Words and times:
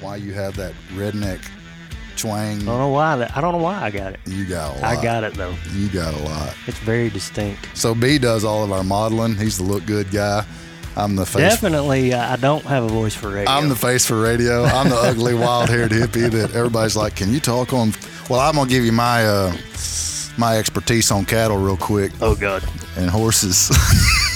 why 0.00 0.16
you 0.16 0.32
have 0.32 0.56
that 0.56 0.72
redneck 0.92 1.40
twang. 2.16 2.62
I 2.62 2.64
don't 2.64 2.78
know 2.78 2.88
why. 2.88 3.16
That, 3.16 3.36
I 3.36 3.40
don't 3.40 3.52
know 3.52 3.62
why 3.62 3.82
I 3.82 3.90
got 3.90 4.14
it. 4.14 4.20
You 4.26 4.44
got 4.44 4.76
a 4.76 4.80
lot. 4.80 4.84
I 4.84 5.02
got 5.02 5.24
it 5.24 5.34
though. 5.34 5.54
You 5.72 5.88
got 5.88 6.14
a 6.14 6.18
lot. 6.18 6.54
It's 6.66 6.78
very 6.78 7.10
distinct. 7.10 7.68
So 7.74 7.94
B 7.94 8.18
does 8.18 8.44
all 8.44 8.64
of 8.64 8.72
our 8.72 8.84
modeling. 8.84 9.36
He's 9.36 9.58
the 9.58 9.64
look 9.64 9.86
good 9.86 10.10
guy. 10.10 10.44
I'm 10.96 11.14
the 11.14 11.24
face. 11.24 11.42
Definitely, 11.42 12.12
uh, 12.12 12.32
I 12.32 12.36
don't 12.36 12.64
have 12.64 12.82
a 12.82 12.88
voice 12.88 13.14
for 13.14 13.28
radio. 13.28 13.50
I'm 13.50 13.68
the 13.68 13.76
face 13.76 14.04
for 14.04 14.20
radio. 14.20 14.64
I'm 14.64 14.88
the 14.88 14.96
ugly, 14.96 15.32
wild-haired 15.34 15.92
hippie 15.92 16.28
that 16.30 16.56
everybody's 16.56 16.96
like, 16.96 17.14
"Can 17.14 17.32
you 17.32 17.38
talk 17.38 17.72
on?" 17.72 17.92
Well, 18.28 18.40
I'm 18.40 18.56
gonna 18.56 18.68
give 18.68 18.84
you 18.84 18.90
my 18.90 19.24
uh, 19.24 19.56
my 20.36 20.58
expertise 20.58 21.12
on 21.12 21.24
cattle 21.24 21.56
real 21.56 21.76
quick 21.76 22.12
oh 22.20 22.34
God. 22.34 22.64
and 22.96 23.08
horses. 23.08 23.70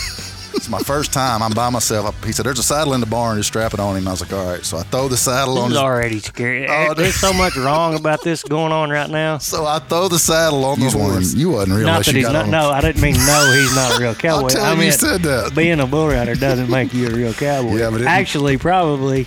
it's 0.75 0.89
my 0.89 0.95
first 0.95 1.13
time. 1.13 1.43
I'm 1.43 1.53
by 1.53 1.71
myself. 1.71 2.23
He 2.25 2.33
said, 2.33 2.47
"There's 2.47 2.59
a 2.59 2.63
saddle 2.63 2.95
in 2.95 3.01
the 3.01 3.07
barn. 3.07 3.37
Just 3.39 3.49
strap 3.49 3.75
it 3.75 3.81
on 3.81 3.97
him." 3.97 4.07
I 4.09 4.13
was 4.13 4.21
like, 4.21 4.33
"All 4.33 4.47
right." 4.53 4.65
So 4.65 4.79
I 4.79 4.83
throw 4.83 5.09
the 5.09 5.17
saddle 5.17 5.55
This 5.55 5.63
on. 5.65 5.71
is 5.71 5.77
His, 5.77 5.83
already 5.83 6.19
scary. 6.21 6.67
Oh, 6.69 6.95
There's 6.95 7.15
so 7.15 7.33
much 7.33 7.57
wrong 7.57 7.95
about 7.95 8.23
this 8.23 8.43
going 8.43 8.73
on 8.73 8.91
right 8.91 9.11
now. 9.11 9.39
so 9.39 9.67
I 9.67 9.79
throw 9.81 10.09
the 10.09 10.19
saddle 10.19 10.65
on 10.65 10.81
the 10.81 10.91
horse. 10.91 11.35
You 11.35 11.51
wasn't 11.51 11.77
real 11.79 11.87
Not 11.87 12.05
that 12.05 12.15
you 12.15 12.23
not. 12.23 12.37
on- 12.37 12.51
No, 12.51 12.71
I 12.71 12.81
didn't 12.81 13.03
mean 13.03 13.15
no. 13.15 13.53
He's 13.55 13.75
not 13.75 13.97
a 13.97 14.01
real 14.01 14.09
I'll 14.11 14.15
cowboy. 14.15 14.49
I 14.61 14.75
mean, 14.75 14.87
you 14.87 14.93
said 14.93 15.23
that. 15.23 15.55
being 15.55 15.81
a 15.81 15.87
bull 15.87 16.09
rider 16.09 16.35
doesn't 16.35 16.71
make 16.71 16.95
you 16.95 17.09
a 17.09 17.11
real 17.11 17.33
cowboy. 17.35 17.77
Yeah, 17.77 17.91
but 17.91 18.01
it- 18.03 18.07
actually, 18.07 18.57
probably. 18.59 19.27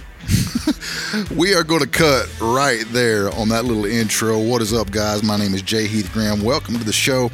We 1.35 1.53
are 1.53 1.63
going 1.63 1.81
to 1.81 1.87
cut 1.87 2.29
right 2.41 2.83
there 2.89 3.29
on 3.35 3.49
that 3.49 3.65
little 3.65 3.85
intro. 3.85 4.39
What 4.39 4.61
is 4.61 4.73
up, 4.73 4.91
guys? 4.91 5.23
My 5.23 5.37
name 5.37 5.53
is 5.53 5.61
Jay 5.61 5.87
Heath 5.87 6.11
Graham. 6.11 6.43
Welcome 6.43 6.77
to 6.77 6.83
the 6.83 6.93
show. 6.93 7.29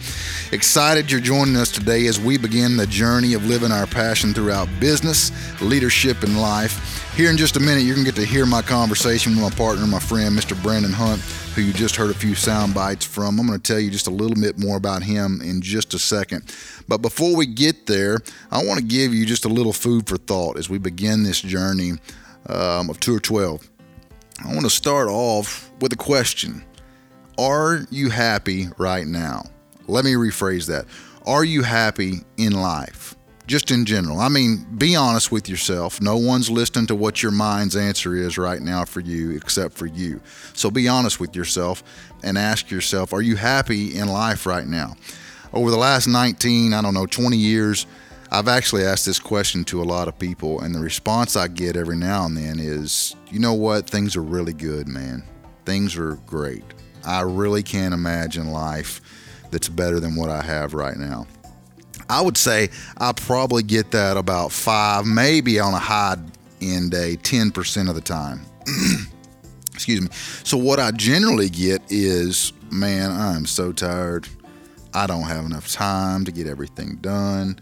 Excited 0.52 1.12
you're 1.12 1.22
joining 1.22 1.56
us 1.56 1.72
today 1.72 2.06
as 2.08 2.20
we 2.20 2.38
begin 2.38 2.78
the 2.78 2.86
journey 2.88 3.34
of 3.34 3.46
living 3.46 3.72
our 3.72 3.88
passion 3.88 4.34
throughout 4.34 4.68
business, 4.80 5.32
leadership, 5.62 6.24
and 6.24 6.40
life. 6.40 7.14
Here 7.16 7.30
in 7.30 7.38
just 7.38 7.58
a 7.58 7.60
minute, 7.60 7.84
you're 7.84 7.96
going 7.96 8.06
to 8.06 8.12
get 8.12 8.22
to 8.22 8.28
hear 8.28 8.46
my 8.46 8.62
conversation 8.62 9.34
with 9.34 9.42
my 9.42 9.50
partner, 9.50 9.86
my 9.88 10.00
friend, 10.00 10.38
Mr. 10.38 10.62
Brandon 10.62 10.94
Hunt, 10.94 11.22
who 11.56 11.62
you 11.62 11.74
just 11.74 11.96
heard 11.96 12.12
a 12.12 12.16
few 12.16 12.36
sound 12.36 12.74
bites 12.74 13.06
from. 13.06 13.40
I'm 13.40 13.48
going 13.48 13.60
to 13.60 13.64
tell 13.64 13.80
you 13.80 13.90
just 13.90 14.08
a 14.08 14.12
little 14.12 14.40
bit 14.40 14.60
more 14.60 14.78
about 14.78 15.04
him 15.04 15.42
in 15.42 15.62
just 15.62 15.94
a 15.94 16.00
second. 16.00 16.56
But 16.88 17.00
before 17.00 17.36
we 17.36 17.46
get 17.46 17.88
there, 17.88 18.20
I 18.52 18.64
want 18.64 18.80
to 18.80 18.86
give 18.86 19.14
you 19.14 19.26
just 19.26 19.46
a 19.46 19.50
little 19.50 19.74
food 19.74 20.08
for 20.08 20.18
thought 20.18 20.58
as 20.58 20.70
we 20.70 20.78
begin 20.78 21.24
this 21.24 21.42
journey 21.42 21.94
um, 22.48 22.90
of 22.90 23.00
Tour 23.00 23.20
12. 23.20 23.70
I 24.44 24.48
want 24.48 24.62
to 24.62 24.70
start 24.70 25.08
off 25.08 25.72
with 25.80 25.94
a 25.94 25.98
question 25.98 26.64
Are 27.38 27.86
you 27.90 28.10
happy 28.10 28.68
right 28.78 29.06
now? 29.06 29.44
Let 29.88 30.06
me 30.06 30.14
rephrase 30.14 30.68
that. 30.68 30.86
Are 31.26 31.44
you 31.44 31.62
happy 31.62 32.22
in 32.38 32.54
life? 32.54 33.16
Just 33.48 33.70
in 33.70 33.86
general. 33.86 34.20
I 34.20 34.30
mean, 34.30 34.66
be 34.78 34.96
honest 34.96 35.32
with 35.32 35.50
yourself. 35.50 36.02
No 36.02 36.18
one's 36.18 36.50
listening 36.50 36.88
to 36.88 36.96
what 36.96 37.22
your 37.22 37.32
mind's 37.32 37.76
answer 37.76 38.16
is 38.16 38.38
right 38.38 38.62
now 38.62 38.86
for 38.86 39.02
you 39.02 39.32
except 39.32 39.74
for 39.74 39.88
you. 39.88 40.22
So 40.54 40.72
be 40.72 40.88
honest 40.88 41.20
with 41.20 41.36
yourself 41.36 41.84
and 42.24 42.38
ask 42.38 42.72
yourself 42.72 43.14
Are 43.14 43.22
you 43.22 43.36
happy 43.36 43.96
in 43.98 44.08
life 44.08 44.46
right 44.46 44.66
now? 44.66 44.96
Over 45.54 45.70
the 45.70 45.78
last 45.78 46.08
19, 46.08 46.74
I 46.74 46.82
don't 46.82 46.94
know, 46.94 47.06
20 47.06 47.36
years, 47.36 47.86
I've 48.34 48.48
actually 48.48 48.86
asked 48.86 49.06
this 49.06 49.20
question 49.20 49.66
to 49.66 49.82
a 49.82 49.84
lot 49.84 50.08
of 50.08 50.18
people, 50.18 50.62
and 50.62 50.74
the 50.74 50.80
response 50.80 51.36
I 51.36 51.50
get 51.50 51.76
every 51.76 51.98
now 51.98 52.26
and 52.26 52.38
then 52.38 52.60
is, 52.60 53.14
you 53.30 53.40
know 53.40 53.54
what? 53.54 53.90
Things 53.90 54.16
are 54.16 54.24
really 54.24 54.54
good, 54.54 54.88
man. 54.88 55.24
Things 55.66 55.98
are 55.98 56.16
great. 56.28 56.64
I 57.06 57.22
really 57.22 57.62
can't 57.62 57.94
imagine 57.94 58.52
life 58.52 59.02
that's 59.52 59.68
better 59.68 60.00
than 60.00 60.16
what 60.16 60.30
I 60.30 60.42
have 60.42 60.74
right 60.74 60.96
now. 60.96 61.28
I 62.10 62.22
would 62.22 62.38
say 62.38 62.70
I 62.98 63.12
probably 63.12 63.64
get 63.64 63.92
that 63.92 64.16
about 64.16 64.54
five, 64.54 65.06
maybe 65.06 65.60
on 65.60 65.74
a 65.74 65.80
high 65.80 66.16
end 66.62 66.92
day, 66.92 67.18
10% 67.18 67.90
of 67.90 67.96
the 67.96 68.02
time. 68.02 68.46
Excuse 69.74 70.02
me. 70.02 70.08
So, 70.44 70.58
what 70.58 70.80
I 70.80 70.92
generally 70.92 71.50
get 71.50 71.82
is, 71.90 72.54
man, 72.72 73.12
I'm 73.12 73.46
so 73.46 73.74
tired. 73.74 74.30
I 74.94 75.08
don't 75.08 75.24
have 75.24 75.46
enough 75.46 75.70
time 75.72 76.24
to 76.26 76.32
get 76.32 76.48
everything 76.48 76.98
done. 77.02 77.60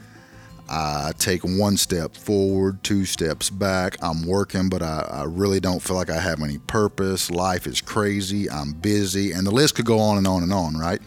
I 0.70 1.14
take 1.18 1.42
one 1.44 1.78
step 1.78 2.16
forward, 2.16 2.84
two 2.84 3.06
steps 3.06 3.50
back. 3.50 3.98
I'm 4.04 4.26
working, 4.28 4.70
but 4.70 4.84
I, 4.84 5.00
I, 5.10 5.24
really 5.24 5.60
don't 5.60 5.80
feel 5.80 5.96
like 5.96 6.12
I 6.12 6.20
have 6.20 6.44
any 6.44 6.60
purpose. 6.60 7.32
Life 7.32 7.66
is 7.66 7.82
crazy. 7.82 8.48
I'm 8.52 8.74
busy. 8.74 9.32
And 9.32 9.48
the 9.48 9.52
list 9.52 9.74
could 9.76 9.86
go 9.86 9.98
on 9.98 10.18
and 10.18 10.28
on 10.28 10.44
and 10.44 10.54
on, 10.54 10.78
right? 10.78 11.02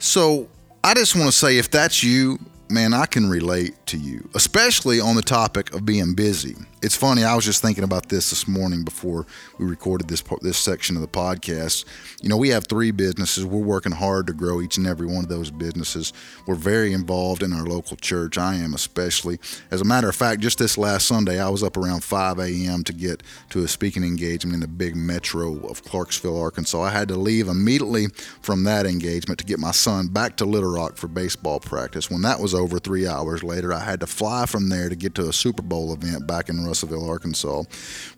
So 0.00 0.48
I 0.82 0.94
just 0.94 1.14
want 1.14 1.26
to 1.26 1.32
say 1.32 1.56
if 1.56 1.70
that's 1.70 2.02
you, 2.02 2.40
man, 2.74 2.92
I 2.92 3.06
can 3.06 3.30
relate 3.30 3.74
to 3.86 3.96
you, 3.96 4.28
especially 4.34 5.00
on 5.00 5.14
the 5.14 5.22
topic 5.22 5.72
of 5.72 5.86
being 5.86 6.14
busy. 6.14 6.56
It's 6.82 6.96
funny. 6.96 7.24
I 7.24 7.34
was 7.34 7.46
just 7.46 7.62
thinking 7.62 7.84
about 7.84 8.10
this 8.10 8.28
this 8.28 8.46
morning 8.46 8.84
before 8.84 9.26
we 9.58 9.64
recorded 9.64 10.08
this 10.08 10.22
this 10.42 10.58
section 10.58 10.96
of 10.96 11.02
the 11.02 11.08
podcast. 11.08 11.86
You 12.20 12.28
know, 12.28 12.36
we 12.36 12.50
have 12.50 12.66
three 12.66 12.90
businesses. 12.90 13.46
We're 13.46 13.60
working 13.60 13.92
hard 13.92 14.26
to 14.26 14.34
grow 14.34 14.60
each 14.60 14.76
and 14.76 14.86
every 14.86 15.06
one 15.06 15.24
of 15.24 15.28
those 15.28 15.50
businesses. 15.50 16.12
We're 16.46 16.56
very 16.56 16.92
involved 16.92 17.42
in 17.42 17.54
our 17.54 17.64
local 17.64 17.96
church. 17.96 18.36
I 18.36 18.56
am 18.56 18.74
especially. 18.74 19.38
As 19.70 19.80
a 19.80 19.84
matter 19.84 20.10
of 20.10 20.16
fact, 20.16 20.42
just 20.42 20.58
this 20.58 20.76
last 20.76 21.06
Sunday, 21.06 21.40
I 21.40 21.48
was 21.48 21.62
up 21.62 21.78
around 21.78 22.04
5 22.04 22.38
a.m. 22.40 22.84
to 22.84 22.92
get 22.92 23.22
to 23.50 23.62
a 23.62 23.68
speaking 23.68 24.04
engagement 24.04 24.54
in 24.54 24.60
the 24.60 24.68
big 24.68 24.94
metro 24.94 25.66
of 25.66 25.84
Clarksville, 25.84 26.38
Arkansas. 26.38 26.82
I 26.82 26.90
had 26.90 27.08
to 27.08 27.16
leave 27.16 27.48
immediately 27.48 28.08
from 28.42 28.64
that 28.64 28.84
engagement 28.84 29.38
to 29.38 29.46
get 29.46 29.58
my 29.58 29.70
son 29.70 30.08
back 30.08 30.36
to 30.36 30.44
Little 30.44 30.74
Rock 30.74 30.98
for 30.98 31.08
baseball 31.08 31.60
practice. 31.60 32.10
When 32.10 32.20
that 32.22 32.40
was 32.40 32.54
over, 32.54 32.63
three 32.66 33.06
hours 33.06 33.42
later, 33.42 33.72
I 33.72 33.80
had 33.80 34.00
to 34.00 34.06
fly 34.06 34.46
from 34.46 34.68
there 34.68 34.88
to 34.88 34.96
get 34.96 35.14
to 35.16 35.28
a 35.28 35.32
Super 35.32 35.62
Bowl 35.62 35.92
event 35.92 36.26
back 36.26 36.48
in 36.48 36.64
Russellville, 36.64 37.08
Arkansas, 37.08 37.64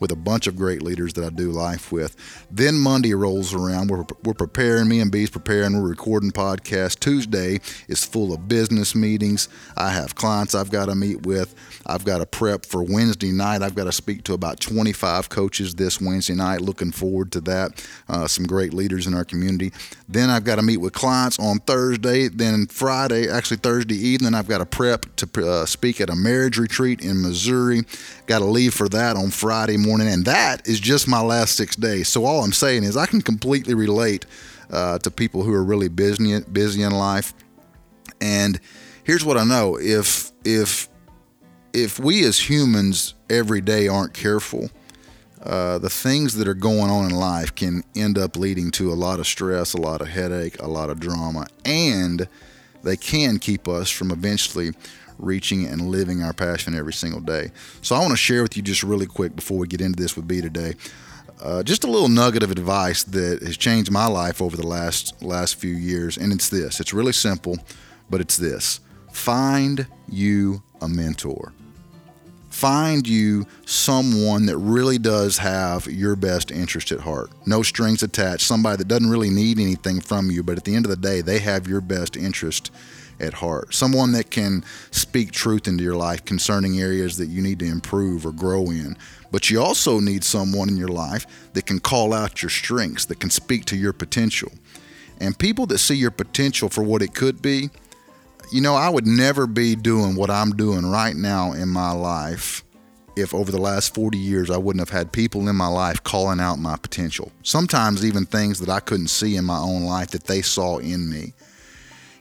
with 0.01 0.11
a 0.11 0.17
bunch 0.17 0.47
of 0.47 0.57
great 0.57 0.83
leaders 0.83 1.12
that 1.15 1.25
I 1.25 1.31
do 1.31 1.51
life 1.51 1.93
with. 1.93 2.17
Then 2.51 2.79
Monday 2.79 3.15
rolls 3.15 3.55
around. 3.55 3.89
We're, 3.89 4.05
we're 4.25 4.34
preparing, 4.34 4.89
me 4.89 5.01
and 5.01 5.12
B's 5.12 5.31
preparing, 5.31 5.81
we're 5.81 5.89
recording 5.89 6.31
podcast. 6.31 7.01
Tuesday 7.01 7.61
is 7.89 8.05
full 8.05 8.33
of 8.33 8.49
business 8.49 8.95
meetings. 8.95 9.49
I 9.77 9.91
have 9.91 10.15
clients 10.15 10.55
I've 10.55 10.71
got 10.71 10.87
to 10.87 10.95
meet 10.95 11.27
with. 11.27 11.55
I've 11.87 12.05
got 12.05 12.19
to 12.19 12.27
prep 12.27 12.67
for 12.67 12.83
Wednesday 12.83 13.33
night. 13.33 13.63
I've 13.63 13.75
got 13.75 13.84
to 13.84 13.93
speak 13.93 14.25
to 14.25 14.34
about 14.34 14.61
25 14.61 15.28
coaches 15.28 15.75
this 15.75 16.01
Wednesday 16.01 16.34
night. 16.34 16.61
Looking 16.61 16.93
forward 16.93 17.33
to 17.33 17.41
that. 17.43 17.87
Uh, 18.09 18.27
some 18.27 18.47
great 18.47 18.75
leaders 18.75 19.07
in 19.07 19.15
our 19.15 19.25
community. 19.25 19.73
Then 20.09 20.31
I've 20.31 20.45
got 20.45 20.57
to 20.57 20.63
meet 20.63 20.78
with 20.78 20.93
clients 20.93 21.39
on 21.39 21.59
Thursday. 21.61 22.28
Then 22.28 22.67
Friday, 22.67 23.28
actually 23.28 23.59
Thursday 23.59 23.97
evening, 23.97 24.26
I've 24.35 24.49
got 24.49 24.59
to 24.59 24.67
prep 24.67 25.07
to 25.17 25.49
uh, 25.49 25.67
speak 25.67 26.01
at 26.01 26.11
a 26.11 26.17
marriage 26.17 26.59
retreat 26.59 27.01
in 27.01 27.23
Missouri. 27.23 27.83
Got 28.27 28.41
to 28.41 28.45
leave 28.45 28.75
for 28.75 28.89
that 28.89 29.17
on 29.17 29.31
Friday 29.31 29.77
morning. 29.77 30.09
And 30.09 30.25
that 30.25 30.67
is 30.67 30.81
just 30.81 31.09
my 31.09 31.21
last 31.21 31.57
six 31.57 31.77
days. 31.77 32.09
So 32.09 32.25
all 32.25 32.43
I'm 32.43 32.53
saying 32.53 32.85
is 32.85 32.97
I 32.97 33.07
can 33.07 33.23
completely 33.23 33.75
relate 33.75 34.27
uh, 34.71 34.99
to 34.99 35.11
people 35.11 35.43
who 35.43 35.53
are 35.53 35.65
really 35.65 35.89
busy, 35.89 36.41
busy 36.41 36.83
in 36.83 36.93
life. 36.93 37.35
And 38.21 38.61
here's 39.05 39.25
what 39.25 39.37
I 39.37 39.45
know: 39.45 39.79
if 39.79 40.33
if 40.45 40.89
if 41.73 41.99
we 41.99 42.25
as 42.25 42.49
humans 42.49 43.15
every 43.29 43.61
day 43.61 43.89
aren't 43.89 44.15
careful, 44.15 44.71
uh, 45.43 45.79
the 45.79 45.91
things 45.91 46.35
that 46.35 46.49
are 46.49 46.55
going 46.55 46.91
on 46.91 47.05
in 47.05 47.11
life 47.11 47.55
can 47.55 47.85
end 47.95 48.19
up 48.19 48.37
leading 48.37 48.71
to 48.73 48.91
a 48.91 48.95
lot 48.95 49.21
of 49.21 49.27
stress, 49.27 49.75
a 49.75 49.81
lot 49.81 50.01
of 50.01 50.09
headache, 50.09 50.61
a 50.61 50.67
lot 50.67 50.91
of 50.91 50.99
drama, 50.99 51.47
and 51.65 52.29
they 52.87 52.97
can 52.97 53.39
keep 53.39 53.69
us 53.69 53.91
from 53.91 54.11
eventually 54.11 54.71
reaching 55.19 55.67
and 55.67 55.89
living 55.89 56.23
our 56.23 56.33
passion 56.33 56.75
every 56.75 56.93
single 56.93 57.21
day. 57.21 57.51
So 57.83 57.97
I 57.97 58.01
want 58.01 58.11
to 58.11 58.17
share 58.17 58.43
with 58.43 58.57
you 58.57 58.63
just 58.63 58.83
really 58.83 59.07
quick 59.07 59.35
before 59.35 59.59
we 59.59 59.67
get 59.67 59.81
into 59.81 60.01
this 60.01 60.17
with 60.17 60.29
B 60.29 60.41
today. 60.41 60.75
Uh, 61.41 61.63
just 61.63 61.85
a 61.85 61.87
little 61.87 62.09
nugget 62.09 62.43
of 62.43 62.51
advice 62.51 63.05
that 63.05 63.43
has 63.43 63.57
changed 63.57 63.91
my 63.91 64.07
life 64.07 64.41
over 64.41 64.57
the 64.57 64.67
last 64.67 65.23
last 65.23 65.57
few 65.57 65.75
years, 65.75 66.17
and 66.17 66.33
it's 66.33 66.49
this. 66.49 66.81
It's 66.81 66.95
really 66.95 67.13
simple, 67.13 67.59
but 68.09 68.23
it's 68.23 68.39
this: 68.39 68.81
find 69.13 69.87
you 70.09 70.63
a 70.81 70.89
mentor. 70.89 71.53
Find 72.56 73.06
you 73.06 73.44
someone 73.67 74.47
that 74.47 74.56
really 74.56 74.97
does 74.97 75.37
have 75.37 75.87
your 75.87 76.17
best 76.17 76.50
interest 76.50 76.91
at 76.91 77.01
heart. 77.01 77.31
No 77.45 77.63
strings 77.63 78.03
attached. 78.03 78.47
Somebody 78.47 78.78
that 78.78 78.89
doesn't 78.89 79.10
really 79.10 79.28
need 79.28 79.59
anything 79.59 80.01
from 80.01 80.31
you, 80.31 80.42
but 80.42 80.57
at 80.57 80.65
the 80.65 80.75
end 80.75 80.86
of 80.86 80.91
the 80.91 80.97
day, 80.97 81.21
they 81.21 81.39
have 81.41 81.69
your 81.69 81.83
best 81.83 82.16
interest 82.16 82.71
at 83.21 83.34
heart. 83.34 83.75
Someone 83.75 84.13
that 84.13 84.31
can 84.31 84.65
speak 84.91 85.33
truth 85.33 85.69
into 85.69 85.84
your 85.84 85.97
life 85.97 86.25
concerning 86.25 86.81
areas 86.81 87.19
that 87.19 87.27
you 87.27 87.42
need 87.42 87.59
to 87.59 87.66
improve 87.66 88.25
or 88.25 88.33
grow 88.33 88.71
in. 88.71 88.97
But 89.31 89.51
you 89.51 89.60
also 89.60 90.01
need 90.01 90.25
someone 90.25 90.71
in 90.71 90.78
your 90.78 90.89
life 90.89 91.27
that 91.53 91.66
can 91.66 91.78
call 91.78 92.15
out 92.15 92.41
your 92.41 92.48
strengths, 92.48 93.04
that 93.04 93.21
can 93.21 93.28
speak 93.28 93.66
to 93.66 93.77
your 93.77 93.92
potential. 93.92 94.51
And 95.21 95.39
people 95.39 95.66
that 95.66 95.77
see 95.77 95.97
your 95.97 96.10
potential 96.10 96.71
for 96.71 96.83
what 96.83 97.03
it 97.03 97.15
could 97.15 97.42
be, 97.42 97.69
you 98.53 98.60
know, 98.60 98.74
I 98.74 98.88
would 98.88 99.06
never 99.06 99.47
be 99.47 99.74
doing 99.74 100.15
what 100.15 100.30
I'm 100.30 100.53
doing 100.56 100.86
right 100.86 101.16
now 101.16 101.53
in 101.53 101.68
my 101.68 101.92
life 101.92 102.65
if 103.16 103.34
over 103.34 103.50
the 103.50 103.60
last 103.60 103.94
40 103.94 104.18
years 104.18 104.50
I 104.50 104.59
wouldn't 104.59 104.86
have 104.86 104.97
had 104.97 105.10
people 105.10 105.48
in 105.48 105.56
my 105.56 105.68
life 105.68 106.03
calling 106.04 106.38
out 106.38 106.59
my 106.59 106.77
potential. 106.77 107.33
Sometimes 107.42 108.04
even 108.04 108.27
things 108.27 108.60
that 108.60 108.68
I 108.68 108.80
couldn't 108.80 109.09
see 109.09 109.36
in 109.36 109.44
my 109.44 109.59
own 109.59 109.84
life 109.84 110.10
that 110.10 110.24
they 110.24 110.42
saw 110.42 110.78
in 110.78 111.09
me. 111.10 111.33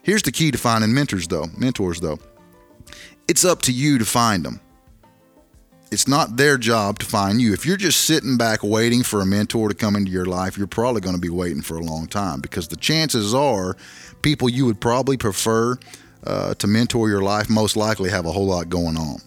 Here's 0.03 0.23
the 0.23 0.31
key 0.31 0.51
to 0.51 0.57
finding 0.57 0.93
mentors 0.93 1.27
though, 1.27 1.47
mentors 1.57 1.99
though. 1.99 2.19
It's 3.27 3.43
up 3.43 3.61
to 3.63 3.71
you 3.71 3.97
to 3.97 4.05
find 4.05 4.45
them. 4.45 4.61
it's 5.91 6.07
not 6.07 6.37
their 6.37 6.57
job 6.57 6.99
to 6.99 7.05
find 7.05 7.39
you. 7.41 7.53
If 7.53 7.65
you're 7.65 7.77
just 7.77 8.01
sitting 8.01 8.37
back 8.37 8.63
waiting 8.63 9.03
for 9.03 9.21
a 9.21 9.25
mentor 9.25 9.69
to 9.69 9.75
come 9.75 9.95
into 9.95 10.11
your 10.11 10.25
life, 10.25 10.57
you're 10.57 10.67
probably 10.67 11.01
going 11.01 11.15
to 11.15 11.21
be 11.21 11.29
waiting 11.29 11.61
for 11.61 11.77
a 11.77 11.81
long 11.81 12.07
time 12.07 12.41
because 12.41 12.67
the 12.67 12.75
chances 12.75 13.33
are 13.33 13.77
people 14.21 14.49
you 14.49 14.65
would 14.65 14.81
probably 14.81 15.17
prefer 15.17 15.77
uh, 16.25 16.53
to 16.55 16.67
mentor 16.67 17.09
your 17.09 17.21
life 17.21 17.49
most 17.49 17.75
likely 17.75 18.09
have 18.09 18.25
a 18.25 18.31
whole 18.31 18.47
lot 18.47 18.69
going 18.69 18.97
on. 18.97 19.17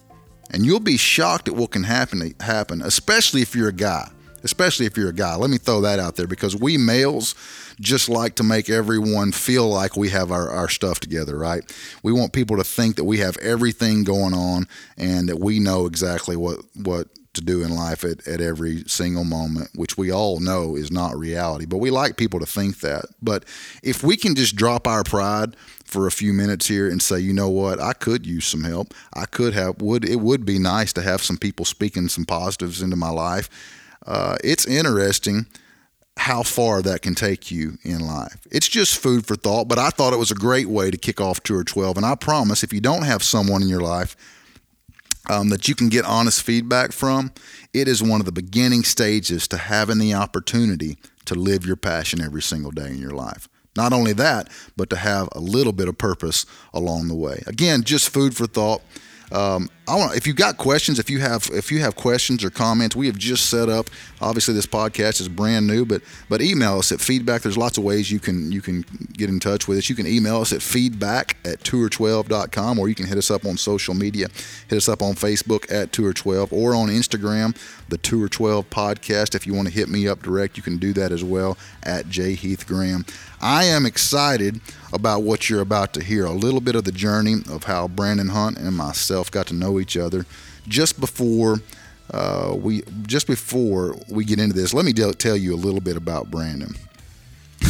And 0.51 0.65
you'll 0.65 0.81
be 0.81 0.97
shocked 0.97 1.49
at 1.49 1.55
what 1.55 1.71
can 1.71 1.85
happen 1.85 2.35
happen, 2.41 2.83
especially 2.83 3.43
if 3.43 3.55
you're 3.55 3.69
a 3.69 3.73
guy. 3.73 4.11
Especially 4.45 4.87
if 4.87 4.97
you're 4.97 5.09
a 5.09 5.13
guy. 5.13 5.35
Let 5.35 5.51
me 5.51 5.59
throw 5.59 5.81
that 5.81 5.99
out 5.99 6.15
there 6.15 6.29
because 6.29 6.55
we 6.55 6.79
males 6.79 7.35
just 7.81 8.09
like 8.09 8.37
to 8.37 8.45
make 8.45 8.71
everyone 8.71 9.33
feel 9.33 9.69
like 9.69 9.97
we 9.97 10.11
have 10.11 10.31
our, 10.31 10.49
our 10.49 10.69
stuff 10.69 11.01
together, 11.01 11.37
right? 11.37 11.65
We 12.05 12.13
want 12.13 12.33
people 12.33 12.57
to 12.57 12.65
think 12.65 12.97
that 12.97 13.05
we 13.05 13.19
have 13.19 13.37
everything 13.39 14.05
going 14.05 14.35
on 14.35 14.69
and 14.97 15.29
that 15.29 15.41
we 15.41 15.59
know 15.59 15.87
exactly 15.87 16.37
what, 16.37 16.61
what 16.77 17.09
to 17.35 17.41
do 17.41 17.63
in 17.63 17.75
life 17.75 18.05
at, 18.05 18.27
at 18.27 18.41
every 18.41 18.85
single 18.87 19.25
moment, 19.25 19.71
which 19.75 19.97
we 19.97 20.13
all 20.13 20.41
know 20.41 20.77
is 20.77 20.91
not 20.91 21.17
reality. 21.17 21.67
But 21.67 21.79
we 21.79 21.91
like 21.91 22.17
people 22.17 22.41
to 22.41 22.47
think 22.47 22.81
that. 22.81 23.07
But 23.23 23.45
if 23.83 24.03
we 24.03 24.17
can 24.17 24.35
just 24.35 24.57
drop 24.57 24.87
our 24.87 25.03
pride 25.03 25.57
for 25.89 26.07
a 26.07 26.13
few 26.13 26.33
minutes 26.33 26.67
here 26.67 26.89
and 26.89 27.01
say, 27.01 27.19
you 27.19 27.33
know 27.33 27.49
what, 27.49 27.81
I 27.81 27.95
could 27.95 28.27
use 28.27 28.47
some 28.47 28.65
help. 28.65 28.93
I 29.15 29.25
could 29.25 29.55
have 29.55 29.81
would 29.81 30.05
it 30.05 30.21
would 30.21 30.45
be 30.45 30.59
nice 30.59 30.93
to 30.95 31.03
have 31.03 31.23
some 31.23 31.39
people 31.39 31.65
speaking 31.65 32.09
some 32.09 32.27
positives 32.27 32.83
into 32.83 32.97
my 32.97 33.11
life. 33.11 33.49
Uh, 34.07 34.37
it's 34.45 34.67
interesting 34.67 35.47
how 36.19 36.43
far 36.43 36.83
that 36.83 37.01
can 37.01 37.15
take 37.15 37.51
you 37.51 37.79
in 37.85 38.01
life. 38.01 38.47
It's 38.51 38.69
just 38.69 38.99
food 38.99 39.27
for 39.27 39.37
thought, 39.37 39.69
but 39.69 39.79
I 39.79 39.91
thought 39.91 40.13
it 40.13 40.19
was 40.19 40.31
a 40.31 40.37
great 40.37 40.69
way 40.69 40.91
to 40.91 40.99
kick 40.99 41.21
off 41.21 41.43
Tour 41.43 41.65
12. 41.65 41.97
And 41.97 42.05
I 42.05 42.17
promise 42.17 42.63
if 42.63 42.73
you 42.73 42.81
don't 42.81 43.05
have 43.05 43.23
someone 43.23 43.63
in 43.63 43.69
your 43.69 43.81
life 43.81 44.17
um, 45.31 45.49
that 45.51 45.69
you 45.69 45.75
can 45.75 45.89
get 45.89 46.05
honest 46.05 46.43
feedback 46.43 46.93
from, 46.93 47.33
it 47.73 47.87
is 47.87 48.03
one 48.03 48.21
of 48.21 48.27
the 48.27 48.33
beginning 48.33 48.83
stages 48.83 49.47
to 49.49 49.57
having 49.57 49.99
the 49.99 50.15
opportunity 50.15 50.99
to 51.27 51.35
live 51.35 51.65
your 51.65 51.77
passion 51.77 52.21
every 52.21 52.43
single 52.43 52.73
day 52.73 52.89
in 52.89 52.99
your 52.99 53.13
life. 53.13 53.49
Not 53.79 53.93
only 53.93 54.13
that, 54.15 54.49
but 54.77 54.91
to 54.91 54.97
have 54.97 55.29
a 55.31 55.39
little 55.39 55.73
bit 55.73 55.87
of 55.87 55.97
purpose 55.97 56.45
along 56.75 57.07
the 57.07 57.15
way. 57.15 57.45
Again, 57.47 57.85
just 57.85 58.09
food 58.09 58.37
for 58.37 58.49
thought. 58.49 58.83
Um, 59.31 59.71
I 59.89 59.95
want 59.95 60.15
if 60.15 60.27
you've 60.27 60.37
got 60.37 60.59
questions, 60.59 60.99
if 60.99 61.09
you 61.09 61.19
have 61.21 61.49
if 61.51 61.73
you 61.73 61.81
have 61.81 61.97
questions 61.97 62.45
or 62.45 62.51
comments, 62.51 62.95
we 62.95 63.07
have 63.07 63.17
just 63.17 63.49
set 63.49 63.71
up. 63.71 63.89
Obviously, 64.21 64.53
this 64.53 64.67
podcast 64.67 65.19
is 65.19 65.29
brand 65.29 65.67
new, 65.67 65.87
but 65.87 66.03
but 66.29 66.43
email 66.43 66.79
us 66.79 66.93
at 66.93 67.01
feedback. 67.01 67.41
There's 67.41 67.57
lots 67.57 67.79
of 67.79 67.85
ways 67.85 68.11
you 68.11 68.21
can 68.21 68.53
you 68.53 68.61
can 68.61 68.85
get 69.15 69.31
in 69.31 69.41
touch 69.41 69.67
with 69.67 69.79
us. 69.79 69.89
You 69.89 69.97
can 69.97 70.07
email 70.07 70.43
us 70.43 70.53
at 70.53 70.61
feedback 70.61 71.39
at 71.43 71.61
tour12.com, 71.61 72.79
or 72.79 72.91
you 72.91 72.95
can 72.95 73.07
hit 73.07 73.17
us 73.17 73.31
up 73.31 73.47
on 73.47 73.57
social 73.57 73.95
media. 73.95 74.29
Hit 74.69 74.77
us 74.77 74.91
up 74.91 75.01
on 75.01 75.15
Facebook 75.15 75.73
at 75.73 75.91
tour12 75.91 76.53
or 76.53 76.75
on 76.75 76.89
Instagram, 76.89 77.57
the 77.89 77.97
Tour 77.97 78.29
12 78.29 78.69
podcast. 78.69 79.35
If 79.35 79.47
you 79.47 79.55
want 79.55 79.69
to 79.69 79.75
hit 79.75 79.89
me 79.89 80.07
up 80.07 80.23
direct, 80.23 80.59
you 80.59 80.63
can 80.63 80.77
do 80.77 80.93
that 80.93 81.13
as 81.13 81.25
well 81.25 81.57
at 81.83 82.11
J 82.11 82.35
Heath 82.35 82.67
Graham. 82.67 83.07
I 83.41 83.65
am 83.65 83.87
excited 83.87 84.61
about 84.93 85.23
what 85.23 85.49
you're 85.49 85.61
about 85.61 85.95
to 85.95 86.03
hear. 86.03 86.27
A 86.27 86.33
little 86.33 86.61
bit 86.61 86.75
of 86.75 86.85
the 86.85 86.93
journey 86.93 87.37
of 87.49 87.65
how 87.65 87.89
Brandon 87.89 88.29
Hunt 88.29 88.59
and 88.59 88.77
myself 88.77 89.31
got 89.31 89.47
to 89.49 89.55
know 89.55 89.78
each 89.81 89.97
other 89.97 90.27
just 90.67 91.01
before 91.01 91.59
uh, 92.11 92.55
we 92.57 92.83
just 93.03 93.27
before 93.27 93.97
we 94.09 94.25
get 94.25 94.39
into 94.39 94.55
this. 94.55 94.73
Let 94.73 94.85
me 94.85 94.93
tell 94.93 95.37
you 95.37 95.55
a 95.55 95.57
little 95.57 95.81
bit 95.81 95.97
about 95.97 96.31
Brandon. 96.31 96.75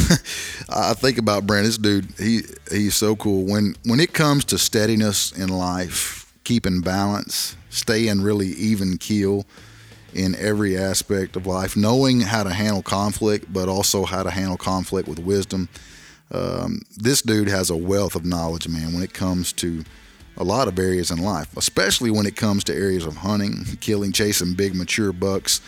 I 0.68 0.94
think 0.94 1.18
about 1.18 1.46
Brandon. 1.46 1.66
This 1.68 1.78
dude, 1.78 2.08
he 2.18 2.42
he's 2.70 2.94
so 2.94 3.16
cool. 3.16 3.44
When 3.44 3.74
when 3.84 4.00
it 4.00 4.12
comes 4.12 4.44
to 4.46 4.58
steadiness 4.58 5.32
in 5.32 5.48
life, 5.48 6.32
keeping 6.44 6.80
balance, 6.82 7.56
staying 7.70 8.20
really 8.20 8.48
even 8.48 8.98
keel 8.98 9.44
in 10.14 10.34
every 10.36 10.76
aspect 10.76 11.36
of 11.36 11.46
life, 11.46 11.76
knowing 11.76 12.20
how 12.20 12.42
to 12.42 12.50
handle 12.50 12.82
conflict, 12.82 13.52
but 13.52 13.68
also 13.68 14.04
how 14.04 14.22
to 14.22 14.30
handle 14.30 14.56
conflict 14.56 15.08
with 15.08 15.18
wisdom. 15.18 15.68
Um, 16.30 16.82
this 16.96 17.22
dude 17.22 17.48
has 17.48 17.70
a 17.70 17.76
wealth 17.76 18.14
of 18.14 18.24
knowledge, 18.24 18.68
man, 18.68 18.92
when 18.92 19.02
it 19.02 19.14
comes 19.14 19.52
to 19.54 19.84
a 20.38 20.44
lot 20.44 20.68
of 20.68 20.78
areas 20.78 21.10
in 21.10 21.18
life, 21.18 21.54
especially 21.56 22.10
when 22.10 22.24
it 22.24 22.36
comes 22.36 22.64
to 22.64 22.74
areas 22.74 23.04
of 23.04 23.16
hunting, 23.16 23.64
killing, 23.80 24.12
chasing 24.12 24.54
big 24.54 24.74
mature 24.74 25.12
bucks. 25.12 25.60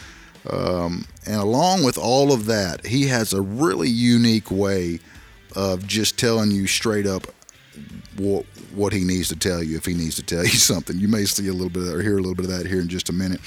Um, 0.48 1.04
and 1.26 1.40
along 1.40 1.84
with 1.84 1.98
all 1.98 2.32
of 2.32 2.46
that, 2.46 2.86
he 2.86 3.08
has 3.08 3.34
a 3.34 3.42
really 3.42 3.90
unique 3.90 4.50
way 4.50 5.00
of 5.54 5.86
just 5.86 6.18
telling 6.18 6.52
you 6.52 6.66
straight 6.66 7.06
up 7.06 7.26
what 8.20 8.46
what 8.74 8.92
he 8.92 9.04
needs 9.04 9.28
to 9.28 9.36
tell 9.36 9.62
you 9.62 9.76
if 9.76 9.84
he 9.84 9.94
needs 9.94 10.16
to 10.16 10.22
tell 10.22 10.44
you 10.44 10.50
something. 10.50 10.98
You 10.98 11.08
may 11.08 11.24
see 11.24 11.48
a 11.48 11.52
little 11.52 11.70
bit 11.70 11.92
or 11.92 12.02
hear 12.02 12.18
a 12.18 12.20
little 12.20 12.34
bit 12.34 12.46
of 12.46 12.52
that 12.52 12.66
here 12.66 12.80
in 12.80 12.88
just 12.88 13.08
a 13.08 13.12
minute. 13.12 13.40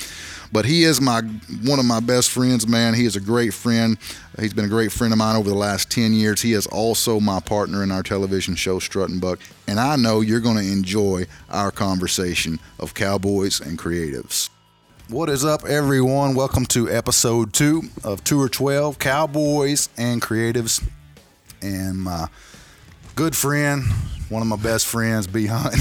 But 0.51 0.65
he 0.65 0.83
is 0.83 1.01
my 1.01 1.21
one 1.65 1.79
of 1.79 1.85
my 1.85 1.99
best 1.99 2.29
friends, 2.29 2.67
man. 2.67 2.93
He 2.93 3.05
is 3.05 3.15
a 3.15 3.21
great 3.21 3.53
friend. 3.53 3.97
He's 4.39 4.53
been 4.53 4.65
a 4.65 4.69
great 4.69 4.91
friend 4.91 5.11
of 5.11 5.17
mine 5.17 5.35
over 5.35 5.49
the 5.49 5.55
last 5.55 5.89
10 5.89 6.13
years. 6.13 6.41
He 6.41 6.53
is 6.53 6.67
also 6.67 7.19
my 7.19 7.39
partner 7.39 7.81
in 7.83 7.91
our 7.91 8.03
television 8.03 8.55
show, 8.55 8.79
Strut 8.79 9.09
and 9.09 9.19
Buck. 9.19 9.39
And 9.67 9.79
I 9.79 9.95
know 9.95 10.21
you're 10.21 10.39
going 10.39 10.57
to 10.57 10.71
enjoy 10.71 11.25
our 11.49 11.71
conversation 11.71 12.59
of 12.79 12.93
cowboys 12.93 13.61
and 13.61 13.79
creatives. 13.79 14.49
What 15.09 15.29
is 15.29 15.43
up, 15.43 15.65
everyone? 15.65 16.33
Welcome 16.33 16.65
to 16.67 16.89
episode 16.89 17.53
two 17.53 17.83
of 18.03 18.23
Tour 18.23 18.47
12 18.47 18.99
Cowboys 18.99 19.89
and 19.97 20.21
Creatives. 20.21 20.83
And 21.61 21.99
my 21.99 22.27
good 23.15 23.35
friend, 23.35 23.83
one 24.29 24.41
of 24.41 24.47
my 24.47 24.55
best 24.55 24.87
friends, 24.87 25.27
B 25.27 25.47
Hunt, 25.47 25.75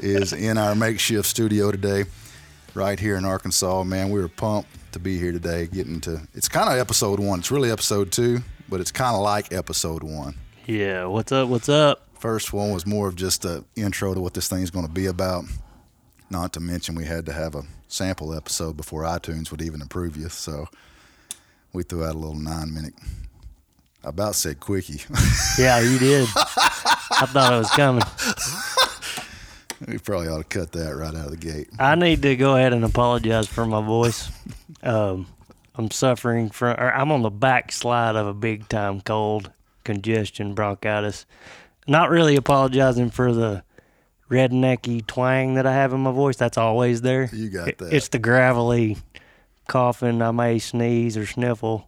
is 0.02 0.32
in 0.32 0.58
our 0.58 0.74
makeshift 0.74 1.28
studio 1.28 1.70
today 1.70 2.04
right 2.74 2.98
here 2.98 3.16
in 3.16 3.24
Arkansas. 3.24 3.84
Man, 3.84 4.10
we 4.10 4.20
were 4.20 4.28
pumped 4.28 4.70
to 4.92 4.98
be 4.98 5.18
here 5.18 5.32
today, 5.32 5.66
getting 5.66 6.00
to 6.02 6.20
it's 6.34 6.48
kind 6.48 6.68
of 6.68 6.78
episode 6.78 7.20
one. 7.20 7.40
It's 7.40 7.50
really 7.50 7.70
episode 7.70 8.12
two, 8.12 8.40
but 8.68 8.80
it's 8.80 8.92
kind 8.92 9.14
of 9.14 9.22
like 9.22 9.52
episode 9.52 10.02
one. 10.02 10.34
Yeah, 10.66 11.06
what's 11.06 11.32
up? 11.32 11.48
What's 11.48 11.68
up? 11.68 12.06
First 12.18 12.52
one 12.52 12.70
was 12.72 12.86
more 12.86 13.08
of 13.08 13.16
just 13.16 13.44
an 13.44 13.64
intro 13.74 14.14
to 14.14 14.20
what 14.20 14.34
this 14.34 14.48
thing's 14.48 14.70
going 14.70 14.86
to 14.86 14.92
be 14.92 15.06
about. 15.06 15.44
Not 16.30 16.52
to 16.54 16.60
mention, 16.60 16.94
we 16.94 17.04
had 17.04 17.26
to 17.26 17.32
have 17.32 17.54
a 17.54 17.64
sample 17.88 18.32
episode 18.34 18.76
before 18.76 19.02
iTunes 19.02 19.50
would 19.50 19.60
even 19.60 19.82
approve 19.82 20.16
you. 20.16 20.28
So 20.28 20.66
we 21.72 21.82
threw 21.82 22.04
out 22.04 22.14
a 22.14 22.18
little 22.18 22.34
nine 22.34 22.72
minute. 22.72 22.94
I 24.04 24.08
about 24.08 24.34
said 24.34 24.60
quickie. 24.60 25.02
Yeah, 25.58 25.80
you 25.80 25.98
did. 25.98 26.28
I 27.20 27.26
thought 27.26 27.52
it 27.52 27.58
was 27.58 27.70
coming. 27.70 28.02
we 29.88 29.98
probably 29.98 30.28
ought 30.28 30.38
to 30.38 30.44
cut 30.44 30.72
that 30.72 30.96
right 30.96 31.14
out 31.14 31.26
of 31.26 31.30
the 31.30 31.36
gate. 31.36 31.68
I 31.78 31.94
need 31.94 32.22
to 32.22 32.36
go 32.36 32.56
ahead 32.56 32.72
and 32.72 32.84
apologize 32.84 33.48
for 33.48 33.66
my 33.66 33.84
voice. 33.84 34.30
Um, 34.82 35.26
I'm 35.74 35.90
suffering 35.90 36.50
from, 36.50 36.78
or 36.78 36.92
I'm 36.92 37.10
on 37.12 37.22
the 37.22 37.30
backslide 37.30 38.16
of 38.16 38.26
a 38.26 38.34
big 38.34 38.68
time 38.68 39.00
cold, 39.00 39.50
congestion, 39.84 40.54
bronchitis. 40.54 41.26
Not 41.86 42.10
really 42.10 42.36
apologizing 42.36 43.10
for 43.10 43.32
the 43.32 43.64
rednecky 44.30 45.06
twang 45.06 45.54
that 45.54 45.66
I 45.66 45.72
have 45.72 45.92
in 45.92 46.00
my 46.00 46.12
voice. 46.12 46.36
That's 46.36 46.58
always 46.58 47.02
there. 47.02 47.28
You 47.32 47.50
got 47.50 47.78
that. 47.78 47.92
It's 47.92 48.08
the 48.08 48.18
gravelly 48.18 48.96
coughing. 49.68 50.22
I 50.22 50.30
may 50.30 50.58
sneeze 50.58 51.16
or 51.16 51.26
sniffle. 51.26 51.86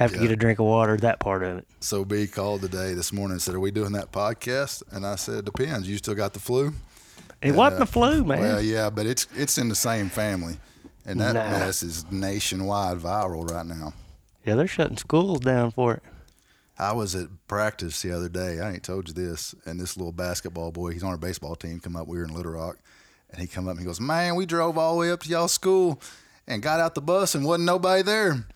Have 0.00 0.12
to 0.12 0.18
get 0.18 0.30
a 0.30 0.36
drink 0.36 0.58
of 0.58 0.64
water. 0.66 0.96
That 0.96 1.20
part 1.20 1.42
of 1.42 1.58
it. 1.58 1.66
So 1.80 2.04
B 2.04 2.26
called 2.26 2.62
today 2.62 2.94
this 2.94 3.12
morning 3.12 3.32
and 3.32 3.42
said, 3.42 3.54
"Are 3.54 3.60
we 3.60 3.70
doing 3.70 3.92
that 3.92 4.10
podcast?" 4.12 4.82
And 4.90 5.06
I 5.06 5.16
said, 5.16 5.40
"It 5.40 5.44
depends. 5.44 5.88
You 5.88 5.98
still 5.98 6.14
got 6.14 6.32
the 6.32 6.40
flu?" 6.40 6.72
It 7.42 7.52
wasn't 7.54 7.78
the 7.78 7.82
uh, 7.84 7.86
flu, 7.86 8.24
man. 8.24 8.40
Well, 8.40 8.60
yeah, 8.62 8.88
but 8.90 9.04
it's 9.06 9.26
it's 9.36 9.58
in 9.58 9.68
the 9.68 9.74
same 9.74 10.08
family, 10.08 10.56
and 11.06 11.20
that 11.20 11.34
Nah. 11.34 11.50
mess 11.50 11.82
is 11.82 12.10
nationwide 12.10 12.98
viral 12.98 13.48
right 13.50 13.64
now. 13.66 13.92
yeah, 14.44 14.54
they're 14.54 14.66
shutting 14.66 14.96
schools 14.96 15.40
down 15.40 15.70
for 15.70 15.94
it. 15.94 16.02
I 16.78 16.92
was 16.92 17.14
at 17.14 17.28
practice 17.46 18.00
the 18.00 18.10
other 18.12 18.30
day. 18.30 18.58
I 18.58 18.72
ain't 18.72 18.82
told 18.82 19.06
you 19.08 19.12
this, 19.14 19.54
and 19.66 19.78
this 19.78 19.98
little 19.98 20.12
basketball 20.12 20.70
boy, 20.72 20.92
he's 20.92 21.02
on 21.02 21.10
our 21.10 21.18
baseball 21.18 21.56
team, 21.56 21.78
come 21.78 21.94
up. 21.94 22.08
We 22.08 22.16
were 22.16 22.24
in 22.24 22.32
Little 22.34 22.52
Rock, 22.52 22.78
and 23.30 23.38
he 23.40 23.46
come 23.46 23.68
up 23.68 23.72
and 23.72 23.80
he 23.80 23.86
goes, 23.86 24.00
"Man, 24.00 24.34
we 24.34 24.46
drove 24.46 24.78
all 24.78 24.94
the 24.94 25.00
way 25.00 25.10
up 25.10 25.20
to 25.24 25.28
y'all 25.28 25.46
school, 25.48 26.00
and 26.46 26.62
got 26.62 26.80
out 26.80 26.94
the 26.94 27.02
bus, 27.02 27.34
and 27.34 27.44
wasn't 27.44 27.66
nobody 27.66 28.02
there." 28.02 28.46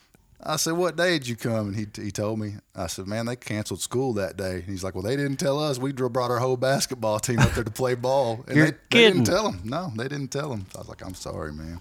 I 0.42 0.56
said, 0.56 0.72
"What 0.74 0.96
day 0.96 1.18
did 1.18 1.26
you 1.28 1.36
come?" 1.36 1.68
And 1.68 1.76
he 1.76 1.86
he 2.02 2.10
told 2.10 2.38
me. 2.38 2.54
I 2.74 2.86
said, 2.86 3.06
"Man, 3.06 3.26
they 3.26 3.36
canceled 3.36 3.80
school 3.80 4.12
that 4.14 4.36
day." 4.36 4.54
And 4.56 4.64
he's 4.64 4.84
like, 4.84 4.94
"Well, 4.94 5.02
they 5.02 5.16
didn't 5.16 5.36
tell 5.38 5.58
us. 5.58 5.78
We 5.78 5.92
brought 5.92 6.30
our 6.30 6.38
whole 6.38 6.56
basketball 6.56 7.18
team 7.20 7.38
up 7.38 7.52
there 7.52 7.64
to 7.64 7.70
play 7.70 7.94
ball, 7.94 8.44
and 8.46 8.56
You're 8.56 8.66
they, 8.66 8.72
they 8.72 8.78
kidding. 8.90 9.22
didn't 9.24 9.26
tell 9.34 9.50
them. 9.50 9.60
No, 9.64 9.92
they 9.96 10.08
didn't 10.08 10.28
tell 10.32 10.50
them." 10.50 10.66
I 10.74 10.78
was 10.78 10.88
like, 10.88 11.04
"I'm 11.04 11.14
sorry, 11.14 11.52
man." 11.52 11.80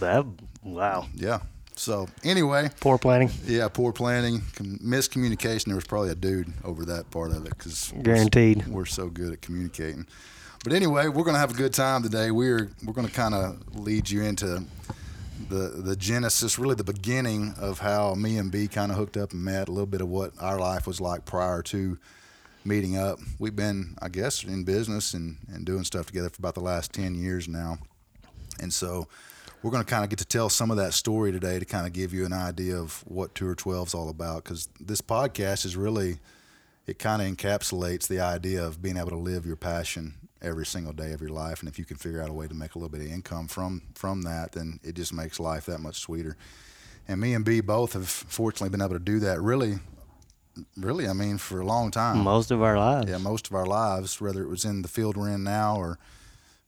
That 0.00 0.24
wow, 0.62 1.06
Yeah. 1.14 1.40
So 1.76 2.06
anyway, 2.22 2.70
poor 2.80 2.98
planning. 2.98 3.30
yeah, 3.46 3.66
poor 3.66 3.92
planning, 3.92 4.40
miscommunication. 4.82 5.66
There 5.66 5.74
was 5.74 5.84
probably 5.84 6.10
a 6.10 6.14
dude 6.14 6.52
over 6.64 6.84
that 6.86 7.10
part 7.10 7.32
of 7.32 7.44
it 7.46 7.56
because 7.58 7.92
Guaranteed. 8.02 8.66
we're 8.68 8.84
so 8.84 9.08
good 9.08 9.32
at 9.32 9.42
communicating. 9.42 10.06
But 10.62 10.72
anyway, 10.72 11.08
we're 11.08 11.24
gonna 11.24 11.38
have 11.38 11.50
a 11.50 11.54
good 11.54 11.74
time 11.74 12.02
today. 12.02 12.30
We're 12.30 12.70
we're 12.84 12.92
gonna 12.92 13.08
kind 13.10 13.34
of 13.34 13.76
lead 13.76 14.08
you 14.08 14.22
into 14.22 14.62
the 15.48 15.68
the 15.82 15.96
genesis, 15.96 16.58
really 16.58 16.74
the 16.74 16.84
beginning 16.84 17.54
of 17.58 17.80
how 17.80 18.14
me 18.14 18.38
and 18.38 18.50
B 18.50 18.68
kind 18.68 18.90
of 18.90 18.98
hooked 18.98 19.16
up 19.16 19.32
and 19.32 19.42
met. 19.44 19.68
A 19.68 19.72
little 19.72 19.86
bit 19.86 20.00
of 20.00 20.08
what 20.08 20.32
our 20.40 20.58
life 20.58 20.86
was 20.86 21.00
like 21.00 21.24
prior 21.24 21.62
to 21.62 21.98
meeting 22.64 22.96
up. 22.96 23.18
We've 23.38 23.54
been, 23.54 23.96
I 24.00 24.08
guess, 24.08 24.44
in 24.44 24.64
business 24.64 25.14
and 25.14 25.36
and 25.52 25.64
doing 25.64 25.84
stuff 25.84 26.06
together 26.06 26.30
for 26.30 26.40
about 26.40 26.54
the 26.54 26.60
last 26.60 26.92
ten 26.92 27.14
years 27.14 27.48
now. 27.48 27.78
And 28.60 28.72
so 28.72 29.08
we're 29.62 29.70
going 29.70 29.82
to 29.82 29.90
kind 29.90 30.04
of 30.04 30.10
get 30.10 30.18
to 30.18 30.26
tell 30.26 30.48
some 30.48 30.70
of 30.70 30.76
that 30.76 30.92
story 30.92 31.32
today 31.32 31.58
to 31.58 31.64
kind 31.64 31.86
of 31.86 31.92
give 31.92 32.12
you 32.12 32.26
an 32.26 32.32
idea 32.32 32.76
of 32.76 33.02
what 33.06 33.34
Tour 33.34 33.54
12 33.54 33.88
is 33.88 33.94
all 33.94 34.10
about. 34.10 34.44
Because 34.44 34.68
this 34.78 35.00
podcast 35.00 35.64
is 35.64 35.74
really, 35.74 36.18
it 36.86 36.98
kind 36.98 37.22
of 37.22 37.28
encapsulates 37.28 38.06
the 38.06 38.20
idea 38.20 38.62
of 38.62 38.82
being 38.82 38.98
able 38.98 39.08
to 39.08 39.16
live 39.16 39.46
your 39.46 39.56
passion 39.56 40.14
every 40.44 40.66
single 40.66 40.92
day 40.92 41.12
of 41.12 41.20
your 41.20 41.30
life. 41.30 41.60
And 41.60 41.68
if 41.68 41.78
you 41.78 41.84
can 41.84 41.96
figure 41.96 42.22
out 42.22 42.28
a 42.28 42.32
way 42.32 42.46
to 42.46 42.54
make 42.54 42.74
a 42.74 42.78
little 42.78 42.90
bit 42.90 43.00
of 43.00 43.12
income 43.12 43.48
from 43.48 43.82
from 43.94 44.22
that, 44.22 44.52
then 44.52 44.78
it 44.82 44.94
just 44.94 45.12
makes 45.12 45.40
life 45.40 45.66
that 45.66 45.80
much 45.80 46.00
sweeter. 46.00 46.36
And 47.08 47.20
me 47.20 47.34
and 47.34 47.44
B 47.44 47.60
both 47.60 47.92
have 47.92 48.08
fortunately 48.08 48.70
been 48.70 48.80
able 48.80 48.94
to 48.94 48.98
do 48.98 49.18
that 49.20 49.40
really, 49.40 49.78
really, 50.76 51.06
I 51.06 51.12
mean, 51.12 51.38
for 51.38 51.60
a 51.60 51.66
long 51.66 51.90
time. 51.90 52.18
Most 52.18 52.50
of 52.50 52.62
our 52.62 52.78
lives. 52.78 53.10
Yeah, 53.10 53.18
most 53.18 53.48
of 53.48 53.54
our 53.54 53.66
lives, 53.66 54.20
whether 54.20 54.42
it 54.42 54.48
was 54.48 54.64
in 54.64 54.82
the 54.82 54.88
field 54.88 55.16
we're 55.16 55.30
in 55.30 55.44
now 55.44 55.76
or 55.76 55.98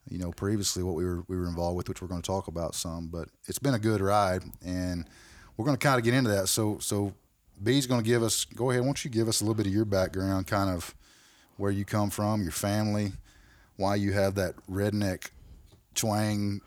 you 0.08 0.18
know, 0.18 0.30
previously 0.30 0.82
what 0.82 0.94
we 0.94 1.04
were 1.04 1.24
we 1.28 1.36
were 1.36 1.48
involved 1.48 1.76
with, 1.76 1.88
which 1.88 2.00
we're 2.00 2.08
going 2.08 2.22
to 2.22 2.26
talk 2.26 2.48
about 2.48 2.74
some. 2.74 3.08
But 3.08 3.28
it's 3.46 3.58
been 3.58 3.74
a 3.74 3.78
good 3.78 4.00
ride, 4.00 4.42
and 4.64 5.08
we're 5.56 5.64
going 5.64 5.76
to 5.76 5.84
kind 5.84 5.98
of 5.98 6.04
get 6.04 6.14
into 6.14 6.30
that. 6.30 6.48
So 6.48 6.78
so 6.78 7.12
B's 7.62 7.86
going 7.86 8.02
to 8.02 8.08
give 8.08 8.22
us. 8.22 8.44
Go 8.44 8.70
ahead. 8.70 8.82
Why 8.82 8.86
don't 8.86 9.04
you 9.04 9.10
give 9.10 9.28
us 9.28 9.40
a 9.40 9.44
little 9.44 9.54
bit 9.54 9.66
of 9.66 9.72
your 9.72 9.84
background, 9.84 10.46
kind 10.46 10.70
of 10.70 10.94
where 11.56 11.70
you 11.70 11.84
come 11.84 12.10
from, 12.10 12.42
your 12.42 12.52
family, 12.52 13.12
why 13.76 13.94
you 13.96 14.12
have 14.12 14.34
that 14.36 14.54
redneck 14.70 15.30
twang. 15.94 16.60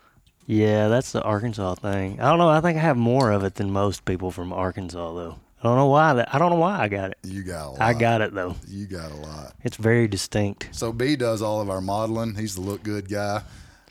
Yeah, 0.46 0.88
that's 0.88 1.12
the 1.12 1.22
Arkansas 1.22 1.76
thing. 1.76 2.20
I 2.20 2.28
don't 2.28 2.38
know. 2.38 2.48
I 2.48 2.60
think 2.60 2.76
I 2.78 2.80
have 2.80 2.96
more 2.96 3.30
of 3.30 3.44
it 3.44 3.54
than 3.54 3.70
most 3.70 4.04
people 4.04 4.30
from 4.30 4.52
Arkansas, 4.52 5.14
though. 5.14 5.38
I 5.60 5.62
don't 5.64 5.76
know 5.76 5.86
why. 5.86 6.14
That 6.14 6.34
I 6.34 6.38
don't 6.38 6.50
know 6.50 6.56
why 6.56 6.80
I 6.80 6.88
got 6.88 7.10
it. 7.10 7.18
You 7.22 7.42
got 7.42 7.66
a 7.66 7.70
lot. 7.70 7.80
I 7.82 7.92
got 7.92 8.22
it 8.22 8.34
though. 8.34 8.56
You 8.66 8.86
got 8.86 9.12
a 9.12 9.16
lot. 9.16 9.52
It's 9.62 9.76
very 9.76 10.08
distinct. 10.08 10.70
So 10.72 10.90
B 10.90 11.16
does 11.16 11.42
all 11.42 11.60
of 11.60 11.68
our 11.68 11.82
modeling. 11.82 12.34
He's 12.34 12.54
the 12.54 12.62
look 12.62 12.82
good 12.82 13.10
guy. 13.10 13.42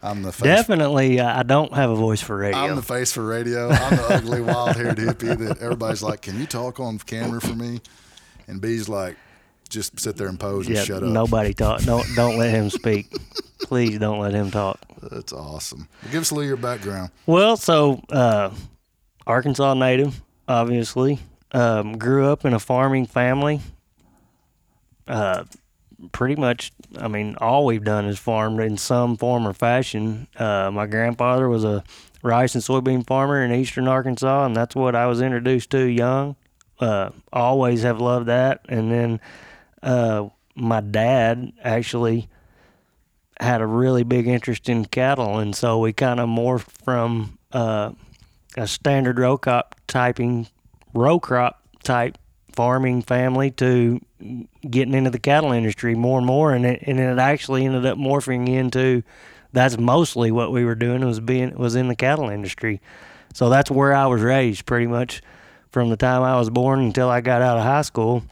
I'm 0.02 0.24
the 0.24 0.32
face. 0.32 0.46
Definitely, 0.46 1.20
uh, 1.20 1.40
I 1.40 1.44
don't 1.44 1.74
have 1.74 1.90
a 1.92 1.96
voice 1.96 2.22
for 2.22 2.38
radio. 2.38 2.58
I'm 2.58 2.76
the 2.76 2.82
face 2.82 3.12
for 3.12 3.24
radio. 3.24 3.70
I'm 3.70 3.98
the 3.98 4.06
ugly, 4.10 4.42
wild 4.42 4.78
haired 4.78 4.98
hippie 4.98 5.38
that 5.38 5.60
everybody's 5.62 6.02
like, 6.02 6.22
"Can 6.22 6.40
you 6.40 6.48
talk 6.48 6.80
on 6.80 6.98
camera 7.00 7.42
for 7.42 7.54
me?" 7.54 7.82
And 8.48 8.60
B's 8.62 8.90
like, 8.90 9.16
"Just 9.70 10.00
sit 10.00 10.18
there 10.18 10.28
and 10.28 10.40
pose 10.40 10.68
and 10.68 10.76
yeah, 10.76 10.84
shut 10.84 11.04
up." 11.04 11.10
nobody 11.10 11.54
talk. 11.54 11.82
Don't 11.82 12.06
don't 12.16 12.38
let 12.38 12.52
him 12.52 12.70
speak. 12.70 13.12
Please 13.62 14.00
don't 14.00 14.20
let 14.20 14.34
him 14.34 14.52
talk. 14.52 14.80
That's 15.02 15.34
awesome. 15.34 15.88
Give 16.12 16.22
us 16.22 16.32
a 16.32 16.36
little 16.36 16.44
of 16.44 16.48
your 16.48 16.58
background. 16.58 17.12
Well, 17.26 17.56
so 17.58 18.02
uh, 18.10 18.52
Arkansas 19.28 19.74
native, 19.76 20.22
obviously. 20.48 21.20
Um, 21.52 21.98
grew 21.98 22.32
up 22.32 22.46
in 22.46 22.54
a 22.54 22.60
farming 22.60 23.08
family. 23.08 23.62
Uh, 25.08 25.44
pretty 26.12 26.36
much, 26.36 26.72
I 26.98 27.08
mean, 27.08 27.36
all 27.40 27.66
we've 27.66 27.84
done 27.84 28.06
is 28.06 28.20
farmed 28.20 28.60
in 28.62 28.78
some 28.78 29.18
form 29.18 29.48
or 29.48 29.54
fashion. 29.54 30.28
Uh, 30.38 30.70
my 30.72 30.86
grandfather 30.86 31.50
was 31.50 31.64
a 31.64 31.84
rice 32.22 32.56
and 32.56 32.64
soybean 32.64 33.06
farmer 33.06 33.44
in 33.44 33.52
eastern 33.52 33.88
Arkansas, 33.88 34.46
and 34.46 34.56
that's 34.56 34.76
what 34.76 34.96
I 34.96 35.08
was 35.08 35.22
introduced 35.22 35.72
to 35.72 35.84
young. 35.84 36.36
Uh, 36.80 37.10
always 37.34 37.84
have 37.84 38.00
loved 38.00 38.28
that. 38.28 38.62
And 38.70 38.92
then 38.92 39.20
uh, 39.84 40.30
my 40.56 40.82
dad 40.82 41.54
actually 41.64 42.30
had 43.40 43.62
a 43.62 43.66
really 43.66 44.04
big 44.04 44.28
interest 44.28 44.68
in 44.68 44.86
cattle, 44.86 45.40
and 45.40 45.56
so 45.56 45.80
we 45.80 45.94
kind 45.94 46.20
of 46.20 46.28
morphed 46.28 46.72
from 46.84 47.38
uh, 47.52 47.92
a 48.58 48.68
standard 48.68 49.18
row 49.20 49.38
crop 49.38 49.76
typing 49.88 50.48
row 50.94 51.20
crop 51.20 51.62
type 51.84 52.18
farming 52.54 53.02
family 53.02 53.52
to 53.52 54.02
getting 54.70 54.94
into 54.94 55.10
the 55.10 55.20
cattle 55.20 55.52
industry 55.52 55.96
more 55.96 56.18
and 56.18 56.28
more, 56.28 56.54
and 56.54 56.66
it 56.66 56.84
and 56.86 57.00
it 57.00 57.18
actually 57.18 57.66
ended 57.66 57.86
up 57.86 57.98
morphing 57.98 58.50
into 58.50 59.04
that's 59.54 59.78
mostly 59.78 60.32
what 60.32 60.52
we 60.52 60.66
were 60.66 60.76
doing 60.76 61.06
was 61.06 61.20
being 61.20 61.56
was 61.58 61.76
in 61.76 61.88
the 61.88 61.96
cattle 61.96 62.30
industry. 62.30 62.82
So 63.34 63.50
that's 63.50 63.72
where 63.72 63.94
I 63.94 64.08
was 64.08 64.22
raised 64.22 64.66
pretty 64.66 64.88
much 64.88 65.22
from 65.72 65.90
the 65.90 65.98
time 65.98 66.24
I 66.24 66.38
was 66.38 66.50
born 66.50 66.80
until 66.80 67.10
I 67.10 67.22
got 67.22 67.42
out 67.42 67.58
of 67.58 67.64
high 67.64 67.84
school 67.84 68.24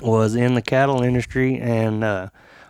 was 0.00 0.34
in 0.34 0.54
the 0.54 0.62
cattle 0.62 1.02
industry 1.02 1.58
and 1.58 2.04
uh, 2.04 2.28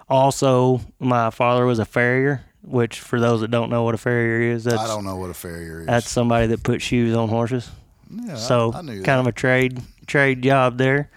also 0.09 0.81
my 0.99 1.31
father 1.31 1.67
was 1.67 1.79
a 1.79 1.85
farrier 1.85 2.45
which 2.63 3.01
for 3.01 3.21
those 3.21 3.41
that 3.41 3.51
don't 3.51 3.71
know 3.71 3.83
what 3.83 3.95
a 3.95 3.99
farrier 3.99 4.41
is 4.53 4.65
that's 4.65 4.81
I 4.81 4.87
don't 4.87 5.05
know 5.05 5.17
what 5.17 5.31
a 5.31 5.35
farrier 5.35 5.81
is. 5.81 5.87
that's 5.87 6.09
somebody 6.09 6.47
that 6.49 6.63
puts 6.63 6.85
shoes 6.85 7.15
on 7.15 7.29
horses 7.29 7.71
yeah, 8.11 8.35
so 8.35 8.73
I, 8.73 8.79
I 8.79 8.83
knew 8.83 9.03
kind 9.03 9.19
that. 9.19 9.21
of 9.21 9.27
a 9.29 9.33
trade 9.33 9.81
trade 10.07 10.43
job 10.43 10.79
there. 10.79 11.11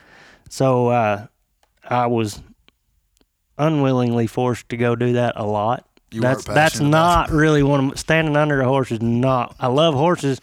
So 0.49 0.87
uh, 0.89 1.27
I 1.83 2.07
was 2.07 2.41
unwillingly 3.57 4.27
forced 4.27 4.69
to 4.69 4.77
go 4.77 4.95
do 4.95 5.13
that 5.13 5.33
a 5.35 5.45
lot. 5.45 5.87
You 6.11 6.21
that's 6.21 6.43
that's 6.43 6.79
not 6.79 7.31
really 7.31 7.63
one 7.63 7.89
of 7.91 7.99
standing 7.99 8.37
under 8.37 8.61
a 8.61 8.67
horse 8.67 8.91
is 8.91 9.01
not. 9.01 9.55
I 9.59 9.67
love 9.67 9.95
horses, 9.95 10.39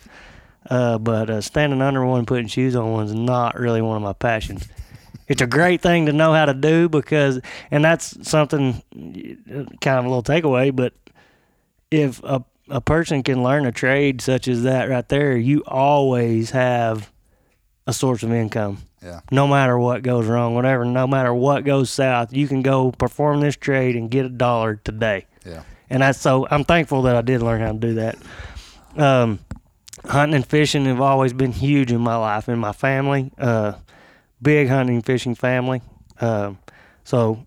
uh, 0.68 0.98
but 0.98 1.30
uh, 1.30 1.40
standing 1.40 1.80
under 1.80 2.04
one, 2.04 2.26
putting 2.26 2.48
shoes 2.48 2.74
on 2.74 2.90
one's 2.90 3.14
not 3.14 3.58
really 3.58 3.80
one 3.80 3.96
of 3.96 4.02
my 4.02 4.12
passions. 4.12 4.68
It's 5.30 5.40
a 5.40 5.46
great 5.46 5.80
thing 5.80 6.06
to 6.06 6.12
know 6.12 6.32
how 6.32 6.44
to 6.44 6.52
do 6.52 6.88
because, 6.88 7.40
and 7.70 7.84
that's 7.84 8.28
something 8.28 8.82
kind 8.92 9.98
of 9.98 10.04
a 10.04 10.08
little 10.08 10.24
takeaway. 10.24 10.74
But 10.74 10.92
if 11.88 12.20
a 12.24 12.44
a 12.68 12.80
person 12.80 13.22
can 13.22 13.42
learn 13.42 13.64
a 13.64 13.72
trade 13.72 14.20
such 14.20 14.48
as 14.48 14.64
that 14.64 14.88
right 14.88 15.08
there, 15.08 15.36
you 15.36 15.62
always 15.66 16.50
have 16.50 17.12
a 17.86 17.92
source 17.92 18.24
of 18.24 18.32
income. 18.32 18.78
Yeah. 19.02 19.20
No 19.30 19.46
matter 19.46 19.78
what 19.78 20.02
goes 20.02 20.26
wrong, 20.26 20.54
whatever, 20.56 20.84
no 20.84 21.06
matter 21.06 21.32
what 21.32 21.64
goes 21.64 21.90
south, 21.90 22.32
you 22.32 22.48
can 22.48 22.62
go 22.62 22.90
perform 22.90 23.40
this 23.40 23.56
trade 23.56 23.94
and 23.96 24.10
get 24.10 24.26
a 24.26 24.28
dollar 24.28 24.76
today. 24.76 25.26
Yeah. 25.46 25.62
And 25.88 26.02
that's 26.02 26.20
so 26.20 26.46
I'm 26.50 26.64
thankful 26.64 27.02
that 27.02 27.14
I 27.14 27.22
did 27.22 27.40
learn 27.40 27.60
how 27.60 27.72
to 27.72 27.78
do 27.78 27.94
that. 27.94 28.18
Um, 28.96 29.38
hunting 30.04 30.34
and 30.34 30.46
fishing 30.46 30.86
have 30.86 31.00
always 31.00 31.32
been 31.32 31.52
huge 31.52 31.92
in 31.92 32.00
my 32.00 32.16
life, 32.16 32.48
in 32.48 32.58
my 32.58 32.72
family. 32.72 33.32
Uh, 33.38 33.74
big 34.42 34.68
hunting 34.68 34.96
and 34.96 35.06
fishing 35.06 35.34
family. 35.34 35.82
Um, 36.20 36.58
so 37.04 37.46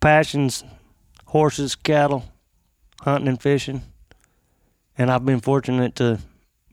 passions, 0.00 0.64
horses, 1.26 1.74
cattle, 1.74 2.24
hunting 3.00 3.28
and 3.28 3.40
fishing 3.40 3.82
and 4.98 5.10
I've 5.10 5.24
been 5.24 5.40
fortunate 5.40 5.94
to 5.96 6.18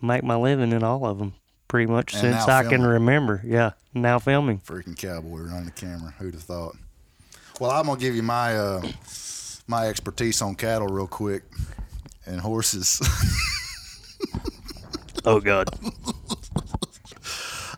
make 0.01 0.23
my 0.23 0.35
living 0.35 0.71
in 0.71 0.83
all 0.83 1.05
of 1.05 1.19
them 1.19 1.35
pretty 1.67 1.89
much 1.89 2.13
And 2.13 2.21
since 2.21 2.47
I 2.47 2.63
can 2.63 2.81
remember. 2.81 3.41
Yeah, 3.45 3.71
now 3.93 4.19
filming. 4.19 4.59
Freaking 4.59 4.97
cowboy 4.97 5.41
running 5.41 5.65
the 5.65 5.71
camera. 5.71 6.13
Who'd 6.17 6.33
have 6.33 6.43
thought? 6.43 6.75
Well, 7.59 7.71
I'm 7.71 7.85
gonna 7.85 7.99
give 7.99 8.15
you 8.15 8.23
my 8.23 8.57
uh, 8.57 8.81
my 9.67 9.87
expertise 9.87 10.41
on 10.41 10.55
cattle 10.55 10.87
real 10.87 11.07
quick 11.07 11.43
and 12.25 12.41
horses. 12.41 12.99
Oh 15.27 15.39
God, 15.39 15.67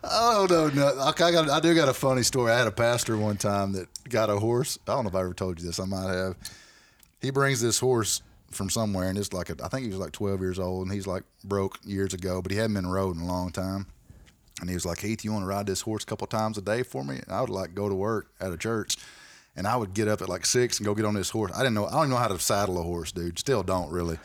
Oh 0.09 0.47
no, 0.49 0.69
no. 0.69 0.87
I, 0.99 1.09
I 1.09 1.31
got. 1.31 1.49
I 1.49 1.59
do 1.59 1.73
got 1.75 1.89
a 1.89 1.93
funny 1.93 2.23
story. 2.23 2.51
I 2.51 2.57
had 2.57 2.67
a 2.67 2.71
pastor 2.71 3.17
one 3.17 3.37
time 3.37 3.73
that 3.73 3.87
got 4.09 4.29
a 4.29 4.37
horse. 4.37 4.77
I 4.87 4.93
don't 4.93 5.03
know 5.03 5.09
if 5.09 5.15
I 5.15 5.21
ever 5.21 5.33
told 5.33 5.59
you 5.59 5.65
this. 5.65 5.79
I 5.79 5.85
might 5.85 6.13
have. 6.13 6.35
He 7.21 7.31
brings 7.31 7.61
this 7.61 7.79
horse 7.79 8.21
from 8.51 8.69
somewhere, 8.69 9.09
and 9.09 9.17
it's 9.17 9.33
like 9.33 9.49
a. 9.49 9.55
I 9.63 9.67
think 9.67 9.83
he 9.83 9.89
was 9.89 9.99
like 9.99 10.11
12 10.11 10.39
years 10.39 10.59
old, 10.59 10.85
and 10.85 10.93
he's 10.93 11.07
like 11.07 11.23
broke 11.43 11.79
years 11.83 12.13
ago, 12.13 12.41
but 12.41 12.51
he 12.51 12.57
hadn't 12.57 12.75
been 12.75 12.87
rode 12.87 13.15
in 13.15 13.21
a 13.21 13.27
long 13.27 13.51
time. 13.51 13.87
And 14.59 14.69
he 14.69 14.75
was 14.75 14.85
like, 14.85 14.99
Heath, 14.99 15.23
you 15.23 15.31
want 15.31 15.43
to 15.43 15.47
ride 15.47 15.67
this 15.67 15.81
horse 15.81 16.03
a 16.03 16.07
couple 16.07 16.25
times 16.25 16.57
a 16.57 16.61
day 16.61 16.81
for 16.81 17.03
me? 17.03 17.15
And 17.15 17.31
I 17.31 17.41
would 17.41 17.49
like 17.49 17.75
go 17.75 17.89
to 17.89 17.95
work 17.95 18.27
at 18.39 18.51
a 18.51 18.57
church, 18.57 18.97
and 19.55 19.67
I 19.67 19.75
would 19.75 19.93
get 19.93 20.07
up 20.07 20.21
at 20.21 20.29
like 20.29 20.45
six 20.45 20.79
and 20.79 20.85
go 20.85 20.95
get 20.95 21.05
on 21.05 21.13
this 21.13 21.29
horse. 21.29 21.51
I 21.53 21.59
didn't 21.59 21.75
know. 21.75 21.85
I 21.85 21.91
don't 21.91 22.09
know 22.09 22.15
how 22.17 22.27
to 22.27 22.39
saddle 22.39 22.79
a 22.79 22.83
horse, 22.83 23.11
dude. 23.11 23.37
Still 23.39 23.63
don't 23.63 23.91
really. 23.91 24.17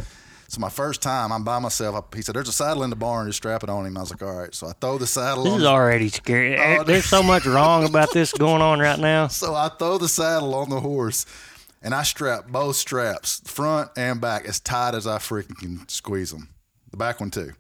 So 0.52 0.61
my 0.61 0.68
first 0.68 1.00
time, 1.00 1.32
I'm 1.32 1.44
by 1.44 1.59
myself. 1.61 1.97
I, 1.97 2.14
he 2.16 2.21
said, 2.21 2.35
"There's 2.35 2.47
a 2.47 2.52
saddle 2.52 2.82
in 2.82 2.90
the 2.90 2.97
barn. 2.97 3.26
Just 3.26 3.38
strap 3.38 3.62
it 3.62 3.71
on 3.71 3.87
him." 3.87 3.97
I 3.97 4.00
was 4.00 4.11
like, 4.11 4.23
"All 4.23 4.37
right." 4.37 4.54
So 4.54 4.66
I 4.66 4.73
throw 4.73 4.99
the 4.99 5.06
saddle 5.06 5.44
this 5.44 5.54
on. 5.54 5.61
is 5.61 5.64
already 5.66 6.11
scary. 6.11 6.59
Oh, 6.78 6.85
There's 6.85 7.06
so 7.06 7.23
much 7.23 7.47
wrong 7.47 7.85
about 7.87 8.12
this 8.12 8.35
going 8.35 8.61
on 8.61 8.78
right 8.78 8.99
now. 8.99 9.28
So 9.30 9.54
I 9.54 9.71
throw 9.71 9.97
the 9.97 10.11
saddle 10.11 10.54
on 10.54 10.68
the 10.68 10.80
horse 10.80 11.25
and 11.80 11.94
I 11.94 12.02
strap 12.02 12.49
both 12.49 12.76
straps, 12.76 13.40
front 13.47 13.92
and 13.97 14.21
back, 14.21 14.44
as 14.44 14.61
tight 14.61 14.94
as 14.94 15.06
I 15.06 15.16
freaking 15.16 15.56
can 15.56 15.88
squeeze 15.88 16.32
them. 16.32 16.50
The 16.90 16.99
back 16.99 17.21
one 17.21 17.30
too. 17.30 17.52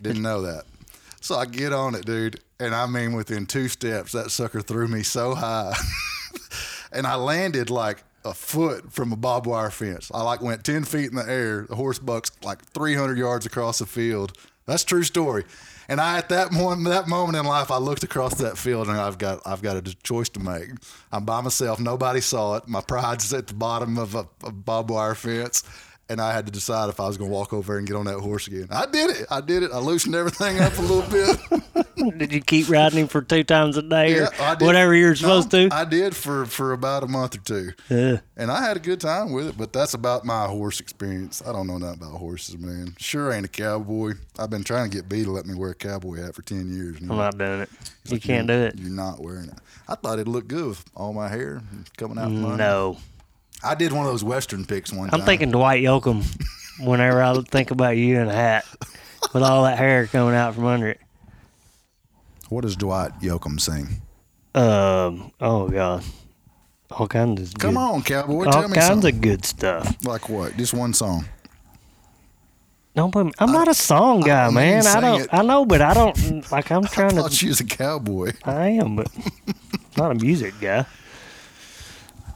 Didn't 0.00 0.22
know 0.22 0.42
that. 0.42 0.62
So 1.20 1.34
I 1.34 1.46
get 1.46 1.72
on 1.72 1.96
it, 1.96 2.06
dude, 2.06 2.38
and 2.60 2.72
I 2.72 2.86
mean 2.86 3.14
within 3.14 3.46
two 3.46 3.66
steps, 3.66 4.12
that 4.12 4.30
sucker 4.30 4.60
threw 4.60 4.86
me 4.86 5.02
so 5.02 5.34
high, 5.34 5.74
and 6.92 7.04
I 7.04 7.16
landed 7.16 7.68
like 7.68 8.04
a 8.24 8.34
foot 8.34 8.92
from 8.92 9.12
a 9.12 9.16
barbed 9.16 9.46
wire 9.46 9.70
fence. 9.70 10.10
I 10.14 10.22
like 10.22 10.40
went 10.42 10.64
ten 10.64 10.84
feet 10.84 11.10
in 11.10 11.16
the 11.16 11.28
air. 11.28 11.66
The 11.68 11.76
horse 11.76 11.98
bucks 11.98 12.30
like 12.42 12.64
three 12.66 12.94
hundred 12.94 13.18
yards 13.18 13.46
across 13.46 13.78
the 13.78 13.86
field. 13.86 14.36
That's 14.66 14.84
true 14.84 15.02
story. 15.02 15.44
And 15.88 16.00
I 16.00 16.18
at 16.18 16.28
that 16.28 16.52
moment, 16.52 16.86
that 16.88 17.08
moment 17.08 17.36
in 17.36 17.44
life, 17.44 17.70
I 17.70 17.78
looked 17.78 18.04
across 18.04 18.34
that 18.36 18.56
field 18.56 18.88
and 18.88 18.96
I've 18.96 19.18
got 19.18 19.40
I've 19.44 19.62
got 19.62 19.76
a 19.76 19.82
choice 20.02 20.28
to 20.30 20.40
make. 20.40 20.70
I'm 21.10 21.24
by 21.24 21.40
myself. 21.40 21.80
Nobody 21.80 22.20
saw 22.20 22.56
it. 22.56 22.68
My 22.68 22.80
pride's 22.80 23.32
at 23.34 23.48
the 23.48 23.54
bottom 23.54 23.98
of 23.98 24.14
a, 24.14 24.26
a 24.44 24.52
barbed 24.52 24.90
wire 24.90 25.14
fence, 25.14 25.64
and 26.08 26.20
I 26.20 26.32
had 26.32 26.46
to 26.46 26.52
decide 26.52 26.88
if 26.88 27.00
I 27.00 27.06
was 27.06 27.16
going 27.16 27.30
to 27.30 27.34
walk 27.34 27.52
over 27.52 27.78
and 27.78 27.86
get 27.86 27.96
on 27.96 28.04
that 28.06 28.18
horse 28.20 28.46
again. 28.46 28.68
I 28.70 28.86
did 28.86 29.10
it. 29.10 29.26
I 29.30 29.40
did 29.40 29.62
it. 29.62 29.70
I 29.72 29.78
loosened 29.78 30.14
everything 30.14 30.58
up 30.60 30.76
a 30.78 30.82
little 30.82 31.02
bit. 31.10 31.38
Did 32.18 32.32
you 32.32 32.40
keep 32.40 32.68
riding 32.68 32.98
him 33.00 33.06
for 33.06 33.22
two 33.22 33.44
times 33.44 33.76
a 33.76 33.82
day 33.82 34.18
or 34.18 34.28
I 34.40 34.56
did. 34.56 34.64
whatever 34.64 34.92
you're 34.94 35.10
No, 35.10 35.14
supposed 35.14 35.50
to? 35.52 35.68
I 35.70 35.84
did 35.84 36.16
for 36.16 36.46
for 36.46 36.72
about 36.72 37.04
a 37.04 37.06
month 37.06 37.36
or 37.36 37.40
two, 37.40 37.72
Yeah. 37.88 38.16
and 38.36 38.50
I 38.50 38.60
had 38.64 38.76
a 38.76 38.80
good 38.80 39.00
time 39.00 39.30
with 39.30 39.46
it. 39.48 39.56
But 39.58 39.72
that's 39.72 39.94
about 39.94 40.24
my 40.24 40.46
horse 40.46 40.80
experience. 40.80 41.42
I 41.46 41.52
don't 41.52 41.68
know 41.68 41.78
nothing 41.78 42.00
about 42.02 42.16
horses, 42.18 42.58
man. 42.58 42.94
Sure 42.98 43.30
ain't 43.32 43.44
a 43.44 43.48
cowboy. 43.48 44.14
I've 44.38 44.50
been 44.50 44.64
trying 44.64 44.90
to 44.90 44.96
get 44.96 45.08
B 45.08 45.22
to 45.22 45.30
let 45.30 45.46
me 45.46 45.54
wear 45.54 45.70
a 45.70 45.74
cowboy 45.76 46.16
hat 46.16 46.34
for 46.34 46.42
ten 46.42 46.74
years. 46.74 46.96
I'm 47.00 47.08
not 47.08 47.38
doing 47.38 47.60
it. 47.60 47.70
You 48.06 48.18
can't 48.18 48.48
do 48.48 48.54
it. 48.54 48.74
You're 48.78 48.90
not 48.90 49.20
wearing 49.20 49.50
it. 49.50 49.58
I 49.86 49.94
thought 49.94 50.14
it'd 50.14 50.26
look 50.28 50.48
good 50.48 50.68
with 50.68 50.84
all 50.96 51.12
my 51.12 51.28
hair 51.28 51.60
coming 51.98 52.18
out. 52.18 52.32
No. 52.32 52.96
I 53.64 53.74
did 53.74 53.92
one 53.92 54.06
of 54.06 54.12
those 54.12 54.24
Western 54.24 54.64
picks 54.64 54.92
one 54.92 55.08
time. 55.08 55.14
I'm 55.14 55.20
time. 55.20 55.26
thinking 55.26 55.50
Dwight 55.50 55.82
Yoakam 55.82 56.24
whenever 56.80 57.22
I 57.22 57.40
think 57.42 57.70
about 57.70 57.96
you 57.96 58.18
in 58.20 58.28
a 58.28 58.32
hat 58.34 58.64
with 59.32 59.42
all 59.42 59.64
that 59.64 59.78
hair 59.78 60.06
coming 60.06 60.34
out 60.34 60.54
from 60.54 60.66
under 60.66 60.88
it. 60.88 61.00
What 62.48 62.62
does 62.62 62.76
Dwight 62.76 63.12
Yoakam 63.20 63.60
sing? 63.60 64.02
Um. 64.54 65.32
Oh 65.40 65.68
God. 65.68 66.04
All 66.90 67.08
kinds 67.08 67.40
of 67.54 67.58
Come 67.58 67.74
good, 67.74 67.80
on, 67.80 68.02
cowboy, 68.02 68.44
all 68.44 68.52
tell 68.52 68.68
me 68.68 68.74
kinds 68.74 68.86
something. 68.86 69.14
of 69.14 69.20
good 69.22 69.44
stuff. 69.46 70.04
like 70.04 70.28
what? 70.28 70.54
Just 70.58 70.74
one 70.74 70.92
song. 70.92 71.24
Don't 72.94 73.10
put 73.10 73.24
me, 73.24 73.32
I'm 73.38 73.50
not 73.52 73.68
a 73.68 73.72
song 73.74 74.20
guy, 74.20 74.48
I 74.48 74.50
man. 74.50 74.86
I 74.86 75.00
don't. 75.00 75.20
it. 75.22 75.28
I 75.32 75.40
know, 75.42 75.64
but 75.64 75.80
I 75.80 75.94
don't. 75.94 76.52
Like 76.52 76.70
I'm 76.70 76.84
I 76.84 76.88
trying 76.88 77.10
to. 77.10 77.22
thought 77.22 77.40
you 77.40 77.48
was 77.48 77.60
a 77.60 77.64
cowboy. 77.64 78.32
I 78.44 78.66
am, 78.68 78.96
but 78.96 79.08
not 79.96 80.10
a 80.10 80.14
music 80.16 80.52
guy. 80.60 80.84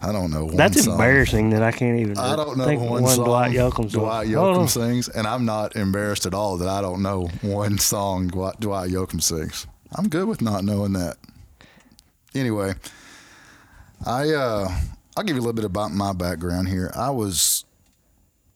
I 0.01 0.13
don't 0.13 0.31
know 0.31 0.45
one 0.47 0.57
That's 0.57 0.85
song. 0.85 0.95
embarrassing 0.95 1.51
that 1.51 1.63
I 1.63 1.73
can't 1.73 1.99
even. 1.99 2.19
I 2.19 2.37
don't 2.37 2.59
know 2.59 2.65
think 2.65 2.83
one, 2.83 3.03
one 3.03 3.15
song 3.15 3.25
Dwight 3.25 3.53
Yoakam 3.53 3.91
song. 3.91 4.03
Dwight 4.03 4.29
Yoakam 4.29 4.59
on. 4.61 4.69
sings, 4.69 5.09
and 5.09 5.27
I'm 5.27 5.45
not 5.45 5.77
embarrassed 5.77 6.27
at 6.27 6.35
all 6.35 6.59
that 6.59 6.69
I 6.69 6.81
don't 6.81 7.03
know 7.03 7.29
one 7.43 7.79
song 7.79 8.29
Dwight, 8.29 8.61
Dwight 8.61 8.91
Yoakam 8.91 9.23
sings. 9.23 9.67
I'm 9.93 10.09
good 10.09 10.29
with 10.29 10.43
not 10.43 10.65
knowing 10.65 10.93
that. 10.95 11.17
Anyway, 12.35 12.75
I 14.05 14.31
uh, 14.31 14.69
I'll 15.17 15.25
give 15.25 15.37
you 15.37 15.41
a 15.41 15.45
little 15.45 15.55
bit 15.55 15.65
about 15.65 15.93
my 15.93 16.13
background 16.13 16.69
here. 16.69 16.91
I 16.95 17.11
was 17.11 17.65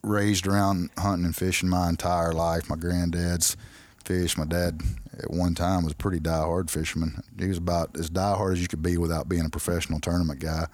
raised 0.03 0.47
around 0.47 0.91
hunting 0.99 1.25
and 1.25 1.37
fishing 1.37 1.69
my 1.69 1.89
entire 1.89 2.33
life. 2.33 2.69
My 2.69 2.77
granddad's 2.77 3.57
fished. 4.05 4.37
My 4.37 4.45
dad 4.45 4.81
at 5.19 5.31
one 5.31 5.55
time 5.55 5.85
was 5.85 5.93
a 5.93 5.97
pretty 5.97 6.19
diehard 6.21 6.71
fisherman. 6.71 7.23
He 7.39 7.47
was 7.47 7.59
about 7.59 7.97
as 7.99 8.11
diehard 8.11 8.53
as 8.53 8.63
you 8.63 8.69
could 8.69 8.83
be 8.83 8.99
without 8.99 9.29
being 9.29 9.45
a 9.45 9.51
professional 9.51 10.01
tournament 10.01 10.41
guy 10.41 10.67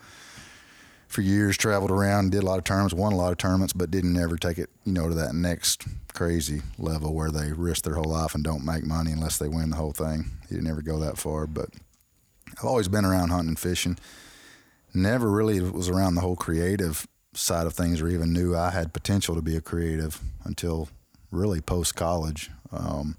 for 1.06 1.20
years 1.20 1.56
traveled 1.56 1.90
around 1.90 2.32
did 2.32 2.42
a 2.42 2.46
lot 2.46 2.58
of 2.58 2.64
tournaments 2.64 2.94
won 2.94 3.12
a 3.12 3.16
lot 3.16 3.32
of 3.32 3.38
tournaments 3.38 3.72
but 3.72 3.90
didn't 3.90 4.16
ever 4.16 4.36
take 4.36 4.58
it 4.58 4.70
you 4.84 4.92
know 4.92 5.08
to 5.08 5.14
that 5.14 5.34
next 5.34 5.86
crazy 6.12 6.62
level 6.78 7.14
where 7.14 7.30
they 7.30 7.52
risk 7.52 7.84
their 7.84 7.94
whole 7.94 8.10
life 8.10 8.34
and 8.34 8.42
don't 8.42 8.64
make 8.64 8.84
money 8.84 9.12
unless 9.12 9.38
they 9.38 9.48
win 9.48 9.70
the 9.70 9.76
whole 9.76 9.92
thing. 9.92 10.24
He 10.48 10.54
didn't 10.54 10.70
ever 10.70 10.82
go 10.82 10.98
that 11.00 11.18
far 11.18 11.46
but 11.46 11.68
i've 12.58 12.64
always 12.64 12.88
been 12.88 13.04
around 13.04 13.30
hunting 13.30 13.48
and 13.48 13.58
fishing. 13.58 13.98
Never 14.94 15.30
really 15.30 15.60
was 15.60 15.88
around 15.88 16.14
the 16.14 16.22
whole 16.22 16.36
creative 16.36 17.06
side 17.34 17.66
of 17.66 17.74
things 17.74 18.00
or 18.00 18.08
even 18.08 18.32
knew 18.32 18.56
i 18.56 18.70
had 18.70 18.94
potential 18.94 19.34
to 19.34 19.42
be 19.42 19.56
a 19.56 19.60
creative 19.60 20.20
until 20.44 20.88
really 21.30 21.60
post 21.60 21.94
college 21.94 22.50
um, 22.72 23.16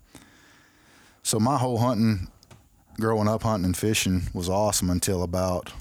so 1.22 1.40
my 1.40 1.58
whole 1.58 1.78
hunting 1.78 2.28
growing 3.00 3.28
up 3.28 3.44
hunting 3.44 3.66
and 3.66 3.78
fishing 3.78 4.24
was 4.34 4.50
awesome 4.50 4.90
until 4.90 5.22
about 5.22 5.72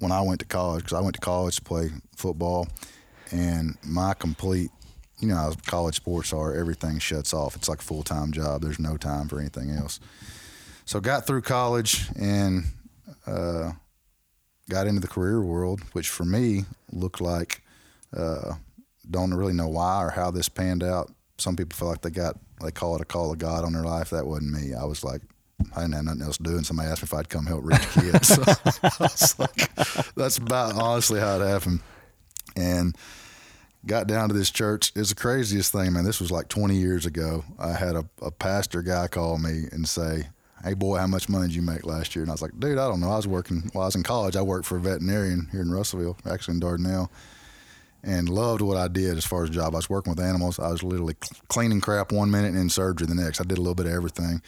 when 0.00 0.12
I 0.12 0.20
went 0.22 0.40
to 0.40 0.46
college 0.46 0.84
because 0.84 0.98
I 0.98 1.00
went 1.00 1.14
to 1.14 1.20
college 1.20 1.56
to 1.56 1.62
play 1.62 1.90
football, 2.16 2.66
and 3.30 3.76
my 3.84 4.14
complete, 4.14 4.70
you 5.20 5.28
know, 5.28 5.36
how 5.36 5.52
college 5.66 5.94
sports 5.94 6.32
are 6.32 6.54
everything 6.54 6.98
shuts 6.98 7.32
off. 7.32 7.54
It's 7.54 7.68
like 7.68 7.78
a 7.78 7.84
full 7.84 8.02
time 8.02 8.32
job. 8.32 8.62
There's 8.62 8.80
no 8.80 8.96
time 8.96 9.28
for 9.28 9.38
anything 9.38 9.70
else. 9.70 10.00
So 10.84 11.00
got 11.00 11.26
through 11.26 11.42
college 11.42 12.06
and 12.18 12.64
uh, 13.26 13.72
got 14.68 14.86
into 14.86 15.00
the 15.00 15.08
career 15.08 15.40
world, 15.40 15.82
which 15.92 16.08
for 16.08 16.24
me 16.24 16.64
looked 16.90 17.20
like 17.20 17.62
uh, 18.16 18.54
don't 19.08 19.32
really 19.34 19.52
know 19.52 19.68
why 19.68 20.02
or 20.02 20.10
how 20.10 20.30
this 20.30 20.48
panned 20.48 20.82
out. 20.82 21.12
Some 21.38 21.56
people 21.56 21.76
feel 21.76 21.88
like 21.88 22.02
they 22.02 22.10
got 22.10 22.36
they 22.62 22.70
call 22.70 22.96
it 22.96 23.00
a 23.00 23.06
call 23.06 23.32
of 23.32 23.38
God 23.38 23.64
on 23.64 23.72
their 23.72 23.84
life. 23.84 24.10
That 24.10 24.26
wasn't 24.26 24.52
me. 24.52 24.74
I 24.74 24.84
was 24.84 25.04
like 25.04 25.22
I 25.74 25.82
didn't 25.82 25.94
have 25.94 26.04
nothing 26.04 26.22
else 26.22 26.36
to 26.38 26.42
do, 26.42 26.56
and 26.56 26.66
somebody 26.66 26.88
asked 26.88 27.02
me 27.02 27.06
if 27.06 27.14
I'd 27.14 27.28
come 27.28 27.46
help 27.46 27.64
reach 27.64 27.88
kids. 27.92 28.28
So 28.40 28.42
I 28.82 28.90
was 29.00 29.38
like, 29.38 30.14
that's 30.14 30.38
about 30.38 30.74
honestly 30.74 31.20
how 31.20 31.40
it 31.40 31.46
happened. 31.46 31.80
And 32.56 32.96
got 33.86 34.06
down 34.06 34.28
to 34.28 34.34
this 34.34 34.50
church. 34.50 34.92
It's 34.94 35.10
the 35.10 35.14
craziest 35.14 35.72
thing, 35.72 35.92
man. 35.92 36.04
This 36.04 36.20
was 36.20 36.30
like 36.30 36.48
20 36.48 36.76
years 36.76 37.06
ago. 37.06 37.44
I 37.58 37.72
had 37.72 37.96
a, 37.96 38.04
a 38.22 38.30
pastor 38.30 38.82
guy 38.82 39.08
call 39.08 39.38
me 39.38 39.64
and 39.72 39.88
say, 39.88 40.28
Hey, 40.62 40.74
boy, 40.74 40.98
how 40.98 41.06
much 41.06 41.28
money 41.28 41.46
did 41.46 41.56
you 41.56 41.62
make 41.62 41.86
last 41.86 42.14
year? 42.14 42.22
And 42.22 42.30
I 42.30 42.34
was 42.34 42.42
like, 42.42 42.58
Dude, 42.58 42.78
I 42.78 42.88
don't 42.88 43.00
know. 43.00 43.10
I 43.10 43.16
was 43.16 43.26
working, 43.26 43.70
while 43.72 43.84
I 43.84 43.86
was 43.86 43.96
in 43.96 44.02
college, 44.02 44.36
I 44.36 44.42
worked 44.42 44.66
for 44.66 44.76
a 44.76 44.80
veterinarian 44.80 45.48
here 45.52 45.62
in 45.62 45.70
Russellville, 45.70 46.18
actually 46.30 46.54
in 46.54 46.60
Dardanelle, 46.60 47.08
and 48.02 48.28
loved 48.28 48.60
what 48.60 48.76
I 48.76 48.88
did 48.88 49.16
as 49.16 49.24
far 49.24 49.44
as 49.44 49.50
job. 49.50 49.74
I 49.74 49.78
was 49.78 49.88
working 49.88 50.10
with 50.10 50.20
animals. 50.20 50.58
I 50.58 50.68
was 50.68 50.82
literally 50.82 51.14
cleaning 51.48 51.80
crap 51.80 52.12
one 52.12 52.30
minute 52.30 52.48
and 52.48 52.58
in 52.58 52.68
surgery 52.68 53.06
the 53.06 53.14
next. 53.14 53.40
I 53.40 53.44
did 53.44 53.58
a 53.58 53.62
little 53.62 53.74
bit 53.74 53.86
of 53.86 53.92
everything. 53.92 54.42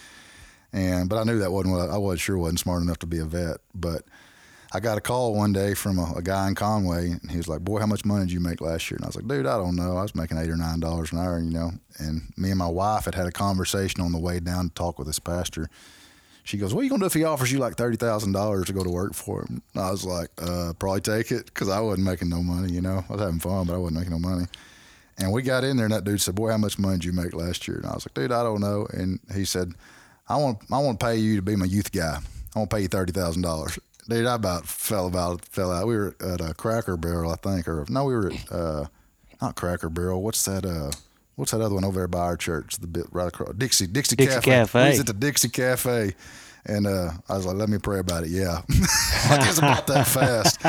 And 0.73 1.09
but 1.09 1.19
I 1.19 1.25
knew 1.25 1.39
that 1.39 1.53
wasn't 1.53 1.75
what 1.75 1.91
I, 1.91 1.95
I 1.95 1.99
was 1.99 2.21
sure 2.21 2.39
wasn't 2.39 2.61
smart 2.61 2.83
enough 2.83 2.99
to 3.01 3.07
be 3.07 3.19
a 3.19 3.25
vet. 3.25 3.59
But 3.75 4.05
I 4.73 4.81
got 4.81 4.97
a 4.97 5.03
call 5.03 5.35
one 5.35 5.53
day 5.53 5.75
from 5.75 5.99
a, 5.99 6.15
a 6.17 6.23
guy 6.23 6.49
in 6.49 6.55
Conway, 6.55 7.11
and 7.11 7.31
he 7.31 7.37
was 7.37 7.47
like, 7.49 7.61
"Boy, 7.61 7.79
how 7.79 7.87
much 7.87 8.07
money 8.07 8.25
did 8.25 8.33
you 8.33 8.41
make 8.41 8.63
last 8.63 8.91
year?" 8.91 8.97
And 8.97 9.05
I 9.05 9.09
was 9.09 9.17
like, 9.17 9.29
"Dude, 9.29 9.47
I 9.47 9.59
don't 9.59 9.77
know. 9.77 9.99
I 9.99 10.03
was 10.03 10.15
making 10.15 10.39
eight 10.39 10.49
or 10.49 10.57
nine 10.57 10.81
dollars 10.81 11.13
an 11.13 11.19
hour, 11.19 11.39
you 11.39 11.51
know." 11.51 11.73
And 11.99 12.33
me 12.39 12.51
and 12.51 12.59
my 12.59 12.69
wife 12.69 13.05
had 13.05 13.15
had 13.15 13.27
a 13.27 13.33
conversation 13.33 14.01
on 14.01 14.13
the 14.13 14.19
way 14.19 14.41
down 14.41 14.69
to 14.69 14.75
talk 14.75 14.99
with 14.99 15.07
this 15.07 15.19
pastor. 15.19 15.69
She 16.45 16.57
goes, 16.57 16.73
"What 16.73 16.81
are 16.81 16.85
you 16.85 16.91
gonna 16.91 17.01
do 17.01 17.07
if 17.07 17.13
he 17.13 17.25
offers 17.25 17.53
you 17.53 17.59
like 17.59 17.77
thirty 17.77 17.99
thousand 17.99 18.33
dollars 18.33 18.67
to 18.67 18.73
go 18.73 18.83
to 18.83 18.91
work 18.91 19.13
for 19.13 19.43
him?" 19.43 19.63
And 19.75 19.83
I 19.85 19.91
was 19.91 20.07
like, 20.07 20.31
uh, 20.39 20.73
"Probably 20.79 21.03
take 21.03 21.31
it," 21.31 21.47
because 21.47 21.69
I 21.69 21.81
wasn't 21.81 22.07
making 22.07 22.31
no 22.31 22.43
money. 22.43 22.73
You 22.73 22.81
know, 22.81 23.05
I 23.09 23.13
was 23.13 23.21
having 23.21 23.41
fun, 23.41 23.67
but 23.67 23.75
I 23.75 23.79
wasn't 23.79 23.99
making 23.99 24.13
no 24.13 24.19
money. 24.19 24.47
And 25.19 25.33
we 25.33 25.43
got 25.43 25.65
in 25.65 25.77
there, 25.77 25.85
and 25.85 25.95
that 25.95 26.05
dude 26.05 26.23
said, 26.23 26.35
"Boy, 26.35 26.51
how 26.51 26.57
much 26.57 26.79
money 26.79 26.97
did 26.97 27.05
you 27.05 27.13
make 27.13 27.35
last 27.35 27.69
year?" 27.69 27.77
And 27.77 27.87
I 27.87 27.93
was 27.93 28.07
like, 28.07 28.15
"Dude, 28.15 28.33
I 28.33 28.43
don't 28.43 28.63
know." 28.63 28.87
And 28.91 29.21
he 29.35 29.45
said, 29.45 29.75
"I 30.29 30.37
want, 30.37 30.59
I 30.71 30.79
want 30.79 31.01
to 31.01 31.07
pay 31.07 31.17
you 31.17 31.37
to 31.37 31.43
be 31.43 31.57
my 31.57 31.67
youth 31.67 31.93
guy. 31.93 32.19
I 32.55 32.59
want 32.59 32.71
to 32.71 32.77
pay 32.77 32.83
you 32.83 32.89
thirty 32.89 33.13
thousand 33.13 33.43
dollars." 33.43 33.79
Dude, 34.09 34.27
I 34.27 34.35
about 34.35 34.67
fell 34.67 35.07
about 35.07 35.45
fell 35.45 35.71
out. 35.71 35.87
We 35.87 35.97
were 35.97 36.17
at 36.21 36.41
a 36.41 36.55
Cracker 36.55 36.97
Barrel, 36.97 37.31
I 37.31 37.37
think, 37.37 37.69
or 37.69 37.87
no, 37.89 38.05
we 38.05 38.15
were 38.15 38.33
at 38.33 38.53
uh, 38.53 38.87
not 39.41 39.55
Cracker 39.55 39.89
Barrel. 39.89 40.23
What's 40.23 40.45
that? 40.45 40.67
Uh, 40.67 40.91
what's 41.37 41.53
that 41.53 41.61
other 41.61 41.75
one 41.75 41.85
over 41.85 42.01
there 42.01 42.09
by 42.09 42.19
our 42.21 42.37
church? 42.37 42.79
The 42.79 42.89
bit 42.89 43.07
right 43.13 43.29
across 43.29 43.55
Dixie 43.55 43.87
Dixie, 43.87 44.17
Dixie 44.17 44.35
Cafe. 44.35 44.51
Cafe. 44.51 44.83
We 44.83 44.91
was 44.91 45.01
at 45.01 45.07
the 45.07 45.13
Dixie 45.13 45.49
Cafe, 45.51 46.15
and 46.67 46.87
uh, 46.87 47.13
I 47.29 47.37
was 47.37 47.47
like, 47.47 47.57
"Let 47.57 47.69
me 47.69 47.79
pray 47.79 48.01
about 48.01 48.25
it." 48.25 48.31
Yeah, 48.31 48.63
like 49.31 49.49
it's 49.49 49.59
about 49.59 49.87
that 49.87 50.09
fast. 50.09 50.61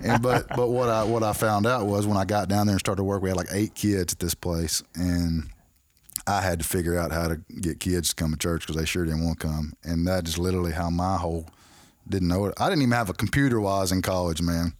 And 0.00 0.22
but 0.22 0.48
but 0.56 0.68
what 0.68 0.88
I 0.88 1.02
what 1.02 1.24
I 1.24 1.32
found 1.32 1.66
out 1.66 1.86
was 1.86 2.06
when 2.06 2.16
I 2.16 2.24
got 2.24 2.48
down 2.48 2.66
there 2.66 2.74
and 2.74 2.80
started 2.80 3.00
to 3.00 3.04
work, 3.04 3.22
we 3.22 3.28
had 3.28 3.36
like 3.36 3.48
eight 3.50 3.74
kids 3.74 4.12
at 4.12 4.20
this 4.20 4.34
place, 4.34 4.84
and 4.94 5.50
I 6.26 6.40
had 6.40 6.58
to 6.60 6.64
figure 6.64 6.98
out 6.98 7.12
how 7.12 7.28
to 7.28 7.40
get 7.60 7.80
kids 7.80 8.10
to 8.10 8.14
come 8.14 8.32
to 8.32 8.38
church 8.38 8.62
because 8.62 8.76
they 8.76 8.84
sure 8.84 9.04
didn't 9.04 9.24
want 9.24 9.40
to 9.40 9.46
come, 9.46 9.74
and 9.82 10.06
that 10.06 10.28
is 10.28 10.38
literally 10.38 10.72
how 10.72 10.90
my 10.90 11.16
whole 11.16 11.46
didn't 12.08 12.28
know 12.28 12.46
it. 12.46 12.54
I 12.58 12.68
didn't 12.68 12.82
even 12.82 12.92
have 12.92 13.10
a 13.10 13.14
computer 13.14 13.60
while 13.60 13.76
I 13.76 13.80
was 13.80 13.92
in 13.92 14.02
college, 14.02 14.42
man. 14.42 14.74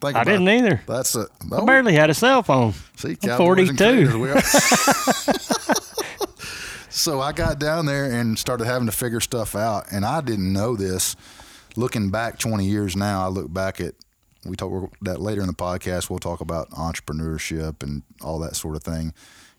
Think 0.00 0.16
I 0.16 0.24
didn't 0.24 0.48
it. 0.48 0.58
either. 0.58 0.82
That's 0.86 1.14
a 1.14 1.20
I 1.20 1.24
oh, 1.52 1.66
barely 1.66 1.94
had 1.94 2.10
a 2.10 2.14
cell 2.14 2.42
phone. 2.42 2.74
See, 2.96 3.16
I'm 3.22 3.38
42. 3.38 3.74
creators, 3.74 4.16
we 4.16 4.30
are. 4.30 4.42
so 6.90 7.20
I 7.20 7.32
got 7.32 7.58
down 7.58 7.86
there 7.86 8.12
and 8.12 8.38
started 8.38 8.66
having 8.66 8.86
to 8.86 8.92
figure 8.92 9.20
stuff 9.20 9.56
out, 9.56 9.86
and 9.90 10.04
I 10.04 10.20
didn't 10.20 10.52
know 10.52 10.76
this. 10.76 11.16
Looking 11.76 12.10
back 12.10 12.38
20 12.38 12.66
years 12.66 12.96
now, 12.96 13.24
I 13.24 13.28
look 13.28 13.52
back 13.52 13.80
at 13.80 13.94
we 14.48 14.56
talk 14.56 14.92
that 15.02 15.20
later 15.20 15.40
in 15.40 15.46
the 15.46 15.52
podcast. 15.52 16.10
We'll 16.10 16.18
talk 16.18 16.40
about 16.40 16.70
entrepreneurship 16.70 17.82
and 17.82 18.02
all 18.22 18.38
that 18.40 18.56
sort 18.56 18.76
of 18.76 18.82
thing, 18.82 19.12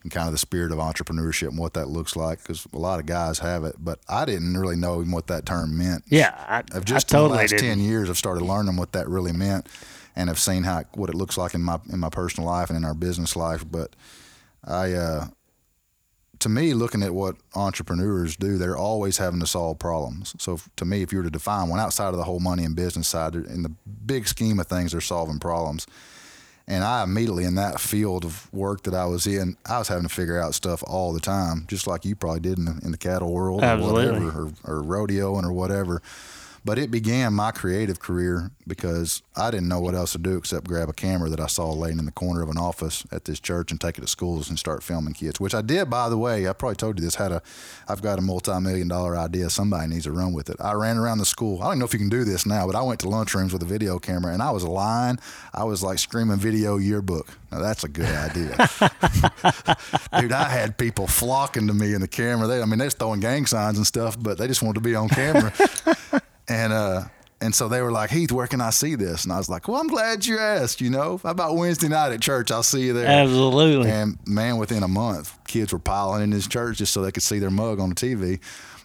and 0.08 0.12
kind 0.14 0.28
of 0.28 0.32
the 0.32 0.38
spirit 0.38 0.72
of 0.72 0.78
entrepreneurship 0.78 1.50
and 1.50 1.58
what 1.58 1.74
that 1.74 1.90
looks 1.90 2.16
like. 2.16 2.42
Because 2.42 2.66
a 2.72 2.78
lot 2.78 3.02
of 3.02 3.06
guys 3.06 3.40
have 3.40 3.66
it, 3.66 3.76
but 3.78 4.00
I 4.08 4.24
didn't 4.24 4.56
really 4.56 4.78
know 4.78 5.02
even 5.02 5.12
what 5.12 5.28
that 5.28 5.46
term 5.46 5.78
meant. 5.78 6.06
Yeah, 6.08 6.34
I, 6.48 6.64
I've 6.74 6.86
just 6.86 7.14
I 7.14 7.18
in 7.18 7.24
the 7.28 7.36
last 7.36 7.50
did. 7.50 7.60
ten 7.60 7.80
years, 7.82 8.10
I've 8.10 8.18
started 8.18 8.46
learning 8.46 8.78
what 8.78 8.94
that 8.94 9.10
really 9.10 9.34
meant, 9.34 9.68
and 10.16 10.30
have 10.30 10.40
seen 10.40 10.64
how 10.64 10.84
what 10.94 11.10
it 11.10 11.16
looks 11.16 11.38
like 11.38 11.54
in 11.54 11.62
my 11.62 11.80
in 11.92 12.00
my 12.00 12.10
personal 12.10 12.50
life 12.50 12.70
and 12.70 12.78
in 12.78 12.86
our 12.86 12.94
business 12.94 13.36
life. 13.36 13.66
But 13.70 13.98
I, 14.64 14.94
uh, 14.94 15.28
to 16.40 16.48
me, 16.48 16.74
looking 16.74 17.04
at 17.04 17.14
what 17.14 17.36
entrepreneurs 17.54 18.38
do, 18.38 18.58
they're 18.58 18.78
always 18.78 19.18
having 19.18 19.42
to 19.42 19.48
solve 19.48 19.78
problems. 19.78 20.36
So 20.40 20.54
f- 20.54 20.70
to 20.78 20.86
me, 20.86 21.02
if 21.02 21.12
you 21.12 21.18
were 21.18 21.26
to 21.26 21.30
define 21.30 21.68
one 21.68 21.82
outside 21.82 22.10
of 22.10 22.18
the 22.18 22.24
whole 22.24 22.40
money 22.40 22.64
and 22.64 22.78
business 22.78 23.10
side, 23.10 23.36
in 23.36 23.64
the 23.64 23.74
big 24.06 24.26
scheme 24.26 24.58
of 24.58 24.68
things, 24.68 24.94
they're 24.94 25.02
solving 25.02 25.40
problems. 25.40 25.86
And 26.70 26.84
I 26.84 27.04
immediately 27.04 27.46
in 27.46 27.56
that 27.56 27.80
field 27.80 28.26
of 28.26 28.52
work 28.54 28.84
that 28.84 28.94
I 28.94 29.06
was 29.06 29.26
in, 29.26 29.56
I 29.66 29.80
was 29.80 29.88
having 29.88 30.04
to 30.04 30.14
figure 30.14 30.40
out 30.40 30.54
stuff 30.54 30.84
all 30.86 31.14
the 31.14 31.22
time, 31.22 31.66
just 31.68 31.88
like 31.88 32.04
you 32.04 32.14
probably 32.14 32.42
did 32.42 32.58
in 32.58 32.66
the, 32.66 32.80
in 32.84 32.92
the 32.92 32.98
cattle 32.98 33.32
world 33.32 33.64
Absolutely. 33.64 34.08
or 34.08 34.14
whatever, 34.14 34.52
or, 34.66 34.80
or 34.80 34.84
rodeoing 34.84 35.44
or 35.44 35.54
whatever. 35.54 36.02
But 36.68 36.78
it 36.78 36.92
began 36.92 37.34
my 37.34 37.52
creative 37.52 38.02
career 38.02 38.52
because 38.68 39.22
I 39.38 39.52
didn't 39.52 39.70
know 39.70 39.80
what 39.80 39.96
else 39.96 40.12
to 40.12 40.18
do 40.18 40.36
except 40.36 40.68
grab 40.68 40.90
a 40.90 40.94
camera 40.94 41.30
that 41.30 41.40
I 41.40 41.48
saw 41.48 41.72
laying 41.72 41.98
in 41.98 42.04
the 42.04 42.12
corner 42.12 42.42
of 42.42 42.50
an 42.50 42.58
office 42.58 43.06
at 43.10 43.24
this 43.24 43.40
church 43.40 43.72
and 43.72 43.80
take 43.80 43.98
it 43.98 44.02
to 44.02 44.08
schools 44.08 44.50
and 44.50 44.60
start 44.60 44.84
filming 44.84 45.14
kids. 45.14 45.40
Which 45.40 45.56
I 45.56 45.62
did, 45.62 45.90
by 45.90 46.10
the 46.10 46.18
way. 46.18 46.46
I 46.46 46.52
probably 46.52 46.76
told 46.76 47.00
you 47.00 47.06
this. 47.06 47.16
Had 47.16 47.32
a, 47.32 47.42
I've 47.88 48.02
got 48.02 48.20
a 48.20 48.22
multi-million 48.22 48.90
dollar 48.90 49.16
idea. 49.16 49.50
Somebody 49.50 49.88
needs 49.88 50.04
to 50.04 50.12
run 50.12 50.34
with 50.34 50.50
it. 50.50 50.58
I 50.60 50.74
ran 50.74 50.98
around 50.98 51.20
the 51.20 51.26
school. 51.26 51.64
I 51.64 51.70
don't 51.70 51.80
know 51.80 51.86
if 51.86 51.94
you 51.94 52.00
can 52.00 52.10
do 52.10 52.26
this 52.26 52.46
now, 52.46 52.68
but 52.68 52.76
I 52.76 52.82
went 52.82 53.00
to 53.00 53.06
lunchrooms 53.06 53.54
with 53.54 53.62
a 53.62 53.66
video 53.66 53.98
camera 53.98 54.34
and 54.34 54.44
I 54.44 54.52
was 54.52 54.66
lying. 54.66 55.20
I 55.54 55.64
was 55.64 55.82
like 55.82 56.00
screaming 56.00 56.36
video 56.36 56.76
yearbook. 56.76 57.30
Now 57.50 57.60
that's 57.60 57.86
a 57.86 57.88
good 57.88 58.14
idea, 58.14 58.50
dude. 60.20 60.34
I 60.34 60.50
had 60.50 60.78
people 60.78 61.08
flocking 61.08 61.68
to 61.68 61.74
me 61.74 61.94
in 61.94 62.02
the 62.02 62.10
camera. 62.10 62.46
They, 62.46 62.62
I 62.62 62.66
mean, 62.66 62.78
they're 62.78 62.90
throwing 62.90 63.22
gang 63.22 63.46
signs 63.46 63.78
and 63.78 63.88
stuff, 63.88 64.22
but 64.22 64.38
they 64.38 64.48
just 64.48 64.62
wanted 64.62 64.76
to 64.76 64.82
be 64.82 64.96
on 64.96 65.08
camera. 65.08 65.54
and 66.48 66.74
uh, 66.74 67.04
and 67.40 67.54
so 67.54 67.68
they 67.68 67.82
were 67.82 67.92
like, 67.92 68.10
Heath, 68.10 68.32
where 68.32 68.48
can 68.48 68.62
I 68.62 68.72
see 68.72 68.96
this? 68.96 69.24
And 69.24 69.32
I 69.32 69.38
was 69.38 69.50
like, 69.50 69.68
Well, 69.68 69.80
I'm 69.80 69.88
glad 69.88 70.26
you 70.26 70.40
asked. 70.40 70.82
You 70.82 70.90
know, 70.90 71.20
how 71.22 71.30
about 71.30 71.56
Wednesday 71.56 71.88
night 71.88 72.12
at 72.12 72.22
church? 72.22 72.52
I'll 72.52 72.64
see 72.64 72.86
you 72.86 72.94
there. 72.94 73.08
Absolutely. 73.08 73.90
And 73.90 74.18
man, 74.26 74.58
within 74.58 74.84
a 74.84 74.88
month, 74.88 75.38
kids 75.46 75.72
were 75.74 75.80
piling 75.80 76.24
in 76.24 76.32
his 76.32 76.48
church 76.48 76.78
just 76.78 76.94
so 76.94 77.02
they 77.02 77.12
could 77.12 77.24
see 77.24 77.40
their 77.40 77.52
mug 77.52 77.80
on 77.80 77.90
the 77.90 77.96
TV. 77.96 78.40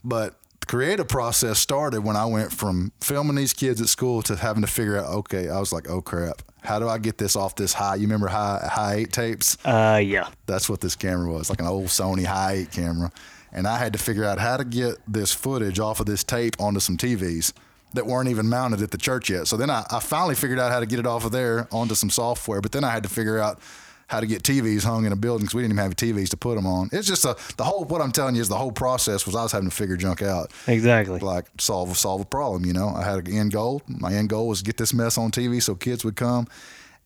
But 0.04 0.36
the 0.60 0.66
creative 0.66 1.08
process 1.08 1.58
started 1.58 2.02
when 2.02 2.16
I 2.16 2.26
went 2.26 2.52
from 2.52 2.92
filming 3.00 3.36
these 3.36 3.52
kids 3.52 3.80
at 3.80 3.88
school 3.88 4.22
to 4.22 4.36
having 4.36 4.62
to 4.62 4.68
figure 4.68 4.98
out, 4.98 5.06
okay, 5.06 5.48
I 5.48 5.58
was 5.58 5.72
like, 5.72 5.88
oh 5.88 6.02
crap, 6.02 6.42
how 6.60 6.78
do 6.78 6.88
I 6.88 6.98
get 6.98 7.18
this 7.18 7.36
off 7.36 7.56
this 7.56 7.72
high? 7.72 7.96
You 7.96 8.02
remember 8.02 8.28
high 8.28 8.68
high 8.70 8.94
eight 8.96 9.12
tapes? 9.12 9.56
Uh, 9.64 10.00
yeah. 10.04 10.28
That's 10.46 10.68
what 10.68 10.80
this 10.80 10.94
camera 10.94 11.32
was, 11.32 11.48
like 11.48 11.60
an 11.60 11.66
old 11.66 11.86
Sony 11.86 12.24
high 12.24 12.52
eight 12.52 12.70
camera. 12.70 13.10
And 13.52 13.66
I 13.66 13.78
had 13.78 13.92
to 13.92 13.98
figure 13.98 14.24
out 14.24 14.38
how 14.38 14.56
to 14.56 14.64
get 14.64 14.96
this 15.06 15.32
footage 15.32 15.78
off 15.78 16.00
of 16.00 16.06
this 16.06 16.24
tape 16.24 16.56
onto 16.60 16.80
some 16.80 16.96
TVs 16.96 17.52
that 17.94 18.06
weren't 18.06 18.28
even 18.30 18.48
mounted 18.48 18.80
at 18.80 18.90
the 18.90 18.98
church 18.98 19.28
yet. 19.28 19.46
So 19.46 19.56
then 19.58 19.68
I, 19.68 19.84
I 19.90 20.00
finally 20.00 20.34
figured 20.34 20.58
out 20.58 20.72
how 20.72 20.80
to 20.80 20.86
get 20.86 20.98
it 20.98 21.06
off 21.06 21.24
of 21.26 21.32
there 21.32 21.68
onto 21.70 21.94
some 21.94 22.08
software. 22.10 22.60
But 22.62 22.72
then 22.72 22.84
I 22.84 22.90
had 22.90 23.02
to 23.02 23.08
figure 23.10 23.38
out 23.38 23.60
how 24.08 24.20
to 24.20 24.26
get 24.26 24.42
TVs 24.42 24.84
hung 24.84 25.04
in 25.06 25.12
a 25.12 25.16
building 25.16 25.44
because 25.46 25.54
we 25.54 25.62
didn't 25.62 25.72
even 25.74 25.82
have 25.84 25.96
TVs 25.96 26.28
to 26.30 26.36
put 26.36 26.54
them 26.56 26.66
on. 26.66 26.88
It's 26.92 27.06
just 27.06 27.24
a 27.24 27.36
the 27.56 27.64
whole. 27.64 27.84
What 27.84 28.00
I'm 28.02 28.12
telling 28.12 28.34
you 28.34 28.42
is 28.42 28.48
the 28.48 28.56
whole 28.58 28.72
process 28.72 29.24
was 29.26 29.34
I 29.34 29.42
was 29.42 29.52
having 29.52 29.68
to 29.70 29.74
figure 29.74 29.96
junk 29.96 30.20
out, 30.22 30.50
Exactly. 30.66 31.18
like 31.20 31.46
solve 31.58 31.96
solve 31.96 32.20
a 32.22 32.24
problem. 32.26 32.64
You 32.66 32.72
know, 32.74 32.88
I 32.88 33.04
had 33.04 33.26
an 33.26 33.34
end 33.34 33.52
goal. 33.52 33.80
My 33.86 34.12
end 34.12 34.28
goal 34.28 34.48
was 34.48 34.60
get 34.62 34.76
this 34.76 34.92
mess 34.92 35.16
on 35.16 35.30
TV 35.30 35.62
so 35.62 35.74
kids 35.74 36.04
would 36.04 36.16
come. 36.16 36.46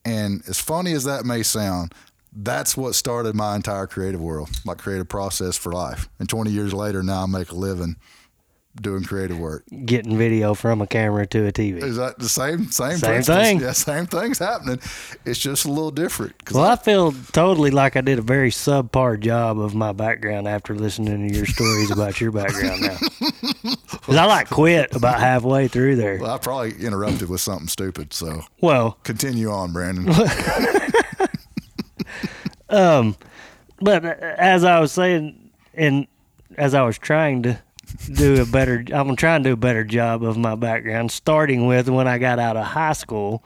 And 0.05 0.43
as 0.49 0.61
funny 0.61 0.93
as 0.93 1.05
that 1.05 1.25
may 1.25 1.43
sound, 1.43 1.93
that's 2.37 2.77
what 2.77 2.95
started 2.95 3.35
my 3.35 3.57
entire 3.57 3.87
creative 3.87 4.21
world, 4.21 4.51
my 4.65 4.75
creative 4.75 5.09
process 5.09 5.57
for 5.57 5.73
life. 5.73 6.09
And 6.19 6.29
20 6.29 6.51
years 6.51 6.75
later, 6.75 7.03
now 7.03 7.23
I 7.23 7.27
make 7.27 7.51
a 7.51 7.55
living 7.55 7.97
doing 8.81 9.05
creative 9.05 9.39
work. 9.39 9.65
Getting 9.87 10.19
video 10.19 10.53
from 10.53 10.83
a 10.83 10.87
camera 10.87 11.27
to 11.29 11.47
a 11.47 11.53
TV. 11.53 11.83
Is 11.83 11.97
that 11.97 12.19
the 12.19 12.29
same 12.29 12.71
same 12.71 12.99
Same 12.99 13.23
thing. 13.23 13.61
Yeah, 13.61 13.73
same 13.73 14.07
thing's 14.07 14.39
happening. 14.39 14.81
It's 15.25 15.39
just 15.39 15.65
a 15.65 15.69
little 15.69 15.91
different. 15.91 16.35
Well, 16.53 16.65
I 16.65 16.77
feel 16.77 17.15
totally 17.33 17.71
like 17.71 17.97
I 17.97 18.03
did 18.03 18.19
a 18.19 18.23
very 18.23 18.51
subpar 18.51 19.19
job 19.19 19.59
of 19.59 19.75
my 19.75 19.93
background 19.93 20.47
after 20.47 20.75
listening 20.75 21.29
to 21.29 21.35
your 21.35 21.47
stories 21.47 21.91
about 21.91 22.21
your 22.21 22.33
background 22.33 22.83
now. 22.83 22.99
Because 24.07 24.19
I 24.19 24.25
like 24.27 24.49
quit 24.49 24.95
about 24.95 25.19
halfway 25.19 25.67
through 25.67 25.97
there. 25.97 26.19
Well, 26.21 26.31
I 26.31 26.39
probably 26.39 26.75
interrupted 26.77 27.29
with 27.29 27.41
something 27.41 27.67
stupid, 27.67 28.13
so 28.13 28.43
Well, 28.61 28.99
continue 29.03 29.51
on, 29.51 29.73
Brandon. 29.73 30.07
but 32.69 34.05
as 34.05 34.65
I 34.65 34.81
was 34.81 34.93
saying, 34.93 35.51
and 35.75 36.07
as 36.57 36.75
I 36.75 36.83
was 36.83 36.99
trying 36.99 37.43
to 37.45 37.59
do 38.13 38.43
a 38.43 38.47
better, 38.47 38.85
I'm 38.93 39.15
trying 39.17 39.43
to 39.43 39.51
do 39.51 39.53
a 39.55 39.57
better 39.57 39.85
job 39.85 40.23
of 40.25 40.37
my 40.37 40.55
background, 40.55 41.13
starting 41.13 41.67
with 41.67 41.89
when 41.89 42.09
I 42.09 42.19
got 42.19 42.39
out 42.39 42.57
of 42.57 42.65
high 42.65 42.93
school. 42.93 43.45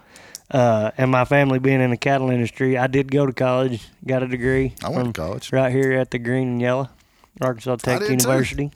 Uh, 0.51 0.91
and 0.99 1.13
my 1.13 1.25
family 1.25 1.61
being 1.61 1.81
in 1.81 1.91
the 1.91 1.97
cattle 1.97 2.29
industry, 2.29 2.77
I 2.77 2.89
did 2.89 3.13
go 3.13 3.25
to 3.25 3.33
college, 3.33 3.87
got 4.05 4.25
a 4.25 4.27
degree. 4.27 4.75
I 4.83 4.89
went 4.89 5.15
to 5.15 5.21
college. 5.21 5.53
right 5.53 5.71
here 5.71 5.93
at 5.93 6.11
the 6.11 6.19
Green 6.19 6.49
and 6.49 6.61
Yellow, 6.61 6.89
Arkansas 7.41 7.77
Tech. 7.77 8.01
University. 8.01 8.73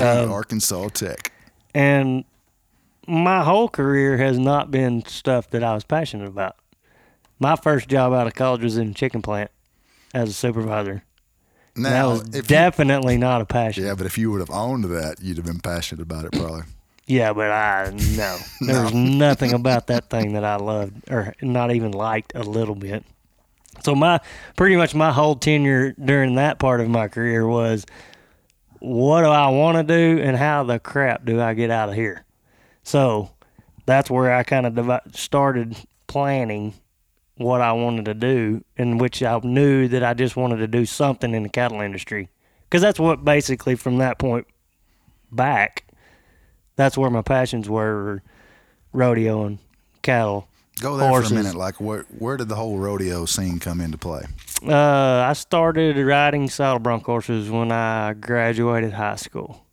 Um, 0.00 0.32
Arkansas 0.32 0.88
Tech. 0.88 1.30
And 1.74 2.24
my 3.06 3.44
whole 3.44 3.68
career 3.68 4.16
has 4.16 4.38
not 4.38 4.72
been 4.72 5.04
stuff 5.06 5.48
that 5.50 5.62
I 5.62 5.74
was 5.74 5.84
passionate 5.84 6.26
about. 6.28 6.56
My 7.44 7.56
first 7.56 7.90
job 7.90 8.14
out 8.14 8.26
of 8.26 8.34
college 8.34 8.62
was 8.62 8.78
in 8.78 8.92
a 8.92 8.94
chicken 8.94 9.20
plant 9.20 9.50
as 10.14 10.30
a 10.30 10.32
supervisor. 10.32 11.04
that 11.74 12.04
was 12.06 12.22
if 12.28 12.36
you, 12.36 12.42
definitely 12.42 13.18
not 13.18 13.42
a 13.42 13.44
passion. 13.44 13.84
yeah, 13.84 13.94
but 13.94 14.06
if 14.06 14.16
you 14.16 14.30
would 14.30 14.40
have 14.40 14.50
owned 14.50 14.84
that, 14.84 15.20
you'd 15.20 15.36
have 15.36 15.44
been 15.44 15.60
passionate 15.60 16.00
about 16.00 16.24
it, 16.24 16.32
probably. 16.32 16.62
Yeah, 17.06 17.34
but 17.34 17.50
I 17.50 17.90
no. 18.16 18.38
There 18.62 18.82
was 18.82 18.94
nothing 18.94 19.52
about 19.52 19.88
that 19.88 20.08
thing 20.08 20.32
that 20.32 20.42
I 20.42 20.56
loved 20.56 21.10
or 21.10 21.34
not 21.42 21.70
even 21.70 21.92
liked 21.92 22.32
a 22.34 22.42
little 22.42 22.74
bit. 22.74 23.04
So 23.82 23.94
my 23.94 24.20
pretty 24.56 24.76
much 24.76 24.94
my 24.94 25.12
whole 25.12 25.36
tenure 25.36 25.92
during 26.02 26.36
that 26.36 26.58
part 26.58 26.80
of 26.80 26.88
my 26.88 27.08
career 27.08 27.46
was 27.46 27.84
what 28.78 29.20
do 29.20 29.28
I 29.28 29.48
want 29.48 29.76
to 29.76 29.82
do 29.82 30.22
and 30.22 30.34
how 30.34 30.64
the 30.64 30.78
crap 30.78 31.26
do 31.26 31.42
I 31.42 31.52
get 31.52 31.70
out 31.70 31.90
of 31.90 31.94
here? 31.94 32.24
So 32.84 33.32
that's 33.84 34.10
where 34.10 34.34
I 34.34 34.44
kind 34.44 34.64
of 34.66 35.00
started 35.14 35.76
planning 36.06 36.72
what 37.36 37.60
I 37.60 37.72
wanted 37.72 38.04
to 38.06 38.14
do, 38.14 38.64
in 38.76 38.98
which 38.98 39.22
I 39.22 39.38
knew 39.40 39.88
that 39.88 40.04
I 40.04 40.14
just 40.14 40.36
wanted 40.36 40.56
to 40.58 40.66
do 40.66 40.86
something 40.86 41.34
in 41.34 41.42
the 41.42 41.48
cattle 41.48 41.80
industry. 41.80 42.28
Because 42.64 42.82
that's 42.82 42.98
what 42.98 43.24
basically 43.24 43.74
from 43.74 43.98
that 43.98 44.18
point 44.18 44.46
back, 45.30 45.84
that's 46.76 46.96
where 46.96 47.10
my 47.10 47.22
passions 47.22 47.68
were 47.68 48.22
rodeo 48.92 49.44
and 49.44 49.58
cattle. 50.02 50.48
Go 50.80 50.96
there 50.96 51.08
Horses. 51.08 51.30
for 51.30 51.34
a 51.34 51.42
minute. 51.42 51.54
Like, 51.54 51.80
where 51.80 52.04
where 52.18 52.36
did 52.36 52.48
the 52.48 52.56
whole 52.56 52.78
rodeo 52.78 53.26
scene 53.26 53.60
come 53.60 53.80
into 53.80 53.96
play? 53.96 54.24
Uh, 54.66 55.24
I 55.28 55.32
started 55.34 55.96
riding 55.96 56.48
saddle 56.48 56.80
bronc 56.80 57.04
horses 57.04 57.48
when 57.48 57.70
I 57.70 58.14
graduated 58.14 58.92
high 58.92 59.16
school. 59.16 59.64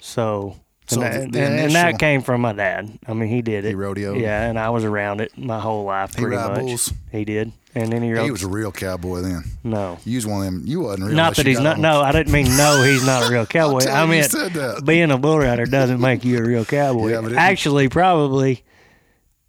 So, 0.00 0.56
So 0.90 1.00
and, 1.02 1.32
the- 1.32 1.38
that, 1.38 1.56
the 1.56 1.62
and 1.64 1.72
that 1.74 1.98
came 1.98 2.20
from 2.22 2.40
my 2.40 2.52
dad. 2.52 2.98
I 3.06 3.12
mean, 3.12 3.28
he 3.28 3.42
did 3.42 3.64
it. 3.64 3.68
He 3.68 3.74
rodeoed? 3.74 4.20
Yeah, 4.20 4.44
and 4.48 4.58
I 4.58 4.70
was 4.70 4.84
around 4.84 5.20
it 5.20 5.36
my 5.38 5.58
whole 5.60 5.84
life 5.84 6.14
He 6.14 6.22
pretty 6.22 6.36
much. 6.36 6.58
bulls? 6.60 6.92
He 7.12 7.24
did, 7.24 7.52
and 7.74 7.92
then 7.92 8.02
he 8.02 8.12
rode. 8.12 8.24
He 8.24 8.30
was 8.30 8.42
a 8.42 8.48
real 8.48 8.72
cowboy 8.72 9.20
then. 9.20 9.44
no, 9.64 9.98
You 10.04 10.16
was 10.16 10.26
one 10.26 10.46
of 10.46 10.52
them. 10.52 10.62
You 10.66 10.80
wasn't 10.80 11.06
real. 11.08 11.16
not 11.16 11.36
that 11.36 11.46
he's 11.46 11.60
not. 11.60 11.78
No, 11.78 12.00
I 12.00 12.12
didn't 12.12 12.32
mean 12.32 12.46
no. 12.56 12.82
He's 12.82 13.04
not 13.06 13.28
a 13.28 13.32
real 13.32 13.46
cowboy. 13.56 13.86
I 13.88 14.04
meant 14.06 14.84
being 14.84 15.10
a 15.10 15.18
bull 15.18 15.38
rider 15.38 15.66
doesn't 15.66 16.00
make 16.00 16.24
you 16.24 16.38
a 16.38 16.42
real 16.42 16.64
cowboy. 16.64 17.10
Yeah, 17.12 17.20
but 17.20 17.32
Actually, 17.34 17.88
probably 17.88 18.64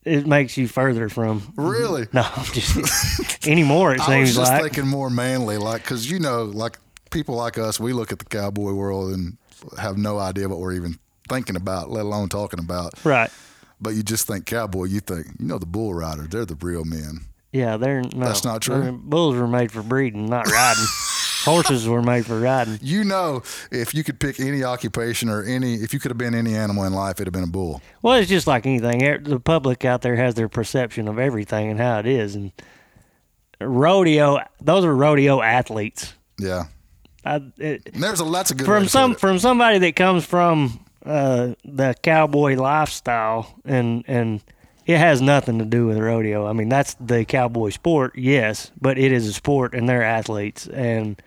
it 0.03 0.25
makes 0.27 0.57
you 0.57 0.67
further 0.67 1.09
from. 1.09 1.53
Really? 1.55 2.07
No, 2.13 2.25
just 2.53 3.47
anymore. 3.47 3.93
It 3.93 4.01
I 4.01 4.19
was 4.19 4.29
seems 4.29 4.35
just 4.37 4.51
like. 4.51 4.61
thinking 4.63 4.87
more 4.87 5.09
manly, 5.09 5.57
like 5.57 5.81
because 5.83 6.09
you 6.09 6.19
know, 6.19 6.43
like 6.43 6.77
people 7.11 7.35
like 7.35 7.57
us, 7.57 7.79
we 7.79 7.93
look 7.93 8.11
at 8.11 8.19
the 8.19 8.25
cowboy 8.25 8.73
world 8.73 9.11
and 9.13 9.37
have 9.79 9.97
no 9.97 10.17
idea 10.17 10.49
what 10.49 10.57
we're 10.59 10.73
even 10.73 10.97
thinking 11.31 11.55
about, 11.55 11.89
let 11.89 12.01
alone 12.05 12.29
talking 12.29 12.59
about. 12.59 12.93
Right. 13.05 13.31
But 13.79 13.91
you 13.91 14.03
just 14.03 14.27
think 14.27 14.45
cowboy, 14.45 14.85
you 14.85 14.99
think 14.99 15.27
you 15.39 15.47
know 15.47 15.57
the 15.57 15.65
bull 15.65 15.93
rider, 15.93 16.23
they're 16.23 16.45
the 16.45 16.55
real 16.55 16.85
men. 16.85 17.21
Yeah, 17.51 17.77
they're 17.77 18.01
no. 18.01 18.25
That's 18.25 18.43
not 18.43 18.61
true? 18.61 18.91
Bulls 18.91 19.35
were 19.35 19.47
made 19.47 19.71
for 19.71 19.81
breeding, 19.81 20.29
not 20.29 20.47
riding. 20.47 20.85
Horses 21.43 21.87
were 21.87 22.03
made 22.03 22.27
for 22.27 22.39
riding. 22.39 22.77
You 22.81 23.03
know, 23.03 23.41
if 23.71 23.95
you 23.95 24.03
could 24.03 24.19
pick 24.19 24.39
any 24.39 24.63
occupation 24.63 25.27
or 25.27 25.43
any, 25.43 25.73
if 25.73 25.91
you 25.91 25.99
could 25.99 26.11
have 26.11 26.17
been 26.17 26.35
any 26.35 26.55
animal 26.55 26.83
in 26.83 26.93
life, 26.93 27.15
it'd 27.15 27.25
have 27.25 27.33
been 27.33 27.43
a 27.43 27.51
bull. 27.51 27.81
Well, 28.03 28.13
it's 28.13 28.29
just 28.29 28.45
like 28.45 28.67
anything. 28.67 29.23
The 29.23 29.39
public 29.39 29.83
out 29.83 30.03
there 30.03 30.15
has 30.15 30.35
their 30.35 30.47
perception 30.47 31.07
of 31.07 31.17
everything 31.17 31.71
and 31.71 31.79
how 31.79 31.97
it 31.97 32.05
is, 32.05 32.35
and 32.35 32.51
rodeo. 33.59 34.39
Those 34.61 34.85
are 34.85 34.95
rodeo 34.95 35.41
athletes. 35.41 36.13
Yeah, 36.37 36.65
I, 37.25 37.41
it, 37.57 37.91
there's 37.93 38.21
a 38.21 38.25
that's 38.25 38.51
a 38.51 38.55
good 38.55 38.65
from 38.65 38.87
some 38.87 39.15
from 39.15 39.39
somebody 39.39 39.79
that 39.79 39.95
comes 39.95 40.23
from 40.25 40.85
uh, 41.05 41.53
the 41.63 41.95
cowboy 42.03 42.55
lifestyle 42.55 43.59
and 43.65 44.03
and 44.07 44.41
it 44.85 44.97
has 44.97 45.21
nothing 45.21 45.59
to 45.59 45.65
do 45.65 45.85
with 45.87 45.97
rodeo. 45.97 46.47
I 46.47 46.53
mean, 46.53 46.67
that's 46.69 46.95
the 46.95 47.23
cowboy 47.25 47.69
sport, 47.69 48.17
yes, 48.17 48.71
but 48.81 48.97
it 48.97 49.11
is 49.11 49.27
a 49.27 49.33
sport 49.33 49.73
and 49.73 49.87
they're 49.87 50.03
athletes 50.03 50.67
and 50.67 51.21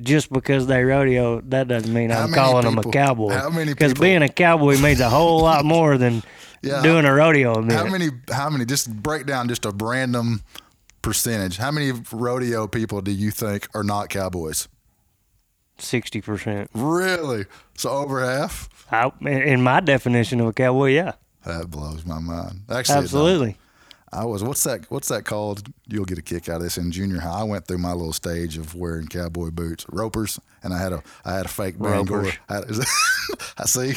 just 0.00 0.32
because 0.32 0.66
they 0.66 0.82
rodeo, 0.82 1.40
that 1.42 1.68
doesn't 1.68 1.92
mean 1.92 2.10
How 2.10 2.22
I'm 2.24 2.32
calling 2.32 2.64
them 2.64 2.78
a 2.78 2.90
cowboy. 2.90 3.30
how 3.32 3.50
many 3.50 3.72
Because 3.72 3.94
being 3.94 4.22
a 4.22 4.28
cowboy 4.28 4.78
means 4.78 5.00
a 5.00 5.08
whole 5.08 5.40
lot 5.42 5.64
more 5.76 5.98
than 5.98 6.22
Yeah, 6.62 6.82
doing 6.82 7.04
a 7.04 7.12
rodeo 7.14 7.58
event. 7.58 7.72
How 7.72 7.86
many? 7.86 8.08
How 8.30 8.48
many? 8.50 8.64
Just 8.64 8.92
break 8.92 9.26
down 9.26 9.48
just 9.48 9.64
a 9.64 9.70
random 9.70 10.42
percentage. 11.02 11.56
How 11.56 11.70
many 11.70 11.92
rodeo 12.12 12.66
people 12.66 13.00
do 13.00 13.10
you 13.12 13.30
think 13.30 13.68
are 13.74 13.84
not 13.84 14.08
cowboys? 14.08 14.66
Sixty 15.82 16.20
percent. 16.20 16.70
Really? 16.74 17.46
So 17.76 17.90
over 17.90 18.24
half? 18.24 18.68
In 19.22 19.62
my 19.62 19.80
definition 19.80 20.40
of 20.40 20.46
a 20.48 20.52
cowboy, 20.52 20.90
yeah, 20.90 21.12
That 21.46 21.70
blows 21.70 22.04
my 22.04 22.18
mind. 22.18 22.62
Actually, 22.70 22.98
absolutely. 22.98 23.56
I 24.14 24.26
was. 24.26 24.44
What's 24.44 24.62
that? 24.64 24.90
What's 24.90 25.08
that 25.08 25.24
called? 25.24 25.66
You'll 25.88 26.04
get 26.04 26.18
a 26.18 26.22
kick 26.22 26.50
out 26.50 26.56
of 26.56 26.62
this 26.62 26.76
in 26.76 26.92
junior 26.92 27.20
high. 27.20 27.40
I 27.40 27.44
went 27.44 27.66
through 27.66 27.78
my 27.78 27.92
little 27.92 28.12
stage 28.12 28.58
of 28.58 28.74
wearing 28.74 29.06
cowboy 29.06 29.50
boots, 29.50 29.86
ropers, 29.88 30.38
and 30.62 30.74
I 30.74 30.78
had 30.78 30.92
a 30.92 31.02
I 31.24 31.32
had 31.32 31.46
a 31.46 31.48
fake 31.48 31.78
Bangor. 31.78 32.26
I 32.50 32.60
that, 32.60 32.86
I 33.56 33.64
see. 33.64 33.94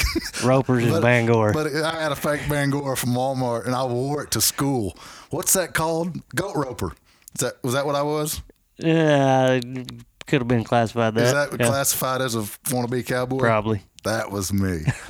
Ropers 0.48 0.86
and 0.86 1.02
Bangor. 1.02 1.52
But 1.52 1.76
I 1.76 2.02
had 2.02 2.13
a 2.13 2.15
fake 2.15 2.48
Bangor 2.48 2.95
from 2.95 3.10
Walmart, 3.10 3.65
and 3.65 3.76
I 3.76 3.84
wore 3.84 4.24
it 4.24 4.32
to 4.32 4.39
school. 4.41 4.98
What's 5.32 5.52
that 5.54 5.74
called? 5.74 6.17
Goat 6.34 6.56
roper. 6.56 6.93
Is 7.34 7.41
that 7.41 7.62
was 7.62 7.74
that 7.74 7.86
what 7.86 7.95
I 7.95 8.04
was? 8.04 8.41
yeah, 8.78 9.60
could 10.26 10.42
have 10.42 10.48
been 10.48 10.64
classified 10.64 11.16
that. 11.16 11.24
Is 11.26 11.34
that 11.34 11.60
yeah, 11.60 11.68
classified 11.68 12.22
as 12.22 12.36
a 12.36 12.40
wannabe 12.40 13.06
cowboy? 13.06 13.40
probably. 13.40 13.82
That 14.04 14.30
was 14.32 14.54
me. 14.54 14.84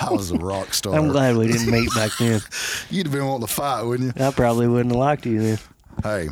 I 0.00 0.08
was 0.10 0.32
a 0.32 0.36
rock 0.36 0.74
star. 0.74 0.94
I'm 0.94 1.08
glad 1.08 1.36
we 1.36 1.46
didn't 1.46 1.70
meet 1.70 1.88
back 1.94 2.10
then. 2.18 2.40
You'd 2.90 3.06
have 3.06 3.12
been 3.12 3.24
wanting 3.24 3.46
to 3.46 3.52
fight, 3.52 3.82
wouldn't 3.84 4.16
you? 4.16 4.24
I 4.24 4.32
probably 4.32 4.66
wouldn't 4.66 4.90
have 4.92 4.98
liked 4.98 5.24
you 5.24 5.40
then. 5.40 5.58
Hey, 6.02 6.28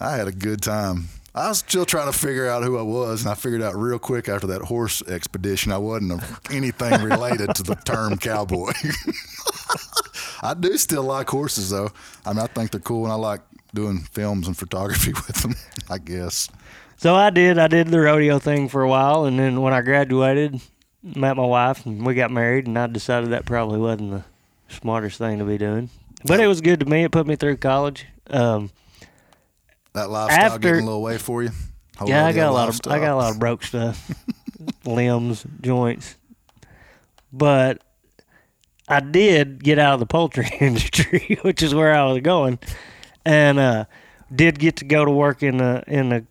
I 0.00 0.12
had 0.12 0.28
a 0.28 0.32
good 0.32 0.62
time. 0.62 1.08
I 1.34 1.48
was 1.48 1.58
still 1.58 1.84
trying 1.84 2.10
to 2.10 2.16
figure 2.16 2.48
out 2.48 2.62
who 2.62 2.78
I 2.78 2.82
was, 2.82 3.22
and 3.22 3.30
I 3.30 3.34
figured 3.34 3.62
out 3.62 3.74
real 3.76 3.98
quick 3.98 4.28
after 4.28 4.46
that 4.48 4.62
horse 4.62 5.02
expedition 5.02 5.72
I 5.72 5.78
wasn't 5.78 6.12
a, 6.12 6.40
anything 6.52 7.02
related 7.02 7.54
to 7.56 7.62
the 7.62 7.74
term 7.74 8.16
cowboy. 8.18 8.72
I 10.42 10.54
do 10.54 10.76
still 10.76 11.02
like 11.02 11.28
horses, 11.28 11.70
though. 11.70 11.90
I 12.24 12.32
mean, 12.32 12.40
I 12.40 12.46
think 12.46 12.70
they're 12.70 12.80
cool, 12.80 13.04
and 13.04 13.12
I 13.12 13.16
like 13.16 13.40
doing 13.74 14.00
films 14.00 14.46
and 14.46 14.56
photography 14.56 15.12
with 15.12 15.42
them. 15.42 15.54
I 15.90 15.98
guess. 15.98 16.48
So 16.98 17.14
I 17.14 17.30
did. 17.30 17.58
I 17.58 17.68
did 17.68 17.88
the 17.88 18.00
rodeo 18.00 18.38
thing 18.38 18.68
for 18.68 18.82
a 18.82 18.88
while, 18.88 19.24
and 19.24 19.38
then 19.38 19.62
when 19.62 19.72
I 19.72 19.80
graduated, 19.82 20.60
met 21.02 21.36
my 21.36 21.46
wife, 21.46 21.86
and 21.86 22.04
we 22.04 22.14
got 22.14 22.30
married. 22.32 22.66
And 22.66 22.76
I 22.78 22.88
decided 22.88 23.30
that 23.30 23.46
probably 23.46 23.78
wasn't 23.78 24.10
the 24.10 24.24
smartest 24.68 25.16
thing 25.16 25.38
to 25.38 25.44
be 25.44 25.58
doing, 25.58 25.90
but 26.24 26.40
it 26.40 26.48
was 26.48 26.60
good 26.60 26.80
to 26.80 26.86
me. 26.86 27.04
It 27.04 27.12
put 27.12 27.26
me 27.26 27.36
through 27.36 27.58
college. 27.58 28.04
Um, 28.28 28.70
That 29.92 30.10
lifestyle 30.10 30.44
After- 30.46 30.58
getting 30.58 30.82
a 30.82 30.86
little 30.86 31.02
way 31.02 31.18
for 31.18 31.42
you. 31.44 31.50
Whole 31.98 32.08
yeah, 32.08 32.26
I 32.26 32.32
got 32.32 32.48
a 32.48 32.52
lot 32.52 32.68
of 32.68 32.80
I 32.92 32.98
got 32.98 33.12
a 33.12 33.16
lot 33.16 33.30
of 33.32 33.38
broke 33.38 33.62
stuff, 33.64 34.12
limbs, 34.84 35.44
joints, 35.60 36.16
but 37.32 37.82
I 38.88 39.00
did 39.00 39.62
get 39.62 39.78
out 39.78 39.94
of 39.94 40.00
the 40.00 40.06
poultry 40.06 40.48
industry, 40.60 41.38
which 41.42 41.62
is 41.62 41.74
where 41.74 41.92
I 41.94 42.04
was 42.04 42.20
going, 42.22 42.58
and 43.24 43.58
uh, 43.58 43.84
did 44.34 44.58
get 44.58 44.76
to 44.76 44.84
go 44.84 45.04
to 45.04 45.10
work 45.10 45.42
in 45.42 45.58
the 45.58 45.82
in 45.86 46.08
the 46.08 46.24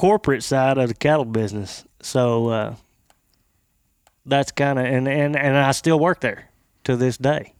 corporate 0.00 0.42
side 0.42 0.78
of 0.78 0.88
the 0.88 0.94
cattle 0.94 1.26
business. 1.26 1.84
So 2.00 2.48
uh, 2.48 2.74
that's 4.24 4.50
kind 4.50 4.78
of 4.78 4.86
and, 4.86 5.06
and 5.06 5.36
and 5.36 5.56
I 5.58 5.72
still 5.72 6.00
work 6.00 6.20
there 6.20 6.48
to 6.84 6.96
this 6.96 7.18
day, 7.18 7.52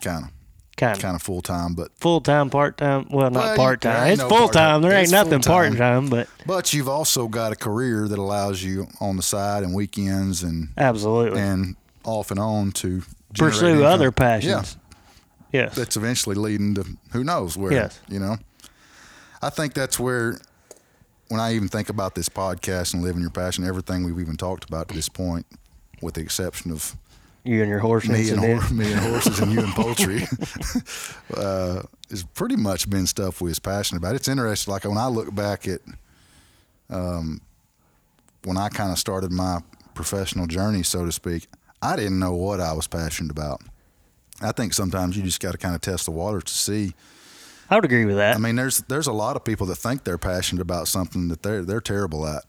kind 0.00 0.26
of 0.26 0.30
kind 0.76 0.96
of 0.96 1.02
kind 1.02 1.16
of 1.16 1.22
full 1.22 1.42
time, 1.42 1.74
but 1.74 1.90
full 1.98 2.20
time, 2.20 2.48
part 2.48 2.76
time. 2.76 3.08
Well, 3.10 3.28
not 3.32 3.56
part 3.56 3.80
time. 3.80 4.12
It's 4.12 4.22
no 4.22 4.28
full 4.28 4.50
time. 4.50 4.82
There 4.82 4.92
ain't 4.92 5.10
nothing 5.10 5.40
part 5.40 5.70
full-time. 5.70 6.08
but 6.08 6.28
but 6.46 6.72
you've 6.72 6.88
also 6.88 7.26
got 7.26 7.50
a 7.50 7.56
career 7.56 8.06
that 8.06 8.20
allows 8.20 8.62
you 8.62 8.86
on 9.00 9.16
the 9.16 9.22
side 9.24 9.64
and 9.64 9.74
weekends 9.74 10.44
and 10.44 10.68
absolutely 10.78 11.40
and 11.40 11.74
off 12.04 12.30
and 12.30 12.38
on 12.38 12.70
to 12.70 13.02
pursue 13.36 13.66
income. 13.66 13.84
other 13.84 14.12
passions. 14.12 14.76
Yeah. 15.52 15.62
Yes. 15.64 15.74
that's 15.74 15.96
eventually 15.98 16.36
leading 16.36 16.76
to 16.76 16.86
who 17.12 17.24
knows 17.24 17.58
where. 17.58 17.72
Yes. 17.72 18.00
You 18.08 18.20
know, 18.20 18.36
I 19.42 19.50
think 19.50 19.74
that's 19.74 19.98
where 19.98 20.38
when 21.32 21.40
I 21.40 21.54
even 21.54 21.68
think 21.68 21.88
about 21.88 22.14
this 22.14 22.28
podcast 22.28 22.92
and 22.92 23.02
living 23.02 23.22
your 23.22 23.30
passion, 23.30 23.64
everything 23.64 24.04
we've 24.04 24.20
even 24.20 24.36
talked 24.36 24.64
about 24.64 24.88
to 24.88 24.94
this 24.94 25.08
point, 25.08 25.46
with 26.02 26.12
the 26.12 26.20
exception 26.20 26.70
of 26.70 26.94
You 27.42 27.62
and 27.62 27.70
your 27.70 27.78
horse 27.78 28.06
me 28.06 28.28
and 28.28 28.38
hor- 28.38 28.70
me 28.70 28.92
and 28.92 29.00
horses 29.00 29.38
and 29.38 29.50
you 29.50 29.60
and 29.60 29.72
poultry, 29.74 30.24
uh, 31.36 31.84
has 32.10 32.22
pretty 32.34 32.56
much 32.56 32.90
been 32.90 33.06
stuff 33.06 33.40
we 33.40 33.48
was 33.48 33.58
passionate 33.58 34.00
about. 34.00 34.14
It's 34.14 34.28
interesting. 34.28 34.72
Like 34.72 34.84
when 34.84 34.98
I 34.98 35.06
look 35.06 35.34
back 35.34 35.66
at, 35.66 35.80
um, 36.90 37.40
when 38.44 38.58
I 38.58 38.68
kind 38.68 38.92
of 38.92 38.98
started 38.98 39.32
my 39.32 39.60
professional 39.94 40.46
journey, 40.46 40.82
so 40.82 41.06
to 41.06 41.12
speak, 41.12 41.48
I 41.80 41.96
didn't 41.96 42.18
know 42.18 42.34
what 42.34 42.60
I 42.60 42.74
was 42.74 42.86
passionate 42.86 43.30
about. 43.30 43.62
I 44.42 44.52
think 44.52 44.74
sometimes 44.74 45.16
you 45.16 45.22
just 45.22 45.40
got 45.40 45.52
to 45.52 45.58
kind 45.58 45.74
of 45.74 45.80
test 45.80 46.04
the 46.04 46.10
water 46.10 46.42
to 46.42 46.52
see. 46.52 46.92
I 47.72 47.76
would 47.76 47.86
agree 47.86 48.04
with 48.04 48.16
that. 48.16 48.36
I 48.36 48.38
mean, 48.38 48.56
there's 48.56 48.82
there's 48.82 49.06
a 49.06 49.12
lot 49.12 49.34
of 49.36 49.44
people 49.44 49.66
that 49.68 49.76
think 49.76 50.04
they're 50.04 50.18
passionate 50.18 50.60
about 50.60 50.88
something 50.88 51.28
that 51.28 51.42
they're 51.42 51.64
they're 51.64 51.80
terrible 51.80 52.26
at. 52.26 52.44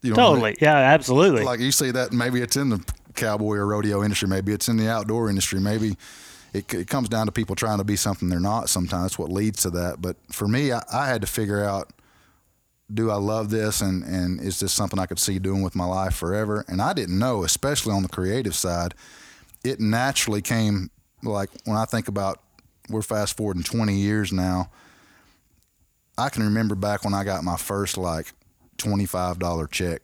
You 0.00 0.10
know 0.10 0.16
what 0.16 0.22
I 0.22 0.26
mean? 0.26 0.34
totally. 0.34 0.56
Yeah, 0.60 0.76
absolutely. 0.76 1.42
like 1.44 1.60
you 1.60 1.72
see 1.72 1.90
that 1.90 2.12
maybe 2.12 2.40
it's 2.40 2.56
in 2.56 2.68
the 2.68 2.84
cowboy 3.14 3.56
or 3.56 3.66
rodeo 3.66 4.02
industry 4.02 4.28
maybe 4.28 4.52
it's 4.52 4.68
in 4.68 4.76
the 4.76 4.88
outdoor 4.90 5.28
industry 5.28 5.60
maybe 5.60 5.96
it, 6.52 6.72
it 6.74 6.88
comes 6.88 7.08
down 7.08 7.26
to 7.26 7.32
people 7.32 7.54
trying 7.54 7.78
to 7.78 7.84
be 7.84 7.96
something 7.96 8.28
they're 8.28 8.40
not 8.40 8.68
sometimes 8.68 9.02
that's 9.02 9.18
what 9.18 9.30
leads 9.30 9.62
to 9.62 9.70
that 9.70 10.00
but 10.02 10.16
for 10.30 10.48
me 10.48 10.72
I, 10.72 10.82
I 10.92 11.06
had 11.06 11.20
to 11.20 11.26
figure 11.26 11.62
out 11.64 11.92
do 12.92 13.10
i 13.10 13.14
love 13.14 13.50
this 13.50 13.80
and, 13.80 14.02
and 14.02 14.40
is 14.40 14.60
this 14.60 14.72
something 14.72 14.98
i 14.98 15.06
could 15.06 15.18
see 15.18 15.38
doing 15.38 15.62
with 15.62 15.76
my 15.76 15.84
life 15.86 16.14
forever 16.14 16.64
and 16.68 16.82
i 16.82 16.92
didn't 16.92 17.18
know 17.18 17.44
especially 17.44 17.92
on 17.92 18.02
the 18.02 18.08
creative 18.08 18.54
side 18.54 18.94
it 19.64 19.78
naturally 19.78 20.42
came 20.42 20.90
like 21.22 21.50
when 21.64 21.76
i 21.76 21.84
think 21.84 22.08
about 22.08 22.40
we're 22.88 23.02
fast 23.02 23.36
forwarding 23.36 23.62
20 23.62 23.94
years 23.94 24.32
now. 24.32 24.70
I 26.16 26.28
can 26.28 26.44
remember 26.44 26.74
back 26.74 27.04
when 27.04 27.12
i 27.14 27.24
got 27.24 27.42
my 27.42 27.56
first 27.56 27.98
like 27.98 28.32
$25 28.78 29.70
check 29.70 30.02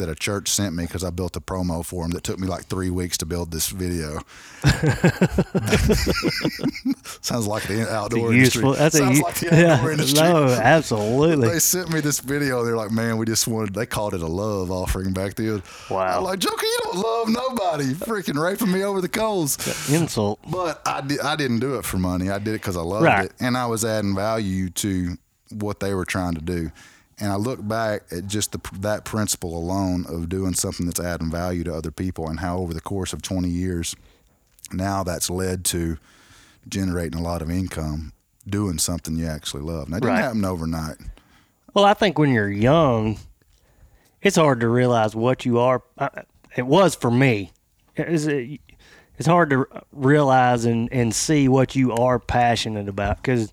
that 0.00 0.08
a 0.10 0.14
church 0.14 0.48
sent 0.50 0.74
me 0.74 0.84
because 0.84 1.04
I 1.04 1.10
built 1.10 1.36
a 1.36 1.40
promo 1.40 1.84
for 1.84 2.02
them 2.02 2.10
that 2.10 2.24
took 2.24 2.38
me 2.38 2.46
like 2.48 2.66
three 2.66 2.90
weeks 2.90 3.16
to 3.18 3.26
build 3.26 3.52
this 3.52 3.68
video. 3.70 4.18
Sounds 7.22 7.46
like 7.46 7.64
the 7.64 7.86
outdoor 7.90 8.32
useful. 8.32 8.74
industry. 8.74 8.78
That's 8.78 8.94
a 8.94 8.98
Sounds 8.98 9.18
u- 9.18 9.24
like 9.24 9.34
the 9.36 9.46
yeah, 9.52 9.90
industry. 9.90 10.22
no, 10.22 10.46
absolutely. 10.48 11.48
They 11.48 11.58
sent 11.58 11.92
me 11.92 12.00
this 12.00 12.20
video. 12.20 12.64
They're 12.64 12.76
like, 12.76 12.90
man, 12.90 13.16
we 13.18 13.26
just 13.26 13.46
wanted. 13.46 13.74
They 13.74 13.86
called 13.86 14.14
it 14.14 14.22
a 14.22 14.26
love 14.26 14.70
offering 14.70 15.12
back 15.12 15.34
then. 15.34 15.62
Wow. 15.90 16.18
I'm 16.18 16.24
like, 16.24 16.38
Joker, 16.38 16.64
you 16.66 16.78
don't 16.84 16.96
love 16.96 17.28
nobody. 17.28 17.84
You 17.86 17.94
freaking 17.94 18.42
raping 18.42 18.72
me 18.72 18.82
over 18.82 19.00
the 19.00 19.08
coals. 19.08 19.56
Insult. 19.90 20.40
But 20.50 20.80
I, 20.86 21.00
di- 21.02 21.20
I 21.20 21.36
didn't 21.36 21.60
do 21.60 21.76
it 21.78 21.84
for 21.84 21.98
money. 21.98 22.30
I 22.30 22.38
did 22.38 22.48
it 22.50 22.60
because 22.60 22.76
I 22.76 22.82
loved 22.82 23.04
Right. 23.04 23.26
it. 23.26 23.32
And 23.40 23.56
I 23.56 23.66
was 23.66 23.84
adding 23.84 24.14
value 24.14 24.70
to 24.70 25.16
what 25.50 25.80
they 25.80 25.94
were 25.94 26.04
trying 26.04 26.34
to 26.34 26.40
do. 26.40 26.70
And 27.20 27.30
I 27.30 27.36
look 27.36 27.66
back 27.66 28.02
at 28.10 28.26
just 28.26 28.52
the, 28.52 28.60
that 28.78 29.04
principle 29.04 29.56
alone 29.56 30.06
of 30.08 30.28
doing 30.28 30.54
something 30.54 30.86
that's 30.86 31.00
adding 31.00 31.30
value 31.30 31.64
to 31.64 31.74
other 31.74 31.90
people 31.90 32.28
and 32.28 32.40
how 32.40 32.58
over 32.58 32.72
the 32.72 32.80
course 32.80 33.12
of 33.12 33.20
20 33.20 33.48
years, 33.48 33.94
now 34.72 35.02
that's 35.02 35.28
led 35.28 35.64
to 35.66 35.98
generating 36.68 37.18
a 37.18 37.22
lot 37.22 37.42
of 37.42 37.50
income 37.50 38.12
doing 38.48 38.78
something 38.78 39.16
you 39.16 39.26
actually 39.26 39.62
love. 39.62 39.84
And 39.84 39.94
that 39.94 40.00
didn't 40.00 40.14
Right. 40.14 40.22
happen 40.22 40.44
overnight. 40.44 40.96
Well, 41.74 41.84
I 41.84 41.94
think 41.94 42.18
when 42.18 42.30
you're 42.32 42.48
young, 42.50 43.18
it's 44.22 44.36
hard 44.36 44.60
to 44.60 44.68
realize 44.68 45.14
what 45.14 45.44
you 45.44 45.58
are. 45.58 45.82
It 46.56 46.66
was 46.66 46.94
for 46.94 47.10
me. 47.10 47.52
It's, 47.96 48.24
it's 49.18 49.26
hard 49.26 49.50
to 49.50 49.66
realize 49.92 50.64
and, 50.64 50.90
and 50.92 51.14
see 51.14 51.48
what 51.48 51.76
you 51.76 51.92
are 51.92 52.18
passionate 52.18 52.88
about 52.88 53.18
because 53.18 53.52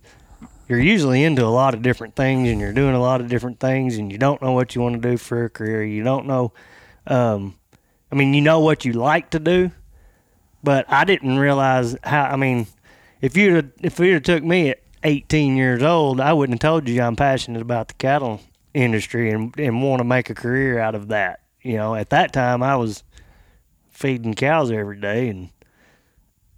you're 0.68 0.80
usually 0.80 1.24
into 1.24 1.46
a 1.46 1.48
lot 1.48 1.74
of 1.74 1.82
different 1.82 2.16
things 2.16 2.50
and 2.50 2.60
you're 2.60 2.74
doing 2.74 2.94
a 2.94 3.02
lot 3.02 3.22
of 3.22 3.30
different 3.30 3.60
things 3.60 3.98
and 3.98 4.12
you 4.12 4.18
don't 4.18 4.42
know 4.42 4.52
what 4.52 4.76
you 4.76 4.82
want 4.82 5.02
to 5.02 5.10
do 5.10 5.18
for 5.18 5.46
a 5.46 5.50
career. 5.50 5.84
You 5.84 6.04
don't 6.04 6.28
know. 6.28 6.52
Um, 7.06 7.56
I 8.12 8.16
mean, 8.16 8.34
you 8.34 8.42
know 8.42 8.60
what 8.60 8.86
you 8.86 8.94
like 8.94 9.30
to 9.32 9.40
do, 9.40 9.72
but 10.64 10.86
I 10.90 11.06
didn't 11.06 11.38
realize 11.38 11.96
how. 12.04 12.24
I 12.24 12.36
mean, 12.36 12.68
if 13.22 13.38
you'd 13.38 13.72
if 13.82 14.00
you'd 14.00 14.14
have 14.14 14.24
took 14.24 14.44
me 14.44 14.70
at 14.70 14.82
18 15.04 15.56
years 15.56 15.84
old, 15.84 16.20
I 16.20 16.34
wouldn't 16.34 16.62
have 16.62 16.70
told 16.70 16.88
you 16.88 17.02
I'm 17.02 17.16
passionate 17.16 17.62
about 17.62 17.88
the 17.90 17.94
cattle 17.96 18.42
industry 18.74 19.32
and 19.32 19.58
and 19.58 19.82
want 19.82 20.00
to 20.00 20.04
make 20.04 20.30
a 20.30 20.36
career 20.36 20.80
out 20.80 20.96
of 20.96 21.10
that. 21.10 21.42
You 21.62 21.78
know, 21.78 21.96
at 21.96 22.10
that 22.12 22.34
time 22.34 22.62
I 22.62 22.76
was 22.76 23.04
feeding 23.90 24.34
cows 24.34 24.72
every 24.72 25.00
day 25.00 25.28
and 25.28 25.50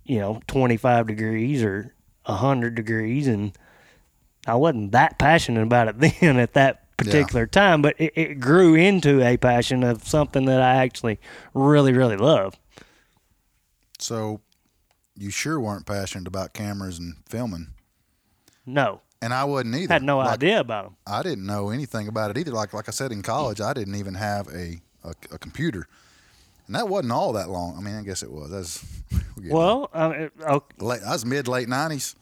you 0.04 0.20
know 0.20 0.42
25 0.48 1.08
degrees 1.08 1.64
or 1.64 1.94
100 2.26 2.76
degrees 2.76 3.28
and 3.28 3.54
I 4.50 4.56
wasn't 4.56 4.92
that 4.92 5.18
passionate 5.20 5.64
about 5.64 5.88
it 5.88 6.00
then 6.22 6.38
at 6.38 6.54
that 6.54 6.96
particular 6.98 7.48
time, 7.48 7.82
but 7.82 7.96
it, 8.00 8.12
it 8.16 8.40
grew 8.42 8.76
into 8.76 9.22
a 9.26 9.38
passion 9.38 9.84
of 9.84 10.06
something 10.08 10.46
that 10.46 10.62
I 10.62 10.84
actually 10.84 11.20
really, 11.54 11.94
really 11.94 12.18
love. 12.18 12.58
So 14.00 14.42
you 15.16 15.30
sure 15.30 15.60
weren't 15.60 15.86
passionate 15.86 16.28
about 16.28 16.54
cameras 16.54 17.00
and 17.00 17.16
filming. 17.28 17.68
No, 18.66 19.02
And 19.22 19.34
I 19.34 19.44
wasn't 19.46 19.76
either. 19.76 19.94
had 19.94 20.04
no 20.04 20.20
Like, 20.20 20.34
idea 20.36 20.60
about 20.60 20.86
them. 20.86 20.96
I 21.08 21.24
didn't 21.24 21.46
know 21.46 21.70
anything 21.70 22.08
about 22.08 22.32
it 22.32 22.38
either. 22.38 22.52
Like 22.52 22.74
like 22.74 22.88
I 22.88 22.92
said 22.92 23.12
in 23.12 23.22
college, 23.22 23.60
I 23.62 23.74
didn't 23.74 23.96
even 23.96 24.14
have 24.14 24.48
a, 24.50 24.82
a, 25.04 25.14
a 25.32 25.38
computer, 25.40 25.88
and 26.68 26.76
that 26.76 26.88
wasn't 26.88 27.12
all 27.12 27.34
that 27.34 27.50
long. 27.50 27.76
I 27.78 27.82
mean, 27.82 27.96
I 27.96 28.04
guess 28.04 28.22
it 28.24 28.32
was. 28.32 28.52
That's 28.52 28.86
we'll 29.38 29.58
Well, 29.58 29.90
I 29.94 30.30
oh, 30.48 30.64
late, 30.80 31.02
I 31.04 31.14
was 31.14 31.26
mid 31.26 31.48
late 31.48 31.68
nineties 31.68 32.16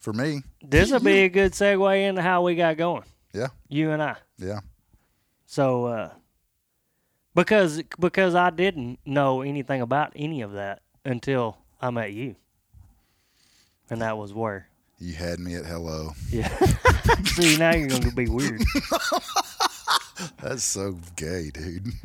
for 0.00 0.12
me. 0.12 0.42
this 0.62 0.90
will 0.90 1.00
be 1.00 1.20
a 1.20 1.28
good 1.28 1.52
segue 1.52 2.08
into 2.08 2.20
how 2.22 2.42
we 2.42 2.54
got 2.56 2.76
going, 2.76 3.04
Yeah, 3.32 3.48
you 3.68 3.90
and 3.90 4.02
I. 4.02 4.16
yeah. 4.38 4.60
So, 5.46 5.84
uh, 5.86 6.10
because 7.34 7.82
because 7.98 8.34
I 8.34 8.50
didn't 8.50 8.98
know 9.06 9.42
anything 9.42 9.80
about 9.80 10.12
any 10.16 10.42
of 10.42 10.52
that 10.52 10.82
until 11.04 11.58
I 11.80 11.90
met 11.90 12.12
you, 12.12 12.36
and 13.88 14.00
that 14.02 14.16
was 14.18 14.32
where. 14.34 14.66
You 14.98 15.14
had 15.14 15.38
me 15.40 15.54
at 15.54 15.64
hello. 15.64 16.12
Yeah. 16.30 16.48
See, 17.24 17.56
now 17.56 17.74
you're 17.74 17.88
gonna 17.88 18.12
be 18.12 18.28
weird. 18.28 18.62
That's 20.42 20.62
so 20.62 20.98
gay, 21.16 21.50
dude. 21.50 21.86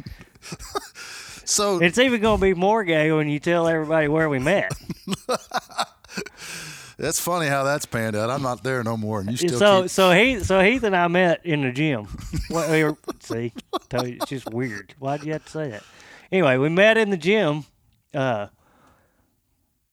So 1.47 1.77
It's 1.79 1.99
even 1.99 2.21
going 2.21 2.39
to 2.39 2.41
be 2.41 2.55
more 2.55 2.83
gay 2.83 3.11
when 3.11 3.29
you 3.29 3.39
tell 3.39 3.67
everybody 3.67 4.07
where 4.07 4.27
we 4.29 4.39
met. 4.39 4.71
That's 6.97 7.19
funny 7.19 7.47
how 7.47 7.63
that's 7.63 7.85
panned 7.85 8.15
out. 8.15 8.29
I'm 8.29 8.41
not 8.41 8.63
there 8.63 8.83
no 8.83 8.95
more, 8.97 9.19
and 9.21 9.29
you 9.31 9.37
still 9.37 9.59
so 9.59 9.81
keep. 9.83 9.91
so 9.91 10.11
he 10.11 10.39
so 10.41 10.61
Heath 10.61 10.83
and 10.83 10.95
I 10.95 11.07
met 11.07 11.45
in 11.45 11.61
the 11.61 11.71
gym. 11.71 12.07
Well, 12.49 12.71
we 12.71 12.83
were- 12.83 12.97
see, 13.21 13.53
told 13.89 14.07
you, 14.07 14.15
it's 14.21 14.27
just 14.27 14.49
weird. 14.51 14.93
Why'd 14.99 15.23
you 15.23 15.33
have 15.33 15.43
to 15.45 15.51
say 15.51 15.69
that? 15.71 15.83
Anyway, 16.31 16.57
we 16.57 16.69
met 16.69 16.97
in 16.97 17.09
the 17.09 17.17
gym, 17.17 17.65
uh, 18.13 18.47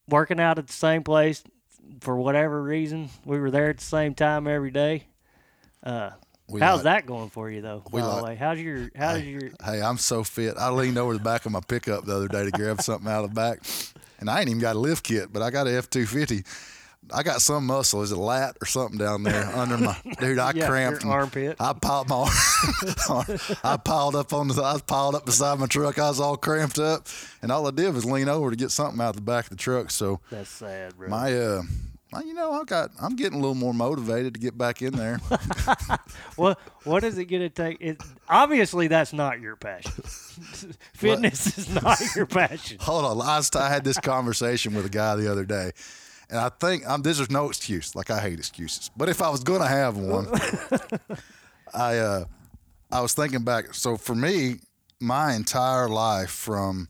working 0.09 0.41
out 0.41 0.59
at 0.59 0.67
the 0.67 0.73
same 0.73 1.03
place 1.03 1.43
for 2.01 2.17
whatever 2.17 2.63
reason. 2.63 3.09
We 3.25 3.39
were 3.39 3.51
there 3.51 3.71
at 3.71 3.79
the 3.79 3.85
same 3.85 4.15
time 4.15 4.47
every 4.47 4.71
day. 4.71 5.05
Uh, 5.83 6.11
We 6.49 6.61
how's 6.61 6.79
like- 6.79 6.85
that 6.85 7.07
going 7.07 7.31
for 7.31 7.51
you 7.51 7.61
though? 7.63 7.83
by 7.91 8.01
like- 8.03 8.19
the 8.19 8.25
way, 8.25 8.35
how's 8.37 8.61
your 8.61 8.91
how's 8.97 9.23
your 9.23 9.41
Hey, 9.65 9.81
I'm 9.83 9.99
so 9.99 10.23
fit. 10.25 10.57
I 10.59 10.69
leaned 10.71 10.99
over 10.99 11.15
the 11.15 11.21
back 11.21 11.47
of 11.47 11.53
my 11.53 11.61
pickup 11.67 12.05
the 12.05 12.15
other 12.17 12.29
day 12.29 12.45
to 12.45 12.51
grab 12.51 12.83
something 12.83 13.11
out 13.11 13.25
of 13.25 13.31
the 13.31 13.35
back, 13.35 13.61
and 14.21 14.29
I 14.29 14.41
ain't 14.41 14.49
even 14.49 14.61
got 14.61 14.77
a 14.77 14.79
lift 14.79 15.05
kit, 15.05 15.33
but 15.33 15.43
I 15.43 15.51
got 15.51 15.67
a 15.67 15.71
F250. 15.71 16.45
I 17.11 17.23
got 17.23 17.43
some 17.43 17.67
muscle. 17.67 18.03
Is 18.03 18.13
it 18.13 18.17
lat 18.17 18.57
or 18.63 18.67
something 18.67 18.99
down 18.99 19.23
there 19.23 19.45
under 19.57 19.77
my 19.79 19.97
dude? 20.21 20.39
I 20.39 20.53
Yeah, 20.55 20.67
cramped. 20.69 21.03
your 21.05 21.13
armpit. 21.13 21.57
I 21.59 21.73
piled 21.73 22.09
my. 22.09 22.29
I 23.65 23.77
piled 23.83 24.15
up 24.17 24.33
on 24.33 24.49
the. 24.49 24.63
I 24.63 24.79
piled 24.87 25.15
up 25.15 25.27
beside 25.27 25.59
my 25.59 25.67
truck. 25.67 25.99
I 25.99 26.09
was 26.09 26.21
all 26.21 26.37
cramped 26.37 26.79
up, 26.79 27.07
and 27.43 27.51
all 27.51 27.67
I 27.67 27.71
did 27.71 27.93
was 27.95 28.05
lean 28.05 28.29
over 28.29 28.51
to 28.51 28.57
get 28.57 28.71
something 28.71 29.01
out 29.01 29.15
the 29.15 29.21
back 29.23 29.45
of 29.47 29.51
the 29.51 29.57
truck. 29.57 29.91
So 29.91 30.21
that's 30.31 30.51
sad, 30.51 30.97
bro. 30.97 31.09
my 31.09 31.33
uh. 31.37 31.63
You 32.27 32.35
know, 32.35 32.53
I 32.53 32.65
got. 32.65 32.91
I'm 33.01 33.17
getting 33.17 33.39
a 33.39 33.41
little 33.41 33.55
more 33.55 33.73
motivated 33.73 34.35
to 34.35 34.41
get 34.41 34.57
back 34.59 34.83
in 34.83 34.93
there. 34.93 35.19
What 36.37 36.59
what 36.85 37.05
is 37.05 37.17
it 37.19 37.27
gonna 37.27 37.49
take? 37.49 37.79
It, 37.81 38.03
obviously, 38.29 38.87
that's 38.89 39.13
not 39.15 39.41
your 39.41 39.57
passion. 39.57 39.93
Fitness 40.95 41.57
is 41.59 41.69
not 41.83 41.99
your 42.17 42.27
passion. 42.27 42.79
Hold 42.81 43.05
on. 43.07 43.17
last 43.19 43.57
I 43.57 43.69
had 43.71 43.83
this 43.85 43.99
conversation 43.99 44.75
with 44.75 44.85
a 44.87 44.89
guy 44.91 45.17
the 45.17 45.31
other 45.31 45.45
day, 45.45 45.73
and 46.33 46.41
I 46.41 46.49
think 46.49 46.85
um, 46.89 47.03
this 47.03 47.21
is 47.21 47.31
no 47.31 47.49
excuse. 47.49 47.95
Like 47.95 48.11
I 48.11 48.19
hate 48.21 48.39
excuses, 48.41 48.91
but 48.97 49.09
if 49.09 49.23
I 49.23 49.29
was 49.31 49.45
going 49.45 49.61
to 49.61 49.69
have 49.69 49.97
one, 49.97 50.27
I 51.75 51.99
uh, 51.99 52.25
I 52.91 53.01
was 53.01 53.13
thinking 53.15 53.43
back. 53.45 53.73
So 53.75 53.97
for 53.97 54.15
me, 54.15 54.57
my 55.01 55.35
entire 55.35 55.89
life 55.89 56.31
from 56.31 56.89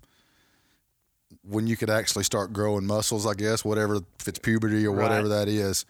when 1.44 1.66
you 1.66 1.76
could 1.76 1.90
actually 1.90 2.24
start 2.24 2.52
growing 2.52 2.86
muscles, 2.86 3.26
I 3.26 3.34
guess, 3.34 3.64
whatever 3.64 3.96
if 4.20 4.28
it's 4.28 4.38
puberty 4.38 4.86
or 4.86 4.92
whatever 4.92 5.28
Right. 5.28 5.46
that 5.46 5.48
is. 5.48 5.84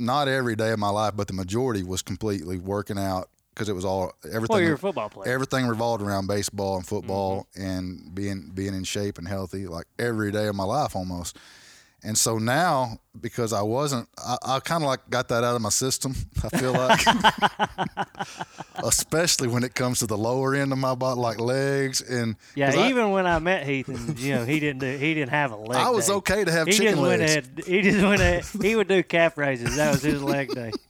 Not 0.00 0.28
every 0.28 0.54
day 0.54 0.70
of 0.70 0.78
my 0.78 0.90
life, 0.90 1.14
but 1.16 1.26
the 1.26 1.32
majority 1.32 1.82
was 1.82 2.02
completely 2.02 2.58
working 2.58 2.98
out 2.98 3.28
because 3.52 3.68
it 3.68 3.72
was 3.72 3.84
all 3.84 4.12
everything. 4.24 4.46
Well, 4.54 4.60
you're 4.60 4.74
a 4.74 4.78
football 4.78 5.08
player. 5.10 5.32
Everything 5.32 5.66
revolved 5.66 6.02
around 6.02 6.28
baseball 6.28 6.76
and 6.76 6.86
football 6.86 7.48
Mm-hmm. 7.56 7.66
and 7.66 8.14
being 8.14 8.50
being 8.54 8.74
in 8.74 8.84
shape 8.84 9.18
and 9.18 9.26
healthy, 9.26 9.66
like 9.66 9.86
every 9.98 10.30
day 10.30 10.46
of 10.46 10.54
my 10.54 10.62
life 10.64 10.94
almost. 10.94 11.36
And 12.04 12.16
so 12.16 12.38
now, 12.38 13.00
because 13.20 13.52
I 13.52 13.62
wasn't, 13.62 14.08
I, 14.18 14.36
I 14.46 14.60
kind 14.60 14.84
of 14.84 14.88
like 14.88 15.10
got 15.10 15.28
that 15.28 15.42
out 15.42 15.56
of 15.56 15.62
my 15.62 15.68
system. 15.68 16.14
I 16.44 16.56
feel 16.56 16.72
like, 16.72 17.00
especially 18.84 19.48
when 19.48 19.64
it 19.64 19.74
comes 19.74 19.98
to 20.00 20.06
the 20.06 20.16
lower 20.16 20.54
end 20.54 20.72
of 20.72 20.78
my 20.78 20.94
body, 20.94 21.20
like 21.20 21.40
legs 21.40 22.00
and 22.00 22.36
Yeah, 22.54 22.72
I- 22.74 22.88
even 22.88 23.10
when 23.10 23.26
I 23.26 23.38
met 23.40 23.66
Heath 23.66 23.88
in 23.88 24.06
the 24.06 24.14
gym, 24.14 24.46
he 24.46 24.60
didn't 24.60 24.80
do, 24.80 24.96
he 24.96 25.14
didn't 25.14 25.30
have 25.30 25.52
a 25.52 25.56
leg. 25.56 25.76
I 25.78 25.90
was 25.90 26.06
day. 26.06 26.12
okay 26.14 26.44
to 26.44 26.52
have 26.52 26.66
He 26.68 26.74
chicken 26.74 26.92
just 26.94 27.02
went 27.02 27.20
legs. 27.20 27.32
ahead. 27.32 27.62
He 27.66 27.82
just 27.82 28.02
went 28.02 28.20
ahead. 28.20 28.44
He 28.62 28.76
would 28.76 28.88
do 28.88 29.02
calf 29.02 29.36
raises. 29.36 29.76
That 29.76 29.90
was 29.92 30.02
his 30.02 30.22
leg 30.22 30.50
day. 30.54 30.72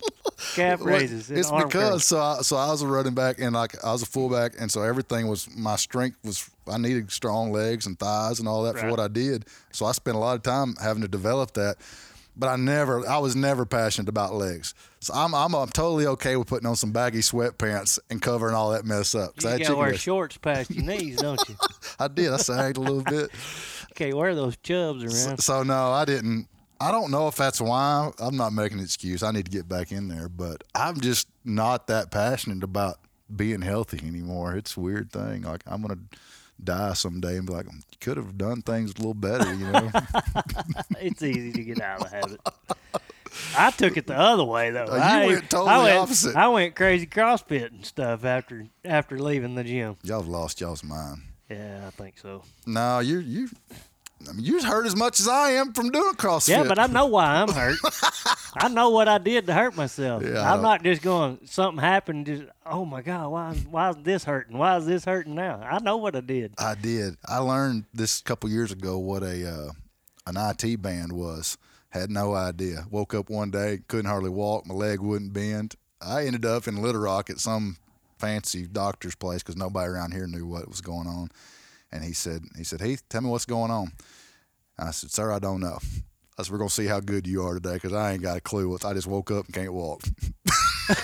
Calf 0.55 0.79
Well, 0.81 0.91
raises. 0.91 1.31
It's 1.33 1.51
because 1.51 1.73
curls. 1.73 2.05
so 2.05 2.21
I, 2.21 2.39
so 2.43 2.57
I 2.57 2.69
was 2.71 2.81
a 2.83 2.87
running 2.87 3.15
back 3.15 3.41
and 3.41 3.55
like 3.55 3.83
I 3.85 3.91
was 3.91 4.03
a 4.03 4.07
fullback 4.07 4.53
and 4.61 4.71
so 4.71 4.83
everything 4.83 5.27
was 5.27 5.49
my 5.57 5.75
strength 5.75 6.17
was 6.25 6.49
I 6.69 6.79
needed 6.79 7.11
strong 7.11 7.53
legs 7.53 7.87
and 7.87 7.99
thighs 7.99 8.39
and 8.39 8.49
all 8.49 8.63
that 8.65 8.79
for 8.79 8.89
what 8.91 9.01
I 9.01 9.09
did. 9.09 9.47
So 9.73 9.87
I 9.87 9.93
spent 9.93 10.17
a 10.17 10.21
lot 10.21 10.37
of 10.37 10.43
time 10.43 10.75
having 10.83 11.03
to 11.03 11.09
develop 11.09 11.55
that. 11.55 11.77
But 12.37 12.47
I 12.49 12.57
never 12.57 13.05
I 13.09 13.19
was 13.19 13.35
never 13.35 13.67
passionate 13.67 14.09
about 14.09 14.33
legs. 14.33 14.73
So 15.01 15.13
I'm 15.13 15.35
I'm, 15.35 15.55
I'm 15.55 15.69
totally 15.71 16.07
okay 16.07 16.37
with 16.37 16.47
putting 16.47 16.69
on 16.69 16.77
some 16.77 16.93
baggy 16.93 17.19
sweatpants 17.19 17.99
and 18.11 18.23
covering 18.23 18.55
all 18.55 18.71
that 18.71 18.85
mess 18.85 19.17
up. 19.17 19.33
I 19.45 19.55
you 19.57 19.65
gotta 19.65 19.75
wear 19.77 19.91
legs. 19.91 20.01
shorts 20.01 20.37
past 20.37 20.71
your 20.71 20.85
knees, 20.87 21.17
don't 21.17 21.41
you? 21.49 21.57
I 21.99 22.07
did. 22.07 22.33
I 22.33 22.37
sagged 22.37 22.77
a 22.77 22.81
little 22.81 23.03
bit. 23.03 23.31
Okay, 23.93 24.13
wear 24.13 24.33
those 24.37 24.57
chubs 24.59 25.03
around. 25.03 25.39
So 25.39 25.65
no, 25.65 25.91
I 25.91 26.05
didn't. 26.05 26.47
I 26.81 26.93
don't 26.93 27.11
know 27.11 27.27
if 27.27 27.35
that's 27.35 27.61
why. 27.61 28.13
I'm 28.21 28.37
not 28.37 28.53
making 28.53 28.79
an 28.79 28.85
excuse. 28.85 29.25
I 29.25 29.33
need 29.33 29.47
to 29.47 29.51
get 29.51 29.69
back 29.69 29.91
in 29.91 30.07
there, 30.07 30.29
but 30.29 30.63
I'm 30.73 31.01
just 31.01 31.27
not 31.45 31.89
that 31.89 32.13
passionate 32.13 32.63
about 32.63 33.01
being 33.35 33.61
healthy 33.61 34.07
anymore. 34.07 34.55
It's 34.55 34.77
a 34.77 34.81
weird 34.81 35.11
thing. 35.11 35.43
Like 35.43 35.63
I'm 35.67 35.83
gonna 35.83 35.99
die 36.63 36.93
someday 36.95 37.37
and 37.37 37.47
be 37.47 37.53
like, 37.53 37.69
um, 37.69 37.83
could 38.01 38.17
have 38.17 38.37
done 38.37 38.63
things 38.63 38.93
a 38.93 38.97
little 38.97 39.15
better, 39.15 39.53
you 39.55 39.71
know? 39.71 39.91
it's 41.01 41.23
easy 41.23 41.53
to 41.53 41.63
get 41.65 41.81
out 41.81 42.03
of 42.03 42.11
the 42.11 42.17
habit. 42.17 42.41
I 43.57 43.71
took 43.71 43.97
it 43.97 44.07
the 44.07 44.19
other 44.19 44.45
way 44.45 44.71
though. 44.71 44.85
Uh, 44.85 44.97
you 44.97 45.01
I, 45.01 45.27
went 45.27 45.51
totally 45.51 45.71
I 45.71 45.83
went, 45.85 45.99
opposite. 45.99 46.37
I 46.37 46.49
went 46.49 46.75
crazy 46.75 47.07
CrossFit 47.07 47.67
and 47.67 47.85
stuff 47.85 48.25
after 48.25 48.67
after 48.85 49.19
leaving 49.19 49.55
the 49.55 49.65
gym. 49.65 49.97
y'all 50.03 50.21
have 50.21 50.29
lost 50.29 50.61
y'all's 50.61 50.83
mind. 50.83 51.23
Yeah, 51.51 51.85
I 51.87 51.91
think 51.91 52.19
so. 52.19 52.43
No, 52.67 52.99
you 52.99 53.19
you. 53.19 53.49
I 54.29 54.33
mean, 54.33 54.45
you're 54.45 54.65
hurt 54.65 54.87
as 54.87 54.97
much 54.97 55.21
as 55.21 55.29
I 55.29 55.53
am 55.53 55.73
from 55.73 55.91
doing 55.91 56.15
CrossFit. 56.15 56.49
Yeah, 56.49 56.65
but 56.65 56.79
I 56.79 56.87
know 56.87 57.07
why 57.07 57.37
I'm 57.37 57.49
hurt. 57.49 57.79
I 58.57 58.69
know 58.69 58.91
what 58.91 59.07
I 59.09 59.19
did 59.19 59.47
to 59.47 59.55
hurt 59.55 59.77
myself. 59.77 60.23
Yeah, 60.25 60.53
I'm 60.53 60.61
not 60.63 60.83
just 60.83 61.03
going. 61.03 61.39
Something 61.45 61.83
happened. 61.83 62.27
Just 62.27 62.45
oh 62.67 62.85
my 62.85 63.03
god, 63.03 63.31
why 63.31 63.55
why 63.71 63.91
is 63.91 63.97
this 64.03 64.25
hurting? 64.25 64.59
Why 64.59 64.77
is 64.77 64.87
this 64.87 65.05
hurting 65.05 65.35
now? 65.35 65.61
I 65.61 65.79
know 65.79 65.99
what 65.99 66.17
I 66.17 66.21
did. 66.21 66.55
I 66.59 66.75
did. 66.75 67.17
I 67.27 67.39
learned 67.39 67.85
this 67.95 68.21
a 68.21 68.25
couple 68.25 68.51
years 68.51 68.73
ago 68.73 68.99
what 68.99 69.23
a 69.23 69.49
uh, 69.49 69.71
an 70.27 70.37
IT 70.37 70.83
band 70.83 71.13
was. 71.13 71.57
Had 71.91 72.11
no 72.11 72.35
idea. 72.35 72.85
Woke 72.91 73.15
up 73.15 73.31
one 73.31 73.51
day, 73.51 73.81
couldn't 73.89 74.11
hardly 74.11 74.31
walk. 74.31 74.67
My 74.67 74.75
leg 74.75 75.01
wouldn't 75.01 75.33
bend. 75.33 75.77
I 76.01 76.27
ended 76.27 76.45
up 76.45 76.69
in 76.69 76.83
Little 76.83 77.01
Rock 77.01 77.31
at 77.31 77.39
some 77.41 77.79
fancy 78.19 78.67
doctor's 78.67 79.15
place 79.15 79.43
because 79.43 79.57
nobody 79.57 79.91
around 79.91 80.13
here 80.13 80.27
knew 80.27 80.47
what 80.47 80.69
was 80.69 80.81
going 80.81 81.07
on. 81.07 81.31
And 81.93 82.05
he 82.05 82.13
said, 82.13 82.43
he 82.57 82.65
said, 82.65 82.81
Heath, 82.81 83.03
tell 83.09 83.21
me 83.23 83.31
what's 83.31 83.47
going 83.47 83.71
on. 83.71 83.93
I 84.79 84.91
said, 84.93 85.11
sir, 85.11 85.33
I 85.33 85.39
don't 85.39 85.61
know. 85.61 85.79
I 86.39 86.43
said, 86.43 86.53
we're 86.53 86.59
gonna 86.59 86.71
see 86.71 86.87
how 86.87 87.01
good 87.01 87.27
you 87.27 87.43
are 87.45 87.55
today 87.55 87.75
because 87.75 87.93
I 87.93 88.13
ain't 88.13 88.23
got 88.23 88.37
a 88.37 88.41
clue. 88.41 88.77
I 88.85 88.93
just 88.95 89.07
woke 89.07 89.31
up 89.31 89.47
and 89.47 89.55
can't 89.55 89.73
walk. 89.73 90.03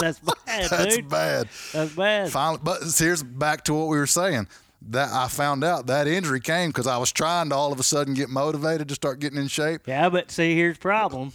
That's 0.00 0.18
bad, 0.20 0.70
That's 0.70 0.96
dude. 0.96 1.08
bad. 1.08 1.48
That's 1.72 1.94
bad. 1.94 2.30
Finally, 2.30 2.60
but 2.62 2.80
here's 2.98 3.22
back 3.22 3.64
to 3.64 3.74
what 3.74 3.88
we 3.88 3.96
were 3.96 4.06
saying. 4.06 4.48
That 4.88 5.10
I 5.12 5.28
found 5.28 5.64
out 5.64 5.86
that 5.86 6.06
injury 6.06 6.40
came 6.40 6.68
because 6.68 6.86
I 6.86 6.98
was 6.98 7.10
trying 7.10 7.48
to 7.48 7.54
all 7.54 7.72
of 7.72 7.80
a 7.80 7.82
sudden 7.82 8.12
get 8.12 8.28
motivated 8.28 8.88
to 8.88 8.94
start 8.94 9.18
getting 9.18 9.38
in 9.38 9.48
shape. 9.48 9.82
Yeah, 9.86 10.10
but 10.10 10.30
see, 10.30 10.54
here's 10.54 10.76
the 10.76 10.82
problem. 10.82 11.32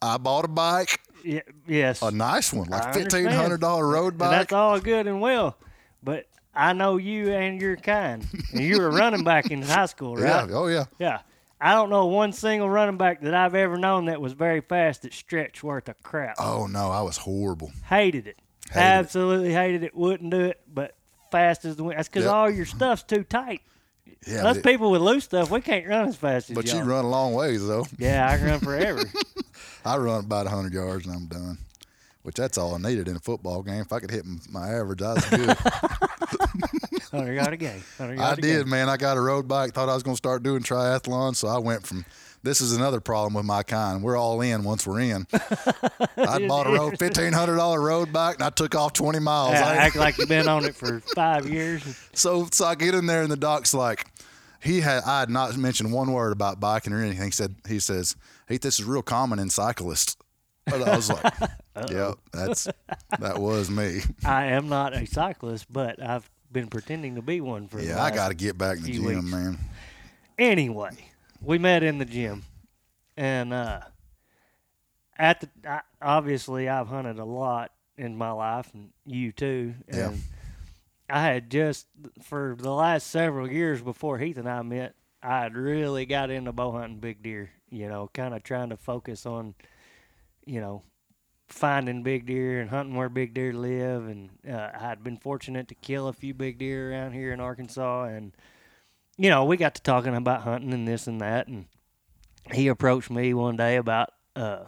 I 0.00 0.16
bought 0.16 0.44
a 0.44 0.48
bike, 0.48 1.00
Y- 1.24 1.42
yes, 1.66 2.00
a 2.02 2.12
nice 2.12 2.52
one, 2.52 2.68
like 2.68 2.94
fifteen 2.94 3.26
hundred 3.26 3.60
dollar 3.60 3.84
road 3.88 4.10
And 4.12 4.18
bike. 4.20 4.30
that's 4.30 4.52
all 4.52 4.78
good 4.78 5.08
and 5.08 5.20
well, 5.20 5.56
but 6.04 6.26
I 6.58 6.72
know 6.72 6.96
you 6.96 7.32
and 7.32 7.60
your 7.60 7.76
kind. 7.76 8.26
And 8.52 8.60
you 8.60 8.78
were 8.78 8.88
a 8.88 8.92
running 8.92 9.24
back 9.24 9.50
in 9.50 9.62
high 9.62 9.86
school, 9.86 10.16
right? 10.16 10.48
Yeah. 10.48 10.56
Oh 10.56 10.66
yeah. 10.66 10.84
Yeah. 10.98 11.20
I 11.60 11.72
don't 11.74 11.90
know 11.90 12.06
one 12.06 12.32
single 12.32 12.68
running 12.70 12.96
back 12.98 13.20
that 13.22 13.34
I've 13.34 13.54
ever 13.54 13.76
known 13.76 14.06
that 14.06 14.20
was 14.20 14.32
very 14.32 14.60
fast 14.60 15.02
that 15.02 15.12
stretched 15.12 15.62
worth 15.62 15.88
of 15.88 16.02
crap. 16.02 16.36
Oh 16.38 16.66
no, 16.66 16.90
I 16.90 17.02
was 17.02 17.16
horrible. 17.16 17.72
Hated 17.88 18.26
it. 18.26 18.36
Hated 18.70 18.76
it. 18.76 18.80
Absolutely 18.80 19.52
hated 19.52 19.82
it. 19.84 19.94
Wouldn't 19.94 20.30
do 20.30 20.40
it, 20.40 20.60
but 20.72 20.96
fast 21.30 21.64
as 21.64 21.76
the 21.76 21.84
wind. 21.84 21.98
That's 21.98 22.08
because 22.08 22.24
Yep. 22.24 22.32
all 22.34 22.50
your 22.50 22.66
stuff's 22.66 23.02
too 23.02 23.24
tight. 23.24 23.62
Yeah. 24.26 24.46
Us 24.48 24.60
people 24.60 24.90
with 24.90 25.00
loose 25.00 25.24
stuff, 25.24 25.50
we 25.50 25.60
can't 25.60 25.86
run 25.86 26.08
as 26.08 26.16
fast 26.16 26.50
as 26.50 26.54
but 26.56 26.66
y'all. 26.66 26.78
you 26.78 26.82
run 26.84 27.04
a 27.04 27.08
long 27.08 27.34
ways 27.34 27.66
though. 27.66 27.86
Yeah, 27.98 28.28
I 28.28 28.36
can 28.36 28.46
run 28.46 28.60
forever. 28.60 29.02
I 29.84 29.96
run 29.96 30.24
about 30.24 30.46
hundred 30.48 30.74
yards 30.74 31.06
and 31.06 31.14
I'm 31.14 31.26
done. 31.26 31.58
Which 32.28 32.36
that's 32.36 32.58
all 32.58 32.74
I 32.74 32.78
needed 32.78 33.08
in 33.08 33.16
a 33.16 33.20
football 33.20 33.62
game. 33.62 33.80
If 33.80 33.90
I 33.90 34.00
could 34.00 34.10
hit 34.10 34.22
my 34.50 34.68
average, 34.68 35.00
I 35.00 35.14
was 35.14 35.24
good. 35.30 35.56
Hundred 37.10 37.32
yard 37.36 37.54
a 37.54 37.56
game. 37.56 37.82
I 37.98 38.34
did, 38.34 38.66
man. 38.66 38.90
I 38.90 38.98
got 38.98 39.16
a 39.16 39.20
road 39.22 39.48
bike. 39.48 39.72
Thought 39.72 39.88
I 39.88 39.94
was 39.94 40.02
going 40.02 40.12
to 40.14 40.18
start 40.18 40.42
doing 40.42 40.60
triathlon, 40.62 41.34
so 41.34 41.48
I 41.48 41.56
went 41.56 41.86
from. 41.86 42.04
This 42.42 42.60
is 42.60 42.76
another 42.76 43.00
problem 43.00 43.32
with 43.32 43.46
my 43.46 43.62
kind. 43.62 44.02
We're 44.02 44.18
all 44.18 44.42
in 44.42 44.62
once 44.62 44.86
we're 44.86 45.00
in. 45.00 45.26
I 46.18 46.46
bought 46.46 46.66
a 46.66 46.70
road 46.74 46.98
fifteen 46.98 47.32
hundred 47.32 47.56
dollar 47.56 47.80
road 47.80 48.12
bike, 48.12 48.34
and 48.34 48.44
I 48.44 48.50
took 48.50 48.74
off 48.74 48.92
twenty 48.92 49.20
miles. 49.20 49.52
Yeah, 49.54 49.66
I- 49.66 49.76
act 49.76 49.96
like 49.96 50.18
you've 50.18 50.28
been 50.28 50.48
on 50.48 50.66
it 50.66 50.74
for 50.74 51.00
five 51.14 51.48
years. 51.48 51.82
so, 52.12 52.46
so 52.52 52.66
I 52.66 52.74
get 52.74 52.94
in 52.94 53.06
there, 53.06 53.22
and 53.22 53.32
the 53.32 53.38
doc's 53.38 53.72
like, 53.72 54.04
he 54.62 54.82
had. 54.82 55.02
I 55.04 55.20
had 55.20 55.30
not 55.30 55.56
mentioned 55.56 55.94
one 55.94 56.12
word 56.12 56.32
about 56.32 56.60
biking 56.60 56.92
or 56.92 57.02
anything. 57.02 57.24
He 57.24 57.30
said, 57.30 57.54
he 57.66 57.80
says, 57.80 58.16
"Hey, 58.46 58.58
this 58.58 58.78
is 58.78 58.84
real 58.84 59.00
common 59.00 59.38
in 59.38 59.48
cyclists." 59.48 60.17
But 60.70 60.82
I 60.88 60.96
was 60.96 61.08
like, 61.10 61.32
"Yep, 61.90 62.14
that's 62.32 62.68
that 63.18 63.38
was 63.38 63.70
me." 63.70 64.00
I 64.24 64.46
am 64.46 64.68
not 64.68 64.94
a 64.94 65.06
cyclist, 65.06 65.72
but 65.72 66.02
I've 66.02 66.28
been 66.52 66.68
pretending 66.68 67.14
to 67.16 67.22
be 67.22 67.40
one 67.40 67.68
for. 67.68 67.80
Yeah, 67.80 68.02
I 68.02 68.10
got 68.10 68.28
to 68.28 68.34
get 68.34 68.56
back 68.58 68.78
in 68.78 68.82
the 68.84 68.88
few 68.92 69.02
gym, 69.02 69.16
weeks. 69.16 69.30
man. 69.30 69.58
Anyway, 70.38 70.90
we 71.42 71.58
met 71.58 71.82
in 71.82 71.98
the 71.98 72.04
gym, 72.04 72.44
and 73.16 73.52
uh, 73.52 73.80
at 75.18 75.40
the 75.40 75.48
I, 75.68 75.80
obviously 76.00 76.68
I've 76.68 76.88
hunted 76.88 77.18
a 77.18 77.24
lot 77.24 77.72
in 77.96 78.16
my 78.16 78.30
life, 78.30 78.70
and 78.74 78.90
you 79.06 79.32
too. 79.32 79.74
And 79.88 79.96
Yeah. 79.98 80.12
I 81.10 81.22
had 81.22 81.50
just 81.50 81.86
for 82.22 82.54
the 82.58 82.70
last 82.72 83.06
several 83.08 83.50
years 83.50 83.80
before 83.80 84.18
Heath 84.18 84.36
and 84.36 84.48
I 84.48 84.62
met, 84.62 84.94
I 85.22 85.40
had 85.40 85.56
really 85.56 86.06
got 86.06 86.30
into 86.30 86.52
bow 86.52 86.72
hunting 86.72 86.98
big 87.00 87.22
deer. 87.22 87.50
You 87.70 87.88
know, 87.88 88.08
kind 88.14 88.34
of 88.34 88.42
trying 88.42 88.70
to 88.70 88.76
focus 88.76 89.26
on, 89.26 89.54
you 90.48 90.60
know, 90.60 90.82
finding 91.48 92.02
big 92.02 92.26
deer 92.26 92.60
and 92.60 92.70
hunting 92.70 92.94
where 92.94 93.08
big 93.08 93.34
deer 93.34 93.52
live. 93.52 94.06
And 94.06 94.30
uh, 94.48 94.70
I 94.74 94.78
had 94.78 95.04
been 95.04 95.16
fortunate 95.16 95.68
to 95.68 95.74
kill 95.74 96.08
a 96.08 96.12
few 96.12 96.34
big 96.34 96.58
deer 96.58 96.92
around 96.92 97.12
here 97.12 97.32
in 97.32 97.40
Arkansas. 97.40 98.04
And, 98.04 98.32
you 99.16 99.30
know, 99.30 99.44
we 99.44 99.56
got 99.56 99.74
to 99.74 99.82
talking 99.82 100.14
about 100.14 100.42
hunting 100.42 100.72
and 100.72 100.86
this 100.86 101.06
and 101.06 101.20
that. 101.20 101.48
And 101.48 101.66
he 102.52 102.68
approached 102.68 103.10
me 103.10 103.34
one 103.34 103.56
day 103.56 103.76
about 103.76 104.10
a 104.36 104.66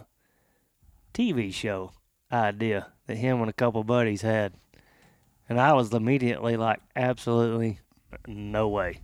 TV 1.14 1.53
show 1.53 1.93
idea 2.33 2.89
that 3.07 3.16
him 3.16 3.41
and 3.41 3.51
a 3.51 3.55
couple 3.55 3.83
buddies 3.85 4.22
had. 4.22 4.55
And 5.49 5.61
I 5.61 5.72
was 5.72 5.93
immediately 5.93 6.57
like, 6.57 6.81
absolutely 6.95 7.81
no 8.26 8.68
way. 8.68 9.01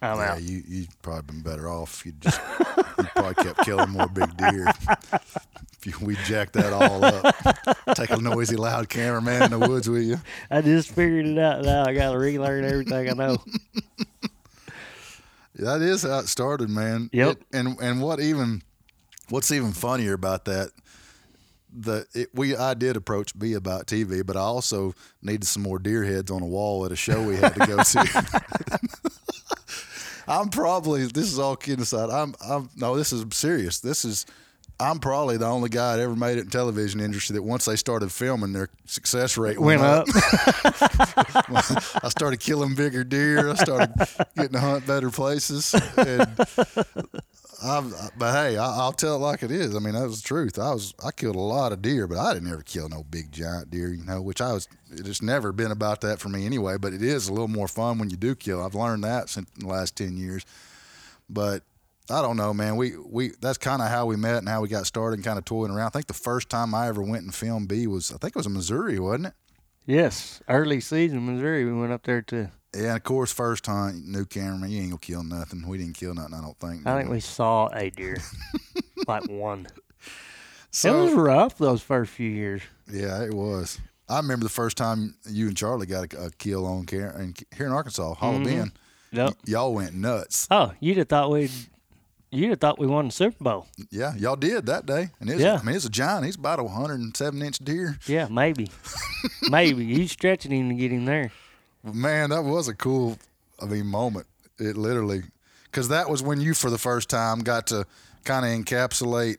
I'm 0.00 0.16
yeah, 0.18 0.32
out. 0.32 0.42
you 0.42 0.62
you 0.66 0.86
probably 1.02 1.22
been 1.22 1.42
better 1.42 1.68
off 1.68 2.06
you 2.06 2.12
just 2.20 2.40
you 2.98 3.04
probably 3.04 3.34
kept 3.34 3.64
killing 3.64 3.90
more 3.90 4.06
big 4.06 4.36
deer. 4.36 4.68
if 5.12 5.86
you, 5.86 5.92
we 6.00 6.14
jacked 6.24 6.52
that 6.52 6.72
all 6.72 7.04
up, 7.04 7.96
take 7.96 8.10
a 8.10 8.16
noisy, 8.16 8.54
loud 8.56 8.88
cameraman 8.88 9.42
in 9.42 9.50
the 9.50 9.58
woods 9.58 9.88
with 9.88 10.04
you. 10.04 10.20
I 10.50 10.60
just 10.62 10.90
figured 10.90 11.26
it 11.26 11.38
out 11.38 11.64
now. 11.64 11.84
I 11.84 11.94
got 11.94 12.12
to 12.12 12.18
relearn 12.18 12.64
everything 12.64 13.10
I 13.10 13.12
know. 13.14 13.38
That 15.54 15.82
is 15.82 16.02
how 16.04 16.20
it 16.20 16.28
started, 16.28 16.70
man. 16.70 17.10
Yep. 17.12 17.30
It- 17.36 17.46
and 17.52 17.80
and 17.80 18.00
what 18.00 18.20
even 18.20 18.62
what's 19.28 19.50
even 19.50 19.72
funnier 19.72 20.12
about 20.12 20.44
that 20.44 20.70
the 21.76 22.06
it, 22.14 22.28
we 22.32 22.56
I 22.56 22.74
did 22.74 22.96
approach 22.96 23.36
B 23.36 23.54
about 23.54 23.86
TV, 23.86 24.24
but 24.24 24.36
I 24.36 24.40
also 24.40 24.94
needed 25.20 25.46
some 25.46 25.62
more 25.64 25.78
deer 25.80 26.04
heads 26.04 26.30
on 26.30 26.42
a 26.42 26.46
wall 26.46 26.86
at 26.86 26.92
a 26.92 26.96
show 26.96 27.20
we 27.26 27.36
had 27.36 27.54
to 27.54 27.66
go 27.66 27.82
to. 27.82 28.40
I'm 30.28 30.48
probably 30.50 31.06
this 31.06 31.32
is 31.32 31.38
all 31.38 31.56
kidding 31.56 31.82
aside. 31.82 32.10
I'm 32.10 32.34
I'm 32.44 32.70
no, 32.76 32.96
this 32.96 33.12
is 33.12 33.24
serious. 33.32 33.80
This 33.80 34.04
is 34.04 34.26
I'm 34.80 35.00
probably 35.00 35.36
the 35.38 35.46
only 35.46 35.70
guy 35.70 35.96
that 35.96 36.02
ever 36.02 36.14
made 36.14 36.38
it 36.38 36.42
in 36.42 36.50
television 36.50 37.00
industry 37.00 37.34
that 37.34 37.42
once 37.42 37.64
they 37.64 37.74
started 37.74 38.12
filming, 38.12 38.52
their 38.52 38.68
success 38.86 39.36
rate 39.36 39.58
went, 39.58 39.80
Went 39.80 39.92
up. 39.92 40.06
I 42.04 42.08
started 42.10 42.38
killing 42.38 42.76
bigger 42.76 43.02
deer. 43.02 43.50
I 43.50 43.54
started 43.54 43.92
getting 44.36 44.52
to 44.52 44.60
hunt 44.60 44.86
better 44.86 45.10
places. 45.10 45.74
And 45.96 46.28
I'm, 47.62 47.92
but 48.16 48.32
hey, 48.32 48.56
I, 48.56 48.64
I'll 48.64 48.92
tell 48.92 49.16
it 49.16 49.18
like 49.18 49.42
it 49.42 49.50
is. 49.50 49.74
I 49.74 49.80
mean, 49.80 49.94
that 49.94 50.06
was 50.06 50.22
the 50.22 50.28
truth. 50.28 50.58
I 50.58 50.72
was 50.72 50.94
I 51.04 51.10
killed 51.10 51.36
a 51.36 51.40
lot 51.40 51.72
of 51.72 51.82
deer, 51.82 52.06
but 52.06 52.18
I 52.18 52.34
didn't 52.34 52.52
ever 52.52 52.62
kill 52.62 52.88
no 52.88 53.02
big 53.02 53.32
giant 53.32 53.70
deer. 53.70 53.92
You 53.92 54.04
know, 54.04 54.22
which 54.22 54.40
I 54.40 54.52
was. 54.52 54.68
It's 54.90 55.22
never 55.22 55.52
been 55.52 55.72
about 55.72 56.00
that 56.02 56.20
for 56.20 56.28
me 56.28 56.46
anyway. 56.46 56.76
But 56.78 56.92
it 56.92 57.02
is 57.02 57.28
a 57.28 57.32
little 57.32 57.48
more 57.48 57.68
fun 57.68 57.98
when 57.98 58.10
you 58.10 58.16
do 58.16 58.34
kill. 58.34 58.64
I've 58.64 58.74
learned 58.74 59.04
that 59.04 59.28
since 59.28 59.50
the 59.56 59.66
last 59.66 59.96
ten 59.96 60.16
years. 60.16 60.44
But 61.28 61.62
I 62.10 62.22
don't 62.22 62.36
know, 62.36 62.54
man. 62.54 62.76
We 62.76 62.96
we 62.96 63.32
that's 63.40 63.58
kind 63.58 63.82
of 63.82 63.88
how 63.88 64.06
we 64.06 64.16
met 64.16 64.36
and 64.38 64.48
how 64.48 64.60
we 64.60 64.68
got 64.68 64.86
started 64.86 65.16
and 65.16 65.24
kind 65.24 65.38
of 65.38 65.44
toying 65.44 65.72
around. 65.72 65.88
I 65.88 65.90
think 65.90 66.06
the 66.06 66.14
first 66.14 66.48
time 66.48 66.74
I 66.74 66.88
ever 66.88 67.02
went 67.02 67.24
and 67.24 67.34
filmed 67.34 67.68
B 67.68 67.86
was 67.86 68.12
I 68.12 68.18
think 68.18 68.30
it 68.30 68.36
was 68.36 68.46
in 68.46 68.54
Missouri, 68.54 68.98
wasn't 68.98 69.26
it? 69.26 69.34
yes, 69.86 70.40
early 70.48 70.80
season 70.80 71.26
Missouri. 71.26 71.64
We 71.64 71.72
went 71.72 71.92
up 71.92 72.04
there 72.04 72.22
to. 72.22 72.50
Yeah, 72.74 72.88
and 72.88 72.96
of 72.96 73.02
course, 73.02 73.32
first 73.32 73.66
hunt, 73.66 74.06
new 74.06 74.24
camera, 74.26 74.68
you 74.68 74.80
ain't 74.80 74.90
gonna 74.90 74.98
kill 75.00 75.22
nothing. 75.22 75.66
We 75.66 75.78
didn't 75.78 75.96
kill 75.96 76.14
nothing, 76.14 76.34
I 76.34 76.40
don't 76.42 76.58
think. 76.58 76.86
I 76.86 76.98
think 76.98 77.10
we 77.10 77.20
saw 77.20 77.68
a 77.68 77.90
deer, 77.90 78.18
like 79.06 79.28
one. 79.28 79.66
So, 80.70 80.94
it 80.98 81.04
was 81.06 81.14
rough 81.14 81.56
those 81.58 81.82
first 81.82 82.10
few 82.12 82.28
years. 82.30 82.60
yeah, 82.92 83.22
it 83.22 83.32
was. 83.32 83.78
I 84.08 84.18
remember 84.18 84.44
the 84.44 84.50
first 84.50 84.76
time 84.76 85.14
you 85.28 85.48
and 85.48 85.56
Charlie 85.56 85.86
got 85.86 86.12
a, 86.14 86.26
a 86.26 86.30
kill 86.30 86.64
on 86.66 86.84
camera 86.86 87.14
and 87.16 87.38
here 87.56 87.66
in 87.66 87.72
Arkansas, 87.72 88.14
Hollow 88.14 88.38
Mhm. 88.38 88.44
Bend. 88.44 88.72
Yep. 89.12 89.34
Y'all 89.46 89.72
went 89.74 89.94
nuts. 89.94 90.46
Oh, 90.50 90.72
you'd 90.80 90.98
have 90.98 91.08
thought 91.08 91.30
we'd. 91.30 91.50
You'd 92.30 92.50
have 92.50 92.60
thought 92.60 92.78
we 92.78 92.86
won 92.86 93.06
the 93.06 93.12
Super 93.12 93.42
Bowl. 93.42 93.66
Yeah, 93.90 94.14
y'all 94.16 94.36
did 94.36 94.66
that 94.66 94.84
day. 94.84 95.08
And 95.20 95.30
it's, 95.30 95.40
Yeah. 95.40 95.58
I 95.60 95.64
mean, 95.64 95.74
it's 95.74 95.86
a 95.86 95.90
giant. 95.90 96.26
He's 96.26 96.36
about 96.36 96.58
a 96.58 96.62
107 96.64 97.40
inch 97.40 97.58
deer. 97.58 97.98
Yeah, 98.06 98.28
maybe, 98.28 98.70
maybe 99.48 99.86
you 99.86 100.06
stretching 100.06 100.52
him 100.52 100.68
to 100.68 100.74
get 100.74 100.92
him 100.92 101.06
there. 101.06 101.32
Man, 101.84 102.30
that 102.30 102.42
was 102.42 102.68
a 102.68 102.74
cool, 102.74 103.18
I 103.60 103.66
mean, 103.66 103.86
moment. 103.86 104.26
It 104.58 104.76
literally, 104.76 105.22
because 105.64 105.88
that 105.88 106.10
was 106.10 106.22
when 106.22 106.40
you, 106.40 106.54
for 106.54 106.70
the 106.70 106.78
first 106.78 107.08
time, 107.08 107.40
got 107.40 107.68
to 107.68 107.86
kind 108.24 108.44
of 108.44 108.50
encapsulate 108.66 109.36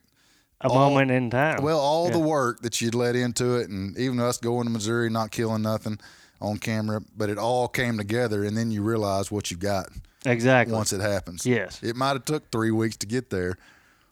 A 0.61 0.67
All- 0.67 0.75
moment 0.89 1.11
in 1.11 1.29
time. 1.29 1.61
Well, 1.61 1.79
all 1.79 2.07
Yeah. 2.07 2.13
the 2.13 2.19
work 2.19 2.61
that 2.61 2.81
you'd 2.81 2.95
let 2.95 3.15
into 3.15 3.55
it, 3.55 3.69
and 3.69 3.97
even 3.97 4.19
us 4.19 4.37
going 4.37 4.65
to 4.65 4.69
Missouri, 4.71 5.09
not 5.09 5.31
killing 5.31 5.61
nothing 5.61 5.99
on 6.41 6.57
camera, 6.57 7.01
but 7.15 7.29
it 7.29 7.37
all 7.37 7.67
came 7.67 7.97
together, 7.97 8.43
and 8.43 8.55
then 8.57 8.71
you 8.71 8.81
realize 8.81 9.29
what 9.31 9.51
you 9.51 9.57
got 9.57 9.87
exactly. 10.25 10.73
once 10.75 10.91
it 10.93 11.01
happens. 11.01 11.45
Yes. 11.45 11.79
It 11.83 11.95
might 11.95 12.09
have 12.13 12.25
took 12.25 12.49
three 12.51 12.71
weeks 12.71 12.95
to 12.97 13.05
get 13.07 13.29
there, 13.29 13.57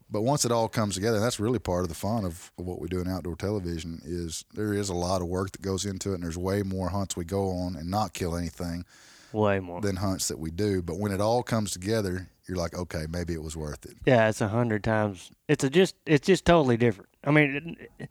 but 0.10 0.22
once 0.22 0.46
it 0.46 0.52
all 0.52 0.68
comes 0.70 0.96
together, 0.96 1.20
that's 1.20 1.40
really 1.40 1.60
part 1.60 1.84
of 1.84 1.90
the 1.90 1.96
fun 1.96 2.24
of, 2.26 2.52
of 2.58 2.66
what 2.66 2.80
we 2.80 2.88
do 2.88 3.00
in 3.02 3.08
outdoor 3.08 3.36
television. 3.36 4.02
Is 4.06 4.46
there 4.54 4.74
is 4.74 4.90
a 4.90 4.94
lot 4.94 5.22
of 5.22 5.28
work 5.28 5.52
that 5.52 5.62
goes 5.62 5.86
into 5.86 6.12
it, 6.12 6.16
and 6.16 6.24
there's 6.24 6.38
way 6.38 6.64
more 6.64 6.90
hunts 6.90 7.16
we 7.18 7.26
go 7.26 7.50
on 7.52 7.76
and 7.76 7.90
not 7.92 8.14
kill 8.14 8.36
anything 8.36 8.86
Way 9.34 9.60
more. 9.60 9.82
than 9.82 9.98
hunts 9.98 10.28
that 10.30 10.40
we 10.40 10.52
do. 10.52 10.82
But 10.82 10.98
when 11.00 11.12
it 11.12 11.20
all 11.20 11.44
comes 11.44 11.72
together, 11.72 12.30
you're 12.48 12.58
like, 12.58 12.74
okay, 12.74 13.06
maybe 13.10 13.34
it 13.34 13.44
was 13.44 13.58
worth 13.58 13.86
it. 13.86 13.96
Yeah, 14.06 14.30
it's 14.30 14.40
a 14.42 14.48
hundred 14.48 14.84
times. 14.84 15.32
It's 15.48 15.64
a 15.64 15.70
just. 15.70 15.96
It's 16.06 16.26
just 16.26 16.46
totally 16.46 16.78
different. 16.78 17.10
I 17.24 17.32
mean, 17.32 17.76
it, 18.00 18.10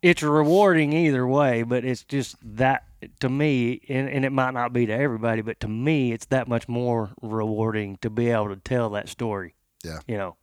it's 0.00 0.22
rewarding 0.22 0.92
either 0.92 1.26
way, 1.26 1.62
but 1.64 1.84
it's 1.84 2.04
just 2.04 2.36
that 2.56 2.84
to 3.20 3.28
me, 3.28 3.80
and, 3.88 4.08
and 4.08 4.24
it 4.24 4.30
might 4.30 4.54
not 4.54 4.72
be 4.72 4.86
to 4.86 4.92
everybody, 4.92 5.42
but 5.42 5.60
to 5.60 5.68
me, 5.68 6.12
it's 6.12 6.26
that 6.26 6.48
much 6.48 6.68
more 6.68 7.10
rewarding 7.20 7.96
to 7.98 8.10
be 8.10 8.30
able 8.30 8.48
to 8.48 8.56
tell 8.56 8.90
that 8.90 9.08
story. 9.08 9.54
Yeah. 9.84 9.98
You 10.08 10.16
know, 10.16 10.36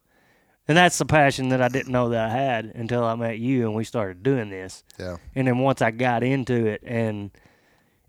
and 0.68 0.78
that's 0.78 0.98
the 0.98 1.06
passion 1.06 1.50
that 1.50 1.62
I 1.62 1.68
didn't 1.68 1.92
know 1.92 2.10
that 2.10 2.30
I 2.30 2.32
had 2.32 2.66
until 2.76 3.04
I 3.04 3.16
met 3.16 3.38
you 3.40 3.66
and 3.66 3.76
we 3.76 3.84
started 3.84 4.24
doing 4.24 4.50
this. 4.50 4.84
Yeah. 5.00 5.18
And 5.36 5.48
then 5.48 5.60
once 5.60 5.82
I 5.82 5.92
got 5.92 6.24
into 6.24 6.66
it, 6.66 6.82
and 6.86 7.32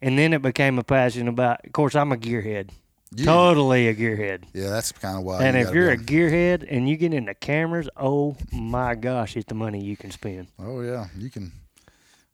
and 0.02 0.18
then 0.18 0.32
it 0.32 0.42
became 0.42 0.78
a 0.78 0.84
passion 0.84 1.28
about. 1.28 1.64
Of 1.64 1.72
course, 1.72 1.94
I'm 1.94 2.12
a 2.12 2.16
gearhead. 2.16 2.70
You- 3.14 3.24
Totally 3.24 3.88
a 3.88 3.94
gearhead. 3.94 4.44
Yeah, 4.52 4.68
that's 4.68 4.92
kind 4.92 5.16
of 5.18 5.22
why. 5.24 5.42
And 5.42 5.56
you 5.56 5.62
if 5.66 5.72
you're 5.74 5.90
a 5.90 5.96
gearhead 5.96 6.66
and 6.68 6.88
you 6.88 6.96
get 6.96 7.14
into 7.14 7.34
cameras, 7.34 7.88
oh 7.96 8.36
my 8.52 8.94
gosh, 8.94 9.36
it's 9.36 9.46
the 9.46 9.54
money 9.54 9.82
you 9.82 9.96
can 9.96 10.10
spend. 10.10 10.48
oh 10.58 10.80
yeah, 10.82 11.06
you 11.16 11.30
can. 11.30 11.52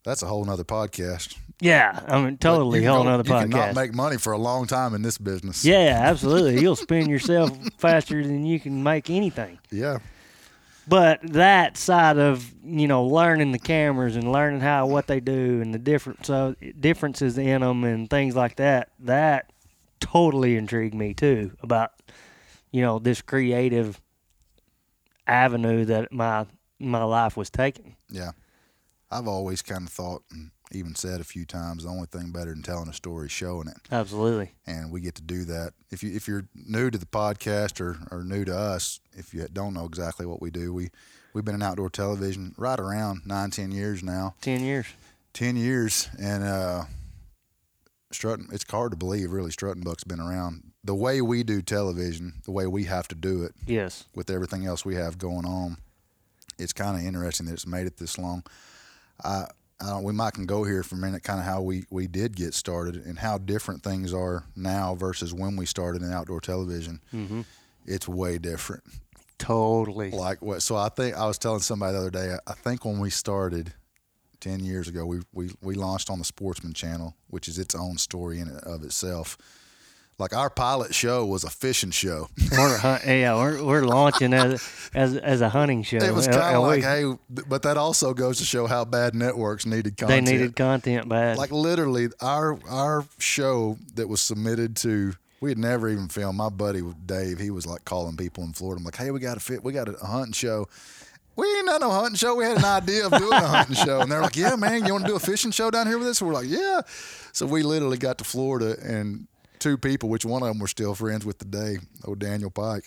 That's 0.03 0.21
a 0.23 0.25
whole 0.27 0.43
nother 0.43 0.65
podcast. 0.65 1.37
Yeah, 1.61 1.99
I 2.07 2.21
mean, 2.21 2.37
totally 2.37 2.81
you 2.83 2.89
whole 2.89 3.03
don't- 3.03 3.11
nother 3.17 3.23
You 3.27 3.39
cannot 3.49 3.71
podcast. 3.71 3.75
make 3.75 3.93
money 3.93 4.17
for 4.17 4.33
a 4.33 4.37
long 4.37 4.67
time 4.67 4.93
in 4.93 5.01
this 5.01 5.17
business. 5.17 5.63
yeah, 5.63 5.99
absolutely. 6.03 6.61
You'll 6.61 6.75
spend 6.75 7.07
yourself 7.07 7.51
faster 7.77 8.21
than 8.21 8.45
you 8.45 8.59
can 8.59 8.83
make 8.83 9.09
anything. 9.09 9.59
Yeah. 9.71 9.99
But 10.85 11.21
that 11.23 11.77
side 11.77 12.17
of 12.17 12.53
you 12.65 12.87
know 12.89 13.05
learning 13.05 13.53
the 13.53 13.59
cameras 13.59 14.17
and 14.17 14.29
learning 14.29 14.59
how 14.59 14.85
what 14.87 15.07
they 15.07 15.21
do 15.21 15.61
and 15.61 15.73
the 15.73 15.79
different 15.79 16.25
so 16.25 16.55
differences 16.77 17.37
in 17.37 17.61
them 17.61 17.85
and 17.85 18.09
things 18.09 18.35
like 18.35 18.57
that, 18.57 18.89
that 18.99 19.49
totally 20.01 20.57
intrigued 20.57 20.93
me 20.93 21.13
too 21.13 21.51
about 21.61 21.91
you 22.71 22.81
know 22.81 22.99
this 22.99 23.21
creative 23.21 24.01
avenue 25.27 25.85
that 25.85 26.11
my 26.11 26.45
my 26.79 27.03
life 27.03 27.37
was 27.37 27.49
taking. 27.49 27.95
Yeah. 28.09 28.31
I've 29.09 29.27
always 29.27 29.61
kind 29.61 29.87
of 29.87 29.93
thought 29.93 30.23
and 30.31 30.51
even 30.75 30.95
said 30.95 31.21
a 31.21 31.23
few 31.23 31.45
times 31.45 31.83
the 31.83 31.89
only 31.89 32.07
thing 32.07 32.31
better 32.31 32.51
than 32.51 32.63
telling 32.63 32.89
a 32.89 32.93
story 32.93 33.25
is 33.27 33.31
showing 33.31 33.67
it. 33.67 33.77
Absolutely. 33.91 34.51
And 34.65 34.91
we 34.91 35.01
get 35.01 35.15
to 35.15 35.21
do 35.21 35.43
that. 35.45 35.73
If 35.91 36.03
you 36.03 36.15
if 36.15 36.27
you're 36.27 36.45
new 36.53 36.89
to 36.89 36.97
the 36.97 37.05
podcast 37.05 37.79
or, 37.81 37.97
or 38.11 38.23
new 38.23 38.43
to 38.45 38.55
us, 38.57 38.99
if 39.13 39.33
you 39.33 39.47
don't 39.51 39.73
know 39.73 39.85
exactly 39.85 40.25
what 40.25 40.41
we 40.41 40.49
do, 40.51 40.73
we 40.73 40.89
we've 41.33 41.45
been 41.45 41.55
in 41.55 41.61
outdoor 41.63 41.89
television 41.89 42.53
right 42.57 42.79
around 42.79 43.21
nine, 43.25 43.51
ten 43.51 43.71
years 43.71 44.03
now. 44.03 44.35
Ten 44.41 44.63
years. 44.63 44.87
Ten 45.33 45.55
years 45.55 46.09
and 46.19 46.43
uh 46.43 46.83
Strutton 48.11 48.51
it's 48.53 48.69
hard 48.69 48.91
to 48.91 48.97
believe 48.97 49.31
really 49.31 49.51
Strutting 49.51 49.83
Buck's 49.83 50.03
been 50.03 50.19
around. 50.19 50.71
The 50.83 50.93
way 50.95 51.21
we 51.21 51.43
do 51.43 51.61
television, 51.61 52.41
the 52.45 52.51
way 52.51 52.67
we 52.67 52.83
have 52.83 53.07
to 53.07 53.15
do 53.15 53.43
it, 53.43 53.53
Yes. 53.65 54.03
with 54.13 54.29
everything 54.29 54.65
else 54.65 54.83
we 54.85 54.95
have 54.95 55.17
going 55.17 55.45
on, 55.45 55.77
it's 56.59 56.73
kind 56.73 56.97
of 56.99 57.03
interesting 57.05 57.45
that 57.47 57.53
it's 57.53 57.65
made 57.65 57.87
it 57.87 57.97
this 57.97 58.17
long. 58.17 58.43
I, 59.23 59.45
I 59.83 59.89
don't, 59.89 60.03
we 60.03 60.13
might 60.13 60.33
can 60.33 60.45
go 60.45 60.63
here 60.63 60.81
for 60.81 60.95
a 60.95 60.97
minute, 60.97 61.23
kind 61.23 61.39
of 61.39 61.45
how 61.45 61.61
we, 61.61 61.83
we 61.89 62.07
did 62.07 62.35
get 62.35 62.53
started 62.53 62.95
and 62.95 63.19
how 63.19 63.37
different 63.37 63.83
things 63.83 64.13
are 64.13 64.45
now 64.55 64.95
versus 64.95 65.33
when 65.33 65.57
we 65.57 65.65
started 65.65 66.01
in 66.01 66.13
outdoor 66.13 66.39
television. 66.39 67.01
Mm-hmm. 67.13 67.41
It's 67.85 68.07
way 68.07 68.37
different. 68.37 68.83
Totally. 69.37 70.11
Like 70.11 70.41
what? 70.41 70.61
So 70.61 70.77
I 70.77 70.87
think 70.87 71.17
I 71.17 71.25
was 71.25 71.37
telling 71.37 71.59
somebody 71.59 71.93
the 71.93 71.99
other 71.99 72.09
day. 72.09 72.35
I 72.47 72.53
think 72.53 72.85
when 72.85 72.99
we 72.99 73.09
started 73.09 73.73
ten 74.39 74.63
years 74.63 74.87
ago, 74.87 75.05
we 75.05 75.19
we, 75.33 75.51
we 75.61 75.75
launched 75.75 76.09
on 76.09 76.17
the 76.17 76.23
Sportsman 76.23 76.73
Channel, 76.73 77.13
which 77.27 77.49
is 77.49 77.59
its 77.59 77.75
own 77.75 77.97
story 77.97 78.39
in 78.39 78.47
and 78.47 78.59
of 78.59 78.83
itself. 78.83 79.37
Like 80.19 80.35
our 80.35 80.49
pilot 80.49 80.93
show 80.93 81.25
was 81.25 81.43
a 81.43 81.49
fishing 81.49 81.91
show. 81.91 82.29
We're 82.51 82.77
hunt, 82.77 83.03
yeah, 83.05 83.35
we're, 83.35 83.63
we're 83.63 83.81
launching 83.83 84.31
as 84.33 84.63
as 84.93 85.17
as 85.17 85.41
a 85.41 85.49
hunting 85.49 85.81
show. 85.83 85.97
It 85.97 86.13
was 86.13 86.27
uh, 86.27 86.31
kind 86.31 86.55
of 86.55 86.63
uh, 86.63 86.67
like, 86.67 86.75
we- 86.77 86.81
hey, 86.83 87.13
but 87.47 87.63
that 87.63 87.77
also 87.77 88.13
goes 88.13 88.37
to 88.37 88.45
show 88.45 88.67
how 88.67 88.85
bad 88.85 89.15
networks 89.15 89.65
needed 89.65 89.97
content. 89.97 90.25
they 90.27 90.31
needed 90.33 90.55
content 90.55 91.09
bad. 91.09 91.37
like 91.37 91.51
literally 91.51 92.09
our 92.21 92.59
our 92.69 93.05
show 93.17 93.77
that 93.95 94.07
was 94.07 94.21
submitted 94.21 94.75
to. 94.77 95.13
We 95.41 95.49
had 95.49 95.57
never 95.57 95.89
even 95.89 96.07
filmed. 96.07 96.37
My 96.37 96.47
buddy 96.49 96.81
Dave, 97.05 97.39
he 97.39 97.49
was 97.49 97.65
like 97.65 97.83
calling 97.83 98.15
people 98.15 98.43
in 98.45 98.53
Florida. 98.53 98.79
I'm 98.79 98.85
like, 98.85 98.95
hey, 98.95 99.11
we 99.11 99.19
got 99.19 99.35
a 99.35 99.41
fit. 99.41 99.61
We 99.63 99.73
got 99.73 99.89
a 99.89 100.05
hunting 100.05 100.31
show. 100.31 100.69
We 101.35 101.47
ain't 101.57 101.67
done 101.67 101.81
no 101.81 101.89
hunting 101.89 102.15
show. 102.15 102.35
We 102.35 102.45
had 102.45 102.57
an 102.59 102.63
idea 102.65 103.07
of 103.07 103.11
doing 103.17 103.33
a 103.33 103.47
hunting 103.47 103.75
show, 103.75 104.01
and 104.01 104.11
they're 104.11 104.21
like, 104.21 104.35
"Yeah, 104.37 104.55
man, 104.55 104.85
you 104.85 104.93
want 104.93 105.05
to 105.05 105.09
do 105.09 105.15
a 105.15 105.19
fishing 105.19 105.49
show 105.51 105.71
down 105.71 105.87
here 105.87 105.97
with 105.97 106.07
us?" 106.07 106.21
We're 106.21 106.31
like, 106.31 106.47
"Yeah." 106.47 106.81
So 107.31 107.47
we 107.47 107.63
literally 107.63 107.97
got 107.97 108.19
to 108.19 108.23
Florida, 108.23 108.77
and 108.83 109.27
two 109.59 109.77
people, 109.77 110.09
which 110.09 110.25
one 110.25 110.41
of 110.41 110.47
them 110.49 110.59
we're 110.59 110.67
still 110.67 110.95
friends 110.95 111.25
with 111.25 111.37
today, 111.37 111.77
old 112.05 112.19
Daniel 112.19 112.49
Pike. 112.49 112.85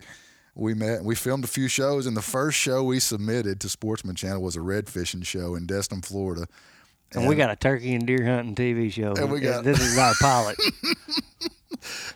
We 0.54 0.72
met. 0.74 0.98
and 0.98 1.06
We 1.06 1.14
filmed 1.14 1.44
a 1.44 1.48
few 1.48 1.68
shows, 1.68 2.06
and 2.06 2.16
the 2.16 2.22
first 2.22 2.56
show 2.58 2.82
we 2.82 2.98
submitted 3.00 3.60
to 3.60 3.68
Sportsman 3.68 4.16
Channel 4.16 4.40
was 4.42 4.56
a 4.56 4.62
red 4.62 4.88
fishing 4.88 5.22
show 5.22 5.54
in 5.54 5.66
Destin, 5.66 6.00
Florida. 6.02 6.46
and 7.14 7.26
we 7.28 7.34
got 7.36 7.50
a 7.50 7.56
turkey 7.56 7.94
and 7.94 8.06
deer 8.06 8.24
hunting 8.24 8.54
TV 8.54 8.90
show. 8.90 9.12
And 9.14 9.30
we 9.30 9.40
got- 9.40 9.64
this 9.64 9.80
is 9.80 9.98
our 9.98 10.14
pilot. 10.20 10.56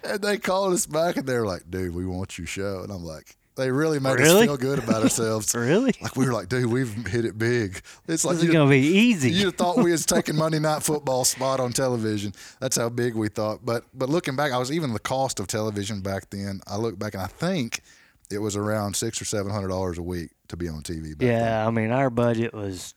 And 0.03 0.21
they 0.21 0.39
called 0.39 0.73
us 0.73 0.87
back, 0.87 1.17
and 1.17 1.27
they 1.29 1.35
were 1.39 1.47
like, 1.47 1.71
"Dude, 1.71 1.95
we 1.95 2.05
want 2.07 2.37
your 2.39 2.47
show." 2.47 2.81
And 2.83 2.91
I'm 2.91 3.05
like, 3.05 3.37
"They 3.61 3.71
really 3.71 4.01
made 4.01 4.15
Really? 4.19 4.41
us 4.41 4.47
feel 4.47 4.57
good 4.57 4.79
about 4.81 5.03
ourselves." 5.05 5.55
really? 5.55 5.95
like 6.03 6.17
we 6.17 6.27
were 6.27 6.33
like, 6.33 6.49
"Dude, 6.49 6.67
we've 6.67 6.93
hit 7.07 7.25
it 7.25 7.39
big." 7.39 7.81
It's 8.09 8.25
like 8.25 8.35
This 8.35 8.43
is 8.43 8.47
you 8.49 8.53
gonna 8.53 8.69
be 8.71 8.79
easy. 8.79 9.31
You'd 9.31 9.45
have 9.45 9.55
thought 9.57 9.77
we 9.77 9.93
was 9.93 10.05
taking 10.17 10.37
Monday 10.37 10.59
Night 10.59 10.83
Football 10.83 11.25
spot 11.25 11.61
on 11.61 11.73
television. 11.73 12.33
That's 12.61 12.77
how 12.77 12.89
big 12.89 13.15
we 13.15 13.29
thought. 13.29 13.65
But 13.65 13.85
but 13.95 14.09
looking 14.09 14.35
back, 14.35 14.51
I 14.53 14.59
was 14.59 14.73
even 14.73 14.93
the 14.93 14.99
cost 14.99 15.39
of 15.39 15.47
television 15.47 16.01
back 16.01 16.31
then. 16.31 16.61
I 16.67 16.77
look 16.77 16.99
back 16.99 17.15
and 17.15 17.23
I 17.23 17.27
think 17.29 17.83
it 18.31 18.39
was 18.39 18.57
around 18.57 18.97
six 18.97 19.21
or 19.21 19.25
seven 19.25 19.53
hundred 19.53 19.69
dollars 19.69 19.99
a 19.99 20.03
week 20.03 20.31
to 20.49 20.57
be 20.57 20.69
on 20.69 20.83
TV. 20.83 21.11
Back 21.11 21.19
then. 21.19 21.29
yeah, 21.41 21.67
I 21.67 21.71
mean 21.71 21.91
our 21.93 22.11
budget 22.11 22.53
was 22.55 22.95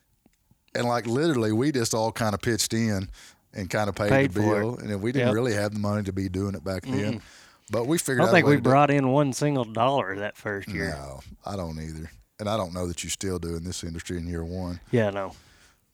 and 0.76 0.86
like 0.88 1.06
literally, 1.06 1.52
we 1.52 1.70
just 1.70 1.94
all 1.94 2.10
kind 2.10 2.34
of 2.34 2.40
pitched 2.40 2.74
in 2.74 3.08
and 3.52 3.70
kind 3.70 3.88
of 3.88 3.94
paid, 3.94 4.08
Paid 4.08 4.32
the 4.32 4.40
bill, 4.40 4.76
and 4.78 5.00
we 5.00 5.12
didn't 5.12 5.28
Yep. 5.28 5.34
really 5.36 5.54
have 5.54 5.72
the 5.72 5.78
money 5.78 6.02
to 6.02 6.12
be 6.12 6.28
doing 6.28 6.56
it 6.56 6.64
back 6.64 6.82
then. 6.84 7.22
But 7.70 7.86
we 7.86 7.98
figured. 7.98 8.20
I 8.20 8.24
don't 8.26 8.34
think 8.34 8.46
we 8.46 8.56
to 8.56 8.60
do 8.60 8.62
brought 8.70 8.90
in 8.90 9.08
one 9.08 9.32
single 9.32 9.64
dollar 9.64 10.16
that 10.16 10.36
first 10.36 10.68
year. 10.68 10.90
No, 10.90 11.20
I 11.46 11.56
don't 11.56 11.78
either. 11.80 12.10
And 12.40 12.48
I 12.48 12.56
don't 12.56 12.74
know 12.74 12.86
that 12.88 13.02
you 13.04 13.10
still 13.10 13.38
do 13.38 13.56
in 13.56 13.64
this 13.64 13.84
industry 13.84 14.18
in 14.18 14.26
year 14.26 14.44
one. 14.44 14.80
Yeah, 14.90 15.10
no. 15.10 15.32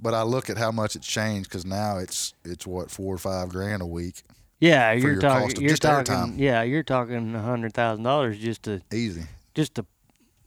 But 0.01 0.14
I 0.14 0.23
look 0.23 0.49
at 0.49 0.57
how 0.57 0.73
much 0.73 0.97
it's 0.97 1.07
changed 1.07 1.49
because 1.51 1.64
now 1.66 1.99
it's 1.99 2.35
it's 2.45 2.66
what 2.66 2.91
four 2.91 3.14
or 3.14 3.18
five 3.18 3.51
grand 3.51 3.83
a 3.83 3.87
week, 3.87 4.23
Yeah, 4.59 4.93
you're 4.93 5.12
your 5.12 5.21
talking. 5.21 5.61
You're 5.61 5.71
just 5.77 5.83
talking. 5.83 6.39
Yeah, 6.39 6.62
you're 6.62 6.83
talking 6.83 7.35
a 7.35 7.43
hundred 7.43 7.75
thousand 7.75 8.05
dollars 8.05 8.39
just 8.39 8.62
to 8.64 8.81
easy. 8.93 9.25
just 9.55 9.75
to 9.77 9.85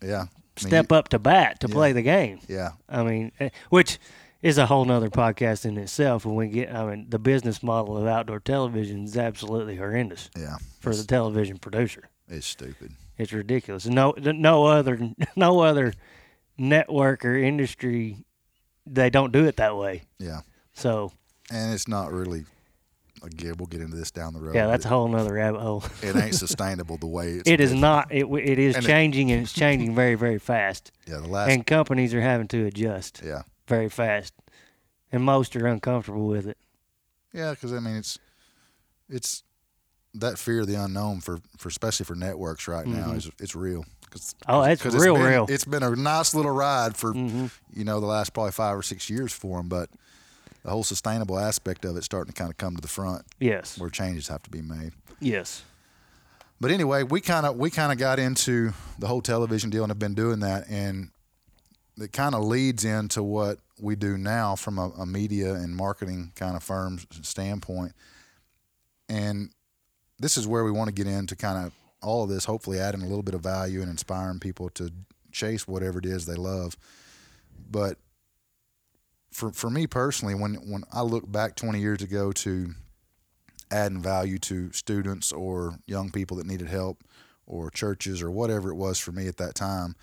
Yeah, 0.02 0.16
I 0.16 0.20
mean, 0.22 0.28
step 0.58 0.92
up 0.92 1.10
to 1.10 1.20
bat 1.20 1.60
to 1.62 1.68
Yeah. 1.68 1.74
play 1.74 1.92
the 1.94 2.02
game. 2.02 2.40
yeah, 2.50 2.72
I 2.90 3.04
mean, 3.04 3.32
eh, 3.40 3.50
which 3.70 4.00
is 4.44 4.58
a 4.60 4.66
whole 4.68 4.86
nother 4.86 5.10
podcast 5.10 5.66
in 5.66 5.78
itself. 5.78 6.26
When 6.26 6.36
we 6.36 6.48
get, 6.50 6.72
I 6.76 6.86
mean, 6.86 7.08
the 7.10 7.18
business 7.18 7.64
model 7.64 7.98
of 7.98 8.06
outdoor 8.06 8.40
television 8.42 9.06
is 9.06 9.18
absolutely 9.18 9.78
horrendous 9.78 10.30
yeah. 10.38 10.58
for 10.80 10.94
the 10.96 11.04
television 11.04 11.58
producer. 11.58 12.10
It's 12.28 12.46
stupid. 12.46 12.92
It's 13.18 13.32
ridiculous. 13.34 13.86
No, 13.88 14.14
no 14.18 14.66
other, 14.66 15.00
no 15.36 15.62
other 15.62 15.94
network 16.58 17.26
or 17.26 17.36
industry, 17.36 18.26
they 18.86 19.10
don't 19.10 19.32
do 19.32 19.46
it 19.46 19.56
that 19.58 19.76
way. 19.78 20.04
Yeah, 20.20 20.42
So 20.74 21.12
and 21.52 21.74
it's 21.74 21.88
not 21.88 22.12
really. 22.12 22.46
Again, 23.22 23.54
we'll 23.58 23.68
get 23.68 23.80
into 23.80 23.96
this 23.96 24.12
down 24.12 24.34
the 24.34 24.42
road. 24.42 24.54
yeah, 24.54 24.68
that's 24.68 24.84
a 24.84 24.90
whole 24.90 25.08
nother 25.08 25.36
rabbit 25.36 25.62
hole. 25.62 25.82
it 26.02 26.14
ain't 26.14 26.36
sustainable 26.46 26.98
the 26.98 27.08
way 27.08 27.30
it's. 27.36 27.50
It 27.50 27.62
is 27.62 27.72
not. 27.74 28.12
It 28.12 28.26
it 28.26 28.60
is 28.60 28.76
And 28.76 28.84
it- 28.84 28.88
changing 28.88 29.32
and 29.32 29.44
it's 29.44 29.54
changing 29.54 29.96
very 29.96 30.16
very 30.16 30.40
fast. 30.40 30.92
Yeah, 31.08 31.20
the 31.20 31.28
last. 31.30 31.50
And 31.50 31.66
companies 31.66 32.14
are 32.14 32.20
having 32.20 32.50
to 32.50 32.66
adjust 32.66 33.22
yeah, 33.26 33.44
very 33.68 33.90
fast, 33.90 34.34
and 35.12 35.24
most 35.24 35.56
are 35.56 35.66
uncomfortable 35.68 36.28
with 36.28 36.48
it. 36.48 36.58
yeah, 37.34 37.52
because 37.52 37.74
I 37.74 37.80
mean 37.80 37.96
it's, 37.98 38.20
it's 39.10 39.44
that 40.16 40.38
fear 40.38 40.62
of 40.62 40.68
the 40.68 40.76
unknown 40.76 41.22
for, 41.22 41.40
for 41.58 41.70
especially 41.70 42.06
for 42.06 42.16
networks 42.16 42.68
right 42.68 42.86
now 42.86 43.12
is 43.14 43.30
it's 43.40 43.56
real. 43.56 43.86
Cause, 44.12 44.36
Mm-hmm. 44.46 44.52
Oh, 44.52 44.62
it's 44.64 44.82
'cause 44.84 44.94
real, 44.96 45.16
been, 45.16 45.24
real. 45.24 45.46
It's 45.50 45.66
been 45.66 45.82
a 45.82 45.96
nice 45.96 46.36
little 46.36 46.52
ride 46.52 46.96
for 46.96 47.14
Mm-hmm. 47.14 47.48
you 47.74 47.84
know 47.84 48.00
the 48.00 48.06
last 48.06 48.34
probably 48.34 48.52
five 48.52 48.78
or 48.78 48.84
six 48.84 49.10
years 49.10 49.34
for 49.34 49.58
them, 49.58 49.70
but 49.70 49.90
the 50.64 50.70
whole 50.70 50.84
sustainable 50.84 51.40
aspect 51.40 51.84
of 51.84 51.98
it 51.98 52.04
starting 52.04 52.32
to 52.32 52.38
kind 52.38 52.52
of 52.52 52.58
come 52.58 52.76
to 52.76 52.82
the 52.82 52.88
front 52.88 53.24
Yes. 53.40 53.78
where 53.80 53.90
changes 53.90 54.28
have 54.28 54.44
to 54.44 54.50
be 54.52 54.62
made. 54.62 54.92
Yes. 55.20 55.64
But 56.62 56.70
anyway, 56.72 57.04
we 57.04 57.20
kind 57.22 57.46
of 57.48 57.56
we 57.58 57.70
kind 57.72 57.92
of 57.92 57.98
got 57.98 58.20
into 58.20 58.72
the 59.00 59.08
whole 59.08 59.22
television 59.22 59.70
deal 59.72 59.84
and 59.84 59.90
have 59.90 60.00
been 60.00 60.14
doing 60.14 60.42
that, 60.42 60.66
and 60.70 61.10
it 62.00 62.12
kind 62.12 62.36
of 62.36 62.44
leads 62.44 62.86
into 62.86 63.22
what 63.22 63.60
we 63.80 63.96
do 63.96 64.18
now 64.18 64.56
from 64.56 64.80
a, 64.80 64.90
a 64.98 65.06
media 65.06 65.54
and 65.54 65.76
marketing 65.76 66.32
kind 66.36 66.56
of 66.56 66.64
firm's 66.64 67.06
standpoint. 67.22 67.94
And 69.10 69.52
this 70.20 70.38
is 70.38 70.48
where 70.48 70.64
we 70.64 70.72
want 70.72 70.88
to 70.88 70.94
get 70.94 71.08
into 71.08 71.36
kind 71.36 71.66
of 71.66 71.74
all 72.02 72.24
of 72.24 72.30
this, 72.30 72.46
hopefully 72.46 72.80
adding 72.80 73.02
a 73.02 73.08
little 73.08 73.24
bit 73.24 73.36
of 73.36 73.42
value 73.42 73.82
and 73.82 73.90
inspiring 73.90 74.40
people 74.40 74.70
to 74.72 74.92
chase 75.32 75.68
whatever 75.68 76.00
it 76.00 76.06
is 76.06 76.26
they 76.26 76.36
love. 76.36 76.76
But 77.70 77.98
for 79.32 79.52
for 79.52 79.70
me 79.70 79.88
personally, 79.88 80.36
when 80.36 80.56
when 80.56 80.84
I 80.92 81.02
look 81.02 81.32
back 81.32 81.56
20 81.56 81.80
years 81.80 82.02
ago 82.02 82.32
to 82.32 82.74
adding 83.72 84.02
value 84.02 84.38
to 84.38 84.72
students 84.72 85.32
or 85.32 85.80
young 85.88 86.12
people 86.12 86.38
that 86.38 86.46
needed 86.46 86.68
help 86.68 87.04
or 87.46 87.72
churches 87.72 88.22
or 88.22 88.30
whatever 88.30 88.70
it 88.70 88.76
was 88.76 89.00
for 89.00 89.12
me 89.12 89.28
at 89.28 89.38
that 89.38 89.56
time 89.56 89.96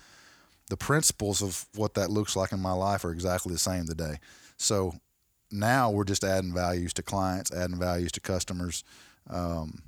the 0.71 0.77
principles 0.77 1.43
of 1.43 1.65
what 1.75 1.95
that 1.95 2.09
looks 2.09 2.33
like 2.33 2.53
in 2.53 2.59
my 2.61 2.71
life 2.71 3.03
are 3.03 3.11
exactly 3.11 3.51
the 3.51 3.59
same 3.59 3.85
today. 3.85 4.15
So 4.55 4.93
now 5.51 5.91
we're 5.91 6.05
just 6.05 6.23
adding 6.23 6.53
values 6.53 6.93
to 6.93 7.03
clients 7.03 7.51
adding 7.51 7.77
values 7.77 8.09
to 8.13 8.21
customers 8.21 8.85
um, 9.29 9.83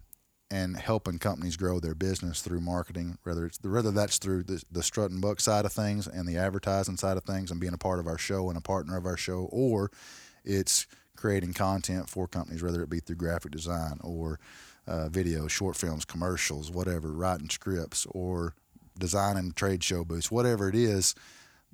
and 0.52 0.76
helping 0.76 1.20
companies 1.20 1.56
grow 1.56 1.80
their 1.80 1.96
business 1.96 2.42
through 2.42 2.60
marketing 2.60 3.18
whether 3.24 3.46
it's 3.46 3.58
whether 3.64 3.92
that's 3.92 4.18
through 4.18 4.44
the, 4.44 4.62
the 4.74 4.84
strut 4.84 5.10
and 5.10 5.22
buck 5.22 5.40
side 5.40 5.64
of 5.64 5.72
things 5.72 6.06
and 6.06 6.28
the 6.28 6.36
advertising 6.36 6.98
side 6.98 7.16
of 7.16 7.24
things 7.24 7.50
and 7.50 7.62
being 7.62 7.74
a 7.74 7.78
part 7.78 8.02
of 8.02 8.08
our 8.08 8.18
show 8.18 8.50
and 8.50 8.58
a 8.58 8.62
partner 8.62 8.98
of 8.98 9.06
our 9.06 9.16
show 9.16 9.48
or 9.54 9.90
it's 10.44 10.86
creating 11.16 11.54
content 11.54 12.10
for 12.10 12.28
companies, 12.28 12.62
whether 12.62 12.84
it 12.84 12.90
be 12.90 13.00
through 13.00 13.16
graphic 13.16 13.52
design 13.52 13.98
or 14.02 14.40
uh, 14.88 15.08
video, 15.08 15.48
short 15.48 15.78
films, 15.78 16.04
commercials, 16.04 16.70
whatever, 16.70 17.14
writing 17.14 17.50
scripts 17.50 18.06
or 18.12 18.54
designing 18.98 19.52
trade 19.54 19.84
show 19.84 20.04
booths, 20.04 20.32
whatever 20.32 20.70
it 20.70 20.76
is. 20.76 21.16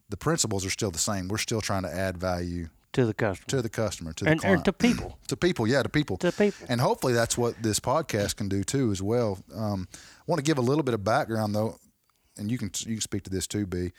The 0.10 0.18
principles 0.18 0.66
are 0.66 0.72
still 0.72 0.92
the 0.92 0.98
same. 0.98 1.28
We're 1.28 1.38
still 1.38 1.62
trying 1.62 1.84
to 1.84 1.94
add 1.94 2.18
value 2.18 2.70
To 2.94 3.06
the 3.06 3.14
customer 3.14 3.48
to 3.48 3.62
the 3.62 3.70
customer, 3.70 4.14
to 4.14 4.24
the 4.26 4.32
and 4.32 4.40
or 4.40 4.42
client, 4.42 4.66
to 4.66 4.74
people. 4.74 5.20
to 5.28 5.38
people. 5.38 5.68
Yeah, 5.68 5.84
to 5.84 5.90
people. 5.90 6.18
To 6.18 6.32
people. 6.32 6.66
And 6.68 6.82
hopefully 6.82 7.14
that's 7.14 7.38
what 7.38 7.62
this 7.62 7.80
podcast 7.80 8.36
can 8.38 8.50
do 8.50 8.64
too, 8.64 8.92
as 8.92 9.02
well. 9.02 9.38
Um, 9.56 9.88
I 9.94 10.24
want 10.26 10.40
to 10.40 10.44
give 10.44 10.58
a 10.58 10.62
little 10.62 10.84
bit 10.84 10.96
of 10.96 11.04
background 11.04 11.54
though, 11.54 11.78
and 12.38 12.50
you 12.50 12.58
can 12.58 12.72
you 12.80 12.96
can 12.96 13.02
speak 13.02 13.24
to 13.24 13.30
this 13.30 13.46
too, 13.46 13.68
B, 13.68 13.92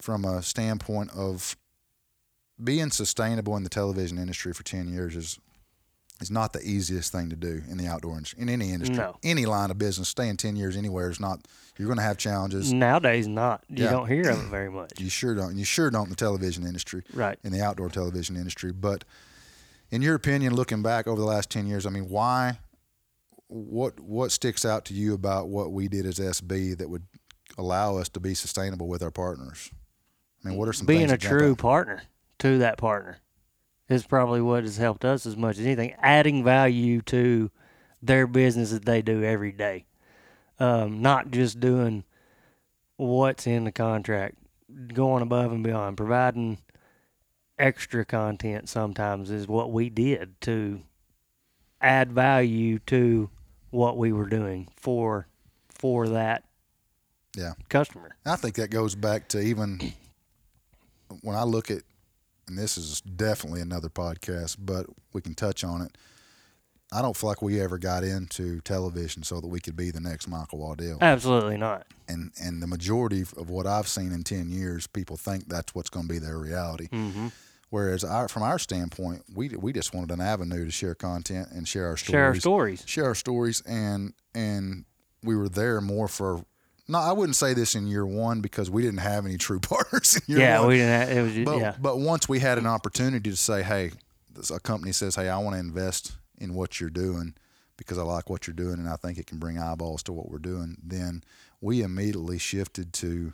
from 0.00 0.24
a 0.24 0.42
standpoint 0.42 1.10
of 1.14 1.56
being 2.62 2.90
sustainable 2.90 3.56
in 3.56 3.62
the 3.62 3.68
television 3.68 4.18
industry 4.18 4.54
for 4.54 4.64
ten 4.64 4.88
years 4.88 5.14
is 5.14 5.38
is 6.20 6.30
not 6.30 6.52
the 6.52 6.60
easiest 6.62 7.12
thing 7.12 7.30
to 7.30 7.36
do 7.36 7.62
in 7.68 7.78
the 7.78 7.86
outdoor 7.86 8.14
industry, 8.14 8.40
in 8.42 8.48
any 8.48 8.70
industry, 8.72 8.96
No. 8.96 9.16
any 9.22 9.46
line 9.46 9.70
of 9.70 9.78
business. 9.78 10.08
Staying 10.08 10.36
ten 10.36 10.56
years 10.56 10.76
anywhere 10.76 11.10
is 11.10 11.20
not. 11.20 11.46
You're 11.78 11.86
going 11.86 11.98
to 11.98 12.02
have 12.04 12.18
challenges. 12.18 12.72
Nowadays, 12.72 13.28
not. 13.28 13.62
You 13.68 13.84
Yeah. 13.84 13.90
don't 13.90 14.08
hear 14.08 14.28
of 14.30 14.38
it 14.40 14.48
very 14.50 14.70
much. 14.70 14.98
You 14.98 15.08
sure 15.10 15.34
don't. 15.34 15.56
You 15.56 15.64
sure 15.64 15.90
don't 15.90 16.04
in 16.04 16.10
the 16.10 16.16
television 16.16 16.66
industry, 16.66 17.02
Right. 17.12 17.38
In 17.44 17.52
the 17.52 17.60
outdoor 17.62 17.88
television 17.88 18.36
industry. 18.36 18.72
But 18.72 19.04
in 19.90 20.02
your 20.02 20.14
opinion, 20.16 20.54
looking 20.54 20.82
back 20.82 21.06
over 21.06 21.20
the 21.20 21.26
last 21.26 21.50
ten 21.50 21.66
years, 21.66 21.86
I 21.86 21.90
mean, 21.90 22.08
why? 22.08 22.58
What 23.46 23.98
what 24.00 24.30
sticks 24.32 24.64
out 24.64 24.84
to 24.86 24.94
you 24.94 25.14
about 25.14 25.48
what 25.48 25.72
we 25.72 25.88
did 25.88 26.04
as 26.04 26.18
SB 26.18 26.76
that 26.78 26.90
would 26.90 27.04
allow 27.56 27.96
us 27.96 28.08
to 28.10 28.20
be 28.20 28.34
sustainable 28.34 28.88
with 28.88 29.02
our 29.02 29.10
partners? 29.10 29.70
I 30.44 30.48
mean, 30.50 30.58
what 30.58 30.68
are 30.68 30.72
some 30.72 30.86
Being 30.86 31.10
a 31.10 31.16
true 31.16 31.56
partner 31.56 32.02
to 32.40 32.58
that 32.58 32.76
partner 32.76 33.18
is 33.88 34.06
probably 34.06 34.40
what 34.40 34.64
has 34.64 34.76
helped 34.76 35.04
us 35.04 35.26
as 35.26 35.36
much 35.36 35.58
as 35.58 35.64
anything. 35.66 35.94
Adding 36.02 36.44
value 36.44 37.00
to 37.02 37.50
their 38.02 38.26
business 38.26 38.70
that 38.70 38.84
they 38.84 39.02
do 39.02 39.22
every 39.24 39.52
day, 39.52 39.84
um, 40.58 41.00
not 41.02 41.30
just 41.30 41.58
doing 41.60 42.04
what's 42.96 43.46
in 43.46 43.64
the 43.64 43.72
contract, 43.72 44.36
going 44.92 45.22
above 45.22 45.52
and 45.52 45.64
beyond, 45.64 45.96
providing 45.96 46.58
extra 47.58 48.04
content. 48.04 48.68
Sometimes 48.68 49.30
is 49.30 49.48
what 49.48 49.72
we 49.72 49.88
did 49.88 50.40
to 50.42 50.82
add 51.80 52.12
value 52.12 52.78
to 52.80 53.30
what 53.70 53.96
we 53.96 54.12
were 54.12 54.28
doing 54.28 54.68
for 54.76 55.26
for 55.68 56.08
that 56.08 56.44
Yeah. 57.36 57.52
customer. 57.68 58.16
I 58.26 58.36
think 58.36 58.56
that 58.56 58.70
goes 58.70 58.94
back 58.94 59.28
to 59.28 59.40
even 59.40 59.92
when 61.22 61.36
I 61.36 61.44
look 61.44 61.70
at, 61.70 61.82
and 62.48 62.58
this 62.58 62.76
is 62.78 63.00
definitely 63.02 63.60
another 63.60 63.88
podcast, 63.88 64.56
but 64.58 64.86
we 65.12 65.20
can 65.20 65.34
touch 65.34 65.62
on 65.64 65.82
it. 65.82 65.96
I 66.90 67.02
don't 67.02 67.14
feel 67.14 67.28
like 67.28 67.42
we 67.42 67.60
ever 67.60 67.76
got 67.76 68.02
into 68.02 68.60
television 68.62 69.22
so 69.22 69.40
that 69.42 69.46
we 69.46 69.60
could 69.60 69.76
be 69.76 69.90
the 69.90 70.00
next 70.00 70.26
Michael 70.26 70.58
Waddell. 70.58 70.98
Absolutely 71.02 71.58
not. 71.58 71.86
And 72.08 72.32
and 72.42 72.62
the 72.62 72.66
majority 72.66 73.20
of 73.22 73.50
what 73.50 73.66
I've 73.66 73.88
seen 73.88 74.10
in 74.12 74.22
ten 74.24 74.48
years, 74.50 74.86
people 74.86 75.16
think 75.18 75.48
that's 75.48 75.74
what's 75.74 75.90
going 75.90 76.06
to 76.08 76.12
be 76.12 76.18
their 76.18 76.38
reality. 76.38 76.88
Mm-hmm. 76.88 77.28
Whereas 77.70 78.02
our, 78.04 78.28
from 78.28 78.42
our 78.42 78.58
standpoint, 78.58 79.24
we 79.34 79.50
we 79.50 79.74
just 79.74 79.92
wanted 79.92 80.10
an 80.12 80.22
avenue 80.22 80.64
to 80.64 80.70
share 80.70 80.94
content 80.94 81.48
and 81.52 81.68
share 81.68 81.88
our 81.88 81.98
stories, 81.98 82.10
Share 82.12 82.24
our 82.24 82.34
stories. 82.34 82.82
share 82.86 83.04
our 83.04 83.14
stories, 83.14 83.60
and 83.66 84.14
and 84.34 84.86
we 85.22 85.36
were 85.36 85.50
there 85.50 85.80
more 85.82 86.08
for. 86.08 86.42
No, 86.88 86.98
I 86.98 87.12
wouldn't 87.12 87.36
say 87.36 87.52
this 87.54 87.74
in 87.74 87.86
year 87.86 88.06
one 88.06 88.40
because 88.40 88.70
we 88.70 88.82
didn't 88.82 89.00
have 89.00 89.26
any 89.26 89.36
true 89.36 89.60
partners 89.60 90.16
in 90.16 90.22
year 90.36 90.38
Yeah, 90.46 90.60
one. 90.60 90.68
we 90.68 90.74
didn't. 90.76 91.08
Have, 91.08 91.16
it 91.16 91.22
was 91.22 91.44
But 91.44 91.58
yeah. 91.58 91.74
but 91.80 91.98
once 91.98 92.28
we 92.28 92.38
had 92.38 92.58
an 92.58 92.66
opportunity 92.66 93.30
to 93.30 93.36
say, 93.36 93.62
hey, 93.62 93.92
this, 94.34 94.50
a 94.50 94.58
company 94.60 94.92
says, 94.92 95.14
hey, 95.16 95.28
I 95.28 95.38
want 95.38 95.54
to 95.54 95.60
invest 95.60 96.12
in 96.38 96.54
what 96.54 96.80
you're 96.80 96.90
doing 96.90 97.34
because 97.76 97.98
I 97.98 98.02
like 98.02 98.28
what 98.30 98.46
you're 98.46 98.54
doing 98.54 98.74
and 98.74 98.88
I 98.88 98.96
think 98.96 99.18
it 99.18 99.26
can 99.26 99.38
bring 99.38 99.58
eyeballs 99.58 100.02
to 100.04 100.12
what 100.12 100.30
we're 100.30 100.38
doing, 100.38 100.76
then 100.82 101.22
we 101.60 101.82
immediately 101.82 102.38
shifted 102.38 102.92
to 102.94 103.32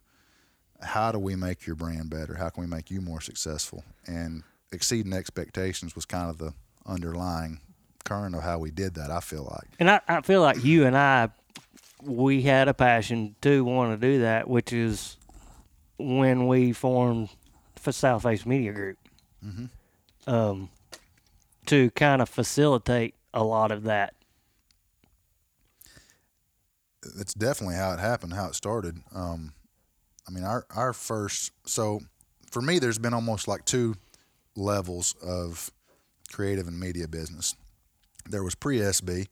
how 0.82 1.12
do 1.12 1.18
we 1.18 1.34
make 1.36 1.66
your 1.66 1.76
brand 1.76 2.11
better? 2.11 2.34
How 2.34 2.50
can 2.50 2.62
we 2.62 2.66
make 2.68 2.90
you 2.90 3.00
more 3.00 3.20
successful? 3.20 3.84
And 4.07 4.42
exceeding 4.72 5.12
expectations 5.12 5.94
was 5.94 6.05
kind 6.05 6.28
of 6.28 6.38
the 6.38 6.52
underlying 6.86 7.61
current 8.05 8.34
of 8.34 8.42
how 8.42 8.59
we 8.59 8.70
did 8.70 8.94
that. 8.96 9.11
I 9.11 9.20
feel 9.20 9.44
like. 9.50 9.68
And 9.78 9.90
I, 9.90 10.00
I 10.09 10.20
feel 10.20 10.42
like 10.42 10.62
you 10.62 10.84
and 10.86 10.96
I, 10.96 11.30
we 12.05 12.42
had 12.42 12.68
a 12.68 12.74
passion 12.74 13.34
to 13.42 13.64
want 13.64 13.98
to 13.98 14.07
do 14.07 14.20
that, 14.20 14.48
which 14.48 14.72
is 14.72 15.16
when 15.98 16.46
we 16.46 16.72
formed 16.72 17.30
for 17.76 17.92
South 17.92 18.22
Face 18.22 18.46
Media 18.46 18.72
Group, 18.72 18.98
um, 20.26 20.68
to 21.66 21.90
kind 21.90 22.22
of 22.22 22.28
facilitate 22.28 23.14
a 23.32 23.42
lot 23.42 23.70
of 23.70 23.84
that. 23.84 24.14
That's 27.16 27.34
definitely 27.34 27.76
how 27.76 27.92
it 27.92 28.00
happened, 28.00 28.32
how 28.32 28.46
it 28.48 28.55
started. 28.55 28.98
Um, 29.14 29.52
I 30.26 30.30
mean, 30.30 30.44
our 30.44 30.64
our 30.74 30.92
first. 30.92 31.52
So 31.66 32.00
for 32.50 32.62
me, 32.62 32.78
there's 32.78 32.98
been 32.98 33.14
almost 33.14 33.46
like 33.46 33.64
two 33.64 33.94
levels 34.57 35.14
of 35.22 35.70
creative 36.32 36.66
and 36.66 36.78
media 36.78 37.07
business. 37.09 37.55
There 38.28 38.42
was 38.42 38.55
pre 38.55 38.78
SB, 38.78 39.28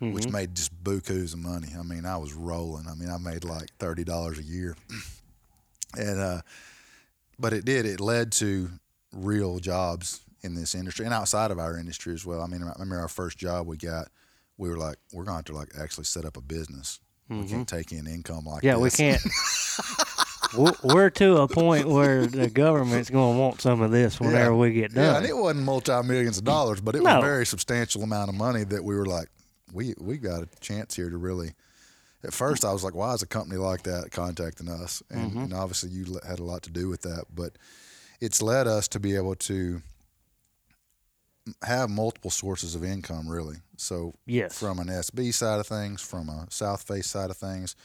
which 0.00 0.28
made 0.28 0.54
just 0.54 0.72
bukus 0.84 1.32
of 1.34 1.40
money. 1.40 1.68
I 1.78 1.82
mean, 1.82 2.04
I 2.06 2.16
was 2.16 2.32
rolling. 2.34 2.86
I 2.88 2.94
mean, 2.94 3.10
I 3.10 3.18
made 3.18 3.44
like 3.44 3.68
thirty 3.78 4.04
dollars 4.04 4.38
a 4.38 4.42
year, 4.44 4.76
and 5.96 6.20
uh, 6.20 6.40
but 7.38 7.52
it 7.52 7.64
did. 7.64 7.86
It 7.86 8.00
led 8.00 8.32
to 8.32 8.70
real 9.12 9.58
jobs 9.58 10.20
in 10.42 10.54
this 10.54 10.74
industry 10.74 11.04
and 11.04 11.14
outside 11.14 11.50
of 11.50 11.58
our 11.58 11.76
industry 11.78 12.14
as 12.14 12.24
well. 12.24 12.40
I 12.42 12.46
mean, 12.46 12.62
I 12.62 12.72
remember 12.78 12.98
our 13.00 13.08
first 13.08 13.38
job 13.38 13.66
we 13.66 13.76
got. 13.76 14.08
We 14.56 14.68
were 14.68 14.76
like, 14.76 14.96
we're 15.12 15.24
going 15.24 15.34
to 15.34 15.38
have 15.38 15.44
to 15.46 15.52
like 15.54 15.70
actually 15.80 16.04
set 16.04 16.24
up 16.24 16.36
a 16.36 16.40
business. 16.40 17.00
We 17.28 17.46
can't 17.46 17.68
take 17.68 17.92
in 17.92 18.06
income 18.06 18.44
like 18.46 18.62
Mm-hmm. 18.62 18.66
Yeah, 18.66 18.76
we 18.78 18.90
can't. 18.90 19.20
we're- 20.56 20.76
We're 20.82 21.10
to 21.10 21.36
a 21.42 21.48
point 21.48 21.86
where 21.88 22.26
the 22.26 22.48
government's 22.48 23.10
going 23.10 23.34
to 23.34 23.38
want 23.40 23.60
some 23.60 23.82
of 23.82 23.90
this 23.90 24.18
whenever 24.18 24.54
we 24.54 24.72
get 24.72 24.94
done. 24.94 25.04
Yeah, 25.04 25.16
and 25.18 25.26
it 25.26 25.36
wasn't 25.36 25.64
multi 25.64 25.92
millions 26.04 26.38
of 26.38 26.44
dollars, 26.44 26.80
but 26.80 26.94
it 26.96 27.02
was 27.02 27.12
a 27.18 27.20
very 27.20 27.44
substantial 27.46 28.02
amount 28.02 28.30
of 28.30 28.34
money 28.34 28.64
that 28.64 28.82
we 28.82 28.94
were 28.96 29.06
like, 29.06 29.28
we 29.72 29.94
we 29.98 30.16
got 30.18 30.42
a 30.42 30.48
chance 30.60 30.94
here 30.96 31.10
to 31.10 31.16
really. 31.18 31.52
At 32.24 32.32
first, 32.34 32.64
I 32.64 32.72
was 32.72 32.82
like, 32.82 32.96
why 32.96 33.14
is 33.14 33.22
a 33.22 33.26
company 33.28 33.58
like 33.58 33.84
that 33.84 34.10
contacting 34.10 34.68
us? 34.68 35.04
And, 35.08 35.30
Mm-hmm. 35.30 35.38
and 35.44 35.54
obviously, 35.54 35.90
you 35.90 36.18
had 36.26 36.40
a 36.40 36.42
lot 36.44 36.62
to 36.64 36.70
do 36.70 36.88
with 36.88 37.02
that, 37.02 37.26
but 37.32 37.52
it's 38.20 38.42
led 38.42 38.66
us 38.66 38.88
to 38.88 38.98
be 38.98 39.14
able 39.14 39.36
to 39.36 39.80
have 41.62 41.88
multiple 41.88 42.30
sources 42.30 42.74
of 42.74 42.84
income, 42.84 43.28
really. 43.28 43.56
So 43.76 44.14
Yes. 44.26 44.58
from 44.58 44.80
an 44.80 44.88
SB 44.88 45.32
side 45.32 45.60
of 45.60 45.66
things, 45.68 46.00
from 46.02 46.28
a 46.28 46.46
South 46.50 46.82
Face 46.82 47.06
side 47.08 47.30
of 47.30 47.36
things, 47.36 47.76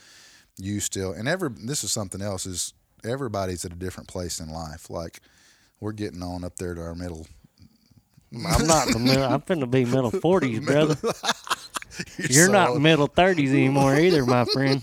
you 0.58 0.80
still 0.80 1.12
and 1.12 1.26
every 1.28 1.50
this 1.64 1.82
is 1.84 1.90
something 1.92 2.20
else 2.22 2.44
is 2.46 2.74
everybody's 3.04 3.64
at 3.64 3.72
a 3.72 3.76
different 3.76 4.08
place 4.08 4.40
in 4.40 4.48
life. 4.50 4.90
Like 4.90 5.20
we're 5.80 5.92
getting 5.92 6.22
on 6.22 6.44
up 6.44 6.56
there 6.56 6.74
to 6.74 6.80
our 6.80 6.94
middle. 6.94 7.26
I'm 8.32 8.66
not 8.66 8.88
middle. 8.98 9.22
I'm 9.24 9.40
finna 9.42 9.70
be 9.70 9.84
middle 9.84 10.10
40s, 10.10 10.64
brother. 10.66 10.96
You're 12.30 12.50
not 12.50 12.74
so- 12.74 12.78
middle 12.78 13.08
30s 13.08 13.50
anymore 13.50 13.96
either, 13.96 14.24
my 14.24 14.44
friend. 14.52 14.82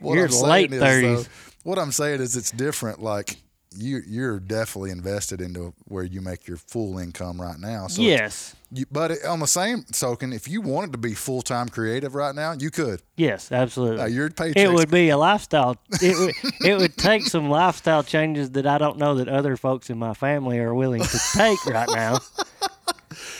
what 0.00 0.14
you're 0.14 0.26
I'm 0.26 0.30
saying 0.30 0.46
late 0.50 0.72
is, 0.72 0.82
30s. 0.82 1.02
though, 1.24 1.30
what 1.62 1.78
I'm 1.78 1.92
saying 1.92 2.20
is 2.20 2.36
it's 2.36 2.50
different. 2.50 3.02
Like 3.02 3.36
you 3.76 4.00
you're 4.06 4.40
definitely 4.40 4.90
invested 4.90 5.40
into 5.40 5.72
where 5.84 6.02
you 6.02 6.20
make 6.20 6.48
your 6.48 6.56
full 6.56 6.98
income 6.98 7.40
right 7.40 7.58
now. 7.58 7.86
So 7.86 8.02
yes. 8.02 8.56
you, 8.72 8.84
but 8.90 9.12
it, 9.12 9.24
on 9.24 9.38
the 9.38 9.46
same 9.46 9.84
token, 9.92 10.32
if 10.32 10.48
you 10.48 10.60
wanted 10.60 10.92
to 10.92 10.98
be 10.98 11.14
full 11.14 11.42
time 11.42 11.68
creative 11.68 12.14
right 12.14 12.34
now, 12.34 12.52
you 12.58 12.70
could. 12.70 13.02
Yes, 13.16 13.52
absolutely. 13.52 13.98
Now, 13.98 14.06
your 14.06 14.30
it 14.38 14.72
would 14.72 14.90
be 14.90 15.10
a 15.10 15.16
lifestyle. 15.16 15.76
It 16.02 16.18
would, 16.18 16.52
it 16.66 16.78
would 16.78 16.96
take 16.96 17.22
some 17.26 17.48
lifestyle 17.48 18.02
changes 18.02 18.50
that 18.52 18.66
I 18.66 18.78
don't 18.78 18.98
know 18.98 19.14
that 19.16 19.28
other 19.28 19.56
folks 19.56 19.88
in 19.88 19.98
my 19.98 20.14
family 20.14 20.58
are 20.58 20.74
willing 20.74 21.02
to 21.02 21.20
take 21.34 21.64
right 21.66 21.88
now. 21.94 22.18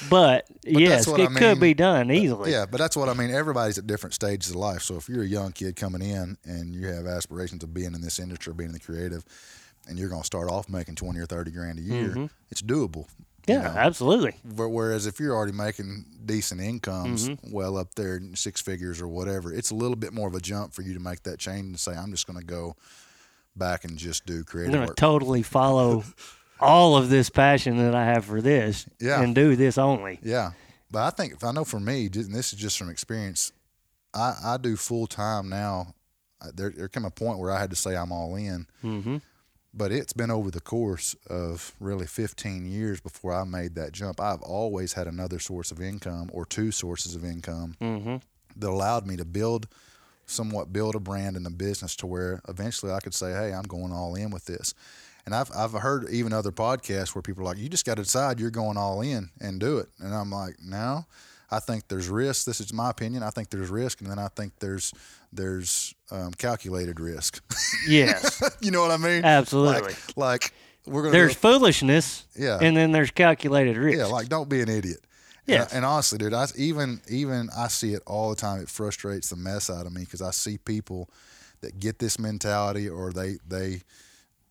But, 0.09 0.47
yes, 0.65 1.07
it 1.07 1.21
I 1.21 1.27
could 1.27 1.61
be 1.61 1.75
done 1.75 2.11
easily. 2.11 2.53
Yeah, 2.53 2.65
but 2.71 2.79
that's 2.79 2.97
what 2.97 3.09
I 3.09 3.15
mean. 3.15 3.31
Everybody's 3.31 3.77
at 3.79 3.87
different 3.87 4.15
stages 4.15 4.51
of 4.51 4.57
life. 4.57 4.83
So 4.83 4.97
if 4.97 5.09
you're 5.09 5.23
a 5.23 5.27
young 5.27 5.53
kid 5.53 5.77
coming 5.77 6.01
in 6.03 6.39
and 6.45 6.75
you 6.75 6.87
have 6.87 7.07
aspirations 7.07 7.63
of 7.65 7.75
being 7.75 7.95
in 7.95 8.01
this 8.01 8.19
industry, 8.19 8.55
being 8.55 8.69
in 8.71 8.75
the 8.75 8.81
creative, 8.81 9.25
and 9.89 9.99
you're 9.99 10.09
going 10.09 10.23
to 10.23 10.27
start 10.27 10.49
off 10.51 10.69
making 10.69 10.95
twenty 10.95 11.19
or 11.21 11.27
thirty 11.27 11.51
grand 11.51 11.79
a 11.79 11.83
year, 11.83 12.29
it's 12.51 12.63
doable. 12.63 13.07
you 13.47 13.55
Yeah, 13.55 13.63
know? 13.63 13.69
absolutely. 13.77 14.33
Wh- 14.45 14.71
Whereas 14.73 15.07
if 15.07 15.19
you're 15.19 15.35
already 15.35 15.53
making 15.53 16.05
decent 16.25 16.61
incomes, 16.61 17.29
Mm-hmm. 17.29 17.51
well 17.53 17.77
up 17.77 17.95
there 17.95 18.17
in 18.17 18.37
six 18.37 18.61
figures 18.61 19.01
or 19.01 19.09
whatever, 19.09 19.53
it's 19.53 19.71
a 19.71 19.75
little 19.75 19.97
bit 19.97 20.13
more 20.13 20.29
of 20.29 20.35
a 20.35 20.41
jump 20.41 20.73
for 20.75 20.83
you 20.83 20.95
to 20.95 21.01
make 21.01 21.23
that 21.25 21.39
change 21.39 21.67
and 21.67 21.81
say, 21.81 21.93
I'm 21.93 22.11
just 22.13 22.27
going 22.27 22.39
to 22.39 22.45
go 22.45 22.77
back 23.57 23.85
and 23.85 23.99
just 23.99 24.27
do 24.27 24.45
creative. 24.45 24.75
I'm 24.75 24.79
going 24.79 24.87
to 24.87 24.91
work. 24.93 24.97
totally 24.97 25.43
follow 25.43 26.05
all 26.61 26.97
of 26.97 27.09
this 27.11 27.31
passion 27.31 27.77
that 27.79 27.95
I 27.95 28.05
have 28.05 28.25
for 28.25 28.41
this 28.41 28.87
Yeah. 29.01 29.23
and 29.23 29.35
do 29.35 29.57
this 29.57 29.79
only. 29.79 30.19
Yeah, 30.23 30.53
but 30.91 31.03
I 31.03 31.11
think 31.11 31.33
if 31.33 31.45
I 31.45 31.53
know 31.53 31.65
for 31.65 31.81
me, 31.81 32.07
and 32.07 32.35
this 32.35 32.53
is 32.53 32.59
just 32.59 32.79
from 32.79 32.89
experience, 32.91 33.53
I, 34.15 34.35
I 34.45 34.57
do 34.57 34.77
full 34.77 35.07
time 35.07 35.49
now. 35.49 35.95
There 36.55 36.71
there 36.71 36.89
came 36.89 37.05
a 37.05 37.11
point 37.11 37.39
where 37.39 37.51
I 37.51 37.61
had 37.61 37.71
to 37.71 37.77
say 37.77 37.95
I'm 37.97 38.13
all 38.13 38.35
in, 38.37 38.67
Mm-hmm. 38.83 39.17
but 39.75 39.93
it's 39.93 40.15
been 40.15 40.31
over 40.31 40.51
the 40.51 40.61
course 40.61 41.15
of 41.29 41.75
really 41.81 42.07
15 42.07 42.65
years 42.67 43.01
before 43.01 43.33
I 43.35 43.45
made 43.45 43.75
that 43.75 43.93
jump. 43.93 44.21
I've 44.21 44.41
always 44.43 44.95
had 44.95 45.07
another 45.07 45.39
source 45.39 45.71
of 45.71 45.81
income 45.83 46.31
or 46.33 46.47
two 46.47 46.71
sources 46.73 47.15
of 47.15 47.25
income 47.25 47.77
Mm-hmm. 47.81 48.17
that 48.57 48.69
allowed 48.71 49.07
me 49.07 49.17
to 49.19 49.25
build 49.25 49.69
somewhat 50.27 50.73
build 50.73 50.95
a 50.95 51.01
brand 51.01 51.37
in 51.37 51.43
the 51.43 51.51
business 51.51 51.95
to 51.97 52.07
where 52.07 52.41
eventually 52.49 52.93
I 52.93 53.01
could 53.01 53.15
say, 53.15 53.33
"Hey, 53.33 53.53
I'm 53.53 53.65
going 53.65 53.93
all 53.93 54.15
in 54.15 54.31
with 54.31 54.47
this." 54.47 54.75
And 55.31 55.37
I've 55.37 55.51
I've 55.57 55.81
heard 55.81 56.09
even 56.11 56.33
other 56.33 56.51
podcasts 56.51 57.15
where 57.15 57.23
people 57.23 57.43
are 57.43 57.47
like, 57.47 57.59
"You 57.59 57.69
just 57.69 57.87
got 57.87 57.99
to 57.99 58.03
decide 58.03 58.41
you're 58.41 58.51
going 58.51 58.77
all 58.77 59.01
in 59.01 59.31
and 59.41 59.61
do 59.61 59.79
it." 59.79 59.89
And 60.01 60.13
I'm 60.13 60.29
like, 60.33 60.57
"No, 60.61 61.05
I 61.53 61.61
think 61.61 61.87
there's 61.87 62.09
risk. 62.09 62.47
This 62.47 62.61
is 62.61 62.73
my 62.73 62.91
opinion. 62.91 63.23
I 63.23 63.31
think 63.31 63.49
there's 63.51 63.71
risk, 63.71 64.01
and 64.01 64.11
then 64.11 64.19
I 64.19 64.27
think 64.27 64.55
there's 64.59 64.93
there's 65.33 65.95
um, 66.11 66.33
calculated 66.33 66.99
risk. 66.99 67.45
Yes, 67.87 68.43
you 68.61 68.73
know 68.73 68.83
what 68.83 68.91
I 68.91 68.97
mean? 68.97 69.25
absolutely. 69.25 69.93
Like, 69.93 70.17
like 70.17 70.55
we're 70.85 71.03
gonna 71.03 71.13
there's 71.13 71.37
foolishness, 71.37 72.27
Yeah. 72.37 72.59
and 72.61 72.77
then 72.77 72.91
there's 72.91 73.13
calculated 73.13 73.77
risk. 73.77 73.99
Yeah, 73.99 74.07
like 74.07 74.29
don't 74.29 74.49
be 74.49 74.61
an 74.63 74.69
idiot. 74.69 74.99
And- 75.47 75.69
And, 75.73 75.85
honestly, 75.85 76.19
dude, 76.19 76.35
I 76.35 76.47
even 76.57 77.01
even 77.09 77.51
I 77.57 77.69
see 77.69 77.95
it 77.95 78.03
all 78.05 78.31
the 78.31 78.37
time. 78.37 78.61
It 78.61 78.69
frustrates 78.69 79.31
the 79.31 79.37
mess 79.37 79.71
out 79.71 79.87
of 79.87 79.93
me 79.93 80.01
because 80.01 80.23
I 80.23 80.33
see 80.33 80.59
people 80.59 81.09
that 81.61 81.79
get 81.79 82.01
this 82.01 82.19
mentality 82.19 82.89
or 82.89 83.13
they 83.13 83.39
they 83.49 83.83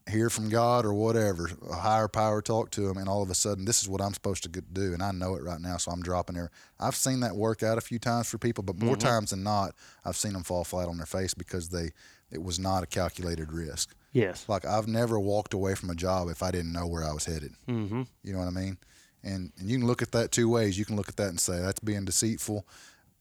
hear 0.10 0.30
from 0.30 0.50
God 0.50 0.86
or 0.86 0.94
whatever, 0.94 1.50
a 1.70 1.76
higher 1.76 2.08
power 2.08 2.42
talk 2.42 2.72
to 2.72 2.82
them, 2.82 2.98
and 2.98 3.08
all 3.08 3.22
of 3.22 3.30
a 3.30 3.36
sudden 3.36 3.66
this 3.66 3.82
is 3.82 3.90
what 3.90 4.02
I'm 4.02 4.14
supposed 4.14 4.44
to 4.44 4.50
do, 4.50 4.94
and 4.94 5.02
I 5.04 5.12
know 5.12 5.36
it 5.36 5.44
right 5.44 5.62
now, 5.62 5.78
so 5.78 5.92
I'm 5.92 6.02
dropping 6.02 6.36
there. 6.36 6.52
I've 6.80 6.96
seen 6.96 7.20
that 7.22 7.36
work 7.36 7.64
out 7.64 7.78
a 7.78 7.82
few 7.82 8.00
times 8.00 8.28
for 8.28 8.38
people, 8.38 8.64
but 8.64 8.82
more 8.82 8.96
times 8.96 9.30
than 9.32 9.44
not, 9.44 9.76
I've 10.06 10.18
seen 10.18 10.34
them 10.34 10.44
fall 10.44 10.64
flat 10.64 10.88
on 10.88 10.98
their 10.98 11.06
face 11.06 11.34
because 11.34 11.70
they 11.70 11.92
it 12.32 12.44
was 12.44 12.60
not 12.60 12.84
a 12.84 12.88
calculated 12.88 13.52
risk. 13.52 13.96
yes, 14.12 14.46
Like 14.48 14.66
I've 14.66 14.88
never 14.88 15.20
walked 15.20 15.54
away 15.54 15.74
from 15.76 15.90
a 15.90 15.96
job 15.96 16.30
if 16.30 16.44
I 16.44 16.52
didn't 16.52 16.74
know 16.74 16.86
where 16.86 17.04
I 17.04 17.12
was 17.12 17.26
headed. 17.26 17.54
mm-hmm. 17.68 18.04
You 18.24 18.34
know 18.34 18.40
what 18.40 18.48
I 18.48 18.52
mean? 18.52 18.78
And, 19.24 19.52
and 19.58 19.70
you 19.70 19.78
can 19.78 19.88
look 19.88 20.02
at 20.02 20.12
that 20.12 20.32
two 20.32 20.48
ways. 20.48 20.78
You 20.78 20.86
can 20.86 20.96
look 20.96 21.10
at 21.10 21.18
that 21.18 21.30
and 21.30 21.40
say 21.40 21.60
that's 21.60 21.80
being 21.80 22.06
deceitful, 22.06 22.66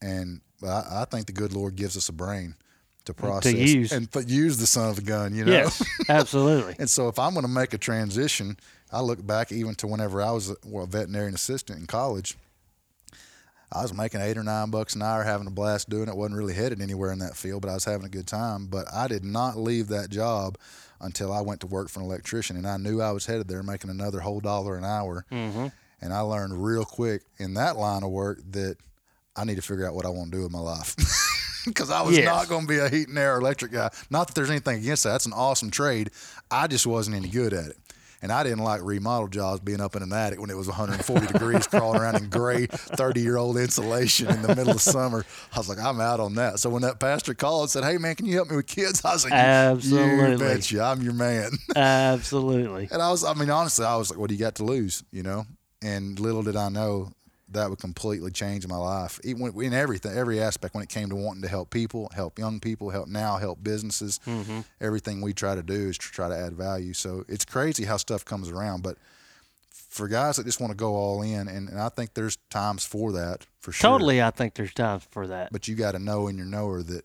and 0.00 0.42
but 0.60 0.68
I, 0.68 1.02
I 1.02 1.04
think 1.06 1.26
the 1.26 1.32
good 1.32 1.52
Lord 1.52 1.76
gives 1.76 1.96
us 1.96 2.08
a 2.08 2.12
brain 2.12 2.54
to 3.08 3.14
process 3.14 3.54
use. 3.54 3.92
and 3.92 4.10
put, 4.10 4.28
use 4.28 4.58
the 4.58 4.66
son 4.66 4.90
of 4.90 4.98
a 4.98 5.02
gun. 5.02 5.34
You 5.34 5.44
know. 5.44 5.52
yes, 5.52 5.82
absolutely. 6.08 6.76
and 6.78 6.88
so 6.88 7.08
if 7.08 7.18
I'm 7.18 7.32
going 7.32 7.44
to 7.44 7.50
make 7.50 7.72
a 7.72 7.78
transition, 7.78 8.56
I 8.92 9.00
look 9.00 9.26
back 9.26 9.50
even 9.50 9.74
to 9.76 9.86
whenever 9.86 10.22
I 10.22 10.30
was 10.30 10.50
a, 10.50 10.56
well, 10.64 10.84
a 10.84 10.86
veterinarian 10.86 11.34
assistant 11.34 11.78
in 11.80 11.86
college. 11.86 12.36
I 13.70 13.82
was 13.82 13.92
making 13.92 14.22
eight 14.22 14.38
or 14.38 14.42
nine 14.42 14.70
bucks 14.70 14.94
an 14.94 15.02
hour, 15.02 15.22
having 15.22 15.46
a 15.46 15.50
blast 15.50 15.90
doing 15.90 16.08
it. 16.08 16.16
wasn't 16.16 16.38
really 16.38 16.54
headed 16.54 16.80
anywhere 16.80 17.12
in 17.12 17.18
that 17.18 17.36
field, 17.36 17.60
but 17.60 17.70
I 17.70 17.74
was 17.74 17.84
having 17.84 18.06
a 18.06 18.10
good 18.10 18.26
time. 18.26 18.66
But 18.66 18.86
I 18.92 19.08
did 19.08 19.24
not 19.24 19.58
leave 19.58 19.88
that 19.88 20.08
job 20.08 20.56
until 21.00 21.32
I 21.32 21.42
went 21.42 21.60
to 21.60 21.66
work 21.66 21.90
for 21.90 22.00
an 22.00 22.06
electrician, 22.06 22.56
and 22.56 22.66
I 22.66 22.78
knew 22.78 23.02
I 23.02 23.12
was 23.12 23.26
headed 23.26 23.46
there, 23.46 23.62
making 23.62 23.90
another 23.90 24.20
whole 24.20 24.40
dollar 24.40 24.76
an 24.76 24.84
hour. 24.84 25.26
Mm-hmm. 25.30 25.66
And 26.00 26.12
I 26.14 26.20
learned 26.20 26.64
real 26.64 26.84
quick 26.84 27.22
in 27.38 27.54
that 27.54 27.76
line 27.76 28.02
of 28.02 28.10
work 28.10 28.40
that 28.52 28.76
I 29.36 29.44
need 29.44 29.56
to 29.56 29.62
figure 29.62 29.86
out 29.86 29.94
what 29.94 30.06
I 30.06 30.08
want 30.08 30.32
to 30.32 30.38
do 30.38 30.42
with 30.44 30.52
my 30.52 30.60
life. 30.60 30.96
Because 31.66 31.90
I 31.90 32.02
was 32.02 32.16
Yes. 32.16 32.24
not 32.26 32.48
going 32.48 32.62
to 32.62 32.68
be 32.68 32.78
a 32.78 32.88
heat 32.88 33.08
and 33.08 33.18
air 33.18 33.38
electric 33.38 33.72
guy. 33.72 33.90
Not 34.10 34.28
that 34.28 34.34
there's 34.34 34.50
anything 34.50 34.78
against 34.78 35.04
that. 35.04 35.10
That's 35.10 35.26
an 35.26 35.32
awesome 35.32 35.70
trade. 35.70 36.10
I 36.50 36.66
just 36.66 36.86
wasn't 36.86 37.16
any 37.16 37.28
good 37.28 37.52
at 37.52 37.66
it. 37.66 37.76
And 38.20 38.32
I 38.32 38.42
didn't 38.42 38.64
like 38.64 38.80
remodel 38.82 39.28
jobs 39.28 39.60
being 39.60 39.80
up 39.80 39.94
in 39.94 40.02
an 40.02 40.12
attic 40.12 40.40
when 40.40 40.50
it 40.50 40.56
was 40.56 40.66
140 40.66 41.26
degrees, 41.32 41.68
crawling 41.68 42.00
around 42.00 42.16
in 42.16 42.28
gray 42.28 42.66
30 42.66 43.20
year 43.20 43.36
old 43.36 43.56
insulation 43.56 44.26
in 44.28 44.42
the 44.42 44.56
middle 44.56 44.72
of 44.72 44.80
summer. 44.80 45.24
I 45.54 45.58
was 45.58 45.68
like, 45.68 45.78
I'm 45.78 46.00
out 46.00 46.18
on 46.18 46.34
that. 46.34 46.58
So 46.58 46.68
when 46.68 46.82
that 46.82 46.98
pastor 46.98 47.32
called 47.34 47.62
and 47.62 47.70
said, 47.70 47.84
Hey, 47.84 47.96
man, 47.96 48.16
can 48.16 48.26
you 48.26 48.34
help 48.34 48.50
me 48.50 48.56
with 48.56 48.66
kids? 48.66 49.04
I 49.04 49.12
was 49.12 49.22
like, 49.24 49.34
You 49.34 49.38
Absolutely. 49.38 50.36
betcha. 50.36 50.82
I'm 50.82 51.00
your 51.02 51.12
man. 51.12 51.52
Absolutely. 51.76 52.88
And 52.92 53.00
I 53.02 53.10
was, 53.10 53.22
I 53.24 53.34
mean, 53.34 53.50
honestly, 53.50 53.84
I 53.84 53.96
was 53.96 54.10
like, 54.10 54.18
what 54.18 54.28
do 54.30 54.34
you 54.34 54.40
got 54.40 54.56
to 54.56 54.64
lose, 54.64 55.04
you 55.12 55.22
know? 55.22 55.46
And 55.82 56.18
little 56.18 56.42
did 56.42 56.56
I 56.56 56.70
know 56.70 57.12
that 57.50 57.70
would 57.70 57.78
completely 57.78 58.30
change 58.30 58.66
my 58.66 58.76
life, 58.76 59.18
even 59.24 59.52
in 59.62 59.72
everything, 59.72 60.16
every 60.16 60.40
aspect 60.40 60.74
when 60.74 60.82
it 60.82 60.88
came 60.88 61.08
to 61.08 61.16
wanting 61.16 61.42
to 61.42 61.48
help 61.48 61.70
people, 61.70 62.10
help 62.14 62.38
young 62.38 62.60
people, 62.60 62.90
help 62.90 63.08
now, 63.08 63.36
help 63.36 63.62
businesses. 63.62 64.20
Mm-hmm. 64.26 64.60
Everything 64.80 65.20
we 65.20 65.32
try 65.32 65.54
to 65.54 65.62
do 65.62 65.88
is 65.88 65.98
to 65.98 66.08
try 66.08 66.28
to 66.28 66.36
add 66.36 66.52
value. 66.54 66.92
So 66.92 67.24
it's 67.28 67.44
crazy 67.44 67.84
how 67.84 67.96
stuff 67.96 68.24
comes 68.24 68.50
around. 68.50 68.82
But 68.82 68.98
for 69.70 70.08
guys 70.08 70.36
that 70.36 70.44
just 70.46 70.60
want 70.60 70.72
to 70.72 70.76
go 70.76 70.94
all 70.94 71.22
in, 71.22 71.48
and, 71.48 71.68
and 71.68 71.80
I 71.80 71.88
think 71.88 72.14
there's 72.14 72.36
times 72.50 72.84
for 72.84 73.12
that, 73.12 73.46
for 73.60 73.72
sure. 73.72 73.90
Totally, 73.90 74.22
I 74.22 74.30
think 74.30 74.54
there's 74.54 74.74
times 74.74 75.06
for 75.10 75.26
that. 75.28 75.50
But 75.50 75.68
you 75.68 75.74
got 75.74 75.92
to 75.92 75.98
know 75.98 76.28
in 76.28 76.36
your 76.36 76.46
knower 76.46 76.82
that 76.82 77.04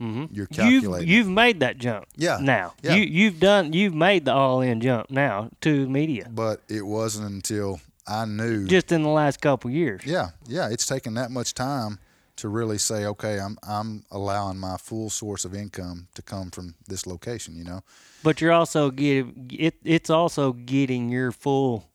mm-hmm. 0.00 0.24
you're 0.34 0.48
You've 0.50 0.50
calculating. 0.50 1.08
you've 1.08 1.28
made 1.28 1.60
that 1.60 1.78
jump. 1.78 2.06
Yeah. 2.16 2.38
Now 2.40 2.74
Yeah. 2.82 2.94
you 2.94 3.04
you've 3.04 3.38
done 3.38 3.72
you've 3.72 3.94
made 3.94 4.24
the 4.24 4.32
all 4.32 4.60
in 4.60 4.80
jump 4.80 5.10
now 5.10 5.50
to 5.60 5.88
media 5.88 6.28
but 6.30 6.62
it 6.68 6.84
wasn't 6.84 7.30
until 7.30 7.80
I 8.06 8.24
knew 8.26 8.66
just 8.66 8.92
in 8.92 9.02
the 9.02 9.08
last 9.08 9.40
couple 9.40 9.70
years. 9.70 10.02
Yeah, 10.04 10.30
yeah, 10.46 10.68
it's 10.70 10.86
taken 10.86 11.14
that 11.14 11.30
much 11.30 11.54
time 11.54 11.98
to 12.36 12.48
really 12.48 12.78
say, 12.78 13.06
okay, 13.06 13.38
I'm 13.40 13.56
I'm 13.66 14.04
allowing 14.10 14.58
my 14.58 14.76
full 14.76 15.08
source 15.10 15.44
of 15.44 15.54
income 15.54 16.08
to 16.14 16.22
come 16.22 16.50
from 16.50 16.74
this 16.88 17.06
location. 17.06 17.56
You 17.56 17.64
know, 17.64 17.80
But 18.22 18.40
you're 18.40 18.52
also 18.52 18.90
getting 18.90 19.50
it. 19.52 19.76
It's 19.84 20.10
also 20.10 20.52
getting 20.52 21.08
your 21.08 21.32
full 21.32 21.88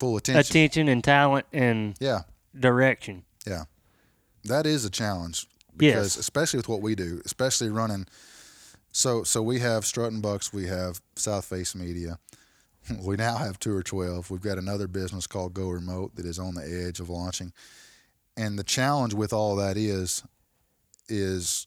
full 0.00 0.16
attention. 0.16 0.40
attention 0.50 0.88
and 0.88 1.04
talent 1.04 1.46
and 1.52 1.94
Yeah, 2.00 2.22
direction. 2.58 3.24
yeah, 3.46 3.64
that 4.44 4.66
is 4.66 4.84
a 4.84 4.90
challenge 4.90 5.46
because 5.76 6.16
Yes. 6.16 6.16
especially 6.16 6.56
with 6.58 6.68
what 6.68 6.80
we 6.82 6.94
do, 6.94 7.20
especially 7.24 7.68
running. 7.70 8.06
So 8.92 9.22
so 9.22 9.42
we 9.42 9.60
have 9.60 9.84
Strutton 9.84 10.20
Bucks, 10.20 10.52
we 10.52 10.66
have 10.66 11.00
South 11.16 11.44
Face 11.44 11.74
Media. 11.76 12.18
We 13.02 13.16
now 13.16 13.36
have 13.36 13.58
Tour 13.58 13.82
12. 13.82 14.30
We've 14.30 14.40
got 14.40 14.58
another 14.58 14.88
business 14.88 15.26
called 15.26 15.54
Go 15.54 15.68
Remote 15.68 16.16
that 16.16 16.26
is 16.26 16.38
on 16.38 16.54
the 16.54 16.86
edge 16.86 16.98
of 16.98 17.08
launching. 17.08 17.52
And 18.36 18.58
the 18.58 18.64
challenge 18.64 19.14
with 19.14 19.32
all 19.32 19.56
that 19.56 19.76
is 19.76 20.22
is 21.08 21.66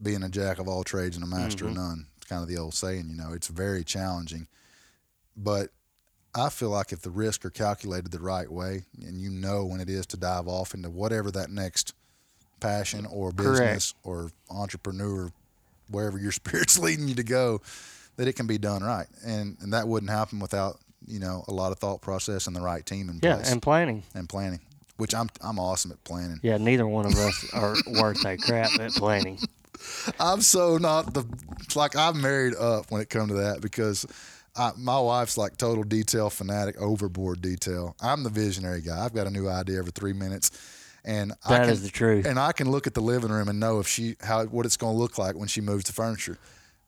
being 0.00 0.22
a 0.22 0.28
jack 0.28 0.58
of 0.58 0.68
all 0.68 0.84
trades 0.84 1.16
and 1.16 1.24
a 1.24 1.28
master 1.28 1.64
of 1.64 1.72
mm-hmm. 1.72 1.80
none. 1.80 2.06
It's 2.16 2.26
kind 2.26 2.42
of 2.42 2.48
the 2.48 2.58
old 2.58 2.74
saying, 2.74 3.08
you 3.08 3.16
know, 3.16 3.32
it's 3.32 3.48
very 3.48 3.84
challenging. 3.84 4.48
But 5.36 5.70
I 6.34 6.50
feel 6.50 6.70
like 6.70 6.92
if 6.92 7.02
the 7.02 7.10
risks 7.10 7.44
are 7.44 7.50
calculated 7.50 8.12
the 8.12 8.20
right 8.20 8.50
way 8.50 8.82
and 9.00 9.20
you 9.20 9.30
know 9.30 9.64
when 9.64 9.80
it 9.80 9.88
is 9.88 10.06
to 10.06 10.16
dive 10.16 10.46
off 10.46 10.74
into 10.74 10.90
whatever 10.90 11.30
that 11.30 11.50
next 11.50 11.94
passion 12.60 13.06
or 13.06 13.32
business 13.32 13.94
or 14.02 14.30
entrepreneur, 14.50 15.32
wherever 15.90 16.18
your 16.18 16.32
spirit's 16.32 16.78
leading 16.78 17.08
you 17.08 17.14
to 17.14 17.24
go, 17.24 17.60
that 18.18 18.28
it 18.28 18.34
can 18.34 18.46
be 18.46 18.58
done 18.58 18.82
right. 18.84 19.06
And 19.24 19.56
and 19.60 19.72
that 19.72 19.88
wouldn't 19.88 20.10
happen 20.10 20.38
without, 20.40 20.78
you 21.06 21.18
know, 21.18 21.44
a 21.48 21.52
lot 21.52 21.72
of 21.72 21.78
thought 21.78 22.02
process 22.02 22.46
and 22.46 22.54
the 22.54 22.60
right 22.60 22.84
team 22.84 23.08
in 23.08 23.18
Yeah, 23.22 23.36
place 23.36 23.50
and 23.50 23.62
planning. 23.62 24.02
and 24.14 24.28
planning. 24.28 24.60
Which 24.98 25.14
I'm 25.14 25.28
I'm 25.40 25.58
awesome 25.58 25.92
at 25.92 26.02
planning. 26.04 26.40
Yeah, 26.42 26.58
neither 26.58 26.86
one 26.86 27.06
of 27.06 27.16
us 27.16 27.46
are 27.52 27.76
worth 27.86 28.24
a 28.26 28.36
crap 28.36 28.78
at 28.78 28.94
planning. 28.94 29.38
I'm 30.20 30.40
so 30.42 30.76
not 30.76 31.14
the 31.14 31.24
like 31.76 31.96
I'm 31.96 32.20
married 32.20 32.54
up 32.56 32.90
when 32.90 33.00
it 33.00 33.08
comes 33.08 33.28
to 33.30 33.34
that 33.34 33.60
because 33.60 34.04
I, 34.56 34.72
my 34.76 34.98
wife's 34.98 35.38
like 35.38 35.56
total 35.56 35.84
detail 35.84 36.30
fanatic, 36.30 36.76
overboard 36.80 37.40
detail. 37.40 37.94
I'm 38.00 38.24
the 38.24 38.30
visionary 38.30 38.80
guy. 38.80 39.04
I've 39.04 39.14
got 39.14 39.28
a 39.28 39.30
new 39.30 39.48
idea 39.48 39.78
every 39.78 39.92
three 39.92 40.12
minutes, 40.12 40.50
and 41.04 41.32
I 41.46 41.58
can, 41.60 41.70
is 41.70 41.82
the 41.82 41.90
truth. 41.90 42.26
And 42.26 42.40
I 42.40 42.50
can 42.50 42.68
look 42.72 42.88
at 42.88 42.94
the 42.94 43.00
living 43.00 43.30
room 43.30 43.48
and 43.48 43.60
know 43.60 43.78
if 43.78 43.86
she 43.86 44.16
how 44.20 44.44
what 44.46 44.66
it's 44.66 44.76
going 44.76 44.94
to 44.94 44.98
look 44.98 45.16
like 45.16 45.36
when 45.36 45.46
she 45.46 45.60
moves 45.60 45.84
the 45.84 45.92
furniture. 45.92 46.38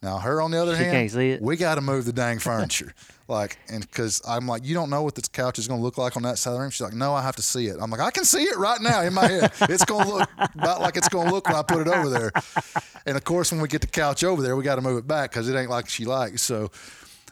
Now 0.03 0.19
her 0.19 0.41
on 0.41 0.51
the 0.51 0.61
other 0.63 0.77
She 0.77 0.85
hand, 0.85 0.93
can't 0.93 1.11
see 1.11 1.31
it. 1.31 1.43
we 1.43 1.57
got 1.57 1.75
to 1.75 1.81
move 1.83 2.07
the 2.07 2.13
dang 2.13 2.39
furniture. 2.39 2.95
like, 3.29 3.59
and 3.69 3.83
because 3.83 4.23
I'm 4.27 4.47
like, 4.47 4.65
you 4.65 4.75
don't 4.75 4.89
know 4.89 5.03
what 5.03 5.15
this 5.15 5.29
couch 5.29 5.59
is 5.59 5.69
going 5.69 5.79
to 5.79 5.85
look 5.85 5.99
like 5.99 6.17
on 6.17 6.23
that 6.23 6.39
side 6.39 6.53
of 6.53 6.55
the 6.57 6.61
room. 6.63 6.71
She's 6.71 6.81
like, 6.81 6.95
no, 6.95 7.13
I 7.13 7.21
have 7.23 7.37
to 7.37 7.43
see 7.43 7.67
it. 7.67 7.77
I'm 7.81 7.91
like, 7.91 8.01
I 8.01 8.11
can 8.11 8.25
see 8.25 8.43
it 8.45 8.57
right 8.57 8.81
now 8.81 9.03
in 9.03 9.13
my 9.13 9.27
head. 9.29 9.53
It's 9.63 9.85
going 9.85 10.07
to 10.07 10.13
look 10.15 10.31
about 10.55 10.81
like 10.81 10.97
it's 10.97 11.09
going 11.09 11.29
to 11.29 11.35
look 11.35 11.47
when 11.47 11.55
I 11.57 11.63
put 11.63 11.83
it 11.87 11.89
over 11.89 12.09
there. 12.09 12.33
And 13.07 13.17
of 13.17 13.25
course, 13.25 13.53
when 13.53 13.61
we 13.61 13.69
get 13.69 13.83
the 13.83 13.87
couch 13.89 14.25
over 14.25 14.41
there, 14.43 14.57
we 14.57 14.65
got 14.65 14.77
to 14.77 14.81
move 14.83 14.97
it 14.99 15.07
back 15.07 15.31
because 15.33 15.49
it 15.49 15.55
ain't 15.57 15.71
like 15.71 15.89
she 15.89 16.07
likes. 16.07 16.41
So 16.43 16.71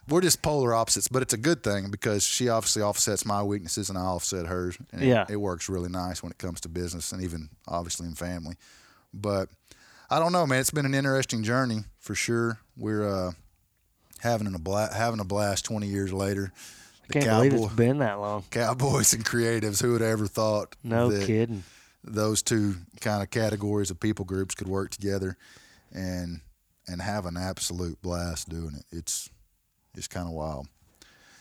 we're 0.09 0.21
just 0.21 0.43
polar 0.43 0.75
opposites, 0.75 1.09
but 1.09 1.23
it's 1.23 1.35
a 1.35 1.39
good 1.39 1.63
thing 1.63 1.91
because 1.91 2.23
she 2.23 2.49
obviously 2.51 2.83
offsets 2.83 3.25
my 3.25 3.43
weaknesses 3.43 3.89
and 3.89 3.99
I 3.99 4.03
offset 4.03 4.47
hers. 4.47 4.77
And 4.93 5.03
Yeah. 5.03 5.23
it, 5.23 5.33
it 5.33 5.37
works 5.37 5.69
really 5.71 5.89
nice 5.91 6.23
when 6.23 6.33
it 6.33 6.39
comes 6.39 6.61
to 6.63 6.69
business 6.69 7.13
and 7.13 7.23
even 7.23 7.49
obviously 7.67 8.07
in 8.07 8.15
family. 8.15 8.57
But 9.15 9.49
I 10.11 10.19
don't 10.19 10.33
know, 10.33 10.47
man. 10.47 10.61
It's 10.61 10.71
been 10.71 10.87
an 10.87 10.95
interesting 10.95 11.43
journey 11.43 11.81
for 11.99 12.15
sure. 12.15 12.61
We're 12.77 13.07
uh, 13.09 13.33
having 14.21 14.53
a 14.55 14.59
blast, 14.59 14.95
having 14.95 15.21
a 15.21 15.25
blast. 15.25 15.65
Twenty 15.65 15.87
years 15.89 16.13
later, 16.13 16.53
I 17.09 17.13
can't 17.13 17.27
believe 17.27 17.55
it's 17.55 17.75
been 17.75 17.99
that 17.99 18.19
long. 18.19 18.45
cowboys 18.51 19.13
and 19.13 19.25
creatives. 19.25 19.83
Who 19.83 19.93
would 19.93 20.01
have 20.01 20.11
ever 20.11 20.27
thought? 20.27 20.77
No 20.83 21.11
kidding. 21.11 21.63
Those 22.05 22.43
two 22.43 22.77
kind 23.01 23.23
of 23.23 23.31
categories 23.31 23.91
of 23.91 24.01
people 24.01 24.25
groups 24.25 24.55
could 24.55 24.69
work 24.69 24.91
together, 24.91 25.37
and 25.93 26.41
and 26.87 27.03
have 27.03 27.27
an 27.27 27.37
absolute 27.37 28.01
blast 28.01 28.49
doing 28.49 28.75
it. 28.79 28.85
It's 28.97 29.29
it's 29.95 30.09
kind 30.09 30.27
of 30.27 30.33
wild. 30.33 30.69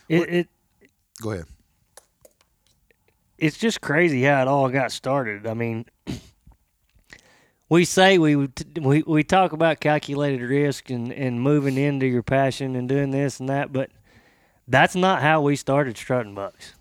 It, 0.10 0.30
it 0.30 0.48
Go 1.22 1.32
ahead. 1.32 1.46
it's 3.38 3.58
just 3.58 3.82
crazy 3.82 4.24
how 4.24 4.42
it 4.42 4.48
all 4.48 4.70
got 4.70 4.92
started. 4.92 5.46
I 5.48 5.54
mean, 5.54 5.86
we 7.70 7.86
say 7.86 8.18
we 8.18 8.50
we 8.80 9.04
we 9.04 9.24
talk 9.24 9.52
about 9.52 9.80
calculated 9.80 10.42
risk 10.42 10.90
and 10.90 11.12
and 11.12 11.42
moving 11.42 11.78
into 11.78 12.06
your 12.06 12.24
passion 12.24 12.76
and 12.76 12.88
doing 12.88 13.12
this 13.12 13.40
and 13.40 13.50
that, 13.50 13.74
but 13.74 13.90
that's 14.68 14.96
not 14.96 15.22
how 15.22 15.42
we 15.42 15.56
started 15.56 15.98
strutting 15.98 16.36
bucks. 16.36 16.74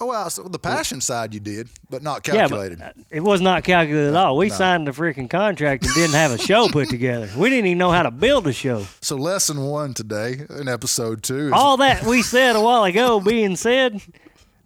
Oh 0.00 0.06
well, 0.06 0.28
so 0.28 0.42
the 0.42 0.58
passion 0.58 1.00
side 1.00 1.34
you 1.34 1.40
did, 1.40 1.68
but 1.88 2.02
not 2.02 2.24
calculated. 2.24 2.80
Yeah, 2.80 2.92
but 2.96 3.02
uh, 3.02 3.04
it 3.10 3.20
was 3.20 3.40
not 3.40 3.62
calculated 3.62 4.08
at 4.08 4.16
all. 4.16 4.36
We 4.36 4.48
no. 4.48 4.54
signed 4.54 4.88
the 4.88 4.90
freaking 4.90 5.30
contract 5.30 5.84
and 5.84 5.94
didn't 5.94 6.16
have 6.16 6.32
a 6.32 6.38
show 6.38 6.68
put 6.68 6.88
together. 6.88 7.30
We 7.36 7.48
didn't 7.48 7.66
even 7.66 7.78
know 7.78 7.92
how 7.92 8.02
to 8.02 8.10
build 8.10 8.48
a 8.48 8.52
show. 8.52 8.86
so 9.00 9.16
lesson 9.16 9.60
one 9.62 9.94
today 9.94 10.40
in 10.58 10.68
episode 10.68 11.22
two 11.22 11.46
is 11.46 11.52
All 11.52 11.76
that 11.76 12.04
we 12.04 12.22
said 12.22 12.56
a 12.56 12.60
while 12.60 12.82
ago 12.82 13.20
being 13.20 13.54
said, 13.54 14.02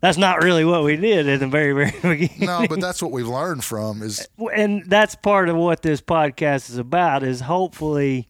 that's 0.00 0.18
not 0.18 0.42
really 0.42 0.64
what 0.64 0.84
we 0.84 0.96
did 0.96 1.28
at 1.28 1.40
the 1.40 1.46
very 1.48 1.72
very 1.72 1.90
beginning. 2.02 2.46
no, 2.46 2.66
but 2.68 2.80
that's 2.80 3.02
what 3.02 3.10
we've 3.12 3.28
learned 3.28 3.64
from 3.64 4.02
is 4.02 4.26
and 4.54 4.84
that's 4.86 5.14
part 5.14 5.48
of 5.48 5.56
what 5.56 5.82
this 5.82 6.00
podcast 6.00 6.70
is 6.70 6.78
about 6.78 7.22
is 7.22 7.40
hopefully 7.40 8.28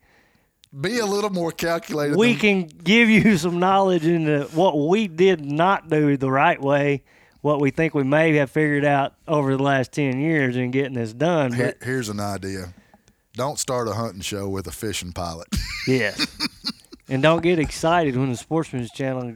be 0.79 0.99
a 0.99 1.07
little 1.07 1.31
more 1.31 1.51
calculated. 1.53 2.17
we 2.17 2.33
than- 2.33 2.39
can 2.41 2.67
give 2.85 3.09
you 3.09 3.37
some 3.39 3.59
knowledge 3.59 4.05
into 4.07 4.45
what 4.55 4.79
we 4.79 5.09
did 5.09 5.45
not 5.45 5.89
do 5.89 6.17
the 6.17 6.31
right 6.31 6.61
way 6.61 7.03
what 7.41 7.61
we 7.61 7.71
think 7.71 7.95
we 7.95 8.03
may 8.03 8.35
have 8.35 8.51
figured 8.51 8.85
out 8.85 9.15
over 9.29 9.57
the 9.57 9.63
last 9.63 9.93
10 9.93 10.19
years 10.21 10.57
in 10.57 10.71
getting 10.73 10.95
this 10.95 11.13
done 11.13 11.53
Here, 11.53 11.75
but 11.79 11.87
here's 11.87 12.09
an 12.09 12.19
idea. 12.19 12.75
Don't 13.35 13.59
start 13.61 13.87
a 13.87 13.93
hunting 13.95 14.21
show 14.23 14.49
with 14.49 14.67
a 14.67 14.73
fishing 14.73 15.13
pilot. 15.13 15.47
yes 15.87 16.27
and 17.09 17.23
don't 17.23 17.43
get 17.43 17.59
excited 17.59 18.17
when 18.17 18.31
the 18.31 18.37
sportsman's 18.37 18.91
channel 18.91 19.35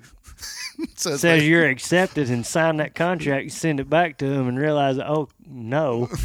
Says 0.96 1.20
says 1.20 1.46
you're 1.46 1.68
accepted 1.68 2.30
and 2.30 2.44
sign 2.46 2.76
that 2.78 2.94
contract 2.94 3.52
send 3.52 3.80
it 3.80 3.88
back 3.90 4.18
to 4.18 4.28
them 4.28 4.48
and 4.48 4.58
realize 4.58 4.98
oh 4.98 5.28
no 5.46 6.08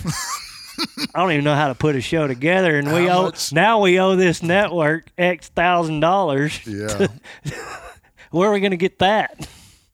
I 1.15 1.19
don't 1.19 1.31
even 1.31 1.43
know 1.43 1.55
how 1.55 1.69
to 1.69 1.75
put 1.75 1.95
a 1.95 2.01
show 2.01 2.27
together, 2.27 2.77
and 2.77 2.91
we 2.93 3.07
How 3.07 3.19
owe 3.19 3.23
much- 3.23 3.51
now 3.51 3.81
we 3.81 3.99
owe 3.99 4.15
this 4.15 4.43
network 4.43 5.07
X 5.17 5.49
thousand 5.49 6.01
dollars. 6.01 6.59
yeah, 6.67 7.07
Where 8.31 8.49
are 8.49 8.53
we 8.53 8.59
going 8.59 8.71
to 8.71 8.77
get 8.77 8.99
that? 8.99 9.47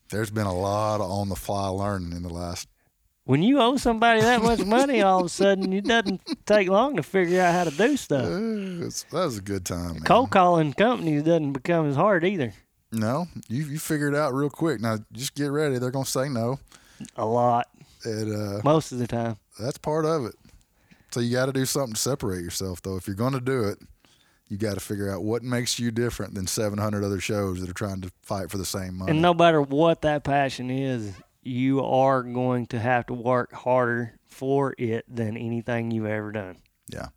there's 0.10 0.30
been 0.30 0.46
a 0.46 0.54
lot 0.54 1.00
of 1.02 1.10
on 1.10 1.30
the 1.30 1.36
fly 1.36 1.68
learning 1.70 2.12
in 2.12 2.22
the 2.24 2.30
last. 2.30 2.68
When 3.24 3.42
you 3.42 3.62
owe 3.62 3.78
somebody 3.78 4.20
that 4.22 4.42
much 4.44 4.60
money, 4.66 5.02
all 5.02 5.22
of 5.22 5.26
a 5.28 5.30
sudden 5.30 5.72
it 5.72 5.86
doesn't 5.86 6.20
take 6.46 6.68
long 6.68 6.98
to 6.98 7.04
figure 7.04 7.42
out 7.42 7.54
how 7.54 7.64
to 7.64 7.72
do 7.72 7.96
stuff. 7.96 8.26
It's- 8.26 9.06
that 9.12 9.24
was 9.26 9.38
a 9.38 9.42
good 9.42 9.66
time. 9.66 9.94
Man. 9.94 10.02
Cold 10.04 10.32
calling 10.32 10.74
companies 10.74 11.24
doesn't 11.24 11.54
become 11.54 11.88
as 11.90 11.96
hard 11.96 12.26
either. 12.26 12.52
No, 12.94 13.28
you 13.50 13.64
you 13.66 13.80
figured 13.80 14.14
it 14.14 14.18
out 14.18 14.34
real 14.34 14.50
quick. 14.50 14.80
Now 14.80 14.98
just 15.12 15.36
get 15.36 15.48
ready. 15.48 15.78
They're 15.80 15.92
gonna 15.92 16.06
say 16.06 16.30
no, 16.30 16.60
A 17.18 17.26
lot, 17.26 17.68
and 18.06 18.36
uh, 18.36 18.62
most 18.64 18.92
of 18.92 19.00
the 19.00 19.08
time. 19.08 19.38
that's 19.60 19.78
part 19.78 20.06
of 20.06 20.26
it. 20.26 20.36
So 21.12 21.20
you 21.20 21.32
got 21.32 21.46
to 21.48 21.54
do 21.54 21.66
something 21.66 21.94
to 21.94 22.00
separate 22.00 22.42
yourself, 22.44 22.82
though. 22.82 22.96
If 22.98 23.06
you're 23.08 23.16
gonna 23.16 23.40
do 23.42 23.64
it, 23.66 23.78
you 24.48 24.58
got 24.58 24.76
to 24.76 24.80
figure 24.80 25.12
out 25.12 25.24
what 25.24 25.44
makes 25.44 25.78
you 25.80 25.92
different 25.92 26.34
than 26.36 26.48
700 26.48 27.04
other 27.04 27.20
shows 27.20 27.62
that 27.62 27.70
are 27.70 27.74
trying 27.74 28.02
to 28.02 28.12
fight 28.24 28.50
for 28.52 28.58
the 28.58 28.66
same 28.66 28.98
money. 28.98 29.12
And 29.12 29.22
no 29.22 29.34
matter 29.34 29.62
what 29.62 30.02
that 30.04 30.24
passion 30.24 30.70
is, 30.72 31.14
you 31.42 31.84
are 31.84 32.24
going 32.24 32.68
to 32.68 32.80
have 32.80 33.06
to 33.08 33.14
work 33.14 33.52
harder 33.54 34.14
for 34.28 34.74
it 34.78 35.06
than 35.08 35.36
anything 35.38 35.92
you've 35.92 36.06
ever 36.06 36.32
done. 36.32 36.58
yeah, 36.88 37.08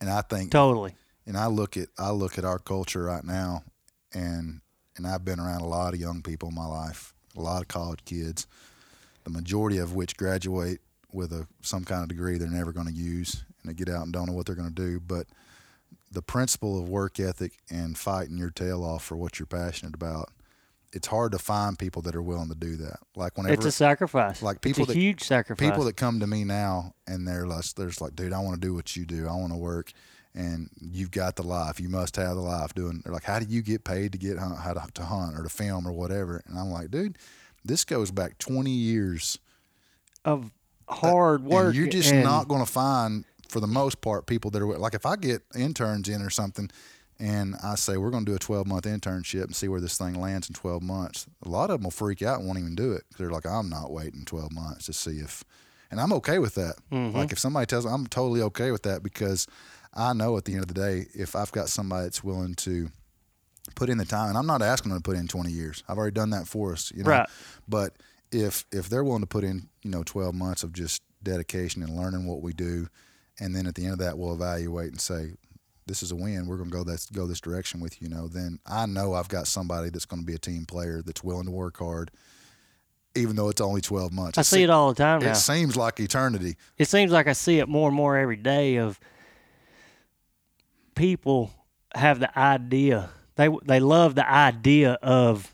and 0.00 0.08
I 0.10 0.22
think 0.22 0.50
Totally. 0.50 0.94
and 1.26 1.36
I 1.36 1.46
look 1.46 1.76
at 1.76 1.88
I 1.98 2.10
look 2.10 2.38
at 2.38 2.44
our 2.44 2.58
culture 2.58 3.04
right 3.04 3.24
now, 3.24 3.62
and 4.12 4.60
and 4.96 5.06
I've 5.06 5.24
been 5.24 5.40
around 5.40 5.62
a 5.62 5.66
lot 5.68 5.94
of 5.94 6.00
young 6.00 6.22
people 6.22 6.48
in 6.50 6.54
my 6.54 6.66
life, 6.66 7.14
a 7.36 7.40
lot 7.40 7.62
of 7.62 7.68
college 7.68 8.00
kids, 8.04 8.46
the 9.24 9.30
majority 9.30 9.78
of 9.78 9.94
which 9.94 10.16
graduate 10.16 10.80
with 11.12 11.32
a 11.32 11.46
some 11.60 11.84
kind 11.84 12.02
of 12.02 12.08
degree 12.08 12.38
they're 12.38 12.48
never 12.48 12.72
going 12.72 12.86
to 12.86 12.92
use, 12.92 13.44
and 13.62 13.70
they 13.70 13.74
get 13.74 13.88
out 13.92 14.02
and 14.04 14.12
don't 14.12 14.26
know 14.26 14.32
what 14.32 14.46
they're 14.46 14.54
going 14.54 14.68
to 14.68 14.74
do. 14.74 15.00
But 15.00 15.26
the 16.10 16.22
principle 16.22 16.78
of 16.78 16.88
work 16.88 17.18
ethic 17.20 17.52
and 17.70 17.96
fighting 17.96 18.36
your 18.36 18.50
tail 18.50 18.84
off 18.84 19.04
for 19.04 19.16
what 19.16 19.38
you're 19.38 19.46
passionate 19.46 19.94
about, 19.94 20.30
it's 20.92 21.06
hard 21.06 21.32
to 21.32 21.38
find 21.38 21.78
people 21.78 22.02
that 22.02 22.14
are 22.14 22.22
willing 22.22 22.48
to 22.50 22.54
do 22.54 22.76
that. 22.76 22.98
Like 23.16 23.36
whenever 23.38 23.54
It's 23.54 23.64
a 23.64 23.72
sacrifice. 23.72 24.42
like 24.42 24.60
people 24.60 24.82
it's 24.82 24.90
a 24.90 24.94
that- 24.94 24.98
huge 25.00 25.22
sacrifice. 25.22 25.70
people 25.70 25.84
that 25.84 25.96
come 25.96 26.20
to 26.20 26.26
me 26.26 26.44
now 26.44 26.94
and 27.06 27.26
they're 27.26 27.46
like, 27.46 27.64
dude, 28.14 28.32
I 28.34 28.40
want 28.40 28.60
to 28.60 28.66
do 28.66 28.74
what 28.74 28.94
you 28.94 29.06
do. 29.06 29.26
I 29.26 29.32
want 29.34 29.52
to 29.52 29.58
work. 29.58 29.92
And 30.34 30.70
you've 30.80 31.10
got 31.10 31.36
the 31.36 31.42
life. 31.42 31.78
You 31.78 31.90
must 31.90 32.16
have 32.16 32.36
the 32.36 32.42
life. 32.42 32.74
Doing. 32.74 33.02
They're 33.04 33.12
like, 33.12 33.24
how 33.24 33.38
do 33.38 33.46
you 33.46 33.60
get 33.62 33.84
paid 33.84 34.12
to 34.12 34.18
get 34.18 34.38
hunt, 34.38 34.58
how 34.58 34.72
to, 34.72 34.82
to 34.94 35.02
hunt 35.04 35.38
or 35.38 35.42
to 35.42 35.50
film 35.50 35.86
or 35.86 35.92
whatever? 35.92 36.42
And 36.46 36.58
I'm 36.58 36.70
like, 36.70 36.90
dude, 36.90 37.18
this 37.64 37.84
goes 37.84 38.10
back 38.10 38.38
20 38.38 38.70
years. 38.70 39.38
of 40.24 40.50
hard 40.88 41.44
work. 41.44 41.66
And 41.66 41.74
you're 41.74 41.88
just 41.88 42.12
and 42.12 42.24
not 42.24 42.48
going 42.48 42.64
to 42.64 42.70
find, 42.70 43.24
for 43.48 43.60
the 43.60 43.66
most 43.66 44.00
part, 44.00 44.26
people 44.26 44.50
that 44.52 44.62
are 44.62 44.78
like, 44.78 44.94
if 44.94 45.06
I 45.06 45.16
get 45.16 45.42
interns 45.54 46.08
in 46.08 46.22
or 46.22 46.30
something, 46.30 46.70
and 47.18 47.54
I 47.62 47.76
say 47.76 47.96
we're 47.96 48.10
going 48.10 48.24
to 48.24 48.30
do 48.32 48.36
a 48.36 48.40
12 48.40 48.66
month 48.66 48.84
internship 48.84 49.44
and 49.44 49.54
see 49.54 49.68
where 49.68 49.80
this 49.80 49.96
thing 49.98 50.20
lands 50.20 50.48
in 50.48 50.54
12 50.54 50.82
months, 50.82 51.26
a 51.44 51.48
lot 51.48 51.70
of 51.70 51.78
them 51.78 51.84
will 51.84 51.90
freak 51.90 52.22
out 52.22 52.38
and 52.38 52.46
won't 52.46 52.58
even 52.58 52.74
do 52.74 52.92
it. 52.92 53.04
They're 53.16 53.30
like, 53.30 53.46
I'm 53.46 53.68
not 53.68 53.92
waiting 53.92 54.24
12 54.24 54.52
months 54.52 54.86
to 54.86 54.92
see 54.92 55.18
if, 55.18 55.44
and 55.90 56.00
I'm 56.00 56.12
okay 56.14 56.38
with 56.38 56.54
that. 56.56 56.76
Mm-hmm. 56.90 57.16
Like 57.16 57.32
if 57.32 57.38
somebody 57.38 57.66
tells 57.66 57.86
me, 57.86 57.92
I'm 57.92 58.06
totally 58.06 58.42
okay 58.42 58.70
with 58.70 58.82
that 58.82 59.02
because 59.02 59.46
I 59.94 60.12
know 60.12 60.36
at 60.36 60.44
the 60.44 60.52
end 60.52 60.62
of 60.62 60.68
the 60.68 60.74
day, 60.74 61.06
if 61.14 61.36
I've 61.36 61.52
got 61.52 61.68
somebody 61.68 62.04
that's 62.04 62.24
willing 62.24 62.54
to 62.56 62.88
put 63.74 63.88
in 63.88 63.98
the 63.98 64.04
time, 64.04 64.30
and 64.30 64.38
I'm 64.38 64.46
not 64.46 64.62
asking 64.62 64.90
them 64.90 64.98
to 64.98 65.02
put 65.02 65.16
in 65.16 65.28
20 65.28 65.50
years. 65.50 65.82
I've 65.88 65.98
already 65.98 66.14
done 66.14 66.30
that 66.30 66.46
for 66.46 66.72
us, 66.72 66.92
you 66.94 67.04
know. 67.04 67.10
Right. 67.10 67.28
But 67.68 67.94
if 68.30 68.64
if 68.72 68.88
they're 68.88 69.04
willing 69.04 69.22
to 69.22 69.26
put 69.26 69.44
in, 69.44 69.68
you 69.82 69.90
know, 69.90 70.02
12 70.02 70.34
months 70.34 70.62
of 70.62 70.72
just 70.72 71.02
dedication 71.22 71.82
and 71.82 71.96
learning 71.96 72.26
what 72.26 72.42
we 72.42 72.52
do, 72.52 72.88
and 73.38 73.54
then 73.54 73.66
at 73.66 73.74
the 73.74 73.84
end 73.84 73.92
of 73.92 73.98
that, 74.00 74.18
we'll 74.18 74.34
evaluate 74.34 74.90
and 74.90 75.00
say, 75.00 75.32
this 75.86 76.02
is 76.02 76.10
a 76.12 76.16
win. 76.16 76.46
We're 76.46 76.56
going 76.56 76.70
to 76.70 76.76
go 76.76 76.84
this 76.84 77.06
go 77.10 77.26
this 77.26 77.40
direction 77.40 77.80
with 77.80 78.00
you. 78.00 78.08
You 78.08 78.14
know, 78.14 78.28
then 78.28 78.58
I 78.66 78.86
know 78.86 79.14
I've 79.14 79.28
got 79.28 79.46
somebody 79.46 79.90
that's 79.90 80.06
going 80.06 80.22
to 80.22 80.26
be 80.26 80.34
a 80.34 80.38
team 80.38 80.64
player 80.64 81.02
that's 81.04 81.22
willing 81.22 81.46
to 81.46 81.50
work 81.50 81.78
hard, 81.78 82.10
even 83.14 83.36
though 83.36 83.48
it's 83.48 83.60
only 83.60 83.80
12 83.80 84.12
months. 84.12 84.38
I 84.38 84.42
see 84.42 84.62
it 84.62 84.70
all 84.70 84.88
the 84.88 84.94
time 84.94 85.20
now. 85.20 85.32
It 85.32 85.36
seems 85.36 85.76
like 85.76 86.00
eternity. 86.00 86.56
it 86.78 86.88
seems 86.88 87.12
like 87.12 87.26
I 87.26 87.32
see 87.32 87.58
it 87.58 87.68
more 87.68 87.88
and 87.88 87.96
more 87.96 88.16
every 88.16 88.36
day 88.36 88.76
of 88.76 88.98
people 90.94 91.50
have 91.94 92.20
the 92.20 92.38
idea. 92.38 93.10
They 93.36 93.48
they 93.64 93.80
love 93.80 94.14
the 94.14 94.28
idea 94.30 94.92
of 95.02 95.52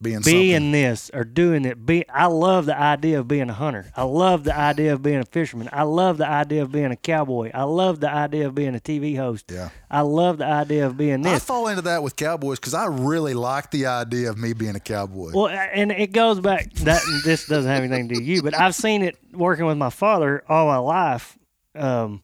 Being, 0.00 0.20
being 0.20 0.54
something. 0.54 0.72
this 0.72 1.10
or 1.12 1.24
doing 1.24 1.64
it. 1.64 1.84
Be 1.84 2.08
I 2.08 2.26
love 2.26 2.66
the 2.66 2.78
idea 2.78 3.18
of 3.18 3.26
being 3.26 3.50
a 3.50 3.52
hunter. 3.52 3.90
I 3.96 4.04
love 4.04 4.44
the 4.44 4.56
idea 4.56 4.92
of 4.92 5.02
being 5.02 5.18
a 5.18 5.24
fisherman. 5.24 5.68
I 5.72 5.82
love 5.82 6.18
the 6.18 6.28
idea 6.28 6.62
of 6.62 6.70
being 6.70 6.92
a 6.92 6.96
cowboy. 6.96 7.50
I 7.52 7.64
love 7.64 7.98
the 7.98 8.08
idea 8.08 8.46
of 8.46 8.54
being 8.54 8.76
a 8.76 8.78
TV 8.78 9.16
host. 9.16 9.50
Yeah. 9.50 9.70
I 9.90 10.02
love 10.02 10.38
the 10.38 10.46
idea 10.46 10.86
of 10.86 10.96
being 10.96 11.22
this. 11.22 11.32
I 11.34 11.38
fall 11.40 11.66
into 11.66 11.82
that 11.82 12.04
with 12.04 12.14
cowboys 12.14 12.60
because 12.60 12.74
I 12.74 12.86
really 12.86 13.34
like 13.34 13.72
the 13.72 13.86
idea 13.86 14.30
of 14.30 14.38
me 14.38 14.52
being 14.52 14.76
a 14.76 14.80
cowboy. 14.80 15.32
Well, 15.34 15.48
and 15.48 15.90
it 15.90 16.12
goes 16.12 16.38
back 16.38 16.72
that 16.74 17.02
this 17.24 17.46
doesn't 17.48 17.70
have 17.70 17.82
anything 17.82 18.08
to 18.08 18.14
do 18.14 18.20
with 18.20 18.28
you, 18.28 18.42
but 18.42 18.54
I've 18.54 18.76
seen 18.76 19.02
it 19.02 19.16
working 19.32 19.66
with 19.66 19.76
my 19.78 19.90
father 19.90 20.44
all 20.48 20.66
my 20.66 20.78
life. 20.78 21.36
Um, 21.74 22.22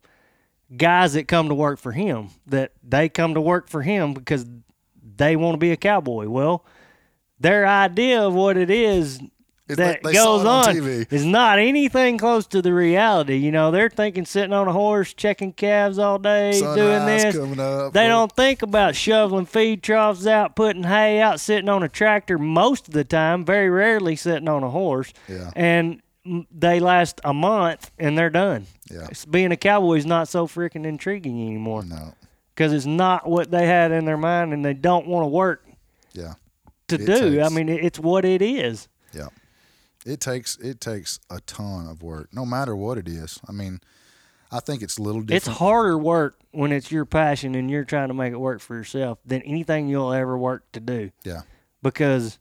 guys 0.77 1.15
that 1.15 1.29
come 1.29 1.49
to 1.49 1.55
work 1.55 1.79
for 1.79 1.93
him, 1.93 2.29
that 2.47 2.73
they 2.83 3.09
come 3.09 3.35
to 3.35 3.41
work 3.41 3.69
for 3.69 3.83
him 3.83 4.15
because 4.15 4.47
they 5.17 5.37
want 5.37 5.55
to 5.55 5.59
be 5.59 5.71
a 5.73 5.77
cowboy. 5.77 6.29
Well, 6.29 6.65
their 7.39 7.67
idea 7.67 8.23
of 8.23 8.35
what 8.35 8.57
it 8.57 8.71
is 8.71 9.21
It's 9.69 9.77
that 9.79 10.03
like 10.05 10.15
goes 10.15 10.41
on 10.45 10.69
on 10.69 10.75
TV. 10.75 11.12
is 11.12 11.25
not 11.25 11.59
anything 11.59 12.17
close 12.19 12.47
to 12.49 12.62
the 12.62 12.73
reality. 12.73 13.37
You 13.37 13.53
know, 13.53 13.71
they're 13.71 13.91
thinking 13.91 14.25
sitting 14.25 14.53
on 14.53 14.67
a 14.69 14.73
horse, 14.73 15.12
checking 15.15 15.53
calves 15.53 15.99
all 15.99 16.19
day, 16.19 16.53
doing 16.61 17.07
this. 17.07 17.37
up. 17.37 17.93
They 17.93 18.07
or- 18.07 18.09
don't 18.09 18.33
think 18.33 18.62
about 18.62 18.95
shoveling 18.95 19.47
feed 19.47 19.83
troughs 19.83 20.27
out, 20.27 20.57
putting 20.57 20.85
hay 20.85 21.21
out, 21.21 21.39
sitting 21.41 21.69
on 21.69 21.83
a 21.83 21.89
tractor 21.89 22.39
most 22.39 22.89
of 22.89 22.95
the 22.95 23.05
time, 23.05 23.45
very 23.45 23.69
rarely 23.71 24.17
sitting 24.17 24.49
on 24.49 24.62
a 24.62 24.71
horse. 24.71 25.12
Yeah. 25.29 25.51
And 25.55 26.01
they 26.51 26.81
last 26.81 27.21
a 27.23 27.35
month 27.35 27.91
and 27.99 28.17
they're 28.17 28.31
done. 28.31 28.67
Yeah. 28.91 29.03
It's- 29.05 29.24
Being 29.24 29.53
a 29.53 29.57
cowboy 29.57 29.95
is 29.97 30.07
not 30.07 30.28
so 30.28 30.47
freaking 30.47 30.85
intriguing 30.85 31.41
anymore 31.47 31.85
No. 31.85 32.14
because 32.55 32.72
it's 32.72 32.87
not 32.87 33.28
what 33.28 33.51
they 33.51 33.66
had 33.66 33.93
in 33.93 34.05
their 34.05 34.16
mind 34.18 34.53
and 34.53 34.64
they 34.64 34.74
don't 34.74 35.07
want 35.07 35.24
to 35.24 35.28
work 35.28 35.64
Yeah. 36.12 36.35
to 36.89 36.97
It 36.97 37.07
do. 37.07 37.41
I 37.43 37.49
mean, 37.49 37.68
it's 37.68 37.99
what 37.99 38.24
it 38.24 38.43
is. 38.43 38.89
Yeah. 39.12 39.28
It 40.05 40.20
takes 40.20 40.59
it 40.59 40.80
takes 40.82 41.18
a 41.30 41.41
ton 41.41 41.87
of 41.89 42.03
work, 42.03 42.28
no 42.32 42.45
matter 42.45 42.76
what 42.76 42.99
it 42.99 43.09
is. 43.09 43.41
I 43.49 43.53
mean, 43.53 43.80
I 44.53 44.61
think 44.61 44.82
it's 44.82 44.99
a 44.99 45.03
little 45.03 45.24
It's 45.32 45.47
harder 45.47 45.97
work 45.97 46.37
when 46.53 46.70
it's 46.72 46.93
your 46.93 47.07
passion 47.07 47.55
and 47.55 47.70
you're 47.70 47.85
trying 47.85 48.09
to 48.09 48.14
make 48.14 48.32
it 48.32 48.39
work 48.39 48.61
for 48.61 48.74
yourself 48.76 49.18
than 49.24 49.41
anything 49.43 49.89
you'll 49.89 50.12
ever 50.12 50.37
work 50.37 50.70
to 50.72 50.80
do. 50.80 51.11
yeah. 51.24 51.43
because 51.82 52.39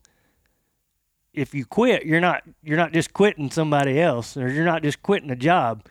if 1.32 1.52
you 1.54 1.64
quit, 1.64 2.04
you're 2.06 2.20
not 2.20 2.42
you're 2.62 2.76
not 2.76 2.92
just 2.92 3.12
quitting 3.12 3.50
somebody 3.50 4.00
else, 4.00 4.36
or 4.36 4.48
you're 4.48 4.64
not 4.64 4.82
just 4.82 5.02
quitting 5.02 5.30
a 5.30 5.36
job. 5.36 5.84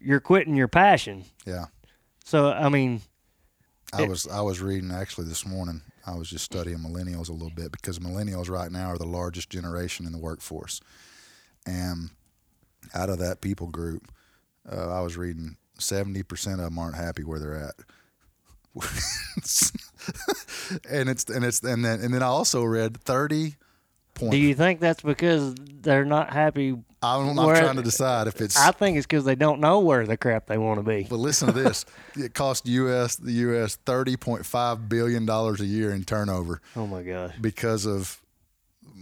You're 0.00 0.20
quitting 0.20 0.56
your 0.56 0.68
passion. 0.68 1.24
Yeah. 1.46 1.66
So 2.24 2.50
I 2.50 2.68
mean, 2.68 3.02
I 3.92 4.02
It- 4.02 4.08
was 4.08 4.26
I 4.26 4.40
was 4.40 4.60
reading 4.60 4.90
actually 4.90 5.26
this 5.28 5.44
morning. 5.46 5.82
I 6.06 6.14
was 6.14 6.30
just 6.30 6.44
studying 6.44 6.78
millennials 6.78 7.28
a 7.28 7.32
little 7.32 7.50
bit 7.54 7.70
because 7.72 7.98
millennials 7.98 8.48
right 8.48 8.72
now 8.72 8.86
are 8.90 8.98
the 8.98 9.04
largest 9.06 9.50
generation 9.50 10.06
in 10.06 10.12
the 10.12 10.18
workforce, 10.18 10.80
and 11.66 12.10
out 12.94 13.10
of 13.10 13.18
that 13.18 13.40
people 13.42 13.66
group, 13.66 14.10
uh, 14.70 14.88
I 14.96 15.00
was 15.02 15.16
reading 15.18 15.56
seventy 15.78 16.22
percent 16.22 16.60
of 16.60 16.64
them 16.64 16.78
aren't 16.78 16.96
happy 16.96 17.22
where 17.24 17.38
they're 17.38 17.54
at. 17.56 17.74
and 20.88 21.08
it's 21.08 21.24
and 21.28 21.44
it's 21.44 21.60
and 21.62 21.84
then 21.84 22.00
and 22.00 22.14
then 22.14 22.22
I 22.22 22.26
also 22.26 22.64
read 22.64 22.96
thirty 22.98 23.56
point. 24.20 24.32
do 24.32 24.38
you 24.38 24.54
think 24.54 24.80
that's 24.80 25.02
because 25.02 25.54
they're 25.54 26.04
not 26.04 26.32
happy? 26.32 26.76
I'm, 27.02 27.30
I'm 27.30 27.36
where- 27.46 27.56
trying 27.56 27.76
to 27.76 27.82
decide 27.82 28.26
if 28.26 28.40
it's. 28.40 28.56
I 28.56 28.70
think 28.72 28.96
it's 28.98 29.06
because 29.06 29.24
they 29.24 29.34
don't 29.34 29.60
know 29.60 29.80
where 29.80 30.06
the 30.06 30.16
crap 30.16 30.46
they 30.46 30.58
want 30.58 30.78
to 30.78 30.82
be. 30.84 31.06
but 31.08 31.16
listen 31.16 31.46
to 31.48 31.52
this: 31.52 31.84
it 32.16 32.34
cost 32.34 32.66
U.S. 32.68 33.16
the 33.16 33.32
U.S. 33.32 33.76
thirty 33.76 34.16
point 34.16 34.44
five 34.44 34.88
billion 34.88 35.24
dollars 35.26 35.60
a 35.60 35.66
year 35.66 35.92
in 35.92 36.04
turnover. 36.04 36.60
Oh 36.76 36.86
my 36.86 37.02
gosh! 37.02 37.34
because 37.40 37.86
of 37.86 38.20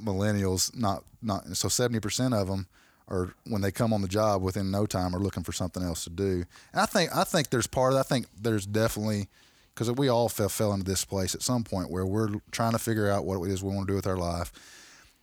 millennials 0.05 0.75
not 0.77 1.05
not 1.23 1.45
so 1.57 1.69
70% 1.69 2.33
of 2.41 2.47
them 2.47 2.69
are 3.09 3.35
when 3.47 3.61
they 3.63 3.73
come 3.73 3.93
on 3.93 4.03
the 4.03 4.09
job 4.09 4.43
within 4.43 4.71
no 4.71 4.87
time 4.87 5.15
are 5.15 5.19
looking 5.19 5.43
for 5.43 5.51
something 5.53 5.83
else 5.83 6.05
to 6.05 6.11
do 6.11 6.45
and 6.73 6.81
i 6.81 6.87
think 6.87 7.11
i 7.17 7.25
think 7.25 7.51
there's 7.51 7.67
part 7.67 7.93
of 7.93 7.99
that 7.99 8.07
i 8.07 8.09
think 8.09 8.27
there's 8.41 8.67
definitely 8.67 9.29
because 9.75 9.91
we 9.93 10.09
all 10.09 10.29
fell, 10.29 10.49
fell 10.49 10.73
into 10.73 10.85
this 10.85 11.05
place 11.05 11.35
at 11.35 11.43
some 11.43 11.65
point 11.65 11.91
where 11.91 12.05
we're 12.07 12.29
trying 12.51 12.73
to 12.73 12.79
figure 12.79 13.11
out 13.11 13.25
what 13.25 13.41
it 13.43 13.51
is 13.51 13.63
we 13.63 13.75
want 13.75 13.87
to 13.89 13.93
do 13.93 13.97
with 13.97 14.07
our 14.07 14.17
life 14.17 14.53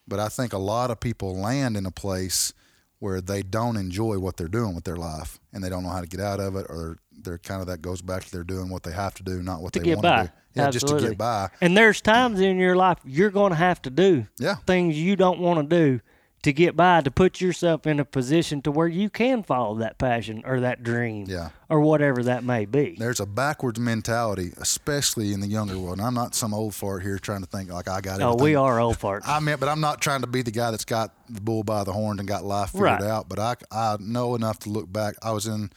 but 0.08 0.20
i 0.20 0.28
think 0.30 0.54
a 0.54 0.58
lot 0.58 0.92
of 0.92 1.00
people 1.00 1.36
land 1.36 1.76
in 1.78 1.86
a 1.86 1.92
place 1.92 2.54
where 3.00 3.22
they 3.22 3.44
don't 3.44 3.78
enjoy 3.78 4.18
what 4.18 4.38
they're 4.38 4.48
doing 4.48 4.74
with 4.74 4.84
their 4.86 4.96
life 4.96 5.40
and 5.54 5.64
they 5.64 5.70
don't 5.70 5.84
know 5.84 5.90
how 5.90 6.02
to 6.02 6.08
get 6.08 6.20
out 6.20 6.40
of 6.40 6.56
it 6.56 6.66
or 6.70 6.98
they're 7.24 7.38
kind 7.38 7.62
of 7.62 7.68
that 7.68 7.82
goes 7.82 8.02
back 8.02 8.24
to 8.24 8.32
they're 8.32 8.44
doing 8.44 8.70
what 8.70 8.84
they 8.84 8.92
have 8.92 9.14
to 9.14 9.24
do 9.24 9.42
not 9.42 9.62
what 9.62 9.74
To 9.74 9.80
they 9.80 9.90
want 9.96 10.02
by. 10.04 10.22
to 10.24 10.28
do 10.28 10.34
yeah 10.56 10.70
just 10.70 10.88
to 10.88 11.00
get 11.00 11.18
by. 11.18 11.50
And 11.60 11.76
there's 11.76 12.00
times 12.02 12.40
in 12.40 12.58
your 12.58 12.76
life 12.78 12.98
you're 13.04 13.30
going 13.30 13.50
to 13.52 13.58
have 13.58 13.82
to 13.82 13.90
do 13.90 14.26
yeah. 14.40 14.56
things 14.66 14.98
you 14.98 15.16
don't 15.18 15.40
want 15.40 15.70
to 15.70 15.76
do 15.76 16.00
to 16.46 16.54
get 16.54 16.76
by 16.76 17.02
to 17.02 17.10
put 17.12 17.42
yourself 17.42 17.86
in 17.86 18.00
a 18.00 18.06
position 18.06 18.62
to 18.62 18.72
where 18.72 18.88
you 18.88 19.10
can 19.10 19.44
follow 19.44 19.76
that 19.80 19.98
passion 19.98 20.42
or 20.46 20.60
that 20.62 20.84
dream 20.84 21.26
Yeah. 21.28 21.50
or 21.70 21.80
whatever 21.82 22.22
that 22.24 22.44
may 22.44 22.66
be. 22.66 22.96
there's 22.98 23.20
a 23.20 23.26
backwards 23.26 23.80
mentality, 23.80 24.52
especially 24.58 25.34
in 25.34 25.40
the 25.40 25.48
younger 25.48 25.78
world. 25.78 25.98
And 25.98 26.06
I'm 26.08 26.14
not 26.14 26.36
some 26.36 26.54
old 26.54 26.76
fart 26.76 27.02
here 27.04 27.18
trying 27.20 27.42
to 27.42 27.48
think 27.48 27.72
like 27.72 27.88
I 27.88 28.00
got 28.00 28.20
it. 28.20 28.24
Oh, 28.24 28.36
we 28.36 28.56
are 28.56 28.80
old 28.80 28.98
farts. 29.00 29.24
I 29.28 29.40
mean, 29.40 29.58
but 29.60 29.70
I'm 29.70 29.82
not 29.82 30.02
trying 30.02 30.22
to 30.22 30.28
be 30.28 30.44
the 30.44 30.52
guy 30.52 30.72
that's 30.72 30.86
got 30.86 31.14
the 31.30 31.42
bull 31.42 31.64
by 31.64 31.84
the 31.84 31.94
horns 31.94 32.20
and 32.20 32.28
got 32.28 32.44
life 32.46 32.70
figured 32.70 32.86
Right. 32.86 33.02
out. 33.02 33.28
But 33.28 33.40
I, 33.40 33.56
I 33.72 33.98
know 34.00 34.36
enough 34.36 34.60
to 34.60 34.70
look 34.70 34.92
back. 34.92 35.16
I 35.24 35.32
was 35.32 35.48
in. 35.48 35.72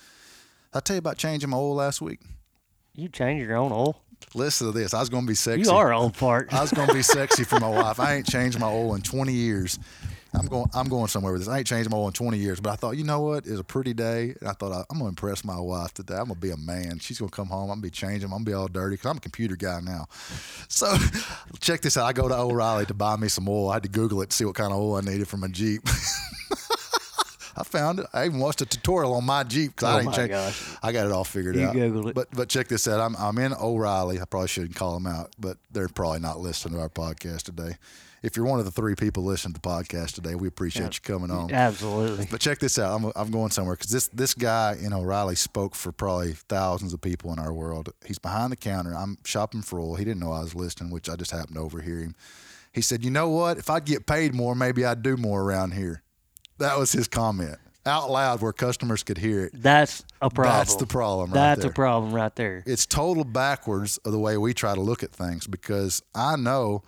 I 0.74 0.80
tell 0.80 0.96
you 0.96 0.98
about 0.98 1.16
changing 1.16 1.48
my 1.50 1.56
oil 1.56 1.74
last 1.76 2.02
week. 2.02 2.20
You 2.94 3.08
change 3.08 3.42
your 3.42 3.56
own 3.56 3.72
oil. 3.72 4.02
Listen 4.34 4.66
to 4.66 4.78
this. 4.78 4.92
I 4.92 5.00
was 5.00 5.08
going 5.08 5.22
to 5.22 5.28
be 5.28 5.34
sexy. 5.34 5.62
You 5.62 5.70
are 5.70 5.94
old 5.94 6.14
fart. 6.16 6.52
I 6.52 6.60
was 6.60 6.72
going 6.72 6.88
to 6.88 6.94
be 6.94 7.02
sexy 7.02 7.44
for 7.44 7.58
my 7.58 7.68
wife. 7.82 7.98
I 8.00 8.16
ain't 8.16 8.26
changed 8.26 8.58
my 8.60 8.66
oil 8.66 8.94
in 8.96 9.00
20 9.00 9.32
years. 9.32 9.78
I'm 10.34 10.46
going. 10.46 10.66
I'm 10.74 10.88
going 10.88 11.08
somewhere 11.08 11.32
with 11.32 11.42
this. 11.42 11.48
I 11.48 11.58
ain't 11.58 11.66
changed 11.66 11.90
my 11.90 11.96
oil 11.96 12.08
in 12.08 12.12
20 12.12 12.36
years, 12.36 12.60
but 12.60 12.70
I 12.70 12.76
thought, 12.76 12.96
you 12.96 13.04
know 13.04 13.20
what? 13.20 13.46
It's 13.46 13.58
a 13.60 13.64
pretty 13.64 13.94
day, 13.94 14.34
and 14.38 14.48
I 14.48 14.52
thought 14.52 14.72
I, 14.72 14.80
am 14.92 14.98
going 14.98 15.02
to 15.04 15.08
impress 15.08 15.42
my 15.44 15.58
wife 15.58 15.94
today. 15.94 16.14
I'm 16.14 16.26
going 16.26 16.34
to 16.34 16.40
be 16.40 16.50
a 16.50 16.56
man. 16.56 16.98
She's 16.98 17.18
going 17.18 17.30
to 17.30 17.34
come 17.34 17.48
home. 17.48 17.62
I'm 17.70 17.80
going 17.80 17.80
to 17.80 17.86
be 17.86 17.90
changing. 17.90 18.24
I'm 18.24 18.30
going 18.30 18.44
to 18.44 18.50
be 18.50 18.54
all 18.54 18.68
dirty 18.68 18.96
because 18.96 19.10
I'm 19.10 19.16
a 19.16 19.20
computer 19.20 19.56
guy 19.56 19.80
now. 19.82 20.06
So, 20.68 20.94
check 21.60 21.80
this 21.80 21.96
out. 21.96 22.04
I 22.04 22.12
go 22.12 22.28
to 22.28 22.36
O'Reilly 22.36 22.84
to 22.86 22.94
buy 22.94 23.16
me 23.16 23.28
some 23.28 23.48
oil. 23.48 23.70
I 23.70 23.74
had 23.74 23.84
to 23.84 23.88
Google 23.88 24.20
it 24.22 24.30
to 24.30 24.36
see 24.36 24.44
what 24.44 24.54
kind 24.54 24.70
of 24.72 24.78
oil 24.78 24.96
I 24.96 25.00
needed 25.00 25.28
for 25.28 25.38
my 25.38 25.48
Jeep. 25.48 25.82
I 27.56 27.64
found 27.64 27.98
it. 27.98 28.06
I 28.12 28.26
even 28.26 28.38
watched 28.38 28.60
a 28.60 28.66
tutorial 28.66 29.14
on 29.14 29.24
my 29.24 29.42
Jeep 29.42 29.74
because 29.74 29.92
Oh 29.92 29.96
I 29.96 30.02
didn't 30.02 30.14
change. 30.14 30.30
gosh. 30.30 30.76
I 30.80 30.92
got 30.92 31.06
it 31.06 31.12
all 31.12 31.24
figured 31.24 31.56
You 31.56 31.66
out. 31.66 31.74
Googled 31.74 32.10
it. 32.10 32.14
But 32.14 32.28
but 32.32 32.48
check 32.48 32.68
this 32.68 32.86
out. 32.86 33.00
I'm 33.00 33.16
I'm 33.16 33.36
in 33.38 33.52
O'Reilly. 33.52 34.20
I 34.20 34.26
probably 34.26 34.46
shouldn't 34.46 34.76
call 34.76 34.94
them 34.94 35.08
out, 35.08 35.34
but 35.40 35.56
they're 35.72 35.88
probably 35.88 36.20
not 36.20 36.38
listening 36.38 36.74
to 36.74 36.80
our 36.80 36.88
podcast 36.88 37.42
today. 37.42 37.76
If 38.22 38.36
you're 38.36 38.46
one 38.46 38.58
of 38.58 38.64
the 38.64 38.70
three 38.70 38.94
people 38.94 39.22
listening 39.24 39.54
to 39.54 39.60
the 39.60 39.68
podcast 39.68 40.14
today, 40.14 40.34
we 40.34 40.48
appreciate 40.48 40.94
you 40.94 41.00
coming 41.02 41.30
on. 41.30 41.52
Absolutely. 41.52 42.26
But 42.30 42.40
check 42.40 42.58
this 42.58 42.78
out. 42.78 42.94
I'm, 42.94 43.12
I'm 43.14 43.30
going 43.30 43.50
somewhere 43.50 43.76
because 43.76 43.90
this 43.90 44.08
this 44.08 44.34
guy 44.34 44.76
in 44.80 44.92
O'Reilly 44.92 45.36
spoke 45.36 45.74
for 45.74 45.92
probably 45.92 46.32
thousands 46.32 46.92
of 46.92 47.00
people 47.00 47.32
in 47.32 47.38
our 47.38 47.52
world. 47.52 47.90
He's 48.04 48.18
behind 48.18 48.52
the 48.52 48.56
counter. 48.56 48.94
I'm 48.94 49.18
shopping 49.24 49.62
for 49.62 49.78
oil. 49.78 49.94
He 49.94 50.04
didn't 50.04 50.20
know 50.20 50.32
I 50.32 50.40
was 50.40 50.54
listening, 50.54 50.90
which 50.90 51.08
I 51.08 51.16
just 51.16 51.30
happened 51.30 51.56
to 51.56 51.62
overhear 51.62 52.00
him. 52.00 52.14
He 52.72 52.80
said, 52.80 53.04
"You 53.04 53.10
know 53.10 53.28
what? 53.28 53.58
If 53.58 53.70
I'd 53.70 53.84
get 53.84 54.06
paid 54.06 54.34
more, 54.34 54.54
maybe 54.54 54.84
I'd 54.84 55.02
do 55.02 55.16
more 55.16 55.42
around 55.42 55.72
here." 55.72 56.02
That 56.58 56.76
was 56.76 56.90
his 56.92 57.06
comment 57.06 57.58
out 57.86 58.10
loud 58.10 58.40
where 58.40 58.52
customers 58.52 59.02
could 59.02 59.18
hear 59.18 59.44
it. 59.44 59.52
That's 59.54 60.04
a 60.20 60.30
problem. 60.30 60.58
That's 60.58 60.76
the 60.76 60.86
problem 60.86 61.30
right 61.30 61.34
That's 61.34 61.62
there. 61.62 61.70
a 61.70 61.74
problem 61.74 62.12
right 62.12 62.34
there. 62.36 62.62
It's 62.66 62.86
total 62.86 63.24
backwards 63.24 63.96
of 63.98 64.12
the 64.12 64.18
way 64.18 64.36
we 64.36 64.54
try 64.54 64.74
to 64.74 64.80
look 64.80 65.02
at 65.02 65.10
things 65.10 65.46
because 65.46 66.02
I 66.14 66.36
know 66.36 66.82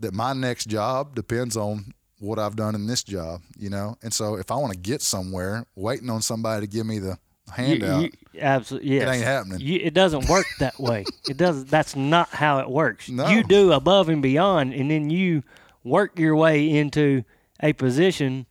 that 0.00 0.14
my 0.14 0.32
next 0.32 0.66
job 0.66 1.14
depends 1.14 1.56
on 1.56 1.92
what 2.18 2.38
I've 2.38 2.56
done 2.56 2.74
in 2.74 2.86
this 2.86 3.02
job, 3.02 3.40
you 3.56 3.70
know? 3.70 3.96
And 4.02 4.12
so 4.12 4.34
if 4.36 4.50
I 4.50 4.56
want 4.56 4.72
to 4.72 4.78
get 4.78 5.02
somewhere, 5.02 5.64
waiting 5.74 6.10
on 6.10 6.20
somebody 6.22 6.66
to 6.66 6.70
give 6.70 6.86
me 6.86 6.98
the 6.98 7.18
handout, 7.50 8.10
absolutely. 8.38 8.90
Yes. 8.90 9.14
ain't 9.14 9.24
happening. 9.24 9.60
You, 9.60 9.80
it 9.82 9.94
doesn't 9.94 10.28
work 10.28 10.46
that 10.58 10.78
way. 10.80 11.04
It 11.28 11.36
doesn't. 11.36 11.68
That's 11.68 11.96
not 11.96 12.28
how 12.28 12.58
it 12.58 12.68
works. 12.68 13.08
No. 13.08 13.28
You 13.28 13.42
do 13.42 13.72
above 13.72 14.08
and 14.08 14.22
beyond, 14.22 14.74
and 14.74 14.90
then 14.90 15.10
you 15.10 15.42
work 15.82 16.18
your 16.18 16.36
way 16.36 16.68
into 16.70 17.24
a 17.62 17.72
position 17.72 18.46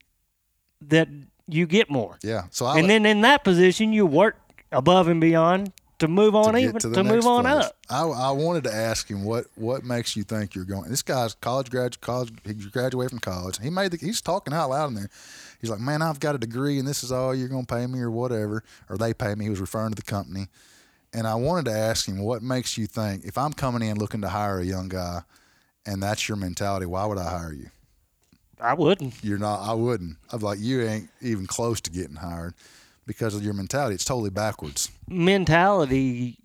that 0.81 1.07
you 1.47 1.65
get 1.65 1.89
more. 1.89 2.17
yeah. 2.23 2.43
So 2.51 2.65
I 2.65 2.79
and 2.79 2.89
then 2.89 3.05
in 3.05 3.21
that 3.21 3.43
position, 3.43 3.93
you 3.93 4.05
work 4.05 4.37
above 4.71 5.07
and 5.07 5.19
beyond 5.21 5.71
to 5.99 6.07
move 6.07 6.35
on 6.35 6.53
to 6.53 6.59
even 6.59 6.79
to, 6.79 6.89
to, 6.91 7.03
move 7.03 7.25
on 7.27 7.43
place. 7.43 7.65
up. 7.65 7.77
I, 7.89 8.03
I 8.03 8.31
wanted 8.31 8.63
to 8.65 8.73
ask 8.73 9.07
him 9.09 9.23
what 9.23 9.45
what 9.55 9.83
makes 9.83 10.15
you 10.15 10.23
think 10.23 10.55
you're 10.55 10.65
going. 10.65 10.89
This 10.89 11.01
guy's 11.01 11.35
college 11.35 11.69
grad 11.69 11.99
college 12.01 12.31
he 12.45 12.53
graduated 12.53 13.11
from 13.11 13.19
college. 13.19 13.59
He 13.61 13.69
made 13.69 13.91
the, 13.91 13.97
he's 13.97 14.21
talking 14.21 14.53
out 14.53 14.69
loud 14.69 14.87
in 14.87 14.95
there. 14.95 15.09
He's 15.61 15.69
like, 15.69 15.81
man, 15.81 16.01
I've 16.01 16.19
got 16.19 16.35
a 16.35 16.37
degree 16.37 16.79
and 16.79 16.87
this 16.87 17.03
is 17.03 17.11
all 17.11 17.35
you're 17.35 17.49
going 17.49 17.65
to 17.65 17.73
pay 17.73 17.85
me 17.85 17.99
or 17.99 18.09
whatever, 18.09 18.63
or 18.89 18.97
they 18.97 19.13
pay 19.13 19.35
me. 19.35 19.45
He 19.45 19.49
was 19.49 19.59
referring 19.59 19.91
to 19.91 19.95
the 19.95 20.01
company, 20.01 20.47
and 21.13 21.27
I 21.27 21.35
wanted 21.35 21.65
to 21.65 21.77
ask 21.77 22.07
him 22.07 22.19
what 22.19 22.41
makes 22.41 22.77
you 22.77 22.87
think 22.87 23.25
if 23.25 23.37
I'm 23.37 23.53
coming 23.53 23.87
in 23.87 23.97
looking 23.97 24.21
to 24.21 24.29
hire 24.29 24.59
a 24.59 24.65
young 24.65 24.87
guy, 24.87 25.21
and 25.85 26.01
that's 26.01 26.27
your 26.29 26.37
mentality, 26.37 26.85
why 26.85 27.05
would 27.05 27.17
I 27.17 27.29
hire 27.29 27.53
you? 27.53 27.69
I 28.61 28.73
wouldn't. 28.73 29.13
You're 29.23 29.37
not. 29.37 29.61
I 29.61 29.73
wouldn't. 29.73 30.17
I'm 30.31 30.39
like 30.39 30.59
you 30.59 30.81
ain't 30.81 31.09
even 31.21 31.45
close 31.47 31.79
to 31.81 31.91
getting 31.91 32.17
hired 32.17 32.53
because 33.09 33.33
of 33.33 33.43
your 33.43 33.55
mentality. 33.55 33.95
It's 33.95 34.05
totally 34.05 34.29
backwards. 34.29 34.91
mentality 35.07 36.37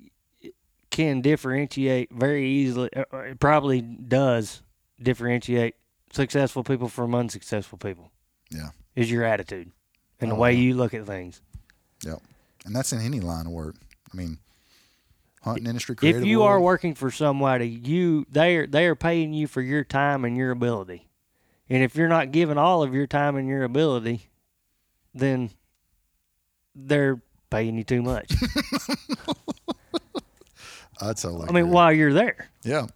can 0.90 1.20
differentiate 1.20 2.10
very 2.10 2.48
easily. 2.48 2.88
uh, 2.96 3.04
uh, 3.12 3.18
It 3.18 3.38
probably 3.38 3.82
does 3.82 4.62
differentiate 5.02 5.74
successful 6.10 6.64
people 6.64 6.88
from 6.88 7.14
unsuccessful 7.14 7.76
people. 7.76 8.10
Yeah. 8.50 8.70
Is 8.96 9.10
your 9.10 9.24
attitude 9.24 9.72
and 10.20 10.30
the 10.30 10.36
Oh, 10.36 10.38
way 10.38 10.52
yeah. 10.54 10.60
you 10.60 10.74
look 10.74 10.94
at 10.94 11.04
things. 11.04 11.42
Yep. 12.02 12.22
And 12.64 12.74
that's 12.74 12.92
in 12.94 13.00
any 13.02 13.20
line 13.20 13.44
of 13.46 13.52
work. 13.52 13.76
I 14.10 14.16
mean, 14.16 14.38
hunting 15.42 15.66
industry, 15.66 15.96
if 16.00 16.24
you 16.24 16.44
are 16.44 16.58
working 16.58 16.94
for 16.94 17.10
somebody, 17.10 17.68
you 17.68 18.24
they 18.30 18.56
are 18.56 18.66
they 18.66 18.86
are 18.86 18.94
paying 18.94 19.34
you 19.34 19.46
for 19.48 19.60
your 19.60 19.84
time 19.84 20.24
and 20.24 20.34
your 20.34 20.50
ability. 20.50 21.08
And 21.68 21.82
if 21.82 21.94
you're 21.94 22.08
not 22.08 22.30
giving 22.32 22.56
all 22.56 22.82
of 22.82 22.94
your 22.94 23.06
time 23.06 23.36
and 23.36 23.48
your 23.48 23.64
ability, 23.64 24.30
then 25.12 25.50
they're 26.74 27.20
paying 27.50 27.76
you 27.76 27.84
too 27.84 28.02
much. 28.02 28.30
I'd 31.00 31.16
totally. 31.16 31.48
I 31.48 31.52
mean, 31.52 31.64
agree. 31.64 31.74
while 31.74 31.92
you're 31.92 32.12
there. 32.12 32.48
Yeah, 32.62 32.86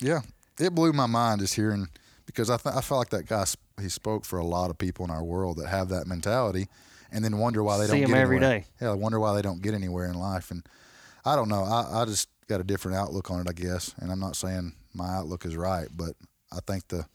yeah. 0.00 0.20
It 0.58 0.74
blew 0.74 0.92
my 0.92 1.06
mind 1.06 1.40
just 1.40 1.54
hearing 1.54 1.88
because 2.26 2.50
I 2.50 2.56
th- 2.56 2.74
I 2.74 2.80
felt 2.80 2.98
like 2.98 3.10
that 3.10 3.26
guy 3.26 3.44
sp- 3.44 3.60
he 3.80 3.88
spoke 3.88 4.24
for 4.24 4.38
a 4.38 4.44
lot 4.44 4.70
of 4.70 4.78
people 4.78 5.04
in 5.04 5.10
our 5.10 5.24
world 5.24 5.58
that 5.58 5.68
have 5.68 5.88
that 5.90 6.06
mentality, 6.06 6.68
and 7.10 7.24
then 7.24 7.38
wonder 7.38 7.62
why 7.62 7.78
they 7.78 7.86
See 7.86 7.92
don't 7.92 8.02
'em 8.04 8.08
get 8.08 8.18
every 8.18 8.36
anywhere. 8.38 8.58
day. 8.60 8.66
Yeah, 8.80 8.90
I 8.90 8.94
wonder 8.94 9.20
why 9.20 9.34
they 9.34 9.42
don't 9.42 9.62
get 9.62 9.74
anywhere 9.74 10.06
in 10.06 10.14
life, 10.14 10.50
and 10.50 10.66
I 11.24 11.36
don't 11.36 11.48
know. 11.48 11.62
I, 11.64 12.02
I 12.02 12.04
just 12.04 12.28
got 12.48 12.60
a 12.60 12.64
different 12.64 12.96
outlook 12.96 13.30
on 13.30 13.40
it, 13.40 13.48
I 13.48 13.52
guess. 13.52 13.94
And 13.98 14.10
I'm 14.10 14.20
not 14.20 14.36
saying 14.36 14.72
my 14.94 15.08
outlook 15.08 15.44
is 15.44 15.56
right, 15.56 15.88
but 15.94 16.12
I 16.50 16.58
think 16.66 16.88
the 16.88 17.06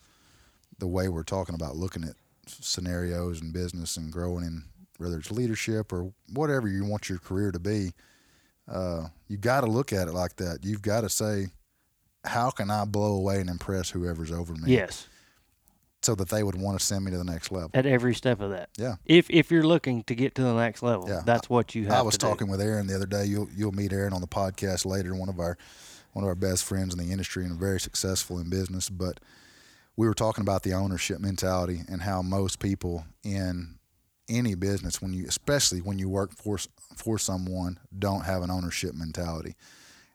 the 0.80 0.88
way 0.88 1.09
we're 1.09 1.24
talking 1.24 1.55
about 1.55 1.76
looking 1.76 2.03
at 2.03 2.15
scenarios 2.47 3.41
and 3.41 3.51
business 3.53 3.97
and 3.97 4.11
growing 4.11 4.45
in 4.45 4.63
whether 4.97 5.17
it's 5.17 5.31
leadership 5.31 5.91
or 5.93 6.11
whatever 6.33 6.67
you 6.67 6.85
want 6.85 7.09
your 7.09 7.19
career 7.19 7.51
to 7.51 7.59
be, 7.59 7.91
uh, 8.67 9.07
you 9.27 9.37
got 9.37 9.61
to 9.61 9.67
look 9.67 9.93
at 9.93 10.07
it 10.07 10.13
like 10.13 10.35
that. 10.37 10.59
You've 10.63 10.81
got 10.81 11.01
to 11.01 11.09
say, 11.09 11.47
how 12.25 12.49
can 12.51 12.69
I 12.69 12.85
blow 12.85 13.15
away 13.15 13.39
and 13.39 13.49
impress 13.49 13.89
whoever's 13.89 14.31
over 14.31 14.53
me? 14.53 14.73
Yes. 14.73 15.07
So 16.01 16.13
that 16.15 16.29
they 16.29 16.43
would 16.43 16.55
want 16.55 16.79
to 16.79 16.85
send 16.85 17.03
me 17.05 17.11
to 17.11 17.17
the 17.17 17.23
next 17.23 17.51
level. 17.51 17.71
At 17.73 17.85
every 17.85 18.13
step 18.13 18.39
of 18.39 18.51
that. 18.51 18.69
Yeah. 18.77 18.95
If 19.05 19.29
if 19.29 19.49
you're 19.51 19.63
looking 19.65 20.03
to 20.03 20.15
get 20.15 20.35
to 20.35 20.41
the 20.43 20.53
next 20.53 20.83
level, 20.83 21.09
Yeah. 21.09 21.21
that's 21.25 21.49
what 21.49 21.73
you 21.75 21.85
have 21.85 21.93
I 21.93 22.01
was 22.01 22.13
to 22.15 22.19
do. 22.19 22.27
talking 22.27 22.47
with 22.49 22.61
Aaron 22.61 22.87
the 22.87 22.95
other 22.95 23.07
day. 23.07 23.25
You'll 23.25 23.49
you'll 23.55 23.71
meet 23.71 23.91
Aaron 23.91 24.13
on 24.13 24.21
the 24.21 24.27
podcast 24.27 24.85
later. 24.85 25.15
One 25.15 25.27
of 25.27 25.39
our 25.39 25.57
one 26.13 26.23
of 26.23 26.29
our 26.29 26.35
best 26.35 26.63
friends 26.65 26.93
in 26.93 26.99
the 27.03 27.11
industry 27.11 27.45
and 27.45 27.59
very 27.59 27.79
successful 27.79 28.37
in 28.39 28.49
business. 28.49 28.89
But 28.89 29.19
we 29.95 30.07
were 30.07 30.13
talking 30.13 30.43
about 30.43 30.61
the 30.63 30.73
ownership 30.73 31.19
mentality 31.19 31.81
and 31.89 32.03
how 32.03 32.21
most 32.21 32.59
people 32.59 33.05
in 33.23 33.76
any 34.30 34.55
business, 34.55 35.01
when 35.01 35.13
you 35.13 35.25
especially 35.28 35.80
when 35.80 35.99
you 35.99 36.09
work 36.09 36.34
for 36.34 36.57
for 36.95 37.17
someone, 37.19 37.80
don't 37.97 38.25
have 38.25 38.41
an 38.41 38.49
ownership 38.51 38.93
mentality. 38.95 39.55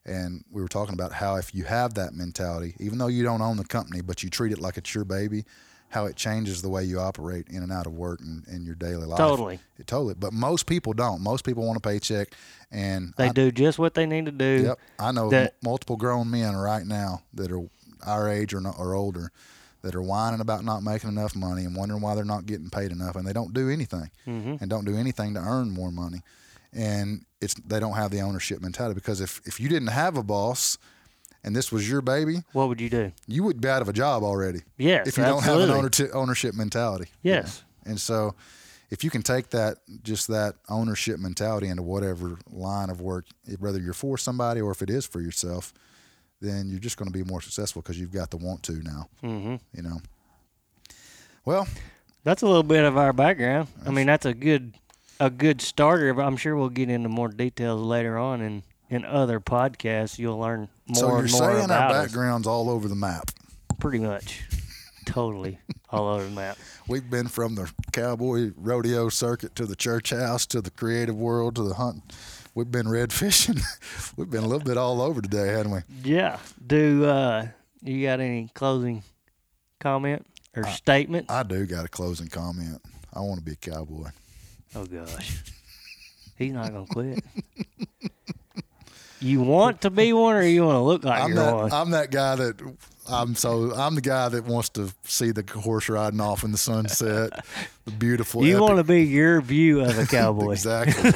And 0.04 0.44
we 0.50 0.60
were 0.60 0.68
talking 0.68 0.94
about 0.94 1.12
how 1.12 1.36
if 1.36 1.54
you 1.54 1.64
have 1.64 1.94
that 1.94 2.12
mentality, 2.12 2.74
even 2.80 2.98
though 2.98 3.06
you 3.06 3.22
don't 3.22 3.40
own 3.40 3.56
the 3.56 3.64
company, 3.64 4.00
but 4.00 4.22
you 4.22 4.30
treat 4.30 4.50
it 4.52 4.58
like 4.58 4.76
it's 4.76 4.92
your 4.94 5.04
baby, 5.04 5.44
how 5.90 6.06
it 6.06 6.16
changes 6.16 6.60
the 6.60 6.68
way 6.68 6.82
you 6.82 6.98
operate 6.98 7.46
in 7.48 7.62
and 7.62 7.70
out 7.70 7.86
of 7.86 7.92
work 7.92 8.18
and 8.20 8.44
in 8.48 8.64
your 8.64 8.74
daily 8.74 9.04
life. 9.06 9.18
Totally. 9.18 9.60
It 9.78 9.86
totally. 9.86 10.14
But 10.14 10.32
most 10.32 10.66
people 10.66 10.92
don't. 10.92 11.20
Most 11.20 11.44
people 11.44 11.64
want 11.64 11.76
a 11.76 11.80
paycheck, 11.80 12.34
and 12.72 13.14
They 13.16 13.26
I, 13.28 13.32
do 13.32 13.52
just 13.52 13.78
what 13.78 13.94
they 13.94 14.06
need 14.06 14.26
to 14.26 14.32
do. 14.32 14.62
Yep, 14.66 14.78
I 14.98 15.12
know 15.12 15.30
that- 15.30 15.52
m- 15.52 15.58
multiple 15.62 15.96
grown 15.96 16.28
men 16.30 16.56
right 16.56 16.84
now 16.84 17.22
that 17.34 17.52
are 17.52 17.62
our 18.04 18.28
age 18.28 18.52
or 18.54 18.60
not, 18.60 18.80
or 18.80 18.94
older 18.94 19.30
that 19.82 19.94
are 19.94 20.02
whining 20.02 20.40
about 20.40 20.64
not 20.64 20.82
making 20.82 21.10
enough 21.10 21.34
money 21.36 21.64
and 21.64 21.74
wondering 21.76 22.00
why 22.00 22.14
they're 22.14 22.24
not 22.24 22.46
getting 22.46 22.70
paid 22.70 22.92
enough, 22.92 23.16
and 23.16 23.26
they 23.26 23.32
don't 23.32 23.52
do 23.52 23.68
anything 23.68 24.10
Mm-hmm. 24.26 24.56
and 24.60 24.70
don't 24.70 24.84
do 24.84 24.96
anything 24.96 25.34
to 25.34 25.40
earn 25.40 25.70
more 25.70 25.90
money, 25.90 26.22
and 26.72 27.24
it's 27.40 27.54
they 27.66 27.80
don't 27.80 27.94
have 27.94 28.10
the 28.10 28.20
ownership 28.20 28.60
mentality 28.62 28.94
because 28.94 29.20
if 29.20 29.40
if 29.44 29.58
you 29.60 29.68
didn't 29.68 29.88
have 29.88 30.16
a 30.16 30.22
boss 30.22 30.78
and 31.44 31.56
this 31.56 31.72
was 31.72 31.90
your 31.90 32.00
baby, 32.00 32.42
What 32.52 32.68
would 32.68 32.80
you 32.80 32.88
do? 32.88 33.12
you 33.26 33.42
would 33.42 33.60
be 33.60 33.68
out 33.68 33.82
of 33.82 33.88
a 33.88 33.92
job 33.92 34.22
already 34.22 34.60
Yes. 34.78 35.08
if 35.08 35.18
you 35.18 35.24
absolutely. 35.24 35.48
don't 35.50 35.60
have 35.60 35.70
an 35.70 35.76
ownership 35.76 36.10
ownership 36.14 36.54
mentality. 36.54 37.10
Yes. 37.22 37.64
And 37.84 38.00
so 38.00 38.36
if 38.90 39.02
you 39.02 39.10
can 39.10 39.22
take 39.22 39.48
that 39.50 39.78
just 40.04 40.28
that 40.28 40.54
ownership 40.68 41.18
mentality 41.18 41.66
into 41.66 41.82
whatever 41.82 42.38
line 42.52 42.90
of 42.90 43.00
work, 43.00 43.24
whether 43.58 43.80
you're 43.80 43.94
for 43.94 44.16
somebody 44.18 44.60
or 44.60 44.70
if 44.70 44.82
it 44.82 44.90
is 44.90 45.04
for 45.06 45.20
yourself, 45.20 45.72
then 46.42 46.68
you're 46.68 46.80
just 46.80 46.96
going 46.98 47.10
to 47.10 47.16
be 47.16 47.24
more 47.24 47.40
successful 47.40 47.80
because 47.80 47.98
you've 47.98 48.12
got 48.12 48.30
the 48.30 48.36
want 48.36 48.62
to 48.64 48.82
now. 48.82 49.08
hmm 49.22 49.54
You 49.74 49.82
know. 49.82 50.00
Well, 51.44 51.66
That's 52.24 52.42
a 52.42 52.46
little 52.46 52.62
bit 52.62 52.84
of 52.84 52.96
our 52.96 53.12
background. 53.12 53.68
I 53.86 53.90
mean, 53.90 54.06
that's 54.06 54.26
a 54.26 54.34
good 54.34 54.74
a 55.20 55.30
good 55.30 55.60
starter. 55.60 56.12
But 56.14 56.24
I'm 56.24 56.36
sure 56.36 56.56
we'll 56.56 56.68
get 56.68 56.88
into 56.90 57.08
more 57.08 57.28
details 57.28 57.80
later 57.80 58.18
on 58.18 58.40
in 58.40 58.62
in 58.90 59.04
other 59.04 59.40
podcasts. 59.40 60.18
You'll 60.18 60.38
learn 60.38 60.68
more 60.86 60.96
so 60.96 61.08
you're 61.08 61.18
and 61.20 61.30
more 61.32 61.40
saying 61.40 61.58
our 61.58 61.64
about 61.64 61.90
us. 61.92 62.06
background's 62.06 62.46
all 62.46 62.68
over 62.70 62.88
the 62.88 62.94
map. 62.94 63.30
Pretty 63.80 63.98
much, 63.98 64.42
totally 65.06 65.58
all 65.90 66.08
over 66.08 66.24
the 66.24 66.30
map. 66.30 66.56
We've 66.86 67.08
been 67.08 67.26
from 67.26 67.56
the 67.56 67.70
cowboy 67.92 68.52
rodeo 68.56 69.08
circuit 69.08 69.56
to 69.56 69.66
the 69.66 69.74
church 69.76 70.10
house 70.10 70.46
to 70.46 70.60
the 70.60 70.70
creative 70.70 71.16
world 71.16 71.56
to 71.56 71.62
the 71.64 71.74
hunt. 71.74 72.02
We've 72.54 72.70
been 72.70 72.88
red 72.88 73.12
fishing. 73.12 73.56
We've 74.16 74.28
been 74.28 74.44
a 74.44 74.46
little 74.46 74.64
bit 74.64 74.76
all 74.76 75.00
over 75.00 75.22
today, 75.22 75.48
haven't 75.48 75.72
we? 75.72 75.80
Yeah. 76.04 76.38
Do 76.66 77.04
uh, 77.04 77.46
you 77.82 78.02
got 78.02 78.20
any 78.20 78.50
closing 78.54 79.02
comment 79.80 80.26
or 80.54 80.64
statement? 80.66 81.30
I 81.30 81.42
do 81.42 81.64
got 81.66 81.84
a 81.84 81.88
closing 81.88 82.28
comment. 82.28 82.80
I 83.14 83.20
want 83.20 83.38
to 83.38 83.44
be 83.44 83.52
a 83.52 83.56
cowboy. 83.56 84.08
oh 84.74 84.86
gosh, 84.86 85.42
he's 86.36 86.52
not 86.52 86.72
gonna 86.72 86.86
quit. 86.86 87.24
You 89.20 89.40
want 89.40 89.82
to 89.82 89.90
be 89.90 90.12
one, 90.12 90.34
or 90.34 90.42
you 90.42 90.64
want 90.64 90.74
to 90.74 90.80
look 90.80 91.04
like 91.04 91.22
I'm 91.22 91.34
that 91.36 91.54
one? 91.54 91.72
I'm 91.72 91.90
that 91.90 92.10
guy 92.10 92.34
that 92.34 92.76
I'm 93.08 93.34
so 93.34 93.72
I'm 93.74 93.94
the 93.94 94.00
guy 94.00 94.28
that 94.28 94.44
wants 94.44 94.70
to 94.70 94.92
see 95.04 95.30
the 95.30 95.44
horse 95.60 95.88
riding 95.88 96.20
off 96.20 96.42
in 96.42 96.50
the 96.50 96.58
sunset, 96.58 97.30
the 97.84 97.90
beautiful. 97.92 98.44
you 98.44 98.56
epic- 98.56 98.68
want 98.68 98.76
to 98.78 98.84
be 98.84 99.04
your 99.04 99.40
view 99.40 99.80
of 99.80 99.96
a 99.96 100.06
cowboy, 100.06 100.50
exactly. 100.52 101.12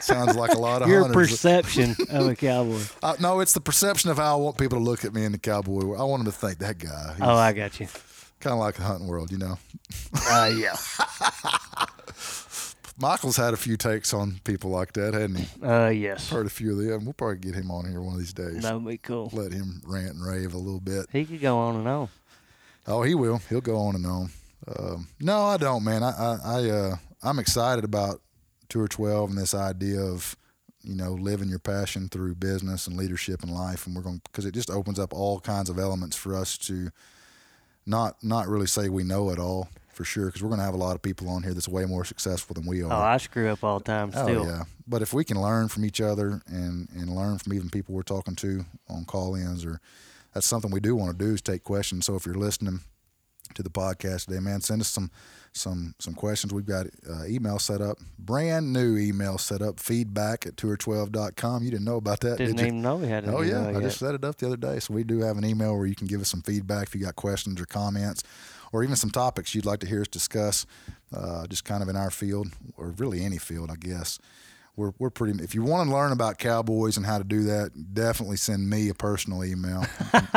Sounds 0.00 0.34
like 0.36 0.52
a 0.52 0.58
lot 0.58 0.82
of 0.82 0.88
your 0.88 1.02
hunters. 1.02 1.30
perception 1.30 1.94
of 2.10 2.26
a 2.28 2.34
cowboy. 2.36 2.80
Uh, 3.02 3.16
no, 3.20 3.40
it's 3.40 3.52
the 3.52 3.60
perception 3.60 4.10
of 4.10 4.16
how 4.18 4.36
I 4.38 4.40
want 4.40 4.58
people 4.58 4.78
to 4.78 4.84
look 4.84 5.04
at 5.04 5.14
me 5.14 5.24
in 5.24 5.32
the 5.32 5.38
cowboy. 5.38 5.84
world. 5.84 6.00
I 6.00 6.04
want 6.04 6.24
them 6.24 6.32
to 6.32 6.38
think 6.38 6.58
that 6.58 6.78
guy. 6.78 7.16
Oh, 7.20 7.34
I 7.36 7.52
got 7.52 7.78
you. 7.80 7.86
kind 8.40 8.52
of 8.54 8.60
like 8.60 8.74
the 8.76 8.82
hunting 8.82 9.06
world, 9.06 9.30
you 9.30 9.38
know. 9.38 9.58
Uh, 10.28 10.50
yeah. 10.56 10.76
Michael's 12.98 13.36
had 13.36 13.54
a 13.54 13.56
few 13.56 13.78
takes 13.78 14.12
on 14.12 14.40
people 14.44 14.70
like 14.70 14.92
that, 14.92 15.14
hadn't 15.14 15.36
he? 15.36 15.62
Uh, 15.62 15.88
yes. 15.88 16.28
Heard 16.28 16.46
a 16.46 16.50
few 16.50 16.72
of 16.72 16.78
them. 16.86 17.04
We'll 17.06 17.14
probably 17.14 17.38
get 17.38 17.54
him 17.54 17.70
on 17.70 17.88
here 17.88 18.00
one 18.02 18.12
of 18.14 18.18
these 18.18 18.34
days. 18.34 18.62
That 18.62 18.74
would 18.74 18.86
be 18.86 18.98
cool. 18.98 19.30
Let 19.32 19.52
him 19.52 19.80
rant 19.86 20.16
and 20.16 20.26
rave 20.26 20.52
a 20.52 20.58
little 20.58 20.80
bit. 20.80 21.06
He 21.10 21.24
could 21.24 21.40
go 21.40 21.56
on 21.58 21.76
and 21.76 21.88
on. 21.88 22.08
Oh, 22.86 23.02
he 23.02 23.14
will. 23.14 23.40
He'll 23.48 23.62
go 23.62 23.78
on 23.78 23.94
and 23.94 24.06
on. 24.06 24.30
Um, 24.78 25.08
no, 25.18 25.44
I 25.44 25.56
don't, 25.56 25.82
man. 25.82 26.02
I, 26.02 26.10
I, 26.10 26.38
I 26.44 26.70
uh, 26.70 26.96
I'm 27.22 27.38
excited 27.38 27.84
about 27.84 28.20
Tour 28.70 28.88
12 28.88 29.30
and 29.30 29.38
this 29.38 29.54
idea 29.54 30.00
of, 30.00 30.36
you 30.82 30.94
know, 30.94 31.12
living 31.12 31.50
your 31.50 31.58
passion 31.58 32.08
through 32.08 32.36
business 32.36 32.86
and 32.86 32.96
leadership 32.96 33.42
and 33.42 33.52
life, 33.52 33.86
and 33.86 33.94
we're 33.94 34.02
going 34.02 34.22
because 34.24 34.46
it 34.46 34.54
just 34.54 34.70
opens 34.70 34.98
up 34.98 35.12
all 35.12 35.40
kinds 35.40 35.68
of 35.68 35.78
elements 35.78 36.16
for 36.16 36.34
us 36.34 36.56
to 36.58 36.90
not 37.84 38.22
not 38.22 38.48
really 38.48 38.66
say 38.66 38.88
we 38.88 39.04
know 39.04 39.30
it 39.30 39.38
all 39.38 39.68
for 40.00 40.04
sure, 40.04 40.26
because 40.26 40.42
we're 40.42 40.48
going 40.48 40.60
to 40.60 40.64
have 40.64 40.72
a 40.72 40.78
lot 40.78 40.94
of 40.94 41.02
people 41.02 41.28
on 41.28 41.42
here 41.42 41.52
that's 41.52 41.68
way 41.68 41.84
more 41.84 42.06
successful 42.06 42.54
than 42.54 42.64
we 42.64 42.82
oh, 42.82 42.88
are. 42.88 42.92
Oh, 42.92 43.04
I 43.04 43.16
screw 43.18 43.50
up 43.50 43.62
all 43.62 43.80
the 43.80 43.84
time 43.84 44.10
oh, 44.14 44.22
Still. 44.22 44.42
Oh, 44.42 44.46
yeah. 44.46 44.62
But 44.88 45.02
if 45.02 45.12
we 45.12 45.24
can 45.24 45.38
learn 45.38 45.68
from 45.68 45.84
each 45.84 46.00
other 46.00 46.40
and, 46.46 46.88
and 46.94 47.14
learn 47.14 47.36
from 47.36 47.52
even 47.52 47.68
people 47.68 47.94
we're 47.94 48.02
talking 48.02 48.34
to 48.36 48.64
on 48.88 49.04
call 49.04 49.34
ins, 49.34 49.62
or 49.62 49.78
that's 50.32 50.46
something 50.46 50.70
we 50.70 50.80
do 50.80 50.96
want 50.96 51.18
to 51.18 51.24
do 51.24 51.34
is 51.34 51.42
take 51.42 51.64
questions. 51.64 52.06
So 52.06 52.14
if 52.14 52.24
you're 52.24 52.34
listening 52.34 52.80
to 53.54 53.62
the 53.62 53.68
podcast 53.68 54.24
today, 54.24 54.40
man, 54.40 54.62
send 54.62 54.80
us 54.80 54.88
some 54.88 55.10
some 55.52 55.94
some 55.98 56.14
questions. 56.14 56.52
We've 56.52 56.66
got 56.66 56.86
uh, 57.08 57.24
email 57.26 57.58
set 57.58 57.80
up, 57.80 57.98
brand 58.18 58.72
new 58.72 58.96
email 58.96 59.36
set 59.38 59.62
up, 59.62 59.80
feedback 59.80 60.46
at 60.46 60.56
tour12.com. 60.56 61.62
You 61.64 61.70
didn't 61.70 61.84
know 61.84 61.96
about 61.96 62.20
that, 62.20 62.38
Didn't 62.38 62.56
did 62.56 62.62
you? 62.62 62.66
even 62.68 62.82
know 62.82 62.96
we 62.96 63.08
had 63.08 63.24
an 63.24 63.34
Oh 63.34 63.42
yeah, 63.42 63.68
I 63.68 63.80
just 63.80 63.98
set 63.98 64.14
it 64.14 64.24
up 64.24 64.36
the 64.36 64.46
other 64.46 64.56
day. 64.56 64.78
So 64.78 64.94
we 64.94 65.04
do 65.04 65.20
have 65.20 65.36
an 65.38 65.44
email 65.44 65.76
where 65.76 65.86
you 65.86 65.94
can 65.96 66.06
give 66.06 66.20
us 66.20 66.28
some 66.28 66.42
feedback 66.42 66.88
if 66.88 66.94
you 66.94 67.00
got 67.00 67.16
questions 67.16 67.60
or 67.60 67.66
comments, 67.66 68.22
or 68.72 68.82
even 68.84 68.96
some 68.96 69.10
topics 69.10 69.54
you'd 69.54 69.66
like 69.66 69.80
to 69.80 69.86
hear 69.86 70.02
us 70.02 70.08
discuss, 70.08 70.66
uh, 71.14 71.46
just 71.46 71.64
kind 71.64 71.82
of 71.82 71.88
in 71.88 71.96
our 71.96 72.10
field 72.10 72.48
or 72.76 72.88
really 72.98 73.24
any 73.24 73.38
field, 73.38 73.70
I 73.70 73.76
guess. 73.76 74.18
We're 74.80 74.92
we're 74.98 75.10
pretty. 75.10 75.44
If 75.44 75.54
you 75.54 75.62
want 75.62 75.90
to 75.90 75.94
learn 75.94 76.10
about 76.10 76.38
cowboys 76.38 76.96
and 76.96 77.04
how 77.04 77.18
to 77.18 77.24
do 77.24 77.42
that, 77.44 77.92
definitely 77.92 78.38
send 78.38 78.70
me 78.70 78.88
a 78.88 78.94
personal 78.94 79.44
email. 79.44 79.84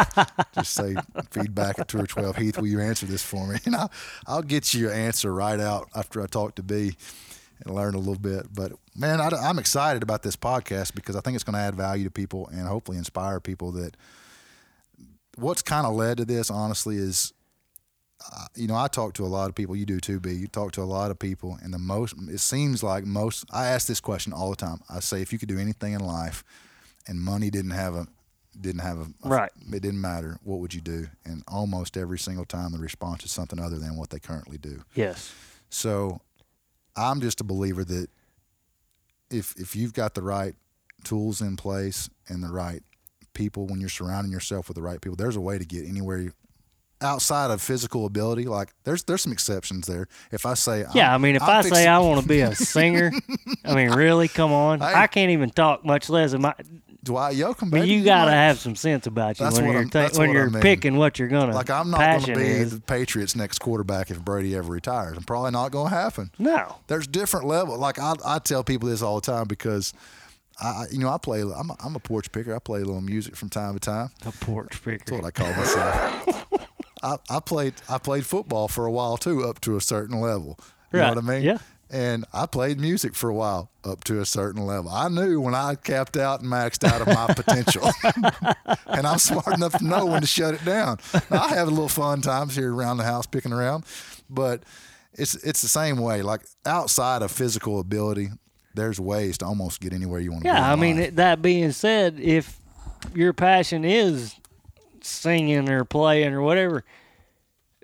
just 0.54 0.74
say 0.74 0.96
feedback 1.32 1.80
at 1.80 1.88
tour 1.88 2.06
twelve. 2.06 2.36
Heath, 2.36 2.58
will 2.58 2.68
you 2.68 2.82
answer 2.82 3.06
this 3.06 3.24
for 3.24 3.48
me? 3.48 3.58
And 3.66 3.74
I'll 3.74 3.92
I'll 4.28 4.42
get 4.42 4.74
you 4.74 4.82
your 4.82 4.92
answer 4.92 5.34
right 5.34 5.62
out 5.62 5.88
after 5.96 6.22
I 6.22 6.26
talk 6.26 6.56
to 6.56 6.64
B 6.64 6.98
and 7.64 7.74
learn 7.74 7.96
a 7.96 8.00
little 8.00 8.20
bit. 8.20 8.54
But 8.54 8.74
man, 8.94 9.22
I, 9.22 9.30
am 9.50 9.60
excited 9.60 10.04
about 10.04 10.24
this 10.24 10.36
podcast 10.36 10.94
because 10.94 11.16
I 11.16 11.22
think 11.22 11.36
it's 11.36 11.46
going 11.46 11.54
to 11.54 11.62
add 11.62 11.76
value 11.76 12.04
to 12.04 12.12
people 12.12 12.50
and 12.50 12.68
hopefully 12.68 12.98
inspire 12.98 13.40
people. 13.40 13.72
That 13.72 13.96
what's 15.38 15.62
kind 15.62 15.88
of 15.88 15.94
led 15.94 16.18
to 16.18 16.26
this, 16.26 16.52
honestly, 16.52 16.98
is 16.98 17.32
uh, 18.32 18.46
you 18.56 18.68
know 18.68 18.76
I 18.76 18.88
talk 18.88 19.14
to 19.16 19.26
a 19.26 19.28
lot 19.28 19.50
of 19.50 19.56
people. 19.56 19.76
You 19.76 19.86
do 19.86 20.00
too, 20.00 20.20
B. 20.20 20.32
You 20.34 20.48
talk 20.48 20.72
to 20.74 20.82
a 20.82 20.86
lot 20.86 21.12
of 21.12 21.20
people, 21.20 21.58
and 21.62 21.74
the 21.74 21.80
most 21.80 22.16
it 22.30 22.40
seems 22.40 22.84
like 22.84 23.06
most. 23.06 23.46
I 23.52 23.68
ask 23.68 23.88
this 23.88 24.00
question 24.00 24.34
all 24.34 24.50
the 24.50 24.56
time. 24.56 24.80
I 24.90 25.00
say, 25.00 25.22
if 25.22 25.32
you 25.34 25.40
could 25.40 25.50
do 25.50 25.60
anything 25.60 25.94
in 25.94 26.02
life, 26.02 26.44
and 27.08 27.20
money 27.20 27.50
didn't 27.50 27.72
have 27.72 27.96
a 27.96 28.08
didn't 28.60 28.82
have 28.82 29.00
a, 29.00 29.08
a 29.24 29.30
Right. 29.30 29.52
it 29.74 29.82
didn't 29.82 30.00
matter 30.02 30.38
what 30.44 30.60
would 30.60 30.76
you 30.76 30.82
do 30.82 31.08
and 31.26 31.42
almost 31.48 31.98
every 31.98 32.20
single 32.20 32.46
time 32.46 32.72
the 32.72 32.78
response 32.78 33.26
is 33.26 33.32
something 33.32 33.60
other 33.60 33.80
than 33.80 33.96
what 33.98 34.12
they 34.12 34.20
currently 34.20 34.60
do 34.60 34.84
Yes. 34.94 35.34
so 35.70 36.22
I'm 36.96 37.20
just 37.20 37.42
a 37.42 37.44
believer 37.44 37.84
that 37.84 38.10
if 39.32 39.56
if 39.58 39.76
you've 39.76 39.94
got 39.94 40.14
the 40.14 40.22
right 40.22 40.54
tools 41.04 41.42
in 41.42 41.56
place 41.58 42.10
and 42.30 42.44
the 42.44 42.50
right 42.52 42.84
people 43.34 43.66
when 43.66 43.80
you're 43.80 43.90
surrounding 43.90 44.32
yourself 44.32 44.68
with 44.68 44.76
the 44.76 44.84
right 44.84 45.02
people, 45.02 45.16
there's 45.16 45.36
a 45.36 45.42
way 45.42 45.58
to 45.58 45.66
get 45.66 45.88
anywhere 45.88 46.20
you 46.20 46.32
outside 47.04 47.52
of 47.52 47.62
physical 47.62 48.06
ability. 48.06 48.46
Like 48.46 48.74
there's 48.86 49.04
there's 49.04 49.22
some 49.22 49.32
exceptions 49.34 49.86
there. 49.88 50.08
If 50.32 50.46
I 50.46 50.54
say 50.56 50.86
Yeah, 50.94 51.12
I'm- 51.12 51.22
mean, 51.22 51.36
if 51.36 51.42
i 51.44 51.62
fixing- 51.62 51.76
say 51.76 51.88
I 51.88 52.00
want 52.00 52.22
to 52.22 52.28
be 52.28 52.40
a 52.42 52.56
singer, 52.56 53.12
I 53.66 53.76
mean, 53.76 53.92
really, 53.92 54.28
come 54.28 54.52
on. 54.54 54.80
Hey. 54.80 54.94
I 54.94 55.08
can't 55.08 55.32
even 55.32 55.50
talk, 55.50 55.86
much 55.86 56.10
less 56.10 56.34
am 56.34 56.46
I. 56.46 56.54
Dwight 57.04 57.36
Yoakam, 57.36 57.70
But 57.70 57.86
you 57.86 58.02
gotta 58.06 58.32
might- 58.32 58.38
have 58.38 58.60
some 58.60 58.78
sense 58.78 59.08
about 59.08 59.38
you 59.38 59.46
when 59.50 59.66
you're 59.74 59.84
ta- 59.90 60.10
when 60.16 60.32
you're 60.32 60.50
mean. 60.50 60.62
picking 60.62 60.96
what 60.96 61.20
you're 61.20 61.28
gonna. 61.28 61.54
like 61.54 61.70
I'm 61.70 61.92
not 61.92 62.22
gonna 62.22 62.38
be 62.38 62.44
is. 62.44 62.72
the 62.76 62.80
Patriots' 62.80 63.36
next 63.36 63.60
quarterback 63.60 64.10
if 64.10 64.22
Brady 64.24 64.56
ever 64.56 64.72
retires. 64.72 65.18
I'm 65.18 65.26
probably 65.26 65.52
not 65.52 65.72
going 65.74 65.90
to 65.90 65.96
happen. 65.96 66.32
No. 66.40 66.78
there's 66.88 67.06
different 67.06 67.46
level. 67.46 67.78
Like 67.78 68.00
I, 68.00 68.14
I 68.26 68.40
tell 68.40 68.64
people 68.64 68.88
this 68.88 69.02
all 69.02 69.16
the 69.16 69.26
time 69.30 69.48
because 69.50 69.94
I, 70.62 70.66
I- 70.68 70.86
you 70.94 71.00
know, 71.00 71.10
I 71.10 71.18
play. 71.18 71.42
I'm 71.42 71.72
a, 71.72 71.76
I'm 71.84 71.96
a 71.98 72.00
porch 72.00 72.32
picker. 72.32 72.56
I 72.56 72.60
play 72.60 72.80
a 72.80 72.86
little 72.86 73.02
music 73.02 73.36
from 73.36 73.50
time 73.50 73.74
to 73.74 73.82
time. 73.82 74.10
A 74.26 74.32
porch 74.32 74.70
That's 74.70 75.04
picker. 75.04 75.16
what 75.16 75.26
I 75.26 75.32
call 75.32 75.54
myself. 75.56 76.46
I, 77.04 77.18
I 77.30 77.40
played. 77.40 77.74
I 77.90 77.98
played 77.98 78.26
football 78.26 78.68
for 78.68 78.86
a 78.86 78.92
while 78.92 79.18
too, 79.18 79.44
up 79.44 79.62
to 79.62 79.76
a 79.76 79.82
certain 79.82 80.20
level. 80.20 80.58
You 80.92 81.00
know 81.00 81.10
what 81.10 81.18
I 81.18 81.22
mean? 81.22 81.44
Yeah. 81.44 81.58
And 81.90 82.26
I 82.34 82.48
played 82.48 82.80
music 82.80 83.14
for 83.14 83.30
a 83.30 83.34
while 83.36 83.70
up 83.84 84.04
to 84.06 84.20
a 84.20 84.26
certain 84.26 84.66
level. 84.66 84.90
I 84.90 85.10
knew 85.10 85.40
when 85.40 85.54
I 85.54 85.76
capped 85.76 86.18
out 86.18 86.42
and 86.42 86.50
maxed 86.50 86.84
out 86.84 87.02
of 87.02 87.08
my 87.08 87.28
potential, 87.36 87.88
and 88.88 89.06
I'm 89.06 89.20
smart 89.20 89.48
enough 89.48 89.78
to 89.78 89.86
know 89.86 90.08
when 90.08 90.22
to 90.22 90.28
shut 90.28 90.56
it 90.56 90.66
down. 90.66 90.98
Now, 91.30 91.44
I 91.44 91.50
have 91.50 91.68
a 91.68 91.72
little 91.72 91.90
fun 91.90 92.22
times 92.22 92.56
here 92.56 92.74
around 92.74 92.98
the 92.98 93.04
house 93.04 93.28
picking 93.28 93.54
around, 93.54 93.86
but 94.30 94.64
it's 95.14 95.36
it's 95.36 95.62
the 95.62 95.68
same 95.68 95.98
way. 95.98 96.22
Like 96.24 96.42
outside 96.66 97.22
of 97.22 97.32
physical 97.32 97.80
ability, 97.80 98.30
there's 98.74 99.00
ways 99.00 99.38
to 99.40 99.46
almost 99.46 99.80
get 99.80 99.94
anywhere 99.94 100.20
you 100.20 100.32
want 100.32 100.44
to. 100.44 100.50
Yeah, 100.50 100.72
I 100.72 100.76
mean, 100.76 101.16
that 101.16 101.42
being 101.42 101.72
said, 101.74 102.20
if 102.20 102.60
your 103.14 103.34
passion 103.34 103.86
is 103.86 104.34
singing 105.04 105.70
or 105.70 105.86
playing 105.86 106.34
or 106.34 106.42
whatever, 106.42 106.84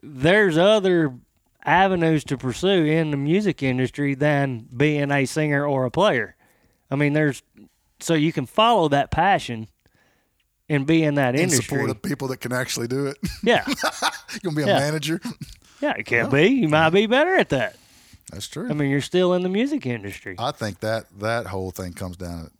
there's 0.01 0.57
other 0.57 1.13
avenues 1.63 2.23
to 2.23 2.37
pursue 2.37 2.85
in 2.85 3.11
the 3.11 3.17
music 3.17 3.61
industry 3.61 4.15
than 4.15 4.67
being 4.75 5.11
a 5.11 5.25
singer 5.25 5.65
or 5.65 5.85
a 5.85 5.91
player. 5.91 6.35
I 6.89 6.95
mean, 6.95 7.13
there's 7.13 7.43
so 7.99 8.13
you 8.13 8.31
can 8.31 8.45
follow 8.45 8.87
that 8.89 9.11
passion 9.11 9.67
and 10.69 10.87
be 10.87 11.03
in 11.03 11.15
that 11.15 11.35
in 11.35 11.41
industry. 11.41 11.63
support 11.77 11.89
of 11.89 12.01
people 12.01 12.29
that 12.29 12.37
can 12.39 12.53
actually 12.53 12.87
do 12.87 13.07
it. 13.07 13.17
yeah, 13.43 13.63
you 13.67 14.39
gonna 14.41 14.55
be 14.55 14.63
a 14.63 14.67
Yeah. 14.67 14.79
manager. 14.79 15.19
yeah, 15.81 15.93
it 15.97 16.05
can 16.05 16.29
be. 16.29 16.47
You 16.47 16.69
might 16.69 16.91
be 16.91 17.05
better 17.07 17.35
at 17.35 17.49
that. 17.49 17.75
That's 18.31 18.47
true. 18.47 18.69
I 18.69 18.73
mean, 18.73 18.89
you're 18.91 19.01
still 19.01 19.33
in 19.33 19.41
the 19.41 19.49
music 19.49 19.85
industry. 19.85 20.35
I 20.39 20.51
think 20.51 20.79
that 20.81 21.05
that 21.19 21.47
whole 21.47 21.71
thing 21.71 21.93
comes 21.93 22.15
down. 22.17 22.45
to 22.45 22.51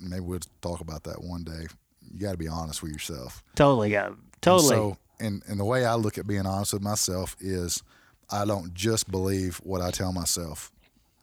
Maybe 0.00 0.20
we'll 0.20 0.40
talk 0.62 0.80
about 0.80 1.02
that 1.04 1.22
one 1.22 1.42
day. 1.44 1.66
You 2.12 2.20
got 2.20 2.32
to 2.32 2.38
be 2.38 2.48
honest 2.48 2.82
with 2.82 2.92
yourself. 2.92 3.42
Totally 3.54 3.92
Yeah. 3.92 4.10
totally. 4.40 4.68
So, 4.68 4.96
and 5.20 5.42
and 5.46 5.58
the 5.58 5.64
way 5.64 5.84
I 5.84 5.94
look 5.94 6.18
at 6.18 6.26
being 6.26 6.46
honest 6.46 6.72
with 6.72 6.82
myself 6.82 7.36
is, 7.40 7.82
I 8.30 8.44
don't 8.44 8.74
just 8.74 9.10
believe 9.10 9.58
what 9.64 9.80
I 9.80 9.90
tell 9.90 10.12
myself. 10.12 10.70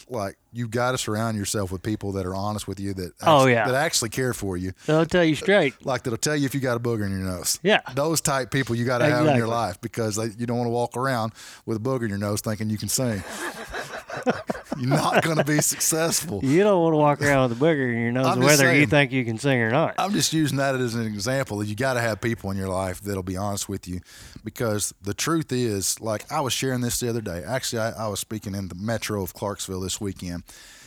Like 0.07 0.37
you 0.53 0.67
got 0.67 0.91
to 0.93 0.97
surround 0.97 1.37
yourself 1.37 1.71
with 1.71 1.83
people 1.83 2.13
that 2.13 2.25
are 2.25 2.33
honest 2.33 2.67
with 2.67 2.79
you 2.79 2.93
that 2.95 3.11
Oh, 3.21 3.39
actually, 3.41 3.51
yeah. 3.51 3.65
that 3.67 3.75
actually 3.75 4.09
care 4.09 4.33
for 4.33 4.55
you. 4.57 4.71
They'll 4.87 5.05
tell 5.05 5.23
you 5.25 5.35
straight. 5.35 5.85
Like 5.85 6.03
that'll 6.03 6.17
tell 6.17 6.35
you 6.37 6.45
if 6.45 6.55
you 6.55 6.61
got 6.61 6.77
a 6.77 6.79
booger 6.79 7.05
in 7.05 7.11
your 7.11 7.19
nose. 7.19 7.59
Yeah. 7.61 7.81
those 7.93 8.21
type 8.21 8.49
people 8.49 8.75
you 8.75 8.85
got 8.85 8.99
to 8.99 9.05
have 9.05 9.27
in 9.27 9.35
your 9.35 9.47
life 9.49 9.79
because 9.81 10.15
they, 10.15 10.27
you 10.37 10.47
don't 10.47 10.57
want 10.57 10.67
to 10.67 10.71
walk 10.71 10.95
around 10.97 11.33
with 11.65 11.77
a 11.77 11.79
booger 11.81 12.03
in 12.03 12.09
your 12.09 12.17
nose 12.17 12.39
thinking 12.41 12.69
you 12.69 12.77
can 12.77 12.87
sing. 12.89 13.21
You're 14.78 14.89
not 14.89 15.24
going 15.24 15.38
to 15.38 15.43
be 15.43 15.60
successful. 15.60 16.39
You 16.43 16.64
don't 16.64 16.82
want 16.82 16.93
to 16.93 16.97
walk 16.97 17.22
around 17.22 17.49
with 17.49 17.62
a 17.62 17.64
booger 17.64 17.93
in 17.93 17.99
your 18.01 18.12
nose, 18.12 18.38
whether 18.38 18.74
you 18.74 18.86
think 18.86 19.12
you 19.12 19.26
can 19.26 19.38
sing 19.38 19.60
or 19.60 19.70
not. 19.70 19.95
I'm 19.97 20.12
just 20.12 20.34
using 20.34 20.57
that 20.57 20.76
as 20.76 20.95
an 20.95 21.05
example. 21.05 21.64
You 21.64 21.76
got 21.76 21.93
to 21.93 22.01
have 22.01 22.22
people 22.22 22.51
in 22.51 22.57
your 22.57 22.70
life 22.70 23.01
that'll 23.01 23.24
be 23.24 23.38
honest 23.38 23.68
with 23.68 23.88
you, 23.88 24.01
because 24.43 24.93
the 25.01 25.14
truth 25.14 25.51
is, 25.51 25.99
like 25.99 26.32
I 26.32 26.41
was 26.41 26.53
sharing 26.53 26.82
this 26.82 26.99
the 26.99 27.10
other 27.10 27.22
day. 27.22 27.43
Actually, 27.45 27.82
I, 27.82 28.05
I 28.05 28.07
was 28.07 28.20
speaking 28.20 28.55
in 28.55 28.68
the 28.68 28.76
metro 28.76 29.22
of 29.22 29.34
Clarksville 29.34 29.82
this 29.82 29.99
weekend. 29.99 30.43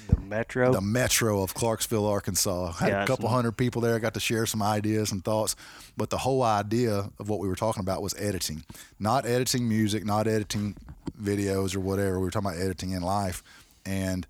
The 0.09 0.21
Metro. 0.21 0.73
The 0.73 0.81
metro 0.81 1.43
of 1.43 1.55
Clarksville, 1.55 2.07
Arkansas. 2.07 2.73
I 2.81 2.85
had 2.85 2.89
a 2.89 2.93
Gotcha. 2.93 3.07
couple 3.07 3.29
hundred 3.29 3.53
people 3.53 3.83
there. 3.83 3.95
I 3.95 3.99
got 3.99 4.15
to 4.15 4.21
share 4.21 4.47
some 4.47 4.63
ideas 4.63 5.13
and 5.13 5.25
thoughts. 5.25 5.57
But 5.97 6.11
the 6.11 6.19
whole 6.19 6.43
idea 6.43 7.11
of 7.19 7.29
what 7.29 7.39
we 7.39 7.49
were 7.49 7.57
talking 7.57 7.81
about 7.81 8.03
was 8.03 8.15
editing, 8.19 8.65
not 8.99 9.27
editing 9.27 9.69
music, 9.69 10.05
not 10.05 10.27
editing 10.27 10.75
videos 11.21 11.77
or 11.77 11.81
whatever. 11.81 12.19
We 12.19 12.25
were 12.25 12.31
talking 12.31 12.49
about 12.51 12.61
editing 12.61 12.93
in 12.93 13.03
life, 13.03 13.43
and 13.85 14.27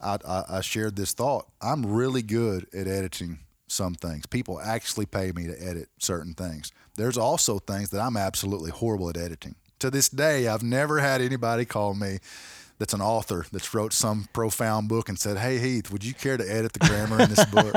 I, 0.00 0.18
I, 0.26 0.44
I 0.48 0.60
shared 0.60 0.96
this 0.96 1.12
thought. 1.14 1.46
I'm 1.62 1.86
really 1.86 2.22
good 2.22 2.66
at 2.74 2.86
editing 2.86 3.38
some 3.66 3.94
things. 3.94 4.26
People 4.26 4.60
actually 4.60 5.06
pay 5.06 5.32
me 5.32 5.46
to 5.46 5.60
edit 5.62 5.88
certain 5.98 6.34
things. 6.34 6.70
There's 6.96 7.18
also 7.18 7.58
things 7.58 7.90
that 7.90 8.00
I'm 8.00 8.16
absolutely 8.16 8.70
horrible 8.70 9.08
at 9.08 9.16
editing. 9.16 9.54
To 9.80 9.90
this 9.90 10.08
day, 10.08 10.48
I've 10.48 10.62
never 10.62 11.00
had 11.00 11.20
anybody 11.20 11.64
call 11.64 11.94
me 11.94 12.18
that's 12.78 12.94
an 12.94 13.00
author 13.00 13.46
that's 13.52 13.72
wrote 13.74 13.92
some 13.92 14.28
profound 14.32 14.88
book 14.88 15.08
and 15.08 15.18
said, 15.18 15.38
"Hey 15.38 15.58
Heath, 15.58 15.90
would 15.90 16.04
you 16.04 16.14
care 16.14 16.36
to 16.36 16.44
edit 16.44 16.72
the 16.72 16.80
grammar 16.80 17.20
in 17.22 17.30
this 17.30 17.44
book?" 17.46 17.74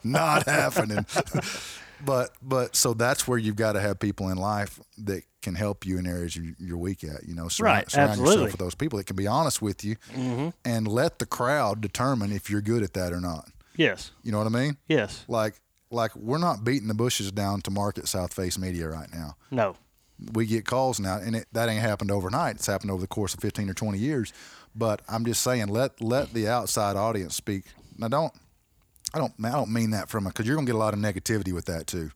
Not 0.04 0.46
happening. 0.46 1.06
but 2.04 2.30
but 2.42 2.76
so 2.76 2.94
that's 2.94 3.26
where 3.26 3.38
you've 3.38 3.56
got 3.56 3.72
to 3.72 3.80
have 3.80 3.98
people 3.98 4.28
in 4.28 4.38
life 4.38 4.80
that 4.98 5.22
can 5.40 5.54
help 5.54 5.84
you 5.84 5.98
in 5.98 6.06
areas 6.06 6.36
you, 6.36 6.54
you're 6.58 6.78
weak 6.78 7.04
at. 7.04 7.24
You 7.24 7.34
know, 7.34 7.48
surround, 7.48 7.76
Right, 7.76 7.90
surround 7.90 8.20
yourself 8.20 8.42
with 8.52 8.58
those 8.58 8.74
people 8.74 8.98
that 8.98 9.06
can 9.06 9.16
be 9.16 9.26
honest 9.26 9.62
with 9.62 9.84
you, 9.84 9.96
mm-hmm. 10.12 10.50
and 10.64 10.88
let 10.88 11.18
the 11.18 11.26
crowd 11.26 11.80
determine 11.80 12.32
if 12.32 12.50
you're 12.50 12.62
good 12.62 12.82
at 12.82 12.94
that 12.94 13.12
or 13.12 13.20
not. 13.20 13.48
Yes. 13.76 14.10
You 14.22 14.32
know 14.32 14.38
what 14.38 14.46
I 14.46 14.50
mean? 14.50 14.76
Yes. 14.88 15.24
Like 15.28 15.54
like 15.90 16.14
we're 16.16 16.38
not 16.38 16.64
beating 16.64 16.88
the 16.88 16.94
bushes 16.94 17.30
down 17.30 17.60
to 17.62 17.70
market 17.70 18.08
South 18.08 18.32
Face 18.32 18.58
Media 18.58 18.88
right 18.88 19.08
now. 19.12 19.36
No. 19.50 19.76
We 20.32 20.46
get 20.46 20.64
calls 20.64 21.00
now, 21.00 21.16
and 21.16 21.36
it, 21.36 21.46
that 21.52 21.68
ain't 21.68 21.80
happened 21.82 22.10
overnight. 22.10 22.56
It's 22.56 22.66
happened 22.66 22.90
over 22.90 23.00
the 23.00 23.06
course 23.06 23.34
of 23.34 23.40
15 23.40 23.68
or 23.70 23.74
20 23.74 23.98
years. 23.98 24.32
But 24.74 25.02
I'm 25.08 25.24
just 25.24 25.42
saying, 25.42 25.68
let 25.68 26.00
let 26.00 26.32
the 26.32 26.48
outside 26.48 26.96
audience 26.96 27.34
speak. 27.36 27.64
Now, 27.98 28.08
don't 28.08 28.32
I 29.14 29.18
don't 29.18 29.32
I 29.44 29.50
don't 29.50 29.70
mean 29.70 29.90
that 29.90 30.08
from 30.08 30.26
a 30.26 30.30
because 30.30 30.46
you're 30.46 30.56
gonna 30.56 30.66
get 30.66 30.74
a 30.74 30.78
lot 30.78 30.94
of 30.94 31.00
negativity 31.00 31.52
with 31.52 31.66
that 31.66 31.86
too. 31.86 32.10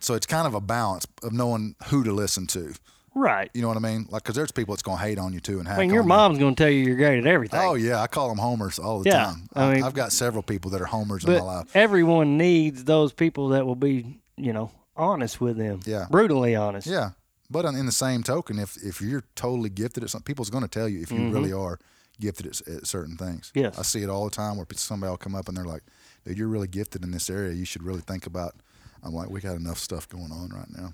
So 0.00 0.14
it's 0.14 0.26
kind 0.26 0.46
of 0.46 0.54
a 0.54 0.60
balance 0.60 1.06
of 1.22 1.32
knowing 1.32 1.74
who 1.86 2.04
to 2.04 2.12
listen 2.12 2.46
to. 2.48 2.74
Right. 3.14 3.50
You 3.52 3.62
know 3.62 3.68
what 3.68 3.76
I 3.76 3.80
mean? 3.80 4.06
Like, 4.10 4.22
because 4.22 4.36
there's 4.36 4.52
people 4.52 4.74
that's 4.74 4.82
gonna 4.82 4.98
hate 5.00 5.18
on 5.18 5.32
you 5.32 5.40
too 5.40 5.58
and 5.58 5.66
hack 5.66 5.78
I 5.78 5.80
mean, 5.80 5.90
your 5.90 6.04
mom's 6.04 6.38
going 6.38 6.54
to 6.54 6.62
tell 6.62 6.70
you 6.70 6.84
you're 6.84 6.96
great 6.96 7.18
at 7.18 7.26
everything. 7.26 7.58
Oh 7.60 7.74
yeah, 7.74 8.00
I 8.00 8.06
call 8.06 8.28
them 8.28 8.38
homers 8.38 8.78
all 8.78 9.00
the 9.02 9.10
Yeah, 9.10 9.24
time. 9.24 9.48
I 9.56 9.74
mean- 9.74 9.82
I've 9.82 9.94
got 9.94 10.12
several 10.12 10.42
people 10.44 10.70
that 10.72 10.80
are 10.80 10.86
homers 10.86 11.24
in 11.24 11.32
my 11.32 11.38
but 11.38 11.44
life. 11.46 11.74
everyone 11.76 12.36
needs 12.38 12.84
those 12.84 13.12
people 13.12 13.48
that 13.48 13.66
will 13.66 13.74
be, 13.74 14.20
you 14.36 14.52
know, 14.52 14.70
honest 14.94 15.40
with 15.40 15.56
them. 15.56 15.80
Yeah. 15.84 16.06
Brutally 16.10 16.54
honest. 16.54 16.86
Yeah, 16.86 17.10
but 17.50 17.64
in 17.64 17.74
in 17.76 17.86
the 17.86 17.92
same 17.92 18.22
token, 18.22 18.58
if 18.58 18.76
if 18.82 19.00
you're 19.00 19.24
totally 19.34 19.70
gifted 19.70 20.02
at 20.04 20.10
something, 20.10 20.24
people's 20.24 20.50
going 20.50 20.64
to 20.64 20.68
tell 20.68 20.88
you 20.88 21.00
if 21.00 21.10
you 21.10 21.30
really 21.30 21.52
are 21.52 21.78
gifted 22.20 22.46
at, 22.46 22.60
at 22.68 22.86
certain 22.86 23.16
things. 23.16 23.48
Mm-hmm. 23.48 23.60
Yes. 23.60 23.78
I 23.78 23.82
see 23.82 24.02
it 24.02 24.10
all 24.10 24.24
the 24.24 24.30
time 24.30 24.56
where 24.56 24.66
somebody 24.74 25.10
will 25.10 25.16
come 25.16 25.34
up 25.34 25.48
and 25.48 25.56
they're 25.56 25.64
like, 25.64 25.82
"Dude, 26.24 26.36
you're 26.38 26.48
really 26.48 26.68
gifted 26.68 27.04
in 27.04 27.10
this 27.10 27.30
area. 27.30 27.52
You 27.52 27.64
should 27.64 27.82
really 27.82 28.00
think 28.00 28.26
about." 28.26 28.54
I'm 29.00 29.14
like, 29.14 29.30
we 29.30 29.40
got 29.40 29.54
enough 29.54 29.78
stuff 29.78 30.08
going 30.08 30.32
on 30.32 30.48
right 30.48 30.66
now 30.76 30.92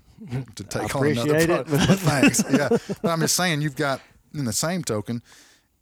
to 0.55 0.63
take 0.69 0.95
on 0.95 1.07
another 1.07 1.31
appreciate 1.31 1.49
it. 1.49 1.67
But 1.67 1.99
thanks. 1.99 2.43
Yeah, 2.51 2.69
but 3.01 3.09
I'm 3.09 3.19
just 3.19 3.35
saying, 3.35 3.61
you've 3.61 3.75
got 3.75 3.99
in 4.31 4.45
the 4.45 4.53
same 4.53 4.83
token 4.83 5.23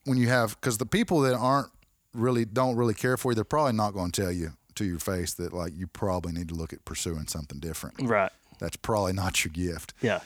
when 0.05 0.17
you 0.17 0.29
have 0.29 0.55
because 0.59 0.77
the 0.77 0.85
people 0.85 1.19
that 1.21 1.33
aren't 1.33 1.69
really 2.13 2.45
don't 2.45 2.77
really 2.77 2.93
care 2.93 3.17
for 3.17 3.31
you, 3.31 3.35
they're 3.35 3.43
probably 3.43 3.73
not 3.73 3.91
going 3.93 4.11
to 4.11 4.21
tell 4.21 4.31
you 4.31 4.53
to 4.75 4.85
your 4.85 4.99
face 4.99 5.33
that 5.33 5.51
like 5.51 5.73
you 5.75 5.85
probably 5.87 6.31
need 6.31 6.47
to 6.47 6.55
look 6.55 6.71
at 6.71 6.85
pursuing 6.85 7.27
something 7.27 7.59
different. 7.59 8.01
Right. 8.01 8.31
That's 8.59 8.77
probably 8.77 9.13
not 9.13 9.43
your 9.43 9.51
gift 9.51 9.93
Yeah. 10.01 10.21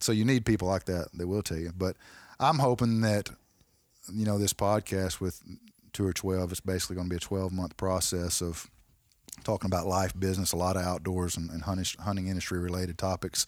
So 0.00 0.12
you 0.12 0.24
need 0.24 0.44
people 0.44 0.68
like 0.68 0.84
that 0.86 1.08
that 1.14 1.26
will 1.26 1.42
tell 1.42 1.58
you. 1.58 1.72
But 1.76 1.96
I'm 2.38 2.58
hoping 2.58 3.00
that 3.02 3.30
you 4.12 4.24
know 4.24 4.38
this 4.38 4.52
podcast 4.52 5.20
with 5.20 5.42
Tour 5.92 6.12
12 6.12 6.52
is 6.52 6.60
basically 6.60 6.96
going 6.96 7.08
to 7.08 7.10
be 7.10 7.16
a 7.16 7.20
12 7.20 7.52
month 7.52 7.76
process 7.76 8.40
of 8.40 8.70
talking 9.44 9.68
about 9.68 9.86
life, 9.86 10.18
business, 10.18 10.52
a 10.52 10.56
lot 10.56 10.76
of 10.76 10.82
outdoors 10.82 11.36
and, 11.36 11.50
and 11.50 11.62
hunting, 11.62 11.86
hunting 12.00 12.26
industry 12.28 12.58
related 12.58 12.98
topics. 12.98 13.46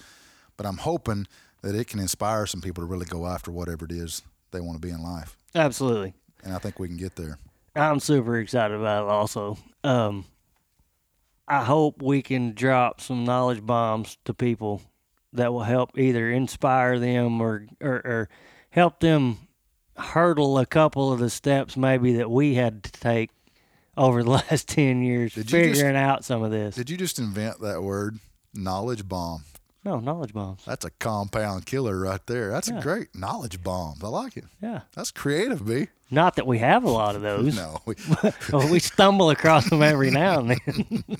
But 0.56 0.66
I'm 0.66 0.78
hoping 0.78 1.26
that 1.62 1.74
it 1.74 1.86
can 1.86 2.00
inspire 2.00 2.46
some 2.46 2.60
people 2.60 2.82
to 2.82 2.86
really 2.86 3.06
go 3.06 3.26
after 3.26 3.50
whatever 3.50 3.84
it 3.84 3.92
is 3.92 4.22
they 4.50 4.60
want 4.60 4.80
to 4.80 4.86
be 4.86 4.92
in 4.92 5.02
life, 5.02 5.36
Absolutely. 5.54 6.12
and 6.44 6.52
I 6.52 6.58
think 6.58 6.78
we 6.78 6.88
can 6.88 6.96
get 6.96 7.16
there. 7.16 7.38
I'm 7.74 8.00
super 8.00 8.38
excited 8.38 8.78
about 8.78 9.04
it 9.04 9.10
also. 9.10 9.56
Um, 9.82 10.26
I 11.48 11.64
hope 11.64 12.02
we 12.02 12.20
can 12.20 12.52
drop 12.52 13.00
some 13.00 13.24
knowledge 13.24 13.64
bombs 13.64 14.18
to 14.26 14.34
people 14.34 14.82
that 15.32 15.52
will 15.52 15.62
help 15.62 15.98
either 15.98 16.30
inspire 16.30 16.98
them 16.98 17.40
or, 17.40 17.66
or, 17.80 17.94
or 18.04 18.28
help 18.70 19.00
them 19.00 19.38
hurdle 19.96 20.58
a 20.58 20.66
couple 20.66 21.12
of 21.12 21.18
the 21.20 21.30
steps 21.30 21.76
maybe 21.76 22.14
that 22.14 22.30
we 22.30 22.54
had 22.54 22.82
to 22.82 22.92
take 22.92 23.30
over 23.96 24.22
the 24.22 24.30
last 24.50 24.68
10 24.68 25.02
years 25.02 25.34
Did 25.34 25.50
you 25.52 25.58
just- 25.64 25.74
figuring 25.80 25.96
out 25.96 26.24
some 26.24 26.42
of 26.42 26.50
this. 26.50 26.74
Did 26.74 26.90
you 26.90 26.96
just 26.96 27.18
invent 27.18 27.60
that 27.60 27.82
word, 27.82 28.18
knowledge 28.54 29.06
bomb? 29.08 29.44
no, 29.84 29.98
knowledge 29.98 30.32
bombs. 30.32 30.62
That's 30.64 30.84
a 30.84 30.90
compound 30.90 31.66
killer 31.66 31.98
right 31.98 32.24
there. 32.26 32.50
That's 32.52 32.68
Yeah. 32.68 32.78
a 32.78 32.82
great 32.82 33.16
knowledge 33.16 33.62
bomb. 33.64 33.96
I 34.02 34.06
like 34.06 34.36
it. 34.36 34.44
Yeah. 34.62 34.82
That's 34.94 35.10
creative, 35.10 35.66
B. 35.66 35.88
Not 36.08 36.36
that 36.36 36.46
we 36.46 36.58
have 36.58 36.84
a 36.84 36.90
lot 36.90 37.16
of 37.16 37.22
those. 37.22 37.56
No, 37.56 37.80
we, 37.84 37.96
well, 38.52 38.70
we 38.70 38.78
stumble 38.78 39.30
across 39.30 39.68
them 39.70 39.82
every 39.82 40.10
now 40.10 40.38
and 40.40 40.50
then. 40.50 41.04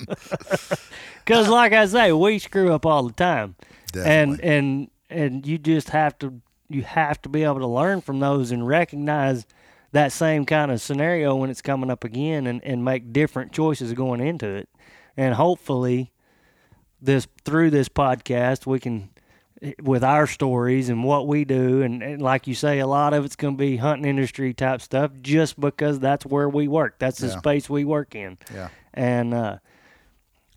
Because, 1.25 1.47
like 1.47 1.71
I 1.73 1.85
say, 1.85 2.11
we 2.11 2.37
screw 2.39 2.73
up 2.73 2.85
all 2.85 3.03
the 3.03 3.13
time, 3.13 3.55
Definitely. 3.93 4.43
and 4.49 4.91
and 5.09 5.47
you 5.47 5.57
just 5.57 5.89
have 5.89 6.17
to 6.19 6.41
you 6.69 6.81
have 6.83 7.21
to 7.21 7.29
be 7.29 7.43
able 7.43 7.59
to 7.59 7.67
learn 7.67 8.01
from 8.01 8.19
those 8.19 8.51
and 8.51 8.67
recognize 8.67 9.45
that 9.91 10.11
same 10.11 10.43
kind 10.45 10.71
of 10.71 10.81
scenario 10.81 11.35
when 11.35 11.49
it's 11.49 11.61
coming 11.61 11.89
up 11.91 12.03
again, 12.03 12.47
and 12.47 12.63
and 12.63 12.83
make 12.83 13.13
different 13.13 13.51
choices 13.53 13.93
going 13.93 14.19
into 14.19 14.47
it, 14.47 14.67
and 15.15 15.35
hopefully, 15.35 16.11
this 17.01 17.27
through 17.45 17.69
this 17.69 17.87
podcast 17.89 18.65
we 18.65 18.79
can. 18.79 19.09
With 19.81 20.03
our 20.03 20.27
stories 20.27 20.89
and 20.89 21.05
what 21.05 21.25
we 21.25 21.45
do, 21.45 21.83
and, 21.83 22.03
and 22.03 22.21
like 22.21 22.47
you 22.47 22.53
say, 22.53 22.79
a 22.79 22.87
lot 22.87 23.13
of 23.13 23.23
it's 23.23 23.37
going 23.37 23.53
to 23.53 23.57
be 23.57 23.77
hunting 23.77 24.03
industry 24.09 24.53
type 24.53 24.81
stuff, 24.81 25.11
just 25.21 25.57
because 25.57 25.99
that's 26.01 26.25
where 26.25 26.49
we 26.49 26.67
work. 26.67 26.99
That's 26.99 27.19
the 27.19 27.27
Yeah. 27.27 27.37
space 27.37 27.69
we 27.69 27.85
work 27.85 28.13
in 28.13 28.37
yeah. 28.53 28.67
and 28.93 29.33
uh, 29.33 29.59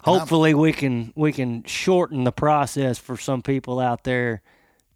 hopefully 0.07 0.55
we 0.55 0.73
can 0.73 1.13
we 1.17 1.33
can 1.33 1.63
shorten 1.65 2.25
the 2.25 2.33
process 2.33 2.99
for 2.99 3.17
some 3.17 3.43
people 3.43 3.81
out 3.81 4.05
there 4.05 4.41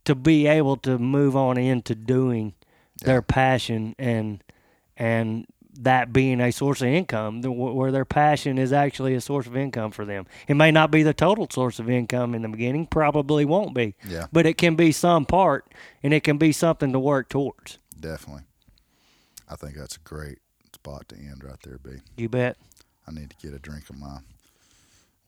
to 0.05 0.15
be 0.15 0.47
able 0.47 0.77
to 0.77 0.99
move 0.99 1.37
on 1.37 1.59
into 1.59 1.95
doing 1.95 2.55
their 3.03 3.23
passion 3.23 3.95
and 3.99 4.43
and 4.97 5.47
that 5.78 6.12
being 6.12 6.41
a 6.41 6.51
source 6.51 6.82
of 6.82 6.89
income 6.89 7.41
where 7.43 7.93
their 7.93 8.05
passion 8.05 8.59
is 8.59 8.73
actually 8.73 9.15
a 9.15 9.20
source 9.20 9.47
of 9.47 9.57
income 9.57 9.91
for 9.91 10.05
them 10.05 10.27
it 10.49 10.55
may 10.55 10.70
not 10.70 10.91
be 10.91 11.03
the 11.03 11.15
total 11.15 11.47
source 11.51 11.78
of 11.78 11.89
income 11.89 12.35
in 12.35 12.43
the 12.43 12.49
beginning 12.49 12.87
probably 12.87 13.45
won't 13.45 13.74
be 13.74 13.95
Yeah. 14.07 14.27
but 14.32 14.47
it 14.47 14.59
can 14.59 14.74
be 14.77 14.93
some 14.93 15.24
part 15.27 15.73
and 16.03 16.12
it 16.12 16.23
can 16.24 16.39
be 16.39 16.53
something 16.53 16.93
to 16.93 16.99
work 16.99 17.28
towards 17.28 17.78
Definitely. 17.99 18.43
I 19.49 19.57
think 19.57 19.74
that's 19.77 19.97
a 19.97 20.01
great 20.01 20.39
spot 20.74 21.09
to 21.11 21.16
end 21.16 21.45
right 21.45 21.61
there, 21.62 21.78
B. 21.78 21.99
you 22.16 22.28
bet 22.28 22.57
I 23.07 23.12
need 23.12 23.31
to 23.31 23.37
get 23.47 23.55
a 23.55 23.59
drink 23.59 23.89
of 23.91 23.99
my 23.99 24.19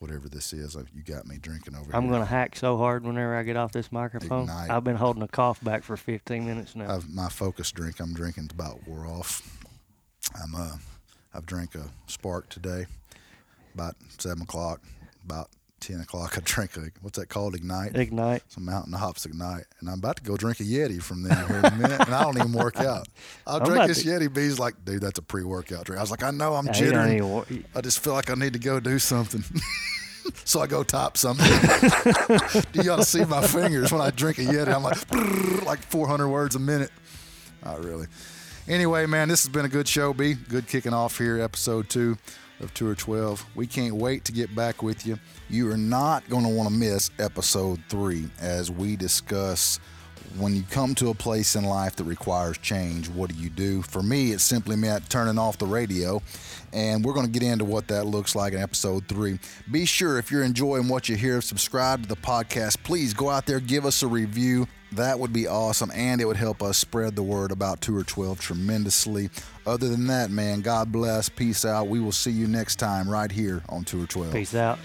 whatever 0.02 0.28
this 0.28 0.52
is. 0.52 0.74
You 0.74 1.02
got 1.04 1.26
me 1.26 1.38
drinking 1.38 1.76
over 1.76 1.84
here. 1.84 1.94
I'm 1.94 2.08
going 2.08 2.20
to 2.20 2.26
hack 2.26 2.56
so 2.56 2.76
hard 2.76 3.04
whenever 3.04 3.36
I 3.36 3.44
get 3.44 3.56
off 3.56 3.70
this 3.70 3.92
microphone. 3.92 4.42
Ignite. 4.42 4.68
I've 4.68 4.82
been 4.82 4.96
holding 4.96 5.22
a 5.22 5.28
cough 5.28 5.62
back 5.62 5.84
for 5.84 5.96
15 5.96 6.44
minutes 6.44 6.74
now. 6.74 6.92
I've, 6.92 7.08
my 7.08 7.28
focus 7.28 7.70
drink 7.70 8.00
I'm 8.00 8.12
drinking 8.12 8.50
about 8.52 8.86
wore 8.86 9.06
off. 9.06 9.64
I'm 10.42 10.54
uh, 10.56 10.76
I've 11.32 11.46
drank 11.46 11.76
a 11.76 11.84
Spark 12.08 12.48
today, 12.48 12.86
about 13.74 13.94
seven 14.18 14.42
o'clock. 14.42 14.80
About 15.24 15.50
ten 15.82 16.00
o'clock, 16.00 16.34
I 16.38 16.40
drank 16.42 16.76
a 16.78 16.88
what's 17.02 17.18
that 17.18 17.28
called? 17.28 17.54
Ignite. 17.54 17.94
Ignite. 17.96 18.42
Some 18.50 18.64
MTN 18.66 18.94
OPS 18.98 19.26
Ignite, 19.26 19.64
and 19.80 19.90
I'm 19.90 19.98
about 19.98 20.16
to 20.16 20.22
go 20.22 20.36
drink 20.36 20.60
a 20.60 20.62
Yeti 20.62 21.02
from 21.02 21.22
them 21.24 21.46
here 21.46 21.58
in 21.58 21.64
a 21.66 21.70
minute, 21.76 22.00
and 22.00 22.14
I 22.14 22.22
don't 22.22 22.38
even 22.38 22.52
work 22.52 22.76
out. 22.80 23.08
I'll 23.46 23.58
I'm 23.60 23.64
drink 23.64 23.86
this 23.88 24.02
to- 24.02 24.08
Yeti. 24.08 24.32
B's 24.32 24.58
like, 24.58 24.82
dude, 24.84 25.02
that's 25.02 25.18
a 25.18 25.22
pre-workout 25.22 25.84
drink. 25.84 25.98
I 25.98 26.02
was 26.02 26.10
like, 26.10 26.22
I 26.22 26.30
know, 26.30 26.54
I'm 26.54 26.66
Yeah, 26.66 26.72
jittering. 26.72 27.22
wor- 27.22 27.46
I 27.74 27.80
just 27.82 27.98
feel 28.00 28.14
like 28.14 28.30
I 28.30 28.34
need 28.34 28.52
to 28.54 28.58
go 28.58 28.80
do 28.80 28.98
something. 28.98 29.44
so 30.44 30.60
I 30.60 30.66
go 30.66 30.82
top 30.84 31.16
something. 31.18 31.46
you 32.74 32.90
ought 32.90 32.96
to 32.96 33.04
see 33.04 33.24
my 33.24 33.46
fingers 33.46 33.92
when 33.92 34.00
I 34.00 34.10
drink 34.10 34.38
a 34.38 34.42
Yeti. 34.42 34.72
I'm 34.74 34.82
like, 34.82 35.64
like 35.66 35.80
400 35.80 36.28
words 36.28 36.54
a 36.54 36.60
minute. 36.60 36.90
Not 37.64 37.84
really. 37.84 38.06
Anyway, 38.68 39.06
man, 39.06 39.28
this 39.28 39.42
has 39.42 39.48
been 39.52 39.64
a 39.64 39.68
good 39.68 39.88
show, 39.88 40.12
B. 40.12 40.34
Good 40.34 40.68
kicking 40.68 40.94
off 40.94 41.18
here, 41.18 41.40
episode 41.40 41.88
two 41.88 42.16
of 42.62 42.72
Tour 42.74 42.94
12. 42.94 43.44
We 43.54 43.66
can't 43.66 43.94
wait 43.94 44.24
to 44.26 44.32
get 44.32 44.54
back 44.54 44.82
with 44.82 45.06
you. 45.06 45.18
You 45.48 45.70
are 45.70 45.76
not 45.76 46.28
going 46.28 46.44
to 46.44 46.48
want 46.48 46.68
to 46.68 46.74
miss 46.74 47.10
episode 47.18 47.82
three 47.88 48.28
as 48.40 48.70
we 48.70 48.96
discuss 48.96 49.80
when 50.38 50.54
you 50.54 50.62
come 50.70 50.94
to 50.96 51.10
a 51.10 51.14
place 51.14 51.56
in 51.56 51.64
life 51.64 51.96
that 51.96 52.04
requires 52.04 52.58
change, 52.58 53.08
what 53.08 53.30
do 53.30 53.36
you 53.36 53.50
do? 53.50 53.82
For 53.82 54.02
me, 54.02 54.32
it 54.32 54.40
simply 54.40 54.76
meant 54.76 55.08
turning 55.10 55.38
off 55.38 55.58
the 55.58 55.66
radio, 55.66 56.22
and 56.72 57.04
we're 57.04 57.12
going 57.12 57.26
to 57.26 57.32
get 57.32 57.42
into 57.42 57.64
what 57.64 57.88
that 57.88 58.06
looks 58.06 58.34
like 58.34 58.52
in 58.52 58.60
episode 58.60 59.06
three. 59.08 59.38
Be 59.70 59.84
sure 59.84 60.18
if 60.18 60.30
you're 60.30 60.42
enjoying 60.44 60.88
what 60.88 61.08
you 61.08 61.16
hear, 61.16 61.40
subscribe 61.40 62.02
to 62.02 62.08
the 62.08 62.16
podcast. 62.16 62.82
Please 62.82 63.12
go 63.14 63.28
out 63.30 63.46
there, 63.46 63.60
give 63.60 63.84
us 63.84 64.02
a 64.02 64.06
review. 64.06 64.66
That 64.92 65.18
would 65.18 65.32
be 65.32 65.46
awesome, 65.46 65.90
and 65.94 66.20
it 66.20 66.26
would 66.26 66.36
help 66.36 66.62
us 66.62 66.76
spread 66.76 67.16
the 67.16 67.22
word 67.22 67.50
about 67.50 67.80
Tour 67.80 68.04
12 68.04 68.38
tremendously. 68.40 69.30
Other 69.66 69.88
than 69.88 70.06
that, 70.08 70.30
man, 70.30 70.60
God 70.60 70.92
bless. 70.92 71.28
Peace 71.28 71.64
out. 71.64 71.88
We 71.88 71.98
will 71.98 72.12
see 72.12 72.30
you 72.30 72.46
next 72.46 72.76
time 72.76 73.08
right 73.08 73.32
here 73.32 73.62
on 73.68 73.84
Tour 73.84 74.06
12. 74.06 74.32
Peace 74.32 74.54
out. 74.54 74.78